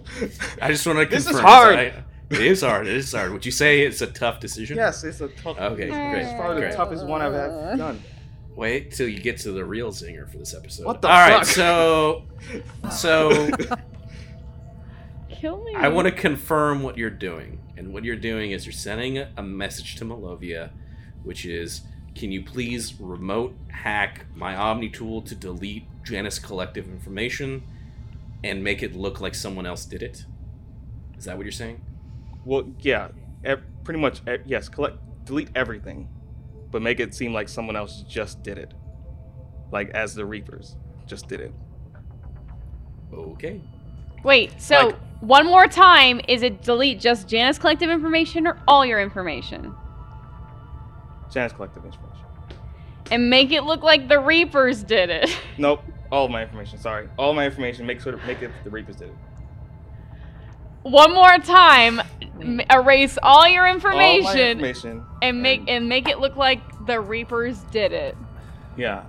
I 0.61 0.69
just 0.69 0.85
want 0.85 0.99
to 0.99 1.05
This 1.05 1.27
is 1.29 1.39
hard. 1.39 1.75
I- 1.75 2.03
it 2.29 2.41
is 2.41 2.61
hard. 2.61 2.85
It 2.85 2.95
is 2.95 3.11
hard. 3.11 3.31
Would 3.33 3.43
you 3.43 3.51
say 3.51 3.81
it's 3.81 4.01
a 4.01 4.07
tough 4.07 4.39
decision? 4.39 4.77
Yes, 4.77 5.03
it's 5.03 5.19
a 5.19 5.29
tough. 5.29 5.57
Okay, 5.59 5.87
it's, 5.87 5.91
great, 5.95 6.21
It's 6.21 6.33
probably 6.39 6.61
great. 6.61 6.71
the 6.71 6.77
toughest 6.77 7.07
one 7.07 7.23
I've 7.23 7.33
had 7.33 7.77
done. 7.79 7.99
Wait 8.55 8.91
till 8.91 9.07
you 9.07 9.19
get 9.19 9.37
to 9.37 9.51
the 9.51 9.63
real 9.63 9.91
zinger 9.91 10.29
for 10.29 10.37
this 10.37 10.53
episode. 10.53 10.85
What 10.85 11.01
the 11.01 11.07
All 11.07 11.13
right, 11.13 11.45
fuck? 11.45 11.45
so 11.45 12.23
so 12.91 13.49
Kill 15.29 15.63
me. 15.63 15.73
I 15.75 15.87
want 15.87 16.05
to 16.07 16.11
confirm 16.11 16.81
what 16.83 16.97
you're 16.97 17.09
doing, 17.09 17.59
and 17.77 17.93
what 17.93 18.03
you're 18.03 18.15
doing 18.17 18.51
is 18.51 18.65
you're 18.65 18.73
sending 18.73 19.19
a 19.37 19.43
message 19.43 19.95
to 19.97 20.05
Malovia, 20.05 20.71
which 21.23 21.45
is, 21.45 21.81
can 22.15 22.31
you 22.31 22.43
please 22.43 22.99
remote 22.99 23.55
hack 23.69 24.25
my 24.35 24.55
Omni 24.55 24.89
tool 24.89 25.21
to 25.21 25.35
delete 25.35 25.85
Janus 26.03 26.39
Collective 26.39 26.87
information, 26.89 27.63
and 28.43 28.63
make 28.63 28.83
it 28.83 28.95
look 28.95 29.21
like 29.21 29.33
someone 29.35 29.65
else 29.65 29.85
did 29.85 30.03
it? 30.03 30.25
Is 31.17 31.23
that 31.25 31.37
what 31.37 31.43
you're 31.45 31.51
saying? 31.53 31.79
Well, 32.43 32.67
yeah, 32.81 33.09
ev- 33.45 33.63
pretty 33.85 33.99
much. 34.01 34.21
ev- 34.27 34.41
yes, 34.45 34.67
collect, 34.67 34.97
delete 35.25 35.49
everything, 35.55 36.09
but 36.71 36.81
make 36.81 36.99
it 36.99 37.13
seem 37.13 37.33
like 37.33 37.49
someone 37.49 37.75
else 37.75 38.03
just 38.07 38.43
did 38.43 38.57
it, 38.57 38.73
like 39.71 39.89
as 39.91 40.13
the 40.15 40.25
Reapers 40.25 40.75
just 41.07 41.27
did 41.27 41.39
it. 41.39 41.53
Okay. 43.13 43.61
Wait, 44.23 44.59
so 44.61 44.87
Like- 44.87 44.95
one 45.21 45.45
more 45.47 45.67
time, 45.67 46.21
is 46.27 46.43
it 46.43 46.61
delete 46.61 46.99
just 46.99 47.27
Janus 47.27 47.57
Collective 47.57 47.89
information 47.89 48.45
or 48.47 48.57
all 48.67 48.85
your 48.85 49.01
information? 49.01 49.73
Janus 51.31 51.53
Collective 51.53 51.83
information. 51.85 52.25
And 53.11 53.29
make 53.29 53.51
it 53.51 53.63
look 53.63 53.81
like 53.81 54.07
the 54.07 54.19
Reapers 54.19 54.83
did 54.83 55.09
it. 55.09 55.35
Nope, 55.57 55.83
all 56.11 56.27
my 56.29 56.43
information. 56.43 56.77
Sorry, 56.77 57.09
all 57.17 57.33
my 57.33 57.45
information. 57.45 57.85
Make 57.85 57.99
sure 58.01 58.11
to 58.11 58.25
make 58.27 58.41
it 58.41 58.51
the 58.63 58.69
Reapers 58.69 58.95
did 58.97 59.09
it. 59.09 59.15
One 60.83 61.13
more 61.13 61.37
time, 61.39 62.01
erase 62.71 63.17
all 63.21 63.47
your 63.47 63.67
All 63.67 63.73
information, 63.73 64.37
information. 64.39 65.05
and 65.21 65.41
make 65.41 65.63
and 65.67 65.89
make 65.89 66.07
it 66.07 66.19
look 66.19 66.35
like 66.35 66.61
the 66.85 66.99
Reapers 66.99 67.59
did 67.71 67.91
it. 67.91 68.17
Yeah. 68.77 69.03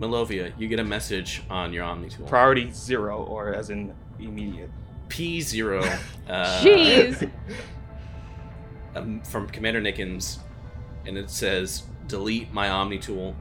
Malovia, 0.00 0.52
you 0.58 0.66
get 0.66 0.80
a 0.80 0.84
message 0.84 1.42
on 1.48 1.72
your 1.72 1.84
Omni 1.84 2.08
tool. 2.08 2.26
Priority 2.26 2.70
zero, 2.72 3.22
or 3.22 3.54
as 3.54 3.70
in 3.70 3.94
immediate. 4.18 4.70
P 5.08 5.40
zero. 5.40 5.82
Uh, 6.28 6.60
Jeez. 6.62 7.30
um, 8.94 9.20
from 9.22 9.48
Commander 9.48 9.80
Nickens, 9.82 10.38
and 11.04 11.18
it 11.18 11.28
says, 11.28 11.82
"Delete 12.06 12.52
my 12.52 12.70
Omni 12.70 12.98
tool. 12.98 13.34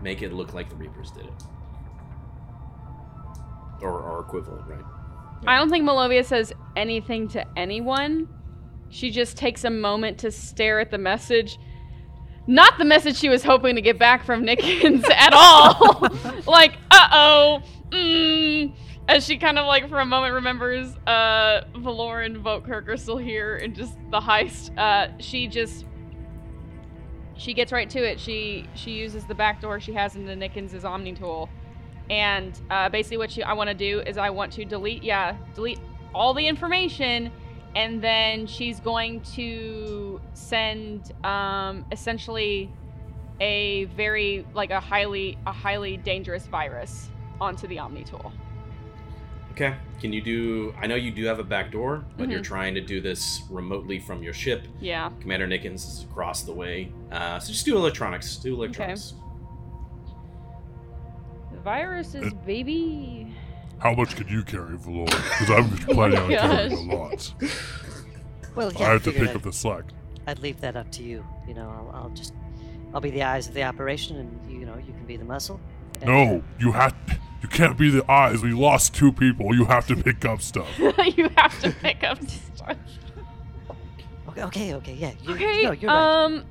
Make 0.00 0.22
it 0.22 0.32
look 0.32 0.54
like 0.54 0.68
the 0.70 0.76
Reapers 0.76 1.10
did 1.10 1.24
it, 1.26 1.32
or, 3.82 4.00
or 4.00 4.20
equivalent, 4.20 4.66
right?" 4.66 4.84
I 5.46 5.58
don't 5.58 5.70
think 5.70 5.84
Malovia 5.84 6.24
says 6.24 6.52
anything 6.76 7.28
to 7.28 7.44
anyone. 7.58 8.28
She 8.90 9.10
just 9.10 9.36
takes 9.36 9.64
a 9.64 9.70
moment 9.70 10.18
to 10.18 10.30
stare 10.30 10.78
at 10.78 10.90
the 10.90 10.98
message. 10.98 11.58
Not 12.46 12.78
the 12.78 12.84
message 12.84 13.16
she 13.16 13.28
was 13.28 13.42
hoping 13.42 13.76
to 13.76 13.80
get 13.80 13.98
back 13.98 14.24
from 14.24 14.44
Nickens 14.44 15.08
at 15.10 15.32
all. 15.32 16.08
like, 16.46 16.74
uh 16.90 17.08
oh. 17.12 17.62
Mm. 17.90 18.74
As 19.08 19.24
she 19.24 19.36
kind 19.36 19.58
of 19.58 19.66
like 19.66 19.88
for 19.88 19.98
a 20.00 20.06
moment 20.06 20.34
remembers 20.34 20.94
uh 21.06 21.62
Valor 21.76 22.22
and 22.22 22.36
Votkirk 22.36 22.88
are 22.88 22.96
still 22.96 23.16
here 23.18 23.56
and 23.56 23.74
just 23.74 23.96
the 24.10 24.20
heist. 24.20 24.76
Uh 24.78 25.08
she 25.18 25.48
just 25.48 25.86
she 27.34 27.54
gets 27.54 27.72
right 27.72 27.90
to 27.90 27.98
it. 27.98 28.20
She 28.20 28.68
she 28.74 28.92
uses 28.92 29.24
the 29.26 29.34
back 29.34 29.60
door 29.60 29.80
she 29.80 29.92
has 29.92 30.16
into 30.16 30.32
Nickens' 30.34 30.84
Omni 30.84 31.14
tool. 31.14 31.48
And 32.12 32.60
uh, 32.70 32.90
basically, 32.90 33.16
what 33.16 33.30
she, 33.30 33.42
I 33.42 33.54
want 33.54 33.68
to 33.70 33.74
do 33.74 34.00
is 34.00 34.18
I 34.18 34.28
want 34.28 34.52
to 34.52 34.66
delete, 34.66 35.02
yeah, 35.02 35.34
delete 35.54 35.80
all 36.14 36.34
the 36.34 36.46
information, 36.46 37.32
and 37.74 38.02
then 38.02 38.46
she's 38.46 38.80
going 38.80 39.22
to 39.34 40.20
send 40.34 41.12
um, 41.24 41.86
essentially 41.90 42.70
a 43.40 43.84
very 43.96 44.44
like 44.52 44.70
a 44.70 44.78
highly 44.78 45.38
a 45.46 45.52
highly 45.52 45.96
dangerous 45.96 46.46
virus 46.46 47.08
onto 47.40 47.66
the 47.66 47.78
Omni 47.78 48.04
tool. 48.04 48.30
Okay. 49.52 49.74
Can 49.98 50.12
you 50.12 50.20
do? 50.20 50.74
I 50.78 50.86
know 50.86 50.96
you 50.96 51.12
do 51.12 51.24
have 51.24 51.38
a 51.38 51.44
back 51.44 51.72
door, 51.72 52.04
but 52.18 52.28
you're 52.28 52.40
Mhm. 52.40 52.44
trying 52.44 52.74
to 52.74 52.82
do 52.82 53.00
this 53.00 53.42
remotely 53.48 53.98
from 53.98 54.22
your 54.22 54.34
ship. 54.34 54.66
Yeah. 54.80 55.10
Commander 55.20 55.46
Nickens 55.46 55.76
is 55.76 56.06
across 56.10 56.42
the 56.42 56.52
way, 56.52 56.92
uh, 57.10 57.38
so 57.38 57.52
just 57.52 57.64
do 57.64 57.74
electronics. 57.76 58.36
Do 58.36 58.52
electronics. 58.54 59.12
The 59.12 59.21
virus 61.62 62.14
is 62.14 62.32
baby. 62.46 63.32
How 63.78 63.94
much 63.94 64.14
can 64.16 64.28
you 64.28 64.42
carry, 64.44 64.76
Valor? 64.76 65.06
Because 65.06 65.50
I'm 65.50 65.70
planning 65.94 66.18
on 66.18 66.28
carrying 66.30 66.90
a 66.90 66.94
lot. 66.94 67.34
Well, 68.54 68.70
I 68.78 68.82
have 68.84 69.02
to 69.04 69.12
pick 69.12 69.22
up 69.30 69.36
I'd- 69.36 69.38
the 69.44 69.52
slack. 69.52 69.84
I'd 70.26 70.38
leave 70.38 70.60
that 70.60 70.76
up 70.76 70.90
to 70.92 71.02
you. 71.02 71.24
You 71.48 71.54
know, 71.54 71.68
I'll, 71.68 72.02
I'll 72.04 72.10
just, 72.10 72.32
I'll 72.94 73.00
be 73.00 73.10
the 73.10 73.24
eyes 73.24 73.48
of 73.48 73.54
the 73.54 73.64
operation, 73.64 74.18
and 74.18 74.52
you 74.52 74.64
know, 74.64 74.76
you 74.76 74.92
can 74.92 75.04
be 75.04 75.16
the 75.16 75.24
muscle. 75.24 75.58
Uh, 76.00 76.06
No, 76.06 76.42
you 76.60 76.70
have. 76.72 76.92
to. 77.06 77.18
You 77.42 77.48
can't 77.48 77.76
be 77.76 77.90
the 77.90 78.08
eyes. 78.08 78.40
We 78.40 78.52
lost 78.52 78.94
two 78.94 79.10
people. 79.10 79.52
You 79.52 79.64
have 79.64 79.88
to 79.88 79.96
pick 79.96 80.24
up 80.24 80.40
stuff. 80.40 80.68
you 80.78 81.28
have 81.36 81.58
to 81.62 81.72
pick 81.72 82.04
up 82.04 82.18
stuff. 82.54 82.76
Okay, 84.28 84.42
okay, 84.44 84.74
okay, 84.74 84.94
yeah. 84.94 85.10
You, 85.22 85.34
Okay, 85.34 85.62
no, 85.64 85.72
you're 85.72 85.90
right. 85.90 86.24
um, 86.24 86.44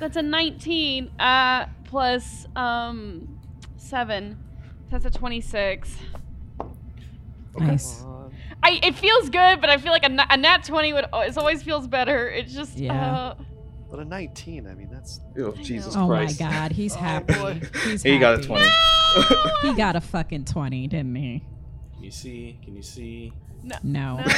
that's 0.00 0.16
a 0.16 0.22
19. 0.22 1.08
Uh, 1.20 1.66
plus 1.84 2.46
um 2.56 3.33
seven. 3.84 4.38
That's 4.90 5.04
a 5.04 5.10
twenty-six. 5.10 5.96
Nice. 7.56 8.02
I 8.62 8.80
it 8.82 8.94
feels 8.96 9.30
good, 9.30 9.60
but 9.60 9.70
I 9.70 9.76
feel 9.76 9.92
like 9.92 10.04
a, 10.04 10.26
a 10.30 10.36
nat 10.36 10.64
twenty 10.64 10.92
would 10.92 11.04
it 11.12 11.36
always 11.38 11.62
feels 11.62 11.86
better. 11.86 12.28
It's 12.28 12.52
just 12.54 12.76
Yeah. 12.78 13.14
uh, 13.16 13.34
But 13.90 14.00
a 14.00 14.04
19, 14.04 14.66
I 14.66 14.74
mean, 14.74 14.88
that's. 14.90 15.20
Oh, 15.38 15.52
Jesus 15.52 15.94
Christ. 15.94 15.96
Oh 15.96 16.08
my 16.08 16.50
God, 16.52 16.72
he's 16.72 16.94
Oh, 16.96 16.98
happy. 16.98 17.34
boy. 17.34 17.60
He's 17.84 18.02
He 18.02 18.18
got 18.18 18.34
a 18.34 18.36
happy. 18.36 18.46
20. 18.48 19.68
He 19.68 19.74
got 19.74 19.94
a 19.96 20.00
fucking 20.00 20.44
twenty, 20.46 20.88
didn't 20.88 21.14
he? 21.14 21.44
Can 21.94 22.02
you 22.04 22.10
see? 22.10 22.58
Can 22.64 22.74
you 22.74 22.82
see? 22.82 23.32
no. 23.62 23.76
No. 23.84 24.22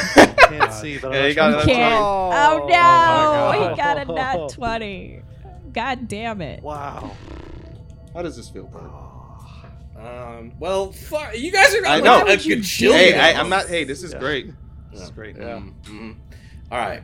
Can't 0.48 0.73
see, 0.73 0.98
but 0.98 1.12
Yeah, 1.12 1.23
I'm 1.23 1.28
he 1.28 1.35
got 1.35 1.51
not 1.52 1.62
a. 1.62 1.66
Can't. 1.66 1.94
Oh, 1.94 2.31
Oh, 2.35 2.59
no! 2.66 2.68
God. 2.68 3.70
he 3.70 3.77
got 3.77 3.97
a 4.09 4.12
nat 4.12 4.48
twenty. 4.51 5.23
God 5.73 6.06
damn 6.09 6.40
it! 6.43 6.62
Wow. 6.62 7.16
How 8.14 8.23
does 8.23 8.36
this 8.36 8.48
feel, 8.51 8.64
bud? 8.64 8.90
Um. 9.98 10.52
Well, 10.59 10.93
fuck. 10.93 11.39
You 11.39 11.51
guys 11.51 11.74
are. 11.74 11.86
I 11.86 11.94
like, 11.97 12.05
know. 12.05 12.20
A 12.23 12.24
would 12.24 12.44
you 12.44 12.62
chill. 12.62 12.93
Hey, 12.93 13.18
I, 13.18 13.32
I'm 13.40 13.48
not. 13.48 13.66
Hey, 13.66 13.85
this 13.85 14.02
is 14.02 14.12
Yeah. 14.12 14.18
great. 14.18 14.51
This 14.93 15.01
is 15.02 15.10
great. 15.10 15.36
Yeah. 15.36 15.60
mhm. 15.85 16.16
All 16.70 16.78
right. 16.78 17.02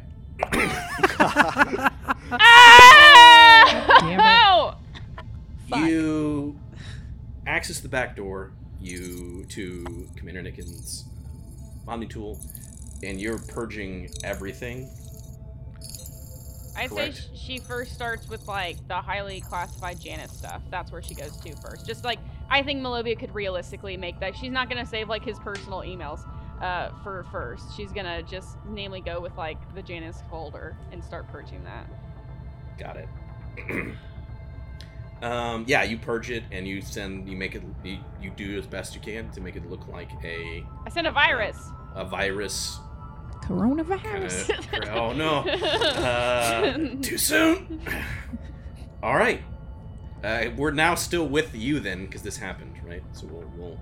Ah! 2.33 3.97
Damn 4.01 4.21
it. 4.21 5.69
Fuck. 5.69 5.89
You 5.89 6.59
access 7.47 7.81
the 7.81 7.89
back 7.89 8.17
door. 8.17 8.53
You 8.81 9.45
to 9.51 10.09
Commander 10.17 10.43
Nickens' 10.43 11.05
Omni 11.87 12.07
tool, 12.07 12.41
and 13.05 13.21
you're 13.21 13.39
purging 13.39 14.11
everything. 14.25 14.91
I 16.77 16.89
say 16.89 16.95
Correct. 16.95 17.17
sh- 17.35 17.39
she 17.39 17.59
first 17.59 17.93
starts 17.93 18.29
with 18.29 18.49
like 18.49 18.77
the 18.89 18.95
highly 18.97 19.41
classified 19.43 20.01
Janus 20.01 20.33
stuff. 20.33 20.63
That's 20.71 20.91
where 20.91 21.03
she 21.03 21.15
goes 21.15 21.37
to 21.37 21.55
first. 21.57 21.87
Just 21.87 22.03
like 22.05 22.19
I 22.51 22.63
think 22.63 22.81
Malovia 22.83 23.19
could 23.19 23.35
realistically 23.35 23.97
make 23.97 24.21
that. 24.21 24.37
She's 24.37 24.53
not 24.53 24.69
gonna 24.69 24.87
save 24.87 25.09
like 25.09 25.25
his 25.25 25.39
personal 25.39 25.81
emails 25.81 26.27
uh, 26.61 26.91
for 27.03 27.25
first. 27.33 27.75
She's 27.77 27.93
gonna 27.93 28.23
just 28.23 28.57
namely 28.69 29.01
go 29.01 29.21
with 29.21 29.37
like 29.37 29.59
the 29.75 29.83
Janus 29.83 30.23
folder 30.31 30.77
and 30.93 31.03
start 31.03 31.29
purging 31.29 31.65
that. 31.65 31.87
Got 32.79 32.97
it. 32.97 33.09
um, 35.23 35.65
yeah, 35.67 35.83
you 35.83 35.99
purge 35.99 36.31
it 36.31 36.45
and 36.51 36.67
you 36.67 36.81
send. 36.83 37.29
You 37.29 37.37
make 37.37 37.55
it. 37.55 37.63
You, 37.85 37.99
you 38.21 38.31
do 38.31 38.59
as 38.59 38.67
best 38.67 38.95
you 38.95 39.01
can 39.01 39.31
to 39.31 39.41
make 39.41 39.57
it 39.57 39.69
look 39.71 39.87
like 39.89 40.11
a 40.25 40.65
I 40.87 40.91
sent 40.91 41.07
a 41.07 41.11
virus. 41.13 41.71
a 41.95 42.05
virus. 42.05 42.79
Coronavirus. 43.43 44.71
Kinda, 44.71 44.95
oh 44.95 45.13
no! 45.13 45.45
Uh, 46.03 46.79
too 47.03 47.19
soon. 47.19 47.81
All 49.03 49.17
right. 49.17 49.43
Uh, 50.23 50.51
we're 50.57 50.71
now 50.71 50.95
still 50.95 51.27
with 51.27 51.55
you 51.55 51.81
then, 51.81 52.07
because 52.07 52.23
this 52.23 52.37
happened, 52.37 52.75
right? 52.87 53.03
So 53.13 53.27
we'll, 53.27 53.51
we'll. 53.57 53.79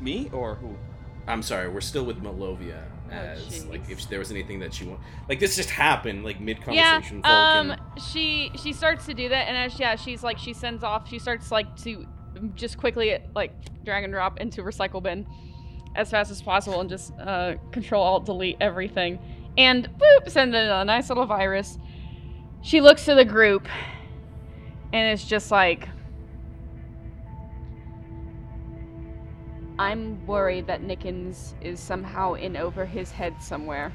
Me 0.00 0.28
or 0.32 0.54
who? 0.56 0.76
I'm 1.26 1.42
sorry, 1.42 1.68
we're 1.68 1.80
still 1.80 2.04
with 2.04 2.22
Malovia. 2.22 2.82
Oh, 3.10 3.14
As 3.14 3.40
jeez. 3.42 3.68
like, 3.70 3.88
if 3.90 4.08
there 4.08 4.18
was 4.18 4.30
anything 4.30 4.60
that 4.60 4.72
she 4.72 4.84
want, 4.84 5.00
like 5.28 5.40
this 5.40 5.56
just 5.56 5.70
happened, 5.70 6.24
like 6.24 6.40
mid 6.40 6.62
conversation. 6.62 7.22
Yeah, 7.24 7.52
conversation. 7.52 7.80
um, 7.96 8.02
she 8.10 8.50
she 8.56 8.72
starts 8.72 9.06
to 9.06 9.14
do 9.14 9.28
that, 9.28 9.48
and 9.48 9.56
as 9.56 9.78
yeah, 9.78 9.96
she's 9.96 10.22
like 10.22 10.38
she 10.38 10.52
sends 10.52 10.84
off. 10.84 11.08
She 11.08 11.18
starts 11.18 11.50
like 11.50 11.74
to 11.82 12.06
just 12.54 12.78
quickly 12.78 13.18
like 13.34 13.52
drag 13.84 14.04
and 14.04 14.12
drop 14.12 14.40
into 14.40 14.62
recycle 14.62 15.02
bin 15.02 15.26
as 15.96 16.10
fast 16.10 16.30
as 16.30 16.40
possible, 16.42 16.80
and 16.80 16.88
just 16.88 17.12
uh, 17.18 17.54
control 17.72 18.02
alt 18.02 18.24
delete 18.26 18.56
everything, 18.60 19.18
and 19.58 19.88
boop, 19.98 20.30
send 20.30 20.54
a 20.54 20.84
nice 20.84 21.08
little 21.08 21.26
virus. 21.26 21.78
She 22.62 22.80
looks 22.80 23.04
to 23.06 23.14
the 23.14 23.24
group, 23.24 23.68
and 24.92 25.12
it's 25.12 25.26
just 25.26 25.50
like. 25.50 25.88
I'm 29.80 30.26
worried 30.26 30.66
that 30.66 30.82
Nickens 30.82 31.54
is 31.60 31.78
somehow 31.78 32.34
in 32.34 32.56
over 32.56 32.84
his 32.84 33.12
head 33.12 33.40
somewhere. 33.40 33.92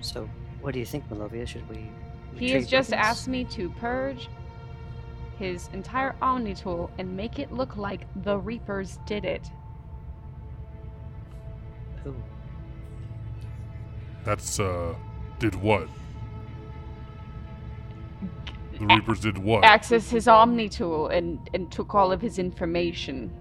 So, 0.00 0.28
what 0.60 0.74
do 0.74 0.80
you 0.80 0.86
think, 0.86 1.08
Malovia? 1.08 1.46
Should 1.46 1.68
we? 1.68 1.90
He 2.34 2.50
has 2.50 2.66
just 2.66 2.90
weapons? 2.90 3.06
asked 3.06 3.28
me 3.28 3.44
to 3.44 3.70
purge 3.70 4.28
his 5.38 5.68
entire 5.72 6.14
Omni 6.20 6.54
tool 6.54 6.90
and 6.98 7.16
make 7.16 7.38
it 7.38 7.52
look 7.52 7.76
like 7.76 8.06
the 8.22 8.36
Reapers 8.36 8.98
did 9.06 9.24
it. 9.24 9.50
Ooh. 12.06 12.14
That's, 14.28 14.60
uh, 14.60 14.94
did 15.38 15.54
what? 15.54 15.88
The 18.78 18.84
Reapers 18.84 19.20
did 19.20 19.38
what? 19.38 19.64
Access 19.64 20.10
his 20.10 20.28
Omni 20.28 20.68
tool 20.68 21.06
and, 21.08 21.38
and 21.54 21.72
took 21.72 21.94
all 21.94 22.12
of 22.12 22.20
his 22.20 22.38
information. 22.38 23.32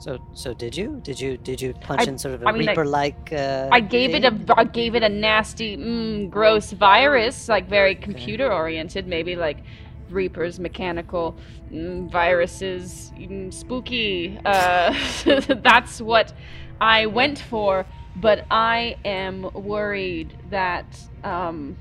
So, 0.00 0.18
so 0.34 0.52
did 0.52 0.76
you? 0.76 1.00
Did 1.04 1.20
you? 1.20 1.36
Did 1.36 1.62
you 1.62 1.74
punch 1.74 2.00
I- 2.00 2.10
in 2.10 2.18
sort 2.18 2.34
of 2.34 2.42
a 2.42 2.48
I 2.48 2.50
mean, 2.50 2.66
Reaper-like? 2.66 3.32
Uh, 3.32 3.68
I 3.70 3.78
gave 3.78 4.16
it 4.16 4.24
a, 4.24 4.36
I 4.56 4.64
gave 4.64 4.96
it 4.96 5.04
a 5.04 5.08
nasty, 5.08 5.76
mm, 5.76 6.28
gross 6.28 6.72
virus, 6.72 7.48
like 7.48 7.68
very 7.68 7.94
computer 7.94 8.52
oriented, 8.52 9.06
maybe 9.06 9.36
like 9.36 9.58
Reapers, 10.10 10.58
mechanical 10.58 11.36
mm, 11.72 12.10
viruses, 12.10 13.12
mm, 13.16 13.54
spooky. 13.54 14.40
Uh, 14.44 14.92
that's 15.62 16.00
what 16.00 16.32
I 16.82 17.06
went 17.06 17.38
for, 17.38 17.86
but 18.16 18.44
I 18.50 18.96
am 19.04 19.48
worried 19.54 20.36
that 20.50 20.84
um, 21.22 21.76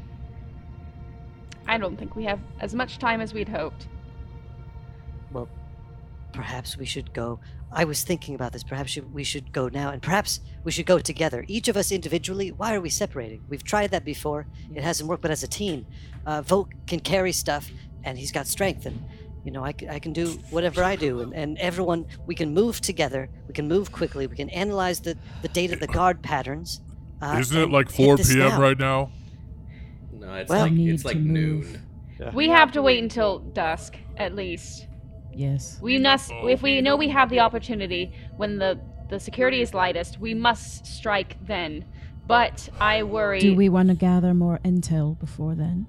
I 1.67 1.79
don't 1.79 1.97
think 1.97 2.15
we 2.15 2.25
have 2.25 2.39
as 2.59 2.75
much 2.75 2.99
time 2.99 3.19
as 3.19 3.33
we'd 3.33 3.49
hoped. 3.49 3.87
Well, 5.31 5.49
perhaps 6.33 6.77
we 6.77 6.85
should 6.85 7.15
go. 7.15 7.39
I 7.71 7.83
was 7.83 8.03
thinking 8.03 8.35
about 8.35 8.53
this. 8.53 8.63
Perhaps 8.63 8.95
we 9.11 9.23
should 9.23 9.51
go 9.51 9.69
now, 9.69 9.89
and 9.89 10.03
perhaps 10.03 10.39
we 10.63 10.71
should 10.71 10.85
go 10.85 10.99
together. 10.99 11.45
Each 11.47 11.67
of 11.67 11.75
us 11.75 11.91
individually. 11.91 12.51
Why 12.51 12.75
are 12.75 12.81
we 12.81 12.91
separating? 12.91 13.43
We've 13.49 13.63
tried 13.63 13.89
that 13.89 14.05
before. 14.05 14.45
It 14.75 14.83
hasn't 14.83 15.09
worked. 15.09 15.23
But 15.23 15.31
as 15.31 15.41
a 15.41 15.47
team, 15.47 15.87
uh, 16.27 16.43
Volk 16.43 16.73
can 16.85 16.99
carry 16.99 17.31
stuff, 17.31 17.71
and 18.03 18.19
he's 18.19 18.31
got 18.31 18.45
strength, 18.45 18.85
and 18.85 19.03
you 19.43 19.51
know 19.51 19.63
I, 19.65 19.73
I 19.89 19.99
can 19.99 20.13
do 20.13 20.27
whatever 20.49 20.83
I 20.83 20.95
do, 20.95 21.21
and, 21.21 21.33
and 21.33 21.57
everyone 21.57 22.05
we 22.25 22.35
can 22.35 22.53
move 22.53 22.81
together. 22.81 23.29
We 23.47 23.53
can 23.53 23.67
move 23.67 23.91
quickly. 23.91 24.27
We 24.27 24.35
can 24.35 24.49
analyze 24.49 24.99
the 25.01 25.17
the 25.41 25.47
data, 25.49 25.75
the 25.75 25.87
guard 25.87 26.21
patterns. 26.21 26.81
Uh, 27.21 27.37
Isn't 27.39 27.57
it 27.61 27.69
like 27.69 27.89
4 27.91 28.17
p.m. 28.17 28.39
now. 28.39 28.59
right 28.61 28.79
now? 28.79 29.11
No, 30.11 30.33
it's 30.33 30.49
Well- 30.49 30.61
like 30.63 30.73
it's 30.73 31.05
like 31.05 31.15
to 31.17 31.19
move. 31.21 31.71
noon. 32.19 32.33
We 32.33 32.49
have 32.49 32.71
to 32.73 32.81
wait 32.83 33.01
until 33.01 33.39
dusk, 33.39 33.97
at 34.17 34.35
least. 34.35 34.85
Yes. 35.33 35.79
We 35.81 35.97
must, 35.97 36.31
if 36.31 36.61
we 36.61 36.79
know 36.81 36.95
we 36.95 37.09
have 37.09 37.29
the 37.31 37.39
opportunity 37.39 38.13
when 38.37 38.59
the 38.59 38.79
the 39.09 39.19
security 39.19 39.61
is 39.61 39.73
lightest, 39.73 40.19
we 40.19 40.33
must 40.33 40.85
strike 40.85 41.35
then. 41.45 41.83
But 42.27 42.69
I 42.79 43.03
worry. 43.03 43.39
Do 43.39 43.55
we 43.55 43.69
want 43.69 43.89
to 43.89 43.95
gather 43.95 44.33
more 44.33 44.59
intel 44.63 45.19
before 45.19 45.55
then? 45.55 45.87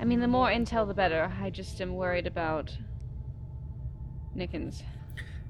I 0.00 0.04
mean, 0.04 0.20
the 0.20 0.28
more 0.28 0.48
intel, 0.48 0.86
the 0.88 0.94
better. 0.94 1.30
I 1.42 1.50
just 1.50 1.80
am 1.80 1.94
worried 1.94 2.26
about 2.26 2.74
Nickens. 4.36 4.82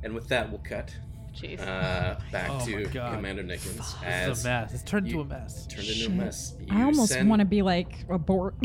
And 0.02 0.14
with 0.14 0.28
that, 0.28 0.50
we'll 0.50 0.60
cut 0.60 0.94
Jeez. 1.34 1.60
uh, 1.60 2.18
back 2.32 2.50
Oh 2.50 2.64
to 2.66 2.84
Commander 2.86 3.44
Nickens 3.44 3.76
This 3.76 3.94
as 4.04 4.38
is 4.38 4.44
a 4.44 4.48
mess. 4.48 4.74
It's 4.74 4.82
turned 4.82 5.06
you- 5.06 5.20
into 5.20 5.34
a 5.34 5.38
mess. 5.38 5.66
turned 5.66 5.82
into 5.86 5.92
Shit. 5.94 6.06
a 6.08 6.10
mess. 6.10 6.54
I 6.70 6.82
almost 6.82 7.12
send- 7.12 7.28
want 7.30 7.40
to 7.40 7.46
be 7.46 7.62
like 7.62 8.04
abort. 8.08 8.54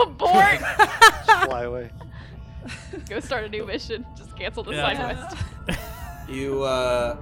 Abort! 0.00 0.58
Fly 1.44 1.62
away. 1.64 1.90
Go 3.08 3.20
start 3.20 3.44
a 3.44 3.48
new 3.50 3.66
mission. 3.66 4.04
Just 4.16 4.34
cancel 4.34 4.62
the 4.62 4.72
Yeah. 4.72 4.94
side 4.94 4.96
quest. 5.66 5.80
You, 6.28 6.62
uh, 6.62 7.16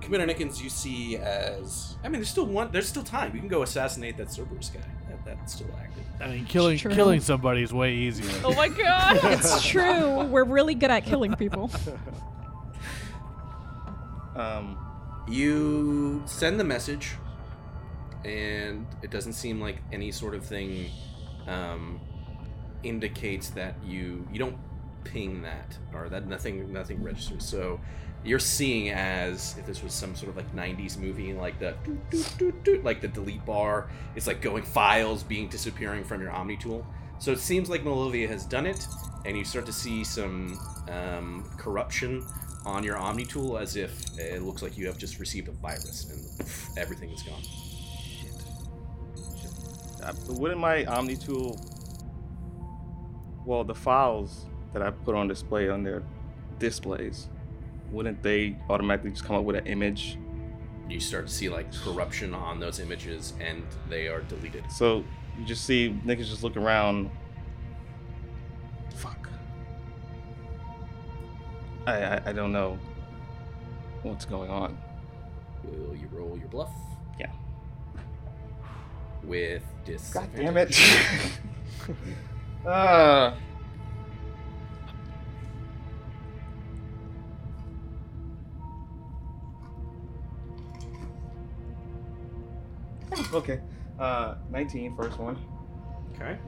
Commander 0.00 0.32
Nickens, 0.32 0.60
you 0.60 0.68
see 0.68 1.16
as 1.18 1.96
I 2.02 2.08
mean, 2.08 2.14
there's 2.14 2.28
still 2.28 2.46
one. 2.46 2.70
There's 2.72 2.88
still 2.88 3.04
time. 3.04 3.32
You 3.34 3.38
can 3.40 3.48
go 3.48 3.62
assassinate 3.62 4.16
that 4.16 4.32
Cerberus 4.32 4.70
guy. 4.70 4.80
That, 5.08 5.24
that's 5.24 5.52
still 5.54 5.68
active. 5.78 5.83
I 6.20 6.28
mean, 6.28 6.44
killing 6.46 6.78
True. 6.78 6.94
killing 6.94 7.20
somebody 7.20 7.62
is 7.62 7.72
way 7.72 7.94
easier. 7.94 8.30
Oh 8.44 8.54
my 8.54 8.68
god! 8.68 9.18
it's 9.24 9.64
true. 9.66 10.24
We're 10.24 10.44
really 10.44 10.74
good 10.74 10.90
at 10.90 11.04
killing 11.04 11.34
people. 11.34 11.70
Um, 14.36 14.76
You 15.28 16.22
send 16.26 16.58
the 16.58 16.64
message, 16.64 17.12
and 18.24 18.84
it 19.02 19.10
doesn't 19.12 19.34
seem 19.34 19.60
like 19.60 19.78
any 19.92 20.10
sort 20.10 20.34
of 20.34 20.44
thing 20.44 20.90
um, 21.46 22.00
indicates 22.82 23.50
that 23.50 23.76
you 23.84 24.26
you 24.32 24.38
don't 24.40 24.56
ping 25.04 25.42
that 25.42 25.78
or 25.94 26.08
that 26.08 26.26
nothing 26.26 26.72
nothing 26.72 27.00
registers. 27.02 27.44
So 27.44 27.80
you're 28.24 28.38
seeing 28.38 28.90
as 28.90 29.54
if 29.58 29.66
this 29.66 29.82
was 29.82 29.92
some 29.92 30.14
sort 30.14 30.30
of 30.30 30.36
like 30.36 30.54
90s 30.56 30.96
movie 30.96 31.32
like 31.34 31.58
the 31.58 31.74
like 32.82 33.00
the 33.00 33.08
delete 33.08 33.44
bar 33.44 33.88
it's 34.16 34.26
like 34.26 34.40
going 34.40 34.62
files 34.62 35.22
being 35.22 35.48
disappearing 35.48 36.02
from 36.02 36.20
your 36.22 36.30
omni 36.30 36.56
tool 36.56 36.86
So 37.18 37.32
it 37.32 37.38
seems 37.38 37.70
like 37.70 37.84
Malovia 37.84 38.28
has 38.28 38.44
done 38.44 38.66
it, 38.66 38.86
and 39.24 39.36
you 39.36 39.44
start 39.44 39.66
to 39.66 39.72
see 39.72 40.04
some 40.04 40.58
um, 40.90 41.48
corruption 41.56 42.26
on 42.66 42.82
your 42.82 42.96
Omni 42.96 43.24
tool 43.24 43.56
as 43.56 43.76
if 43.76 44.18
it 44.18 44.42
looks 44.42 44.62
like 44.62 44.76
you 44.76 44.86
have 44.86 44.98
just 44.98 45.18
received 45.18 45.48
a 45.48 45.52
virus 45.52 46.10
and 46.10 46.78
everything 46.78 47.10
is 47.10 47.22
gone. 47.22 47.42
Uh, 50.02 50.12
wouldn't 50.38 50.60
my 50.60 50.84
Omni 50.84 51.16
tool, 51.16 51.58
well, 53.46 53.64
the 53.64 53.74
files 53.74 54.46
that 54.72 54.82
I 54.82 54.90
put 54.90 55.14
on 55.14 55.28
display 55.28 55.68
on 55.68 55.82
their 55.82 56.02
displays, 56.58 57.28
wouldn't 57.94 58.22
they 58.22 58.56
automatically 58.68 59.10
just 59.10 59.24
come 59.24 59.36
up 59.36 59.44
with 59.44 59.56
an 59.56 59.66
image? 59.66 60.18
You 60.88 61.00
start 61.00 61.28
to 61.28 61.32
see 61.32 61.48
like 61.48 61.72
corruption 61.72 62.34
on 62.34 62.60
those 62.60 62.80
images, 62.80 63.32
and 63.40 63.62
they 63.88 64.08
are 64.08 64.20
deleted. 64.22 64.70
So 64.70 65.04
you 65.38 65.44
just 65.46 65.64
see 65.64 65.98
Nickens 66.04 66.26
just 66.28 66.42
look 66.42 66.56
around. 66.56 67.10
Fuck. 68.96 69.28
I, 71.86 71.92
I 72.02 72.22
I 72.26 72.32
don't 72.32 72.52
know 72.52 72.78
what's 74.02 74.24
going 74.26 74.50
on. 74.50 74.76
Will 75.64 75.96
you 75.96 76.08
roll 76.12 76.36
your 76.36 76.48
bluff? 76.48 76.72
Yeah. 77.18 77.30
With 79.22 79.62
God 80.12 80.28
damn 80.34 80.56
it. 80.58 80.76
uh, 82.66 83.34
okay. 93.34 93.60
Uh, 93.98 94.36
19, 94.50 94.96
first 94.96 95.18
one. 95.18 95.36
Okay. 96.14 96.38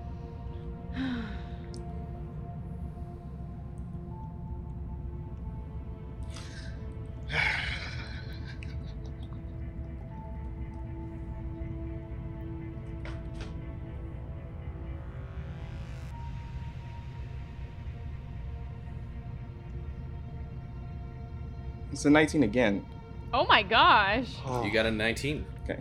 It's 21.92 22.04
a 22.04 22.10
19 22.10 22.42
again. 22.42 22.84
Oh 23.32 23.46
my 23.46 23.62
gosh. 23.62 24.28
You 24.62 24.70
got 24.70 24.84
a 24.84 24.90
19. 24.90 25.46
Okay. 25.64 25.78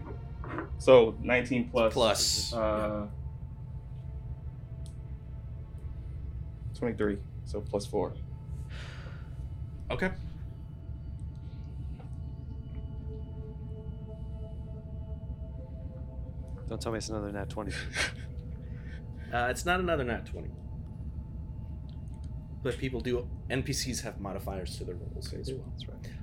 So 0.77 1.15
19 1.21 1.69
plus. 1.69 1.93
Plus. 1.93 2.53
Uh, 2.53 3.07
23. 6.77 7.17
So 7.45 7.61
plus 7.61 7.85
4. 7.85 8.13
Okay. 9.91 10.11
Don't 16.67 16.81
tell 16.81 16.91
me 16.91 16.97
it's 16.97 17.09
another 17.09 17.31
nat 17.31 17.49
20. 17.49 17.71
Uh, 19.33 19.47
it's 19.49 19.65
not 19.65 19.81
another 19.81 20.03
nat 20.03 20.25
20. 20.27 20.47
But 22.63 22.77
people 22.77 23.01
do. 23.01 23.27
NPCs 23.49 24.01
have 24.03 24.21
modifiers 24.21 24.77
to 24.77 24.85
their 24.85 24.95
rolls 24.95 25.33
as 25.33 25.51
well. 25.51 25.65
That's 25.71 25.87
right. 25.89 26.14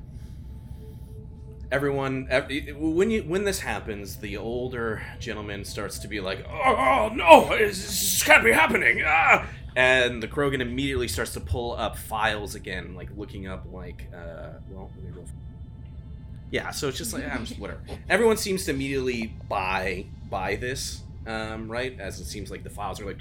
Everyone, 1.72 2.26
ev- 2.28 2.50
when 2.76 3.10
you 3.10 3.22
when 3.22 3.44
this 3.44 3.60
happens, 3.60 4.16
the 4.16 4.36
older 4.36 5.02
gentleman 5.18 5.64
starts 5.64 5.98
to 6.00 6.08
be 6.08 6.20
like, 6.20 6.44
"Oh, 6.46 6.76
oh 6.76 7.10
no, 7.14 7.48
this, 7.56 8.22
can't 8.22 8.44
be 8.44 8.52
happening!" 8.52 9.02
Ah! 9.06 9.48
And 9.74 10.22
the 10.22 10.28
Krogan 10.28 10.60
immediately 10.60 11.08
starts 11.08 11.32
to 11.32 11.40
pull 11.40 11.72
up 11.72 11.96
files 11.96 12.54
again, 12.54 12.94
like 12.94 13.08
looking 13.16 13.46
up 13.46 13.64
like, 13.72 14.06
uh, 14.14 14.58
well, 14.68 14.90
let 15.02 15.16
me. 15.16 15.22
Yeah, 16.50 16.70
so 16.72 16.88
it's 16.88 16.98
just 16.98 17.14
like 17.14 17.26
I'm 17.26 17.46
just 17.46 17.58
whatever. 17.58 17.80
Everyone 18.10 18.36
seems 18.36 18.66
to 18.66 18.72
immediately 18.72 19.34
buy 19.48 20.04
buy 20.28 20.56
this, 20.56 21.02
um, 21.26 21.72
right? 21.72 21.98
As 21.98 22.20
it 22.20 22.26
seems 22.26 22.50
like 22.50 22.64
the 22.64 22.70
files 22.70 23.00
are 23.00 23.06
like, 23.06 23.20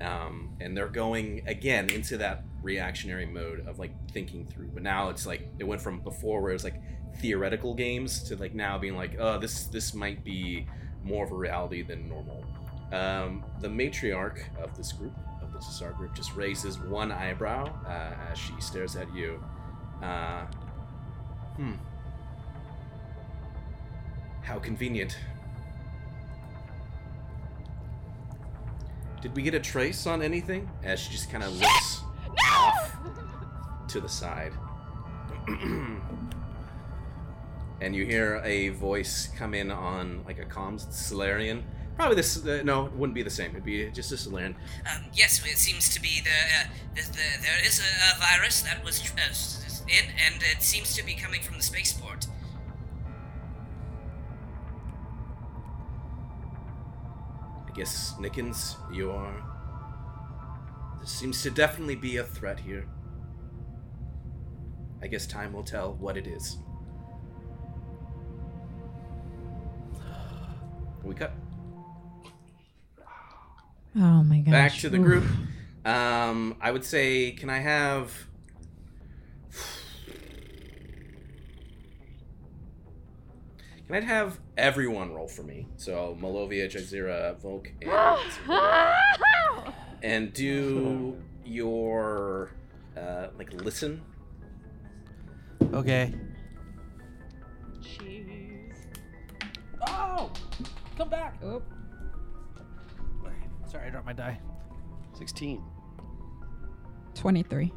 um, 0.00 0.56
and 0.60 0.74
they're 0.74 0.88
going 0.88 1.42
again 1.46 1.90
into 1.90 2.16
that 2.16 2.42
reactionary 2.62 3.26
mode 3.26 3.66
of 3.66 3.78
like 3.78 3.92
thinking 4.12 4.46
through. 4.46 4.68
But 4.72 4.82
now 4.82 5.10
it's 5.10 5.26
like 5.26 5.46
it 5.58 5.64
went 5.64 5.82
from 5.82 6.00
before 6.00 6.40
where 6.40 6.50
it 6.52 6.54
was 6.54 6.64
like 6.64 6.80
theoretical 7.20 7.74
games 7.74 8.22
to 8.24 8.36
like 8.36 8.54
now 8.54 8.78
being 8.78 8.96
like, 8.96 9.16
oh, 9.18 9.38
this 9.38 9.64
this 9.64 9.94
might 9.94 10.24
be 10.24 10.66
more 11.04 11.24
of 11.24 11.32
a 11.32 11.34
reality 11.36 11.82
than 11.82 12.08
normal. 12.08 12.44
Um, 12.92 13.44
the 13.60 13.68
matriarch 13.68 14.40
of 14.58 14.76
this 14.76 14.92
group, 14.92 15.16
of 15.42 15.52
the 15.52 15.60
Cesar 15.60 15.92
group, 15.92 16.14
just 16.14 16.34
raises 16.34 16.78
one 16.78 17.12
eyebrow 17.12 17.72
uh, 17.86 18.30
as 18.30 18.38
she 18.38 18.52
stares 18.58 18.96
at 18.96 19.12
you. 19.14 19.42
Uh, 20.02 20.46
hmm. 21.56 21.74
How 24.42 24.58
convenient. 24.58 25.16
Did 29.22 29.36
we 29.36 29.42
get 29.42 29.54
a 29.54 29.60
trace 29.60 30.06
on 30.06 30.22
anything? 30.22 30.68
As 30.82 30.98
she 30.98 31.12
just 31.12 31.30
kind 31.30 31.44
of 31.44 31.52
looks 31.52 32.00
off 32.50 32.96
to 33.88 34.00
the 34.00 34.08
side. 34.08 34.52
and 37.80 37.96
you 37.96 38.04
hear 38.04 38.40
a 38.44 38.68
voice 38.70 39.28
come 39.36 39.54
in 39.54 39.70
on 39.70 40.22
like 40.24 40.38
a 40.38 40.44
comms 40.44 40.92
Salarian. 40.92 41.64
Probably 41.96 42.16
this. 42.16 42.44
Uh, 42.44 42.62
no, 42.64 42.86
it 42.86 42.92
wouldn't 42.92 43.14
be 43.14 43.22
the 43.22 43.30
same. 43.30 43.50
It'd 43.50 43.64
be 43.64 43.90
just 43.90 44.12
a 44.12 44.16
Salarian. 44.16 44.54
Um, 44.90 45.04
yes, 45.12 45.44
it 45.44 45.58
seems 45.58 45.92
to 45.94 46.00
be 46.00 46.20
the, 46.22 46.30
uh, 46.30 46.68
the, 46.94 47.02
the 47.02 47.42
there 47.42 47.58
is 47.64 47.80
a, 47.80 48.16
a 48.16 48.18
virus 48.18 48.62
that 48.62 48.84
was 48.84 49.00
uh, 49.00 49.84
in, 49.88 50.10
and 50.26 50.42
it 50.42 50.62
seems 50.62 50.94
to 50.94 51.04
be 51.04 51.14
coming 51.14 51.42
from 51.42 51.56
the 51.56 51.62
spaceport. 51.62 52.26
I 57.68 57.72
guess 57.72 58.14
Nickens, 58.18 58.76
you 58.92 59.10
are. 59.10 59.42
There 60.98 61.06
seems 61.06 61.42
to 61.42 61.50
definitely 61.50 61.96
be 61.96 62.16
a 62.16 62.24
threat 62.24 62.60
here. 62.60 62.88
I 65.02 65.06
guess 65.06 65.26
time 65.26 65.52
will 65.52 65.62
tell 65.62 65.94
what 65.94 66.16
it 66.16 66.26
is. 66.26 66.58
We 71.04 71.14
cut 71.14 71.32
Oh 73.96 74.22
my 74.22 74.38
gosh. 74.40 74.52
back 74.52 74.72
to 74.74 74.88
the 74.88 74.98
Oof. 74.98 75.04
group. 75.04 75.24
Um, 75.84 76.56
I 76.60 76.70
would 76.70 76.84
say, 76.84 77.32
can 77.32 77.50
I 77.50 77.58
have? 77.58 78.12
Can 83.86 83.96
I 84.04 84.06
have 84.06 84.38
everyone 84.56 85.12
roll 85.12 85.26
for 85.26 85.42
me? 85.42 85.66
So 85.76 86.16
Malovia, 86.20 86.66
Jazeera, 86.70 87.36
Volk, 87.40 87.72
and 87.82 88.20
and 90.04 90.32
do 90.32 91.16
your 91.44 92.52
uh, 92.96 93.28
like 93.36 93.52
listen. 93.52 94.00
Okay. 95.74 96.14
Jeez. 97.80 98.74
Oh! 99.88 100.30
Come 101.00 101.08
back! 101.08 101.40
Oh, 101.42 101.62
Sorry, 103.66 103.86
I 103.86 103.88
dropped 103.88 104.04
my 104.04 104.12
die. 104.12 104.38
16. 105.16 105.64
23. 107.14 107.72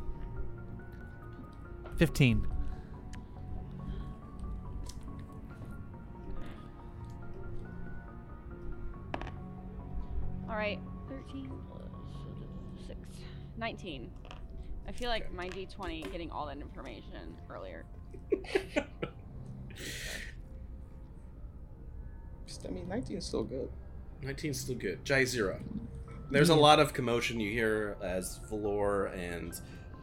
15. 1.95 2.47
All 10.49 10.55
right. 10.57 10.79
13 11.07 11.49
plus 11.69 12.87
6. 12.87 12.99
19. 13.55 14.11
I 14.85 14.91
feel 14.91 15.07
like 15.07 15.31
my 15.31 15.47
d20 15.47 16.11
getting 16.11 16.29
all 16.29 16.47
that 16.47 16.57
information 16.57 17.37
earlier. 17.49 17.85
I 22.67 22.71
mean, 22.71 22.87
19 22.87 23.17
is 23.17 23.25
still 23.25 23.43
good. 23.43 23.69
19 24.21 24.51
is 24.51 24.59
still 24.59 24.75
good. 24.75 25.03
Jai 25.03 25.25
Zero. 25.25 25.59
There's 26.31 26.49
a 26.49 26.55
lot 26.55 26.79
of 26.79 26.93
commotion 26.93 27.39
you 27.39 27.51
hear 27.51 27.97
as 28.01 28.39
Valor 28.49 29.07
and 29.07 29.53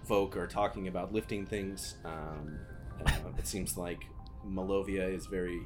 Volk 0.07 0.37
are 0.37 0.47
talking 0.47 0.87
about 0.89 1.13
lifting 1.13 1.45
things. 1.47 1.97
Um, 2.05 2.59
uh, 3.05 3.13
it 3.39 3.47
seems 3.47 3.77
like 3.77 4.05
Malovia 4.47 5.13
is 5.13 5.27
very 5.27 5.61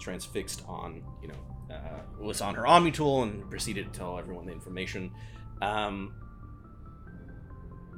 transfixed 0.00 0.62
on, 0.66 1.02
you 1.22 1.28
know, 1.28 1.74
uh, 1.74 2.00
was 2.20 2.40
on 2.40 2.54
her 2.54 2.66
Omni 2.66 2.90
tool 2.90 3.22
and 3.22 3.48
proceeded 3.50 3.92
to 3.92 3.98
tell 3.98 4.18
everyone 4.18 4.46
the 4.46 4.52
information. 4.52 5.12
Um, 5.60 6.14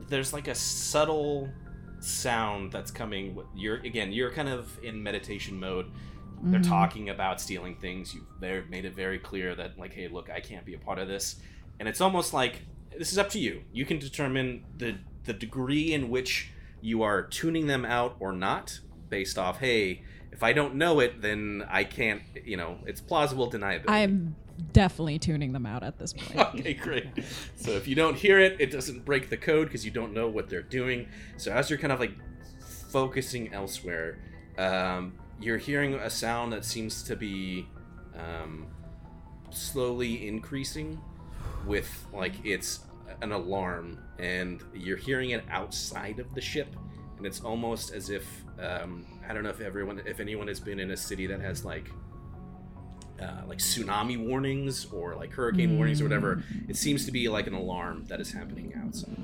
there's 0.08 0.32
like 0.32 0.48
a 0.48 0.54
subtle 0.54 1.48
sound 2.00 2.72
that's 2.72 2.90
coming. 2.90 3.38
You're 3.54 3.76
again, 3.76 4.12
you're 4.12 4.30
kind 4.30 4.48
of 4.48 4.78
in 4.82 5.02
meditation 5.02 5.58
mode. 5.58 5.90
They're 6.42 6.60
Mhm. 6.60 6.68
talking 6.68 7.08
about 7.10 7.40
stealing 7.40 7.76
things. 7.76 8.14
You've 8.14 8.24
they've 8.40 8.68
made 8.70 8.84
it 8.84 8.94
very 8.94 9.18
clear 9.18 9.54
that 9.54 9.78
like, 9.78 9.92
hey, 9.92 10.08
look, 10.08 10.30
I 10.30 10.40
can't 10.40 10.64
be 10.64 10.74
a 10.74 10.78
part 10.78 10.98
of 10.98 11.08
this. 11.08 11.36
and 11.78 11.88
it's 11.88 12.00
almost 12.02 12.34
like 12.34 12.62
this 12.98 13.10
is 13.10 13.16
up 13.16 13.30
to 13.30 13.38
you. 13.38 13.62
You 13.72 13.86
can 13.86 13.98
determine 13.98 14.64
the 14.76 14.96
the 15.24 15.32
degree 15.32 15.92
in 15.92 16.10
which 16.10 16.50
you 16.82 17.02
are 17.02 17.22
tuning 17.22 17.66
them 17.66 17.84
out 17.86 18.16
or 18.20 18.32
not 18.32 18.80
based 19.08 19.38
off. 19.38 19.58
Hey, 19.60 20.02
if 20.32 20.42
I 20.42 20.52
don't 20.52 20.74
know 20.74 21.00
it, 21.00 21.20
then 21.22 21.64
I 21.68 21.84
can't. 21.84 22.22
You 22.44 22.56
know, 22.58 22.78
it's 22.86 23.00
plausible 23.00 23.50
deniability. 23.50 23.84
I'm 23.88 24.36
definitely 24.74 25.18
tuning 25.18 25.52
them 25.52 25.64
out 25.66 25.82
at 25.82 25.98
this 25.98 26.12
point. 26.12 26.38
Okay, 26.60 26.74
great. 26.74 27.06
So 27.56 27.70
if 27.72 27.88
you 27.88 27.94
don't 27.94 28.16
hear 28.16 28.38
it, 28.38 28.56
it 28.60 28.70
doesn't 28.70 29.04
break 29.06 29.30
the 29.30 29.36
code 29.38 29.68
because 29.68 29.84
you 29.84 29.90
don't 29.90 30.12
know 30.12 30.28
what 30.28 30.48
they're 30.50 30.60
doing. 30.62 31.08
So 31.38 31.50
as 31.52 31.70
you're 31.70 31.78
kind 31.78 31.92
of 31.92 32.00
like 32.00 32.12
focusing 32.90 33.52
elsewhere, 33.52 34.18
um, 34.58 35.14
you're 35.40 35.58
hearing 35.58 35.94
a 35.94 36.10
sound 36.10 36.52
that 36.52 36.64
seems 36.64 37.02
to 37.04 37.16
be 37.16 37.66
um, 38.16 38.66
slowly 39.50 40.26
increasing 40.26 41.00
with 41.66 42.06
like 42.12 42.34
it's 42.44 42.80
an 43.22 43.32
alarm 43.32 43.98
and 44.18 44.62
you're 44.74 44.96
hearing 44.96 45.30
it 45.30 45.44
outside 45.50 46.18
of 46.18 46.34
the 46.34 46.40
ship 46.40 46.74
and 47.16 47.26
it's 47.26 47.40
almost 47.40 47.92
as 47.92 48.08
if 48.08 48.26
um, 48.58 49.04
i 49.28 49.34
don't 49.34 49.42
know 49.42 49.50
if 49.50 49.60
everyone 49.60 50.00
if 50.06 50.20
anyone 50.20 50.48
has 50.48 50.60
been 50.60 50.78
in 50.78 50.92
a 50.92 50.96
city 50.96 51.26
that 51.26 51.40
has 51.40 51.64
like 51.64 51.90
uh, 53.20 53.42
like 53.46 53.58
tsunami 53.58 54.16
warnings 54.18 54.86
or 54.86 55.14
like 55.14 55.32
hurricane 55.32 55.76
warnings 55.76 56.00
or 56.00 56.04
whatever 56.04 56.42
it 56.68 56.76
seems 56.76 57.04
to 57.04 57.12
be 57.12 57.28
like 57.28 57.46
an 57.46 57.52
alarm 57.52 58.04
that 58.08 58.18
is 58.18 58.32
happening 58.32 58.72
outside. 58.82 59.14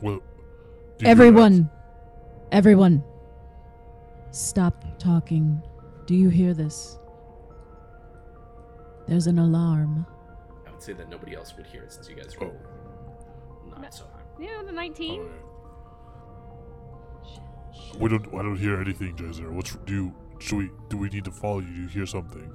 Well, 0.00 0.20
do 0.98 1.06
you 1.06 1.10
Everyone, 1.10 1.70
everyone, 2.54 3.02
stop 4.30 4.84
talking. 5.00 5.60
Do 6.06 6.14
you 6.14 6.28
hear 6.28 6.54
this? 6.54 6.98
There's 9.08 9.26
an 9.26 9.40
alarm. 9.40 10.06
i 10.66 10.70
would 10.70 10.80
say 10.82 10.92
that 10.92 11.10
nobody 11.10 11.34
else 11.34 11.54
would 11.56 11.66
hear 11.66 11.82
it 11.82 11.92
since 11.92 12.08
you 12.08 12.14
guys 12.14 12.36
are 12.36 12.44
oh. 12.44 12.52
not 13.80 13.92
so 13.92 14.04
high 14.04 14.22
Yeah, 14.38 14.62
the 14.64 14.72
19. 14.72 15.24
that? 15.24 15.30
We 17.98 18.08
don't. 18.08 18.26
I 18.28 18.42
don't 18.42 18.56
hear 18.56 18.80
anything, 18.80 19.16
Jazer. 19.16 19.50
What's 19.50 19.74
do? 19.84 19.92
You, 19.92 20.14
should 20.38 20.58
we? 20.58 20.70
Do 20.88 20.96
we 20.96 21.08
need 21.08 21.24
to 21.24 21.32
follow 21.32 21.58
you? 21.58 21.66
Do 21.74 21.82
you 21.82 21.88
hear 21.88 22.06
something? 22.06 22.50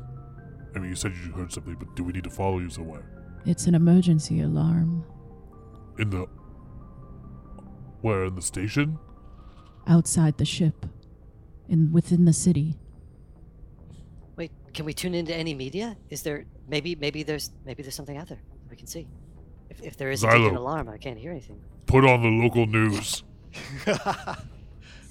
I 0.75 0.79
mean, 0.79 0.89
you 0.89 0.95
said 0.95 1.11
you 1.13 1.31
heard 1.33 1.51
something, 1.51 1.75
but 1.75 1.93
do 1.95 2.03
we 2.03 2.13
need 2.13 2.23
to 2.23 2.29
follow 2.29 2.59
you 2.59 2.69
somewhere? 2.69 3.03
It's 3.45 3.67
an 3.67 3.75
emergency 3.75 4.41
alarm 4.41 5.03
In 5.97 6.09
the 6.09 6.25
where? 8.01 8.25
In 8.25 8.35
the 8.35 8.41
station? 8.41 8.97
Outside 9.89 10.37
the 10.37 10.45
ship, 10.45 10.85
and 11.67 11.91
within 11.91 12.23
the 12.25 12.33
city. 12.33 12.77
Wait, 14.37 14.51
can 14.73 14.85
we 14.85 14.93
tune 14.93 15.13
into 15.13 15.33
any 15.35 15.53
media? 15.53 15.97
Is 16.09 16.21
there 16.21 16.45
maybe 16.69 16.95
maybe 16.95 17.23
there's 17.23 17.51
maybe 17.65 17.81
there's 17.83 17.95
something 17.95 18.15
out 18.17 18.27
there 18.29 18.39
we 18.69 18.77
can 18.77 18.87
see? 18.87 19.07
If, 19.69 19.81
if 19.83 19.97
there 19.97 20.09
is 20.11 20.23
a 20.23 20.27
Xylo. 20.27 20.55
alarm, 20.55 20.89
I 20.89 20.97
can't 20.97 21.17
hear 21.17 21.31
anything. 21.31 21.59
Put 21.85 22.05
on 22.05 22.21
the 22.21 22.29
local 22.29 22.65
news. 22.65 23.23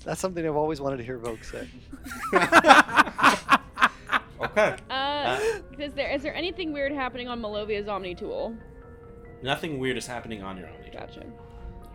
That's 0.05 0.21
something 0.21 0.47
I've 0.47 0.57
always 0.57 0.81
wanted 0.81 0.97
to 0.99 1.05
hear 1.05 1.19
Vogue 1.19 1.43
say. 1.45 1.69
okay 4.41 4.77
Uh, 4.89 5.39
is 5.79 5.93
there 5.93 6.11
is 6.11 6.23
there 6.23 6.35
anything 6.35 6.73
weird 6.73 6.93
happening 6.93 7.29
on 7.29 7.41
Malovia's 7.41 7.89
Omni 7.89 8.15
tool? 8.15 8.57
nothing 9.43 9.79
weird 9.79 9.97
is 9.97 10.07
happening 10.07 10.43
on 10.43 10.57
your 10.57 10.69
own 10.69 10.75
Gotcha. 10.93 11.25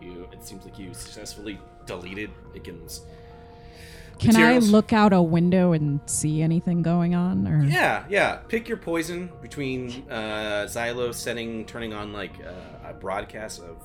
You 0.04 0.28
it 0.32 0.44
seems 0.44 0.64
like 0.64 0.78
you 0.78 0.92
successfully 0.94 1.58
deleted 1.86 2.30
Iken's 2.54 3.02
Can 4.18 4.36
I 4.36 4.58
look 4.58 4.92
out 4.92 5.12
a 5.12 5.20
window 5.20 5.72
and 5.72 6.00
see 6.06 6.40
anything 6.42 6.82
going 6.82 7.14
on? 7.14 7.48
Or 7.48 7.64
Yeah, 7.64 8.04
yeah. 8.08 8.36
Pick 8.48 8.68
your 8.68 8.76
poison 8.78 9.30
between 9.42 10.08
uh, 10.08 10.66
Xylo 10.68 11.12
setting, 11.12 11.64
turning 11.66 11.92
on 11.92 12.12
like 12.12 12.32
uh, 12.44 12.90
a 12.90 12.94
broadcast 12.94 13.60
of 13.62 13.82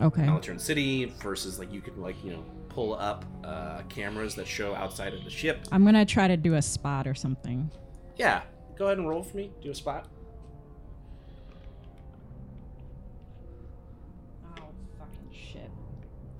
Okay. 0.00 0.22
Malaturn 0.22 0.58
City 0.60 1.12
versus 1.20 1.58
like 1.58 1.72
you 1.72 1.80
could 1.80 1.98
like 1.98 2.22
you 2.24 2.32
know 2.32 2.44
pull 2.68 2.94
up 2.94 3.24
uh, 3.44 3.82
cameras 3.88 4.34
that 4.36 4.46
show 4.46 4.74
outside 4.74 5.12
of 5.14 5.24
the 5.24 5.30
ship. 5.30 5.58
I'm 5.70 5.84
gonna 5.84 6.06
try 6.06 6.26
to 6.28 6.36
do 6.36 6.54
a 6.54 6.62
spot 6.62 7.06
or 7.06 7.14
something. 7.14 7.70
Yeah, 8.16 8.42
go 8.76 8.86
ahead 8.86 8.98
and 8.98 9.08
roll 9.08 9.22
for 9.22 9.36
me. 9.36 9.50
Do 9.62 9.70
a 9.70 9.74
spot. 9.74 10.08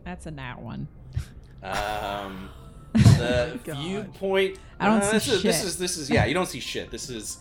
That's 0.05 0.27
a 0.27 0.31
nat 0.31 0.61
one. 0.61 0.89
Um, 1.63 2.51
the 2.93 3.59
viewpoint. 3.65 4.59
I 4.79 4.87
don't 4.87 5.03
uh, 5.03 5.19
see 5.19 5.19
this 5.19 5.29
Is, 5.29 5.43
this 5.43 5.65
is 5.65 5.79
this 5.79 5.97
is 5.97 6.11
yeah. 6.11 6.25
You 6.25 6.35
don't 6.35 6.47
see 6.47 6.61
shit. 6.61 6.91
This 6.91 7.09
is 7.09 7.39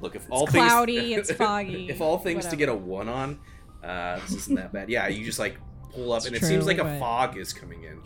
look 0.00 0.14
if 0.14 0.26
all 0.30 0.46
cloudy, 0.46 1.14
things 1.14 1.30
it's 1.30 1.38
foggy, 1.38 1.88
if 1.88 2.00
all 2.00 2.18
things 2.18 2.46
to 2.46 2.56
get 2.56 2.68
a 2.68 2.74
one 2.74 3.08
on, 3.08 3.40
uh, 3.82 4.18
this 4.20 4.32
isn't 4.32 4.56
that 4.56 4.72
bad. 4.72 4.90
Yeah, 4.90 5.08
you 5.08 5.24
just 5.24 5.38
like 5.38 5.56
pull 5.92 6.12
up, 6.12 6.18
It's 6.18 6.26
and 6.26 6.36
it 6.36 6.42
seems 6.44 6.64
true, 6.64 6.74
like 6.74 6.78
a 6.78 6.98
fog 6.98 7.36
is 7.36 7.52
coming 7.52 7.84
in. 7.84 7.98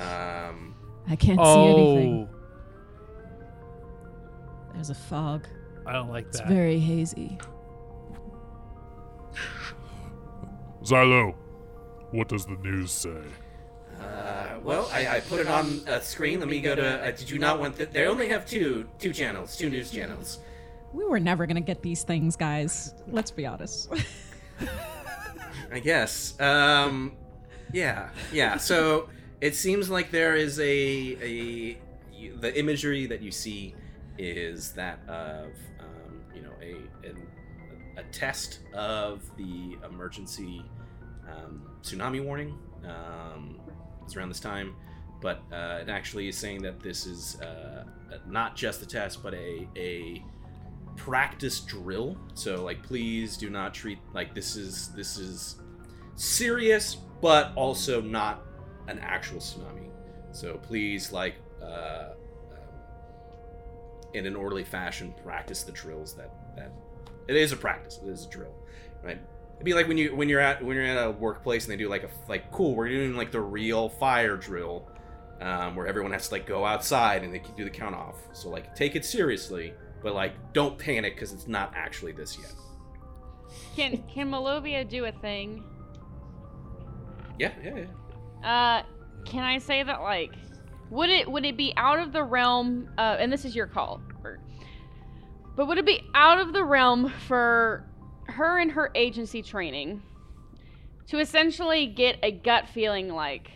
Um, 0.00 0.74
I 1.08 1.16
can't 1.16 1.38
see 1.38 1.44
oh, 1.44 1.96
anything. 1.96 2.28
There's 4.74 4.90
a 4.90 4.94
fog. 4.94 5.46
I 5.86 5.92
don't 5.92 6.10
like 6.10 6.30
that. 6.32 6.42
It's 6.42 6.48
very 6.48 6.78
hazy. 6.78 7.38
Xylo, 10.82 11.34
what 12.10 12.28
does 12.28 12.46
the 12.46 12.56
news 12.56 12.90
say? 12.90 13.20
Uh, 14.00 14.58
well, 14.62 14.88
I, 14.92 15.16
I 15.16 15.20
put 15.20 15.40
it 15.40 15.48
on 15.48 15.82
a 15.86 16.00
screen. 16.00 16.40
Let 16.40 16.48
me 16.48 16.60
go 16.60 16.74
to. 16.74 17.02
Uh, 17.02 17.10
did 17.10 17.30
you 17.30 17.38
not 17.38 17.58
want 17.58 17.76
that? 17.76 17.92
They 17.92 18.06
only 18.06 18.28
have 18.28 18.46
two 18.46 18.88
two 18.98 19.12
channels, 19.12 19.56
two 19.56 19.68
news 19.70 19.90
channels. 19.90 20.38
We 20.92 21.04
were 21.04 21.20
never 21.20 21.46
gonna 21.46 21.60
get 21.60 21.82
these 21.82 22.04
things, 22.04 22.36
guys. 22.36 22.94
Let's 23.08 23.30
be 23.30 23.44
honest. 23.46 23.92
I 25.72 25.80
guess. 25.80 26.38
Um, 26.40 27.12
yeah, 27.72 28.10
yeah. 28.32 28.56
So 28.56 29.08
it 29.40 29.54
seems 29.54 29.90
like 29.90 30.10
there 30.10 30.36
is 30.36 30.58
a 30.60 30.64
a 30.64 31.78
the 32.40 32.58
imagery 32.58 33.06
that 33.06 33.20
you 33.20 33.30
see 33.30 33.74
is 34.16 34.72
that 34.72 35.00
of 35.08 35.50
um, 35.80 36.22
you 36.34 36.42
know 36.42 36.52
a 36.62 37.06
an, 37.08 37.26
a 37.96 38.02
test 38.12 38.60
of 38.72 39.22
the 39.36 39.76
emergency 39.84 40.64
um, 41.28 41.67
tsunami 41.82 42.22
warning. 42.22 42.58
Um, 42.84 43.60
it's 44.04 44.16
around 44.16 44.28
this 44.30 44.40
time, 44.40 44.74
but 45.20 45.42
uh, 45.52 45.80
it 45.82 45.88
actually 45.88 46.28
is 46.28 46.36
saying 46.36 46.62
that 46.62 46.80
this 46.80 47.06
is 47.06 47.40
uh, 47.40 47.84
not 48.26 48.56
just 48.56 48.82
a 48.82 48.86
test, 48.86 49.22
but 49.22 49.34
a 49.34 49.68
a 49.76 50.24
practice 50.96 51.60
drill. 51.60 52.16
So 52.34 52.64
like, 52.64 52.82
please 52.82 53.36
do 53.36 53.50
not 53.50 53.74
treat 53.74 53.98
like 54.14 54.34
this 54.34 54.56
is 54.56 54.88
this 54.94 55.18
is 55.18 55.56
serious, 56.16 56.96
but 57.20 57.52
also 57.54 58.00
not 58.00 58.42
an 58.86 58.98
actual 59.00 59.38
tsunami. 59.38 59.90
So 60.32 60.54
please 60.58 61.12
like. 61.12 61.34
Uh, 61.62 62.10
in 64.14 64.26
an 64.26 64.34
orderly 64.34 64.64
fashion 64.64 65.14
practice 65.22 65.62
the 65.62 65.72
drills 65.72 66.14
that 66.14 66.30
that 66.56 66.72
it 67.28 67.36
is 67.36 67.52
a 67.52 67.56
practice 67.56 68.00
it 68.02 68.08
is 68.08 68.24
a 68.24 68.28
drill 68.28 68.54
right 69.02 69.20
it'd 69.58 69.64
be 69.66 69.74
like 69.74 69.88
when 69.88 69.98
you 69.98 70.14
when 70.16 70.28
you're 70.28 70.40
at 70.40 70.64
when 70.64 70.76
you're 70.76 70.86
at 70.86 71.06
a 71.06 71.10
workplace 71.10 71.64
and 71.64 71.72
they 71.72 71.76
do 71.76 71.88
like 71.88 72.04
a 72.04 72.10
like 72.28 72.50
cool 72.52 72.74
we're 72.76 72.88
doing 72.88 73.16
like 73.16 73.32
the 73.32 73.40
real 73.40 73.88
fire 73.88 74.36
drill 74.36 74.88
um, 75.40 75.76
where 75.76 75.86
everyone 75.86 76.12
has 76.12 76.28
to 76.28 76.34
like 76.34 76.46
go 76.46 76.64
outside 76.64 77.22
and 77.24 77.32
they 77.34 77.38
can 77.38 77.54
do 77.56 77.64
the 77.64 77.70
count 77.70 77.94
off 77.94 78.16
so 78.32 78.48
like 78.48 78.74
take 78.74 78.96
it 78.96 79.04
seriously 79.04 79.74
but 80.02 80.14
like 80.14 80.34
don't 80.52 80.78
panic 80.78 81.14
because 81.14 81.32
it's 81.32 81.48
not 81.48 81.72
actually 81.76 82.12
this 82.12 82.38
yet 82.38 82.54
Can 83.76 84.02
can 84.08 84.30
Malovia 84.30 84.88
do 84.88 85.04
a 85.06 85.12
thing? 85.12 85.64
yeah 87.38 87.52
yeah 87.62 87.76
yeah 87.76 87.86
Uh, 88.42 88.82
can 89.24 89.44
I 89.44 89.58
say 89.58 89.82
that 89.82 90.00
like, 90.00 90.34
would 90.90 91.10
it 91.10 91.30
would 91.30 91.44
it 91.44 91.56
be 91.56 91.72
out 91.76 91.98
of 91.98 92.12
the 92.12 92.22
realm? 92.22 92.88
Uh, 92.98 93.16
and 93.18 93.32
this 93.32 93.44
is 93.44 93.54
your 93.56 93.66
call, 93.66 94.00
Bert. 94.22 94.40
But 95.56 95.66
would 95.66 95.78
it 95.78 95.86
be 95.86 96.02
out 96.14 96.38
of 96.40 96.52
the 96.52 96.64
realm 96.64 97.10
for 97.26 97.87
her 98.28 98.58
and 98.58 98.72
her 98.72 98.90
agency 98.94 99.42
training 99.42 100.02
to 101.08 101.18
essentially 101.18 101.86
get 101.86 102.18
a 102.22 102.30
gut 102.30 102.68
feeling 102.68 103.08
like, 103.08 103.50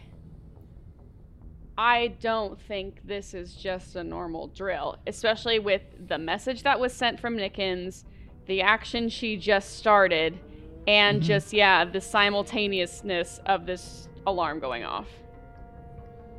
I 1.77 2.09
don't 2.21 2.61
think 2.61 3.01
this 3.05 3.35
is 3.35 3.55
just 3.55 3.97
a 3.97 4.05
normal 4.05 4.49
drill, 4.49 4.97
especially 5.07 5.59
with 5.59 5.83
the 6.09 6.19
message 6.19 6.63
that 6.63 6.81
was 6.81 6.93
sent 6.93 7.21
from 7.21 7.37
Nickens, 7.37 8.05
the 8.47 8.63
action 8.63 9.09
she 9.09 9.37
just 9.37 9.77
started, 9.77 10.39
and 10.87 11.23
Mhm. 11.23 11.27
just 11.27 11.53
yeah, 11.53 11.85
the 11.85 12.01
simultaneousness 12.01 13.41
of 13.47 13.67
this 13.67 14.09
alarm 14.27 14.59
going 14.61 14.85
off. 14.85 15.09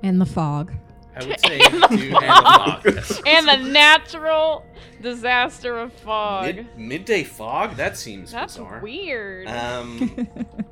In 0.01 0.19
the 0.19 0.25
fog. 0.25 0.73
I 1.15 1.25
would 1.25 1.39
say 1.45 1.59
and 1.59 1.83
the, 1.83 2.11
fog. 2.11 3.23
And, 3.27 3.47
the 3.47 3.69
natural 3.69 4.65
disaster 5.01 5.77
of 5.77 5.93
fog. 5.93 6.55
Mid- 6.55 6.77
midday 6.77 7.23
fog? 7.23 7.75
That 7.75 7.97
seems 7.97 8.31
That's 8.31 8.57
bizarre. 8.57 8.79
weird. 8.81 9.47
Um, 9.47 10.27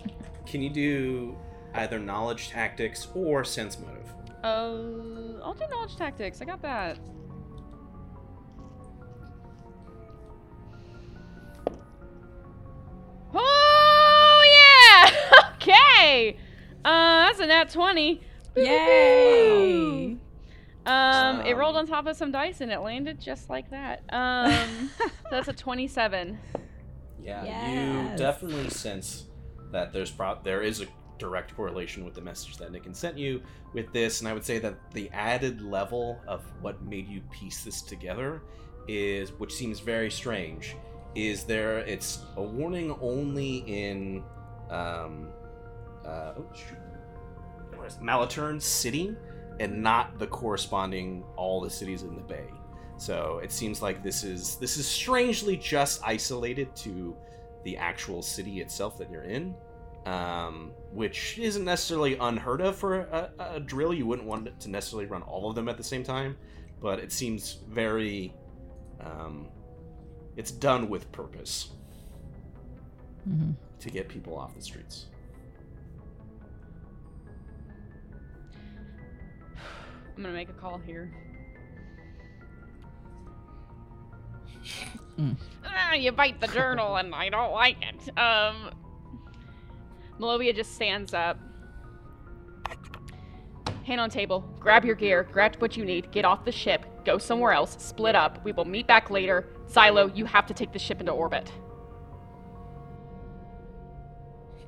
can 0.45 0.61
you 0.61 0.69
do 0.69 1.37
either 1.75 1.99
knowledge 1.99 2.49
tactics 2.49 3.07
or 3.13 3.43
sense 3.43 3.77
motive? 3.79 3.97
Uh, 4.43 5.43
I'll 5.43 5.53
do 5.53 5.65
knowledge 5.69 5.95
tactics. 5.95 6.41
I 6.41 6.45
got 6.45 6.61
that. 6.63 6.97
Oh 13.33 14.43
yeah! 15.01 15.49
okay. 15.55 16.37
Uh, 16.83 17.25
that's 17.27 17.39
a 17.39 17.45
nat 17.47 17.69
twenty. 17.69 18.21
Yay! 18.55 20.17
Um, 20.85 21.41
it 21.41 21.53
Um, 21.53 21.59
rolled 21.59 21.77
on 21.77 21.85
top 21.85 22.07
of 22.07 22.15
some 22.15 22.31
dice 22.31 22.61
and 22.61 22.71
it 22.71 22.79
landed 22.79 23.19
just 23.19 23.49
like 23.49 23.69
that. 23.71 24.01
Um, 24.11 24.89
so 24.97 25.09
that's 25.29 25.47
a 25.47 25.53
27. 25.67 26.37
Yeah, 27.23 27.43
Yes. 27.45 28.11
you 28.11 28.17
definitely 28.17 28.69
sense 28.69 29.25
that 29.71 29.93
there's 29.93 30.09
pro- 30.11 30.39
there 30.43 30.61
is 30.63 30.81
a 30.81 30.85
direct 31.19 31.55
correlation 31.55 32.03
with 32.03 32.15
the 32.15 32.21
message 32.21 32.57
that 32.57 32.71
Nickens 32.71 32.95
sent 32.95 33.15
you 33.17 33.43
with 33.73 33.93
this, 33.93 34.19
and 34.21 34.27
I 34.27 34.33
would 34.33 34.43
say 34.43 34.57
that 34.57 34.73
the 34.91 35.07
added 35.11 35.61
level 35.61 36.19
of 36.27 36.41
what 36.61 36.81
made 36.81 37.07
you 37.07 37.21
piece 37.31 37.63
this 37.63 37.83
together 37.83 38.41
is, 38.87 39.29
which 39.33 39.53
seems 39.53 39.79
very 39.79 40.09
strange, 40.09 40.75
is 41.13 41.43
there. 41.43 41.77
It's 41.79 42.25
a 42.37 42.41
warning 42.41 42.97
only 42.99 43.57
in, 43.67 44.23
um, 44.71 45.29
uh, 46.03 46.33
oh 46.37 46.45
shoot, 46.55 46.77
Where 47.77 47.85
is 47.85 47.95
it? 47.97 48.01
Malaturn 48.01 48.59
City, 48.59 49.15
and 49.59 49.81
not 49.81 50.17
the 50.19 50.27
corresponding 50.27 51.23
all 51.35 51.61
the 51.61 51.69
cities 51.69 52.03
in 52.03 52.15
the 52.15 52.21
bay. 52.21 52.45
So 52.97 53.39
it 53.43 53.51
seems 53.51 53.81
like 53.81 54.03
this 54.03 54.23
is 54.23 54.57
this 54.57 54.77
is 54.77 54.87
strangely 54.87 55.57
just 55.57 56.01
isolated 56.05 56.75
to 56.77 57.15
the 57.63 57.77
actual 57.77 58.21
city 58.21 58.61
itself 58.61 58.97
that 58.99 59.09
you're 59.09 59.23
in, 59.23 59.55
um, 60.05 60.71
which 60.91 61.37
isn't 61.39 61.65
necessarily 61.65 62.15
unheard 62.17 62.61
of 62.61 62.75
for 62.75 62.99
a, 62.99 63.31
a 63.39 63.59
drill. 63.59 63.93
You 63.93 64.05
wouldn't 64.05 64.27
want 64.27 64.47
it 64.47 64.59
to 64.61 64.69
necessarily 64.69 65.07
run 65.07 65.23
all 65.23 65.49
of 65.49 65.55
them 65.55 65.67
at 65.67 65.77
the 65.77 65.83
same 65.83 66.03
time, 66.03 66.37
but 66.79 66.99
it 66.99 67.11
seems 67.11 67.59
very. 67.67 68.33
Um, 68.99 69.47
it's 70.37 70.51
done 70.51 70.87
with 70.87 71.11
purpose 71.11 71.69
mm-hmm. 73.27 73.51
to 73.79 73.89
get 73.89 74.07
people 74.07 74.37
off 74.37 74.55
the 74.55 74.61
streets. 74.61 75.07
I'm 80.15 80.23
gonna 80.23 80.33
make 80.33 80.49
a 80.49 80.53
call 80.53 80.77
here. 80.77 81.11
Mm. 85.17 85.35
Ah, 85.65 85.93
you 85.93 86.11
bite 86.11 86.39
the 86.39 86.47
journal 86.47 86.95
and 86.95 87.13
I 87.13 87.29
don't 87.29 87.51
like 87.51 87.77
it. 87.81 88.17
Um, 88.17 88.71
Malovia 90.19 90.55
just 90.55 90.75
stands 90.75 91.13
up. 91.13 91.39
Hand 93.83 93.99
on 93.99 94.09
table. 94.09 94.41
Grab 94.59 94.85
your 94.85 94.95
gear. 94.95 95.27
Grab 95.31 95.55
what 95.57 95.75
you 95.75 95.85
need. 95.85 96.11
Get 96.11 96.23
off 96.23 96.45
the 96.45 96.51
ship. 96.51 96.85
Go 97.03 97.17
somewhere 97.17 97.51
else. 97.51 97.75
Split 97.79 98.15
up. 98.15 98.43
We 98.45 98.51
will 98.51 98.65
meet 98.65 98.87
back 98.87 99.09
later. 99.09 99.47
Xylo, 99.67 100.15
you 100.15 100.25
have 100.25 100.45
to 100.47 100.53
take 100.53 100.71
the 100.71 100.79
ship 100.79 100.99
into 100.99 101.11
orbit. 101.11 101.51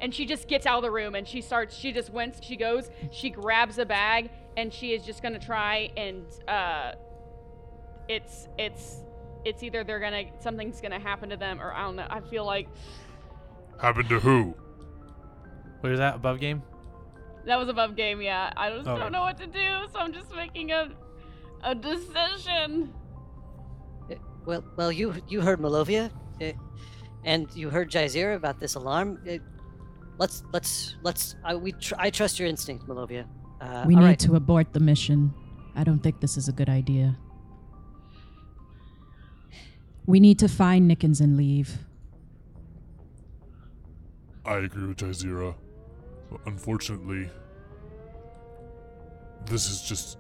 And 0.01 0.13
she 0.13 0.25
just 0.25 0.47
gets 0.47 0.65
out 0.65 0.77
of 0.77 0.83
the 0.83 0.91
room 0.91 1.15
and 1.15 1.27
she 1.27 1.41
starts. 1.41 1.77
She 1.77 1.91
just 1.91 2.09
went. 2.09 2.43
She 2.43 2.57
goes. 2.57 2.89
She 3.11 3.29
grabs 3.29 3.77
a 3.77 3.85
bag 3.85 4.31
and 4.57 4.71
she 4.73 4.93
is 4.93 5.03
just 5.05 5.21
gonna 5.23 5.39
try 5.39 5.91
and. 5.97 6.25
uh 6.47 6.93
It's 8.09 8.47
it's 8.57 9.03
it's 9.45 9.61
either 9.63 9.83
they're 9.83 9.99
gonna 9.99 10.23
something's 10.39 10.79
gonna 10.81 10.99
happen 10.99 11.29
to 11.29 11.37
them 11.37 11.61
or 11.61 11.73
I 11.73 11.81
don't 11.83 11.95
know. 11.95 12.07
I 12.09 12.19
feel 12.21 12.45
like 12.45 12.67
Happened 13.81 14.09
to 14.09 14.19
who? 14.19 14.55
Wait, 15.81 15.91
is 15.93 15.99
that 15.99 16.15
above 16.15 16.39
game? 16.39 16.61
that 17.45 17.57
was 17.59 17.67
above 17.67 17.95
game. 17.97 18.21
Yeah, 18.21 18.53
I 18.55 18.69
just 18.69 18.87
Okay. 18.87 18.99
don't 19.01 19.11
know 19.11 19.21
what 19.21 19.37
to 19.37 19.47
do, 19.47 19.69
so 19.91 19.99
I'm 19.99 20.13
just 20.13 20.33
making 20.35 20.71
a 20.71 20.91
a 21.63 21.73
decision. 21.75 22.93
Uh, 24.11 24.15
Well, 24.45 24.63
well, 24.77 24.91
you 24.91 25.13
you 25.27 25.41
heard 25.41 25.59
Malovia, 25.59 26.09
uh, 26.41 26.51
and 27.25 27.47
you 27.55 27.69
heard 27.69 27.89
Jazeera 27.91 28.35
about 28.35 28.59
this 28.59 28.75
alarm. 28.75 29.19
Uh, 29.27 29.39
let's 30.19 30.43
let's 30.53 30.95
let's. 31.03 31.35
I 31.43 31.55
we 31.55 31.71
tr- 31.73 31.95
I 31.99 32.09
trust 32.11 32.39
your 32.39 32.47
instinct, 32.47 32.87
Malovia. 32.87 33.25
Uh, 33.63 33.83
we 33.87 33.95
need 33.95 34.03
right. 34.03 34.19
to 34.19 34.35
abort 34.35 34.73
the 34.73 34.79
mission. 34.79 35.33
I 35.75 35.83
don't 35.83 35.99
think 35.99 36.19
this 36.19 36.35
is 36.35 36.49
a 36.49 36.51
good 36.51 36.69
idea. 36.69 37.15
We 40.05 40.19
need 40.19 40.37
to 40.39 40.49
find 40.49 40.89
Nickens 40.89 41.21
and 41.21 41.37
leave. 41.37 41.77
I 44.45 44.55
agree 44.55 44.87
with 44.87 44.97
Jazeera. 44.97 45.55
Unfortunately, 46.45 47.29
this 49.45 49.69
is 49.69 49.81
just. 49.81 50.17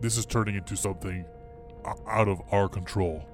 This 0.00 0.16
is 0.16 0.26
turning 0.26 0.56
into 0.56 0.76
something 0.76 1.24
out 2.06 2.28
of 2.28 2.40
our 2.52 2.68
control. 2.68 3.26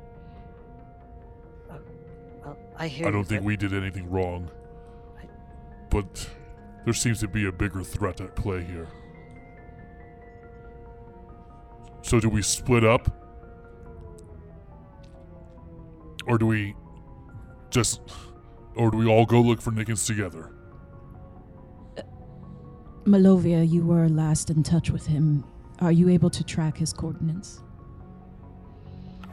Well, 2.45 2.57
I 2.77 2.89
hear. 2.89 3.07
I 3.07 3.11
don't 3.11 3.25
think 3.25 3.45
we 3.45 3.57
did 3.57 3.73
anything 3.73 4.11
wrong. 4.11 4.51
But 5.91 6.29
there 6.85 6.95
seems 6.95 7.21
to 7.21 7.29
be 7.29 7.47
a 7.47 7.53
bigger 7.53 7.83
threat 7.83 8.21
at 8.21 8.35
play 8.35 8.65
here. 8.65 8.89
So 12.13 12.21
do 12.21 12.29
we 12.29 12.43
split 12.43 12.85
up? 12.85 13.09
Or 16.27 16.37
do 16.37 16.45
we 16.45 16.75
just 17.71 18.03
or 18.77 18.91
do 18.91 18.99
we 18.99 19.07
all 19.07 19.25
go 19.25 19.41
look 19.41 19.63
for 19.63 19.71
Nickens 19.71 20.07
together? 20.07 20.51
Malovia, 23.07 23.67
you 23.67 23.87
were 23.87 24.11
last 24.11 24.51
in 24.51 24.63
touch 24.63 24.91
with 24.91 25.07
him. 25.07 25.43
Are 25.79 25.91
you 25.91 26.11
able 26.11 26.29
to 26.29 26.45
track 26.45 26.77
his 26.77 26.93
coordinates? 26.93 27.63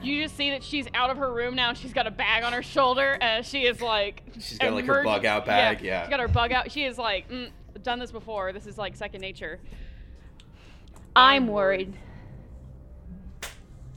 You 0.02 0.24
just 0.24 0.38
see 0.38 0.50
that 0.52 0.64
she's 0.64 0.88
out 0.94 1.10
of 1.10 1.18
her 1.18 1.34
room 1.34 1.56
now. 1.56 1.68
and 1.68 1.78
She's 1.78 1.92
got 1.92 2.08
a 2.08 2.12
bag 2.12 2.46
on 2.46 2.54
her 2.54 2.64
shoulder. 2.64 3.18
and 3.20 3.46
she 3.46 3.66
is 3.66 3.82
like. 3.82 4.24
She's 4.40 4.58
got, 4.58 4.72
like, 4.72 4.86
her 4.86 5.04
bug 5.04 5.26
out 5.26 5.46
bag, 5.46 5.82
yeah. 5.82 6.04
She's 6.04 6.10
got 6.12 6.22
her 6.22 6.30
bug 6.30 6.54
out. 6.54 6.72
She 6.72 6.86
is 6.86 6.98
like, 6.98 7.30
mm, 7.30 7.52
done 7.84 8.00
this 8.00 8.14
before. 8.14 8.54
This 8.54 8.66
is 8.66 8.78
like 8.78 8.96
second 8.96 9.20
nature. 9.20 9.60
I'm 11.14 11.48
worried 11.48 11.94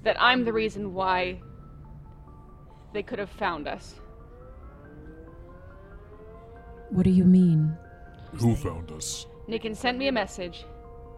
that 0.03 0.21
I'm 0.21 0.45
the 0.45 0.53
reason 0.53 0.95
why 0.95 1.41
they 2.93 3.03
could 3.03 3.19
have 3.19 3.31
found 3.31 3.69
us. 3.69 3.95
What 6.91 7.05
do 7.05 7.11
you 7.11 7.25
mean? 7.25 7.77
Who 8.35 8.55
found 8.55 8.91
us? 8.93 9.27
Nickens 9.49 9.77
sent 9.77 9.99
me 9.99 10.09
a 10.09 10.13
message 10.13 10.65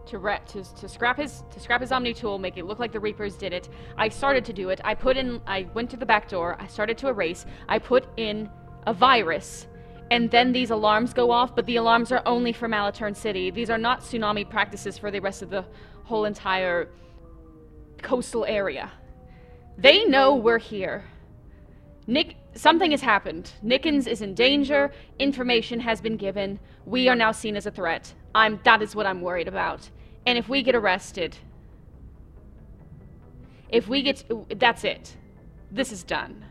to 0.07 0.19
re- 0.19 0.39
to 0.47 0.63
to 0.75 0.87
scrap 0.87 1.17
his 1.17 1.43
to 1.51 1.59
scrap 1.59 1.81
his 1.81 1.91
Omni 1.91 2.13
tool, 2.13 2.37
make 2.37 2.57
it 2.57 2.65
look 2.65 2.79
like 2.79 2.91
the 2.91 2.99
Reapers 2.99 3.35
did 3.35 3.53
it. 3.53 3.69
I 3.97 4.09
started 4.09 4.45
to 4.45 4.53
do 4.53 4.69
it. 4.69 4.79
I 4.83 4.95
put 4.95 5.17
in. 5.17 5.41
I 5.47 5.67
went 5.73 5.89
to 5.91 5.97
the 5.97 6.05
back 6.05 6.29
door. 6.29 6.55
I 6.59 6.67
started 6.67 6.97
to 6.99 7.07
erase. 7.07 7.45
I 7.67 7.79
put 7.79 8.07
in 8.17 8.49
a 8.87 8.93
virus, 8.93 9.67
and 10.11 10.29
then 10.29 10.51
these 10.51 10.69
alarms 10.69 11.13
go 11.13 11.31
off. 11.31 11.55
But 11.55 11.65
the 11.65 11.77
alarms 11.77 12.11
are 12.11 12.21
only 12.25 12.53
for 12.53 12.67
Malaturn 12.67 13.15
City. 13.15 13.51
These 13.51 13.69
are 13.69 13.77
not 13.77 14.01
tsunami 14.01 14.49
practices 14.49 14.97
for 14.97 15.11
the 15.11 15.19
rest 15.19 15.41
of 15.41 15.49
the 15.49 15.65
whole 16.03 16.25
entire 16.25 16.89
coastal 18.05 18.45
area. 18.45 18.91
They 19.77 20.05
know 20.05 20.35
we're 20.35 20.63
here. 20.73 21.03
Nick, 22.07 22.35
something 22.53 22.91
has 22.91 23.01
happened. 23.01 23.51
Nickens 23.63 24.07
is 24.07 24.21
in 24.21 24.33
danger. 24.35 24.91
Information 25.19 25.79
has 25.79 25.99
been 26.01 26.17
given. 26.17 26.59
We 26.85 27.09
are 27.09 27.15
now 27.15 27.31
seen 27.33 27.55
as 27.55 27.65
a 27.65 27.71
threat. 27.71 28.13
I'm. 28.33 28.59
That 28.63 28.81
is 28.81 28.95
what 28.95 29.05
I'm 29.05 29.21
worried 29.21 29.47
about. 29.47 29.89
And 30.27 30.37
if 30.37 30.47
we 30.49 30.61
get 30.63 30.75
arrested, 30.75 31.31
if 33.69 33.87
we 33.87 34.01
get, 34.03 34.23
that's 34.59 34.83
it. 34.83 35.17
This 35.71 35.91
is 35.91 36.03
done. 36.03 36.45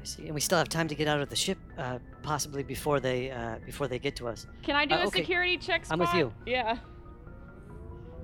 I 0.00 0.04
see, 0.04 0.26
and 0.26 0.34
we 0.34 0.40
still 0.40 0.58
have 0.58 0.68
time 0.68 0.88
to 0.88 0.94
get 0.94 1.08
out 1.08 1.20
of 1.20 1.28
the 1.30 1.36
ship, 1.36 1.58
uh, 1.78 1.98
possibly 2.22 2.62
before 2.62 3.00
they 3.00 3.30
uh, 3.30 3.56
before 3.64 3.88
they 3.88 3.98
get 3.98 4.14
to 4.16 4.28
us. 4.28 4.46
Can 4.62 4.76
I 4.76 4.84
do 4.86 4.94
Uh, 4.94 4.98
a 4.98 5.06
okay. 5.06 5.20
security 5.20 5.56
check? 5.56 5.86
Spot? 5.86 5.92
I'm 5.94 5.98
with 5.98 6.14
you. 6.14 6.26
Yeah. 6.46 6.76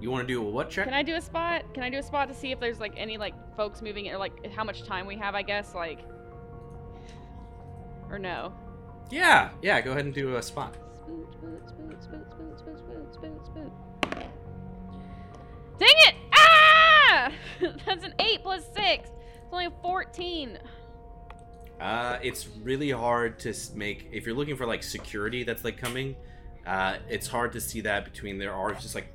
You 0.01 0.11
want 0.11 0.27
to 0.27 0.33
do 0.33 0.41
a 0.41 0.51
what 0.51 0.71
check? 0.71 0.87
Can 0.87 0.95
I 0.95 1.03
do 1.03 1.17
a 1.17 1.21
spot? 1.21 1.75
Can 1.75 1.83
I 1.83 1.91
do 1.91 1.99
a 1.99 2.03
spot 2.03 2.29
to 2.29 2.35
see 2.35 2.53
if 2.53 2.61
there's 2.61 2.81
like 2.81 2.95
any 2.97 3.19
like 3.19 3.35
folks 3.57 3.83
moving 3.83 4.09
or 4.09 4.17
like 4.17 4.51
how 4.53 4.65
much 4.65 4.85
time 4.85 5.07
we 5.07 5.17
have? 5.17 5.35
I 5.35 5.43
guess 5.43 5.75
like. 5.75 6.01
Or 8.09 8.19
no. 8.19 8.53
Yeah, 9.11 9.51
yeah. 9.63 9.81
Go 9.81 9.93
ahead 9.93 10.07
and 10.07 10.15
do 10.15 10.37
a 10.37 10.43
spot. 10.43 10.77
Spoot, 10.95 11.33
spoot, 11.33 11.69
spoot, 11.69 12.03
spoot, 12.03 12.31
spoot, 12.31 12.59
spoot, 12.59 12.79
spoot, 12.79 13.15
spoot, 13.15 13.47
spoot. 13.47 13.73
Dang 15.79 15.89
it! 15.89 16.15
Ah! 16.35 17.33
That's 17.87 18.05
an 18.05 18.15
8 18.19 18.43
plus 18.43 18.65
6. 18.67 18.77
It's 18.77 19.09
only 19.51 19.67
a 19.67 19.73
14. 19.83 20.59
Uh, 21.81 22.19
it's 22.23 22.47
really 22.63 22.91
hard 22.91 23.39
to 23.39 23.55
make 23.75 24.09
if 24.13 24.27
you're 24.27 24.35
looking 24.35 24.57
for 24.57 24.67
like 24.67 24.83
security 24.83 25.43
that's 25.43 25.65
like 25.65 25.79
coming. 25.79 26.15
Uh, 26.67 26.97
it's 27.09 27.27
hard 27.27 27.53
to 27.53 27.61
see 27.61 27.81
that 27.81 28.05
between 28.05 28.39
there 28.39 28.53
are 28.53 28.75
just 28.75 28.95
like 28.95 29.09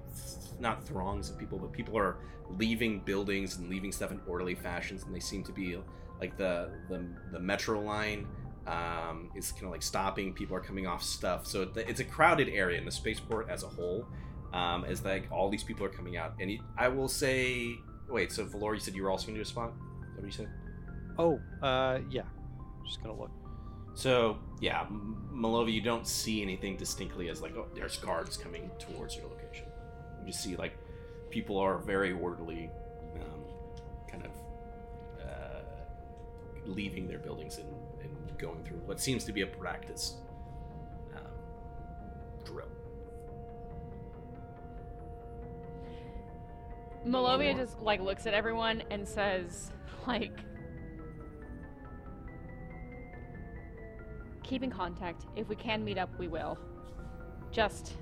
not 0.59 0.85
throngs 0.85 1.29
of 1.29 1.37
people, 1.37 1.57
but 1.57 1.71
people 1.71 1.97
are 1.97 2.17
leaving 2.49 2.99
buildings 2.99 3.57
and 3.57 3.69
leaving 3.69 3.91
stuff 3.91 4.11
in 4.11 4.19
orderly 4.27 4.55
fashions, 4.55 5.03
and 5.03 5.13
they 5.13 5.19
seem 5.19 5.43
to 5.43 5.51
be 5.51 5.77
like 6.19 6.37
the 6.37 6.71
the, 6.89 7.05
the 7.31 7.39
metro 7.39 7.81
line 7.81 8.27
um, 8.67 9.29
is 9.35 9.51
kind 9.51 9.65
of 9.65 9.71
like 9.71 9.83
stopping. 9.83 10.33
People 10.33 10.55
are 10.55 10.61
coming 10.61 10.87
off 10.87 11.03
stuff, 11.03 11.45
so 11.45 11.69
it's 11.75 11.99
a 11.99 12.05
crowded 12.05 12.49
area 12.49 12.77
in 12.77 12.85
the 12.85 12.91
spaceport 12.91 13.49
as 13.49 13.63
a 13.63 13.67
whole. 13.67 14.05
Um, 14.53 14.85
as 14.85 15.03
like 15.03 15.27
all 15.31 15.49
these 15.49 15.63
people 15.63 15.85
are 15.85 15.89
coming 15.89 16.17
out, 16.17 16.35
and 16.39 16.51
I 16.77 16.87
will 16.87 17.09
say, 17.09 17.75
wait. 18.07 18.31
So 18.31 18.45
Valor, 18.45 18.75
you 18.75 18.79
said 18.79 18.95
you 18.95 19.03
were 19.03 19.11
also 19.11 19.27
going 19.27 19.35
to 19.35 19.39
do 19.39 19.43
a 19.43 19.45
spot. 19.45 19.73
Is 20.09 20.15
that 20.15 20.21
what 20.21 20.25
you 20.25 20.31
said? 20.31 20.49
Oh, 21.17 21.39
uh, 21.61 21.99
yeah. 22.09 22.23
Just 22.85 23.01
gonna 23.01 23.19
look. 23.19 23.31
So 23.95 24.37
yeah, 24.59 24.85
Malova, 25.33 25.71
you 25.71 25.81
don't 25.81 26.07
see 26.07 26.41
anything 26.41 26.77
distinctly 26.77 27.29
as 27.29 27.41
like 27.41 27.55
oh, 27.55 27.67
there's 27.73 27.97
guards 27.97 28.37
coming 28.37 28.69
towards 28.79 29.15
your 29.15 29.25
location. 29.25 29.65
You 30.25 30.31
see 30.31 30.55
like 30.55 30.77
people 31.29 31.57
are 31.57 31.77
very 31.77 32.13
orderly, 32.13 32.69
um, 33.21 33.43
kind 34.09 34.25
of 34.25 34.31
uh, 35.21 35.61
leaving 36.65 37.07
their 37.07 37.19
buildings 37.19 37.57
and, 37.57 37.67
and 38.01 38.37
going 38.37 38.63
through 38.63 38.79
what 38.85 38.99
seems 38.99 39.23
to 39.25 39.31
be 39.31 39.41
a 39.41 39.47
practice 39.47 40.15
um, 41.15 41.21
drill. 42.43 42.67
Malovia 47.05 47.55
just 47.55 47.79
like 47.81 48.01
looks 48.01 48.25
at 48.25 48.33
everyone 48.33 48.81
and 48.89 49.07
says, 49.07 49.71
like, 50.07 50.39
keep 54.41 54.63
in 54.63 54.71
contact. 54.71 55.25
If 55.35 55.47
we 55.47 55.55
can 55.55 55.83
meet 55.83 55.99
up, 55.99 56.09
we 56.17 56.27
will. 56.27 56.57
Just, 57.51 57.93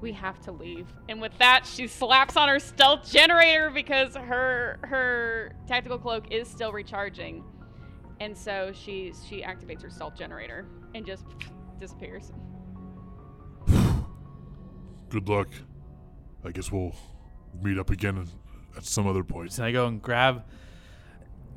we 0.00 0.12
have 0.12 0.40
to 0.42 0.52
leave. 0.52 0.86
And 1.08 1.20
with 1.20 1.36
that, 1.38 1.66
she 1.66 1.86
slaps 1.86 2.36
on 2.36 2.48
her 2.48 2.58
stealth 2.58 3.10
generator 3.10 3.70
because 3.70 4.14
her 4.14 4.78
her 4.82 5.52
tactical 5.66 5.98
cloak 5.98 6.30
is 6.30 6.48
still 6.48 6.72
recharging, 6.72 7.44
and 8.20 8.36
so 8.36 8.72
she 8.74 9.12
she 9.28 9.42
activates 9.42 9.82
her 9.82 9.90
stealth 9.90 10.16
generator 10.16 10.66
and 10.94 11.06
just 11.06 11.24
disappears. 11.78 12.32
Good 15.08 15.28
luck. 15.28 15.48
I 16.44 16.50
guess 16.50 16.70
we'll 16.70 16.94
meet 17.62 17.78
up 17.78 17.90
again 17.90 18.28
at 18.76 18.84
some 18.84 19.06
other 19.06 19.24
point. 19.24 19.52
So 19.52 19.64
I 19.64 19.72
go 19.72 19.86
and 19.86 20.00
grab 20.00 20.44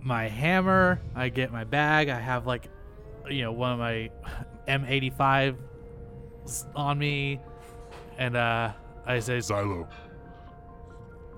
my 0.01 0.27
hammer. 0.27 1.01
I 1.15 1.29
get 1.29 1.51
my 1.51 1.63
bag. 1.63 2.09
I 2.09 2.19
have 2.19 2.47
like, 2.47 2.69
you 3.29 3.41
know, 3.41 3.51
one 3.51 3.73
of 3.73 3.79
my 3.79 4.09
M85 4.67 5.57
on 6.75 6.97
me, 6.97 7.39
and 8.19 8.35
uh, 8.35 8.73
I 9.05 9.19
say, 9.19 9.39
Xylo, 9.39 9.87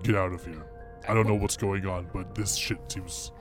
get 0.03 0.15
out 0.15 0.33
of 0.33 0.43
here. 0.43 0.65
I 1.07 1.13
don't 1.13 1.27
know 1.27 1.35
what's 1.35 1.55
going 1.55 1.85
on, 1.85 2.09
but 2.13 2.35
this 2.35 2.55
shit 2.55 2.79
seems 2.91 3.31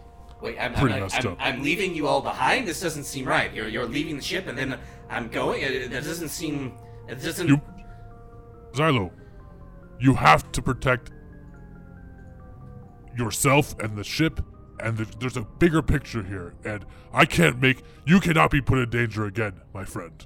Wait, 0.40 0.58
I'm, 0.58 0.72
pretty 0.74 0.94
I'm, 0.94 1.00
messed 1.02 1.24
I'm, 1.26 1.32
up. 1.32 1.38
I'm 1.40 1.62
leaving 1.62 1.94
you 1.94 2.06
all 2.06 2.20
behind. 2.22 2.68
This 2.68 2.80
doesn't 2.80 3.04
seem 3.04 3.26
right. 3.26 3.52
You're 3.52 3.68
you're 3.68 3.86
leaving 3.86 4.16
the 4.16 4.22
ship, 4.22 4.46
and 4.46 4.56
then 4.56 4.78
I'm 5.10 5.28
going. 5.28 5.62
It, 5.62 5.90
that 5.90 6.04
doesn't 6.04 6.28
seem. 6.28 6.76
It 7.08 7.22
doesn't. 7.22 7.48
You, 7.48 7.60
Xylo, 8.72 9.10
you 9.98 10.14
have 10.14 10.50
to 10.52 10.62
protect 10.62 11.10
yourself 13.16 13.78
and 13.80 13.96
the 13.96 14.04
ship, 14.04 14.40
and 14.78 14.96
the, 14.96 15.06
there's 15.18 15.36
a 15.36 15.42
bigger 15.42 15.82
picture 15.82 16.22
here, 16.22 16.54
and 16.64 16.86
I 17.12 17.26
can't 17.26 17.60
make. 17.60 17.82
You 18.06 18.20
cannot 18.20 18.50
be 18.50 18.62
put 18.62 18.78
in 18.78 18.88
danger 18.88 19.26
again, 19.26 19.60
my 19.74 19.84
friend. 19.84 20.24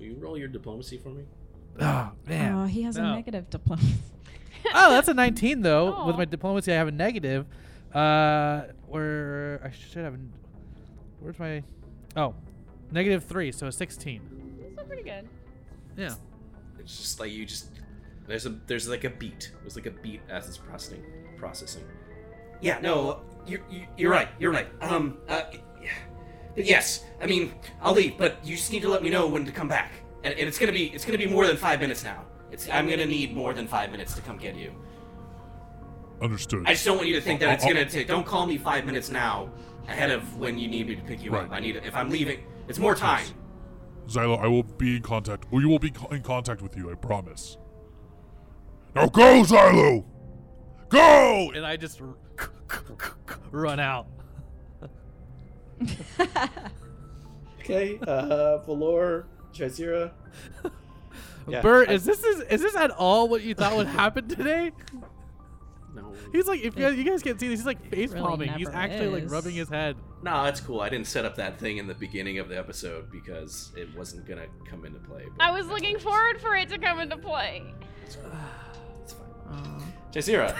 Will 0.00 0.06
you 0.06 0.16
roll 0.18 0.36
your 0.38 0.48
diplomacy 0.48 0.96
for 0.98 1.10
me? 1.10 1.24
oh 1.80 2.10
man, 2.26 2.54
Oh, 2.54 2.64
he 2.64 2.82
has 2.82 2.96
no. 2.96 3.04
a 3.12 3.14
negative 3.16 3.48
diplomacy. 3.50 3.94
oh, 4.74 4.90
that's 4.90 5.08
a 5.08 5.14
19 5.14 5.60
though. 5.60 6.06
With 6.06 6.16
my 6.16 6.24
diplomacy, 6.24 6.72
I 6.72 6.76
have 6.76 6.88
a 6.88 6.92
negative. 6.92 7.46
Uh, 7.94 8.62
where 8.88 9.60
I 9.64 9.70
should 9.70 10.02
have. 10.04 10.16
Where's 11.20 11.38
my? 11.38 11.62
Oh, 12.16 12.34
negative 12.90 13.24
three, 13.24 13.52
so 13.52 13.66
a 13.66 13.72
16. 13.72 14.72
That's 14.74 14.88
pretty 14.88 15.02
good. 15.02 15.28
Yeah. 15.96 16.14
It's 16.78 16.96
just 16.96 17.20
like 17.20 17.30
you 17.30 17.44
just. 17.44 17.68
There's 18.26 18.46
a 18.46 18.50
there's 18.66 18.88
like 18.88 19.04
a 19.04 19.10
beat. 19.10 19.52
There's 19.60 19.76
like 19.76 19.86
a 19.86 19.90
beat 19.90 20.20
as 20.30 20.48
it's 20.48 20.56
processing 20.56 21.04
processing. 21.36 21.84
Yeah, 22.60 22.78
no, 22.80 23.20
you're 23.46 23.60
you- 23.70 23.86
you're 23.96 24.10
right. 24.10 24.28
You're 24.38 24.52
right. 24.52 24.68
Um, 24.82 25.18
uh, 25.28 25.42
but 26.60 26.68
yes, 26.68 27.04
I 27.20 27.26
mean 27.26 27.54
I'll 27.80 27.94
leave, 27.94 28.18
but 28.18 28.36
you 28.44 28.56
just 28.56 28.70
need 28.70 28.82
to 28.82 28.88
let 28.88 29.02
me 29.02 29.08
know 29.10 29.26
when 29.26 29.44
to 29.46 29.52
come 29.52 29.66
back, 29.68 29.92
and, 30.24 30.34
and 30.34 30.46
it's 30.46 30.58
gonna 30.58 30.72
be 30.72 30.86
it's 30.88 31.04
gonna 31.06 31.18
be 31.18 31.26
more 31.26 31.46
than 31.46 31.56
five 31.56 31.80
minutes 31.80 32.04
now. 32.04 32.24
It's 32.52 32.68
I'm 32.68 32.88
gonna 32.88 33.06
need 33.06 33.34
more 33.34 33.54
than 33.54 33.66
five 33.66 33.90
minutes 33.90 34.14
to 34.14 34.20
come 34.20 34.36
get 34.36 34.56
you. 34.56 34.72
Understood. 36.20 36.64
I 36.66 36.72
just 36.74 36.84
don't 36.84 36.96
want 36.98 37.08
you 37.08 37.14
to 37.14 37.20
think 37.22 37.40
that 37.40 37.48
I'll- 37.48 37.54
it's 37.54 37.64
I'll- 37.64 37.72
gonna 37.72 37.88
take. 37.88 38.06
Don't 38.06 38.26
call 38.26 38.46
me 38.46 38.58
five 38.58 38.84
minutes 38.84 39.08
now, 39.08 39.48
ahead 39.88 40.10
of 40.10 40.36
when 40.36 40.58
you 40.58 40.68
need 40.68 40.88
me 40.88 40.94
to 40.96 41.02
pick 41.02 41.22
you 41.22 41.34
up. 41.36 41.50
I 41.50 41.60
need 41.60 41.76
if 41.76 41.96
I'm 41.96 42.10
leaving. 42.10 42.40
It's 42.68 42.78
more 42.78 42.94
time. 42.94 43.24
Xylo, 44.06 44.38
I 44.38 44.46
will 44.48 44.62
be 44.64 44.96
in 44.96 45.02
contact. 45.02 45.46
We 45.50 45.64
will 45.64 45.78
be 45.78 45.90
co- 45.90 46.08
in 46.08 46.22
contact 46.22 46.60
with 46.62 46.76
you. 46.76 46.90
I 46.90 46.94
promise. 46.94 47.56
Now 48.94 49.06
go, 49.06 49.42
Xylo. 49.42 50.04
Go. 50.90 51.52
And 51.54 51.64
I 51.64 51.76
just 51.76 52.00
r- 52.02 52.16
run 53.50 53.78
out. 53.80 54.06
Okay, 57.60 57.98
uh, 58.06 58.58
Valor, 58.58 59.26
Jazeera. 59.52 60.12
Yeah, 61.48 61.62
Bert, 61.62 61.88
I- 61.88 61.94
is 61.94 62.04
this 62.04 62.22
is, 62.22 62.42
is 62.42 62.60
this 62.60 62.76
at 62.76 62.90
all 62.92 63.26
what 63.28 63.42
you 63.42 63.54
thought 63.54 63.74
would 63.74 63.86
happen 64.02 64.28
today? 64.28 64.70
No. 65.94 66.12
He's 66.30 66.46
like, 66.46 66.60
if 66.60 66.76
you 66.76 66.82
guys, 66.84 66.96
you 66.96 67.02
guys 67.02 67.22
can't 67.22 67.40
see 67.40 67.48
this, 67.48 67.60
he's 67.60 67.66
like 67.66 67.82
face 67.90 68.10
really 68.10 68.22
palming. 68.22 68.48
he's 68.52 68.68
never 68.68 68.76
actually 68.78 69.22
like 69.22 69.30
rubbing 69.30 69.54
his 69.54 69.68
head. 69.68 69.96
No, 70.22 70.44
that's 70.44 70.60
cool. 70.60 70.80
I 70.80 70.88
didn't 70.90 71.06
set 71.08 71.24
up 71.24 71.34
that 71.36 71.58
thing 71.58 71.78
in 71.78 71.88
the 71.88 71.94
beginning 71.94 72.38
of 72.38 72.48
the 72.48 72.58
episode 72.58 73.10
because 73.10 73.72
it 73.76 73.88
wasn't 73.96 74.26
gonna 74.28 74.46
come 74.68 74.84
into 74.84 75.00
play. 75.00 75.24
But 75.36 75.44
I 75.44 75.50
was 75.50 75.66
looking 75.66 75.98
forward 75.98 76.40
for 76.40 76.54
it 76.54 76.68
to 76.68 76.78
come 76.78 77.00
into 77.00 77.16
play. 77.16 77.64
It's 78.04 78.14
fine. 79.48 79.82
Jazeera, 80.12 80.56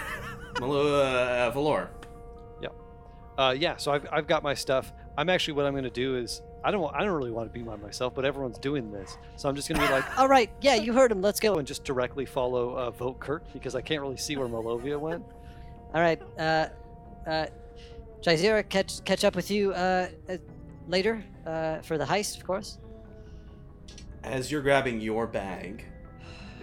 Malo, 0.60 1.02
uh, 1.04 1.50
Valor. 1.50 1.90
Uh, 3.38 3.52
yeah, 3.52 3.74
so 3.78 3.90
I've, 3.92 4.06
I've 4.12 4.26
got 4.26 4.42
my 4.42 4.52
stuff. 4.52 4.92
I'm 5.20 5.28
actually 5.28 5.52
what 5.52 5.66
I'm 5.66 5.74
going 5.74 5.84
to 5.84 5.90
do 5.90 6.16
is 6.16 6.40
I 6.64 6.70
don't 6.70 6.94
I 6.94 7.04
don't 7.04 7.14
really 7.14 7.30
want 7.30 7.52
to 7.52 7.58
be 7.58 7.62
by 7.62 7.76
myself, 7.76 8.14
but 8.14 8.24
everyone's 8.24 8.58
doing 8.58 8.90
this, 8.90 9.18
so 9.36 9.50
I'm 9.50 9.54
just 9.54 9.68
going 9.68 9.78
to 9.78 9.86
be 9.86 9.92
like, 9.92 10.04
All 10.18 10.26
right, 10.26 10.50
yeah, 10.62 10.76
you 10.76 10.94
heard 10.94 11.12
him. 11.12 11.20
Let's 11.20 11.38
go. 11.38 11.56
and 11.56 11.68
just 11.68 11.84
directly 11.84 12.24
follow 12.24 12.70
uh, 12.70 12.90
Vote 12.90 13.20
Kirk 13.20 13.44
because 13.52 13.74
I 13.74 13.82
can't 13.82 14.00
really 14.00 14.16
see 14.16 14.38
where 14.38 14.48
Malovia 14.48 14.98
went. 14.98 15.22
All 15.92 16.00
right, 16.00 16.22
uh, 16.38 16.68
uh, 17.26 17.46
Jazeera, 18.22 18.66
catch 18.66 19.04
catch 19.04 19.22
up 19.22 19.36
with 19.36 19.50
you 19.50 19.74
uh, 19.74 20.08
uh 20.26 20.38
later 20.88 21.22
uh, 21.44 21.80
for 21.80 21.98
the 21.98 22.04
heist, 22.06 22.38
of 22.38 22.46
course. 22.46 22.78
As 24.24 24.50
you're 24.50 24.62
grabbing 24.62 25.02
your 25.02 25.26
bag, 25.26 25.84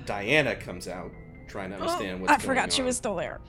Diana 0.07 0.55
comes 0.55 0.87
out 0.87 1.11
trying 1.47 1.69
to 1.69 1.75
understand 1.75 2.21
what's 2.21 2.31
I 2.31 2.37
going 2.37 2.49
on. 2.49 2.57
I 2.57 2.61
forgot 2.63 2.73
she 2.73 2.81
was 2.81 2.97
still 2.97 3.15
there. 3.15 3.39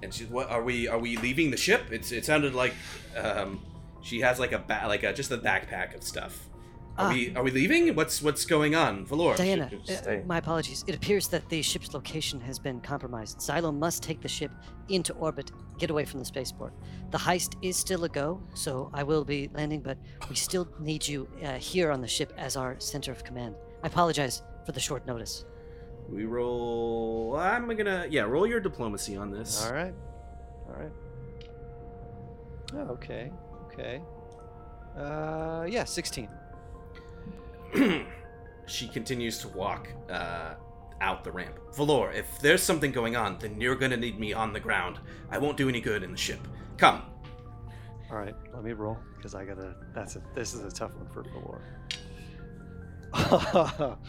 And 0.00 0.14
she's, 0.14 0.28
"What 0.28 0.48
are 0.48 0.62
we? 0.62 0.86
Are 0.86 1.00
we 1.00 1.16
leaving 1.16 1.50
the 1.50 1.56
ship?" 1.56 1.86
It's. 1.90 2.12
It 2.12 2.24
sounded 2.24 2.54
like, 2.54 2.74
um, 3.16 3.60
she 4.04 4.20
has 4.20 4.38
like 4.38 4.52
a 4.52 4.58
ba- 4.58 4.84
like 4.86 5.02
a 5.02 5.12
just 5.12 5.30
a 5.32 5.38
backpack 5.38 5.94
of 5.96 6.02
stuff. 6.04 6.48
Are 6.96 7.08
Ah. 7.08 7.12
we? 7.12 7.34
Are 7.34 7.42
we 7.42 7.50
leaving? 7.50 7.92
What's 7.96 8.22
What's 8.22 8.44
going 8.46 8.76
on, 8.76 9.04
Valor? 9.04 9.34
Diana, 9.36 9.68
uh, 10.06 10.16
my 10.26 10.38
apologies. 10.38 10.84
It 10.86 10.94
appears 10.94 11.26
that 11.28 11.48
the 11.48 11.60
ship's 11.60 11.92
location 11.92 12.38
has 12.42 12.60
been 12.60 12.80
compromised. 12.80 13.38
Xylo 13.38 13.74
must 13.76 14.00
take 14.04 14.20
the 14.20 14.28
ship 14.28 14.52
into 14.88 15.12
orbit, 15.14 15.50
get 15.78 15.90
away 15.90 16.04
from 16.04 16.20
the 16.20 16.24
spaceport. 16.24 16.72
The 17.10 17.18
heist 17.18 17.56
is 17.62 17.76
still 17.76 18.04
a 18.04 18.08
go, 18.08 18.40
so 18.54 18.90
I 18.94 19.02
will 19.02 19.24
be 19.24 19.50
landing, 19.54 19.80
but 19.80 19.98
we 20.30 20.36
still 20.36 20.68
need 20.78 21.02
you 21.08 21.26
uh, 21.42 21.54
here 21.54 21.90
on 21.90 22.00
the 22.00 22.06
ship 22.06 22.32
as 22.38 22.56
our 22.56 22.76
center 22.78 23.10
of 23.10 23.24
command. 23.24 23.56
I 23.82 23.88
apologize 23.88 24.42
for 24.64 24.70
the 24.70 24.80
short 24.80 25.04
notice. 25.04 25.44
We 26.08 26.26
roll. 26.26 27.34
I'm 27.36 27.66
gonna. 27.76 28.06
Yeah, 28.08 28.22
roll 28.22 28.46
your 28.46 28.60
diplomacy 28.60 29.16
on 29.16 29.32
this. 29.32 29.64
All 29.66 29.72
right, 29.72 29.94
all 30.68 30.76
right. 30.80 30.92
Oh, 32.74 32.92
okay, 32.94 33.32
okay. 33.74 34.00
Uh, 34.96 35.66
yeah, 35.68 35.84
16. 35.84 36.28
she 38.66 38.88
continues 38.88 39.38
to 39.38 39.48
walk 39.48 39.88
uh, 40.08 40.54
out 41.00 41.24
the 41.24 41.32
ramp. 41.32 41.58
Valor, 41.74 42.12
if 42.12 42.38
there's 42.40 42.62
something 42.62 42.92
going 42.92 43.16
on, 43.16 43.36
then 43.38 43.60
you're 43.60 43.74
gonna 43.74 43.96
need 43.96 44.18
me 44.18 44.32
on 44.32 44.52
the 44.52 44.60
ground. 44.60 44.98
I 45.30 45.38
won't 45.38 45.56
do 45.56 45.68
any 45.68 45.80
good 45.80 46.02
in 46.04 46.12
the 46.12 46.16
ship. 46.16 46.40
Come. 46.78 47.02
All 48.10 48.18
right, 48.18 48.34
let 48.54 48.62
me 48.62 48.72
roll 48.72 48.96
because 49.16 49.34
I 49.34 49.44
gotta. 49.44 49.74
That's 49.92 50.14
a. 50.16 50.22
This 50.34 50.54
is 50.54 50.62
a 50.64 50.70
tough 50.70 50.94
one 50.94 51.08
for 51.08 51.24
Valor. 53.12 53.98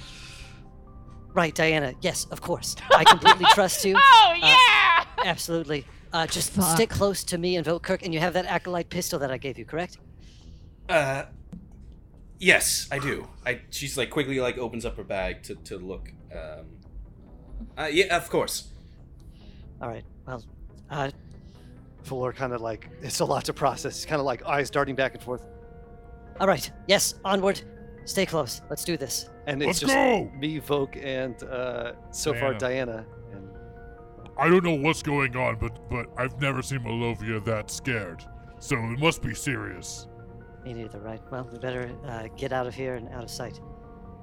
Right, 1.35 1.53
Diana. 1.53 1.93
Yes, 1.99 2.27
of 2.31 2.39
course. 2.39 2.77
I 2.95 3.03
completely 3.03 3.45
trust 3.49 3.83
you. 3.83 3.95
Oh 3.99 4.31
Uh, 4.41 4.47
yeah! 4.47 5.03
Absolutely. 5.25 5.85
Uh, 6.13 6.27
just 6.27 6.51
Fuck. 6.51 6.75
stick 6.75 6.89
close 6.89 7.23
to 7.25 7.37
me 7.37 7.55
and 7.55 7.65
vote 7.65 7.83
Kirk, 7.83 8.03
and 8.03 8.13
you 8.13 8.19
have 8.19 8.33
that 8.33 8.45
acolyte 8.45 8.89
pistol 8.89 9.19
that 9.19 9.31
I 9.31 9.37
gave 9.37 9.57
you, 9.57 9.65
correct? 9.65 9.97
Uh, 10.87 11.23
yes, 12.39 12.87
I 12.91 12.99
do. 12.99 13.27
I. 13.45 13.61
She's 13.69 13.97
like 13.97 14.09
quickly 14.09 14.39
like 14.39 14.57
opens 14.57 14.85
up 14.85 14.97
her 14.97 15.03
bag 15.03 15.43
to 15.43 15.55
to 15.55 15.77
look. 15.77 16.11
Um, 16.31 16.65
uh, 17.77 17.89
yeah, 17.91 18.15
of 18.15 18.29
course. 18.29 18.69
All 19.81 19.89
right. 19.89 20.05
Well, 20.25 20.43
uh, 20.89 21.11
Valor 22.03 22.33
kind 22.33 22.53
of 22.53 22.61
like 22.61 22.89
it's 23.01 23.19
a 23.19 23.25
lot 23.25 23.45
to 23.45 23.53
process. 23.53 24.05
Kind 24.05 24.19
of 24.19 24.25
like 24.25 24.45
eyes 24.45 24.69
darting 24.69 24.95
back 24.95 25.15
and 25.15 25.23
forth, 25.23 25.45
all 26.39 26.47
right. 26.47 26.69
Yes, 26.87 27.15
onward. 27.23 27.61
Stay 28.05 28.25
close. 28.25 28.61
Let's 28.69 28.83
do 28.83 28.97
this. 28.97 29.29
and 29.47 29.61
it's 29.61 29.67
Let's 29.67 29.79
just 29.79 29.93
go! 29.93 30.31
me, 30.37 30.59
Vogue, 30.59 30.97
and 30.97 31.41
uh, 31.43 31.93
so 32.11 32.33
far 32.33 32.53
Diana. 32.53 33.05
Diana. 34.37 34.47
And 34.47 34.55
I 34.55 34.59
don't 34.59 34.63
know 34.63 34.87
what's 34.87 35.01
going 35.03 35.35
on, 35.35 35.57
but 35.57 35.89
but 35.89 36.07
I've 36.17 36.39
never 36.41 36.61
seen 36.61 36.79
Malovia 36.79 37.43
that 37.45 37.71
scared. 37.71 38.23
so 38.59 38.75
it 38.75 38.99
must 38.99 39.21
be 39.21 39.33
serious. 39.33 40.07
Me 40.63 40.73
neither, 40.73 40.99
right? 40.99 41.21
Well, 41.31 41.47
we 41.51 41.59
better 41.59 41.91
uh, 42.05 42.27
get 42.35 42.51
out 42.51 42.65
of 42.65 42.73
here 42.73 42.95
and 42.95 43.07
out 43.09 43.23
of 43.23 43.29
sight. 43.29 43.59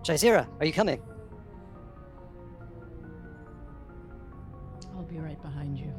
Jazeera, 0.02 0.48
are 0.59 0.66
you 0.66 0.72
coming? 0.72 1.01
I'll 4.97 5.05
be 5.05 5.18
right 5.18 5.40
behind 5.40 5.78
you. 5.78 5.93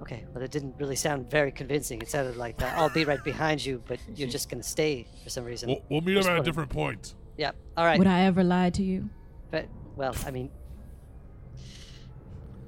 Okay, 0.00 0.24
well, 0.34 0.42
it 0.42 0.50
didn't 0.50 0.74
really 0.78 0.96
sound 0.96 1.30
very 1.30 1.52
convincing. 1.52 2.02
It 2.02 2.08
sounded 2.08 2.36
like 2.36 2.60
uh, 2.60 2.72
I'll 2.74 2.88
be 2.90 3.04
right 3.04 3.22
behind 3.22 3.64
you, 3.64 3.80
but 3.86 4.00
you're 4.16 4.28
just 4.28 4.50
gonna 4.50 4.62
stay 4.64 5.06
for 5.22 5.30
some 5.30 5.44
reason. 5.44 5.68
We'll, 5.68 5.82
we'll 5.88 6.00
meet 6.00 6.16
up 6.16 6.26
at 6.26 6.40
a 6.40 6.42
different 6.42 6.70
point. 6.70 7.14
Yeah. 7.36 7.52
All 7.76 7.84
right. 7.84 7.98
Would 7.98 8.08
I 8.08 8.22
ever 8.22 8.42
lie 8.42 8.70
to 8.70 8.82
you? 8.82 9.08
But 9.52 9.68
well, 9.94 10.14
I 10.26 10.32
mean, 10.32 10.50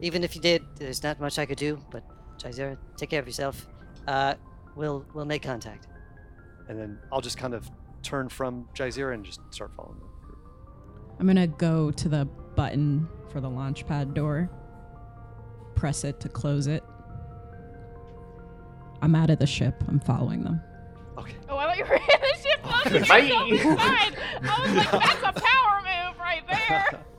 even 0.01 0.25
if 0.25 0.35
you 0.35 0.41
did, 0.41 0.63
there's 0.77 1.03
not 1.03 1.21
much 1.21 1.39
I 1.39 1.47
could 1.47 1.59
do. 1.59 1.79
But 1.91 2.05
Jazeera, 2.39 2.77
take 2.97 3.11
care 3.11 3.21
of 3.21 3.27
yourself. 3.27 3.67
Uh, 4.07 4.35
we'll 4.77 5.05
we'll 5.15 5.25
make 5.25 5.43
contact. 5.43 5.87
And 6.69 6.79
then 6.79 6.99
I'll 7.13 7.21
just 7.21 7.39
kind 7.39 7.55
of 7.55 7.71
turn 8.03 8.29
from 8.29 8.69
Jazeera 8.75 9.15
and 9.15 9.25
just 9.25 9.41
start 9.51 9.73
following 9.77 9.99
them. 9.99 10.09
I'm 11.19 11.27
gonna 11.27 11.47
go 11.47 11.91
to 11.91 12.09
the 12.09 12.25
button 12.57 13.09
for 13.31 13.41
the 13.41 13.49
launch 13.51 13.87
pad 13.87 14.15
door, 14.15 14.51
press 15.75 16.05
it 16.05 16.21
to 16.21 16.29
close 16.29 16.67
it. 16.67 16.83
I'm 19.03 19.15
out 19.15 19.31
of 19.31 19.39
the 19.39 19.47
ship. 19.47 19.83
I'm 19.89 20.01
following 20.01 20.43
them. 20.43 20.61
Okay. 21.19 21.35
Oh, 21.49 21.57
I 21.59 21.67
thought 21.67 21.79
you 21.79 21.85
were 21.85 21.95
in 21.97 22.01
the 22.07 22.43
ship 22.43 22.63
closing 22.63 23.03
Bye. 23.09 23.19
yourself. 23.19 23.79
I 23.81 24.61
was 24.63 24.75
like, 24.75 24.91
that's 24.91 25.39
a 25.39 25.41
power 25.41 25.83
move 25.83 26.19
right 26.19 26.43
there. 26.49 27.05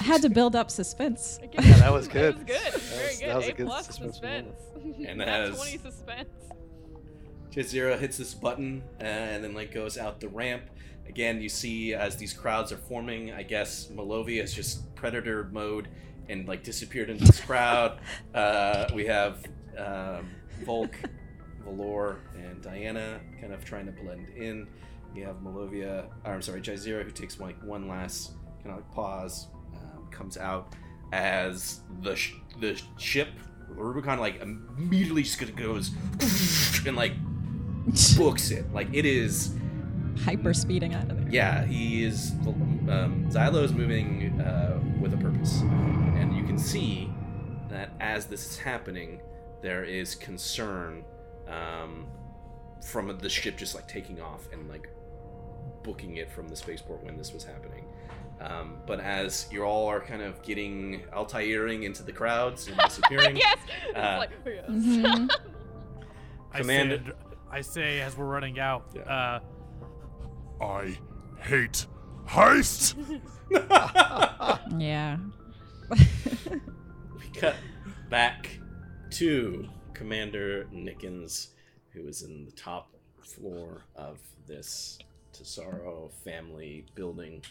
I 0.00 0.04
had 0.04 0.22
to 0.22 0.30
build 0.30 0.56
up 0.56 0.70
suspense. 0.70 1.38
Yeah, 1.52 1.60
that 1.78 1.92
was 1.92 2.08
good. 2.08 2.36
That 2.46 2.48
was 2.48 2.72
good. 2.72 2.80
Very 2.82 3.06
was- 3.08 3.18
good. 3.20 3.28
that 3.28 3.36
was 3.36 3.46
a 3.46 3.50
A 3.50 3.54
good 3.54 3.66
plus 3.66 3.86
suspense 3.86 4.12
suspense. 4.16 4.60
And 5.06 5.18
Nat 5.18 5.28
as- 5.50 5.56
20 5.56 5.78
suspense. 5.78 6.28
Jazeera 7.50 7.98
hits 7.98 8.16
this 8.16 8.32
button 8.32 8.82
and 8.98 9.44
then 9.44 9.54
like 9.54 9.72
goes 9.72 9.98
out 9.98 10.20
the 10.20 10.28
ramp. 10.28 10.62
Again, 11.06 11.42
you 11.42 11.48
see 11.50 11.92
as 11.94 12.16
these 12.16 12.32
crowds 12.32 12.72
are 12.72 12.78
forming. 12.78 13.32
I 13.32 13.42
guess 13.42 13.88
Malovia 13.88 14.42
is 14.42 14.54
just 14.54 14.94
predator 14.94 15.48
mode 15.52 15.88
and 16.30 16.48
like 16.48 16.62
disappeared 16.64 17.10
into 17.10 17.24
this 17.24 17.40
crowd. 17.40 17.98
Uh, 18.34 18.88
we 18.94 19.04
have 19.04 19.44
um, 19.76 20.30
Volk, 20.64 20.94
Valor, 21.64 22.20
and 22.34 22.62
Diana 22.62 23.20
kind 23.40 23.52
of 23.52 23.62
trying 23.64 23.84
to 23.86 23.92
blend 23.92 24.30
in. 24.30 24.66
You 25.14 25.24
have 25.26 25.36
Malovia, 25.36 26.06
or 26.24 26.32
I'm 26.32 26.40
sorry, 26.40 26.62
Jazeera, 26.62 27.04
who 27.04 27.10
takes 27.10 27.38
like 27.38 27.62
one 27.62 27.86
last 27.88 28.32
kind 28.62 28.70
of 28.70 28.76
like 28.76 28.90
pause, 28.92 29.48
comes 30.12 30.36
out 30.36 30.74
as 31.12 31.80
the 32.00 32.14
sh- 32.16 32.34
the 32.60 32.80
ship, 32.98 33.28
Rubicon, 33.68 34.18
like 34.18 34.40
immediately 34.40 35.22
just 35.22 35.56
goes 35.56 35.90
and 36.86 36.96
like 36.96 37.12
books 38.16 38.50
it. 38.50 38.72
Like 38.72 38.88
it 38.92 39.04
is, 39.06 39.54
Hyper 40.24 40.52
speeding 40.54 40.94
out 40.94 41.10
of 41.10 41.18
there. 41.18 41.28
yeah. 41.30 41.64
He 41.64 42.04
is. 42.04 42.32
Um, 42.88 43.26
Xylo 43.30 43.62
is 43.64 43.72
moving 43.72 44.40
uh, 44.40 44.80
with 45.00 45.14
a 45.14 45.16
purpose, 45.16 45.60
and 45.62 46.36
you 46.36 46.44
can 46.44 46.58
see 46.58 47.10
that 47.70 47.90
as 48.00 48.26
this 48.26 48.50
is 48.50 48.58
happening, 48.58 49.20
there 49.62 49.84
is 49.84 50.14
concern 50.14 51.04
um, 51.48 52.06
from 52.86 53.16
the 53.18 53.28
ship 53.28 53.56
just 53.56 53.74
like 53.74 53.88
taking 53.88 54.20
off 54.20 54.48
and 54.52 54.68
like 54.68 54.88
booking 55.82 56.16
it 56.16 56.30
from 56.30 56.48
the 56.48 56.56
spaceport 56.56 57.02
when 57.04 57.16
this 57.16 57.32
was 57.32 57.44
happening. 57.44 57.84
Um, 58.40 58.78
but 58.86 58.98
as 59.00 59.46
you 59.52 59.62
all 59.62 59.86
are 59.88 60.00
kind 60.00 60.20
of 60.22 60.42
getting 60.42 61.02
Altairing 61.12 61.84
into 61.84 62.02
the 62.02 62.12
crowds 62.12 62.66
and 62.66 62.76
disappearing, 62.84 63.36
yes. 63.36 63.56
Uh, 63.94 64.16
like, 64.18 64.30
oh, 64.46 64.50
yes. 64.50 64.64
Mhm. 64.68 65.30
I 66.52 66.62
say, 66.62 67.00
I 67.50 67.60
say 67.60 68.00
as 68.00 68.16
we're 68.16 68.26
running 68.26 68.58
out, 68.58 68.90
Yeah. 68.94 69.02
uh, 69.02 69.40
I 70.64 70.98
hate 71.40 71.86
heist. 72.26 72.96
Yeah. 74.78 75.18
we 75.90 77.28
cut 77.38 77.56
back 78.08 78.58
to 79.10 79.68
Commander 79.94 80.64
Nickens, 80.72 81.48
who 81.90 82.06
is 82.08 82.22
in 82.22 82.44
the 82.46 82.52
top 82.52 82.94
floor 83.20 83.82
of 83.94 84.18
this 84.46 84.98
Tesoro 85.32 86.10
family 86.24 86.86
building, 86.94 87.42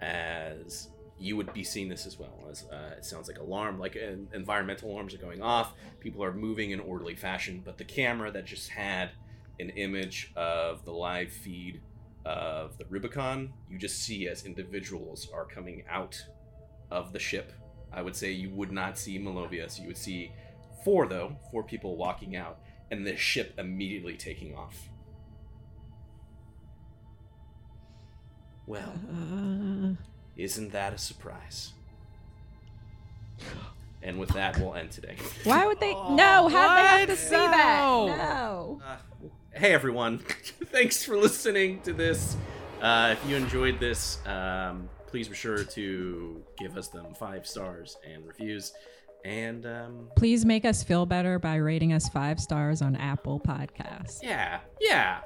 as 0.00 0.88
you 1.18 1.36
would 1.36 1.52
be 1.52 1.64
seeing 1.64 1.88
this 1.88 2.06
as 2.06 2.18
well. 2.18 2.46
As 2.50 2.64
uh, 2.72 2.94
it 2.96 3.04
sounds 3.04 3.28
like 3.28 3.38
alarm, 3.38 3.78
like 3.78 3.96
uh, 3.96 4.16
environmental 4.36 4.90
alarms 4.90 5.14
are 5.14 5.18
going 5.18 5.42
off. 5.42 5.74
People 6.00 6.22
are 6.24 6.32
moving 6.32 6.72
in 6.72 6.80
orderly 6.80 7.14
fashion, 7.14 7.62
but 7.64 7.78
the 7.78 7.84
camera 7.84 8.30
that 8.32 8.44
just 8.44 8.68
had 8.68 9.10
an 9.60 9.70
image 9.70 10.32
of 10.36 10.84
the 10.84 10.92
live 10.92 11.30
feed 11.30 11.80
of 12.24 12.76
the 12.78 12.84
Rubicon, 12.86 13.52
you 13.68 13.78
just 13.78 14.02
see 14.02 14.28
as 14.28 14.44
individuals 14.44 15.28
are 15.32 15.44
coming 15.44 15.84
out 15.88 16.22
of 16.90 17.12
the 17.12 17.18
ship. 17.18 17.52
I 17.92 18.02
would 18.02 18.16
say 18.16 18.32
you 18.32 18.50
would 18.50 18.72
not 18.72 18.98
see 18.98 19.18
Malovia, 19.18 19.70
so 19.70 19.82
you 19.82 19.88
would 19.88 19.96
see 19.96 20.32
four 20.84 21.06
though, 21.06 21.36
four 21.50 21.62
people 21.62 21.96
walking 21.96 22.34
out, 22.34 22.58
and 22.90 23.06
the 23.06 23.16
ship 23.16 23.54
immediately 23.58 24.16
taking 24.16 24.54
off. 24.56 24.88
Well, 28.66 28.94
Uh, 29.10 29.94
isn't 30.36 30.72
that 30.72 30.92
a 30.94 30.98
surprise? 30.98 31.72
And 34.02 34.18
with 34.18 34.30
that, 34.30 34.58
we'll 34.58 34.74
end 34.74 34.90
today. 34.90 35.16
why 35.44 35.66
would 35.66 35.80
they? 35.80 35.92
no, 35.92 36.48
how 36.48 36.74
they 36.74 36.82
have 36.82 37.06
to 37.06 37.12
what? 37.12 37.18
see 37.18 37.30
that? 37.36 37.78
No. 37.80 38.06
No. 38.08 38.80
Uh, 38.84 38.96
hey 39.52 39.72
everyone, 39.72 40.18
thanks 40.66 41.04
for 41.04 41.16
listening 41.16 41.80
to 41.82 41.92
this. 41.92 42.36
Uh, 42.82 43.14
if 43.18 43.28
you 43.30 43.36
enjoyed 43.36 43.80
this, 43.80 44.18
um, 44.26 44.88
please 45.06 45.28
be 45.28 45.34
sure 45.34 45.64
to 45.64 46.42
give 46.58 46.76
us 46.76 46.88
them 46.88 47.06
five 47.14 47.46
stars 47.46 47.96
and 48.06 48.26
reviews. 48.26 48.72
And 49.24 49.64
um, 49.64 50.08
Please 50.16 50.44
make 50.44 50.66
us 50.66 50.82
feel 50.82 51.06
better 51.06 51.38
by 51.38 51.54
rating 51.56 51.94
us 51.94 52.10
five 52.10 52.38
stars 52.38 52.82
on 52.82 52.94
Apple 52.96 53.40
Podcasts. 53.40 54.22
yeah, 54.22 54.60
yeah, 54.80 55.20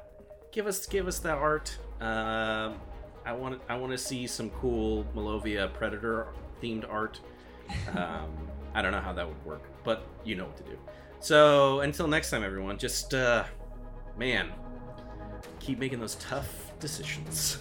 give 0.53 0.69
us 0.69 0.87
give 0.87 1.09
us 1.09 1.19
that 1.21 1.37
art. 1.39 1.77
Um, 2.01 2.77
I 3.29 3.33
want 3.33 3.61
I 3.69 3.77
want 3.77 3.93
to 3.93 3.99
see 3.99 4.27
some 4.27 4.49
cool 4.49 5.05
Malovia 5.15 5.71
Predator 5.75 6.29
themed 6.63 6.91
art. 6.91 7.21
Um, 7.95 8.31
I 8.75 8.81
don't 8.81 8.93
know 8.93 9.01
how 9.01 9.13
that 9.13 9.29
would 9.29 9.45
work, 9.45 9.63
but 9.85 10.07
you 10.25 10.37
know 10.37 10.47
what 10.47 10.57
to 10.57 10.63
do. 10.63 10.79
So 11.21 11.81
until 11.81 12.07
next 12.07 12.31
time, 12.31 12.43
everyone, 12.43 12.79
just 12.79 13.13
uh, 13.13 13.45
man, 14.17 14.53
keep 15.61 15.79
making 15.79 16.01
those 16.01 16.15
tough 16.15 16.73
decisions. 16.81 17.59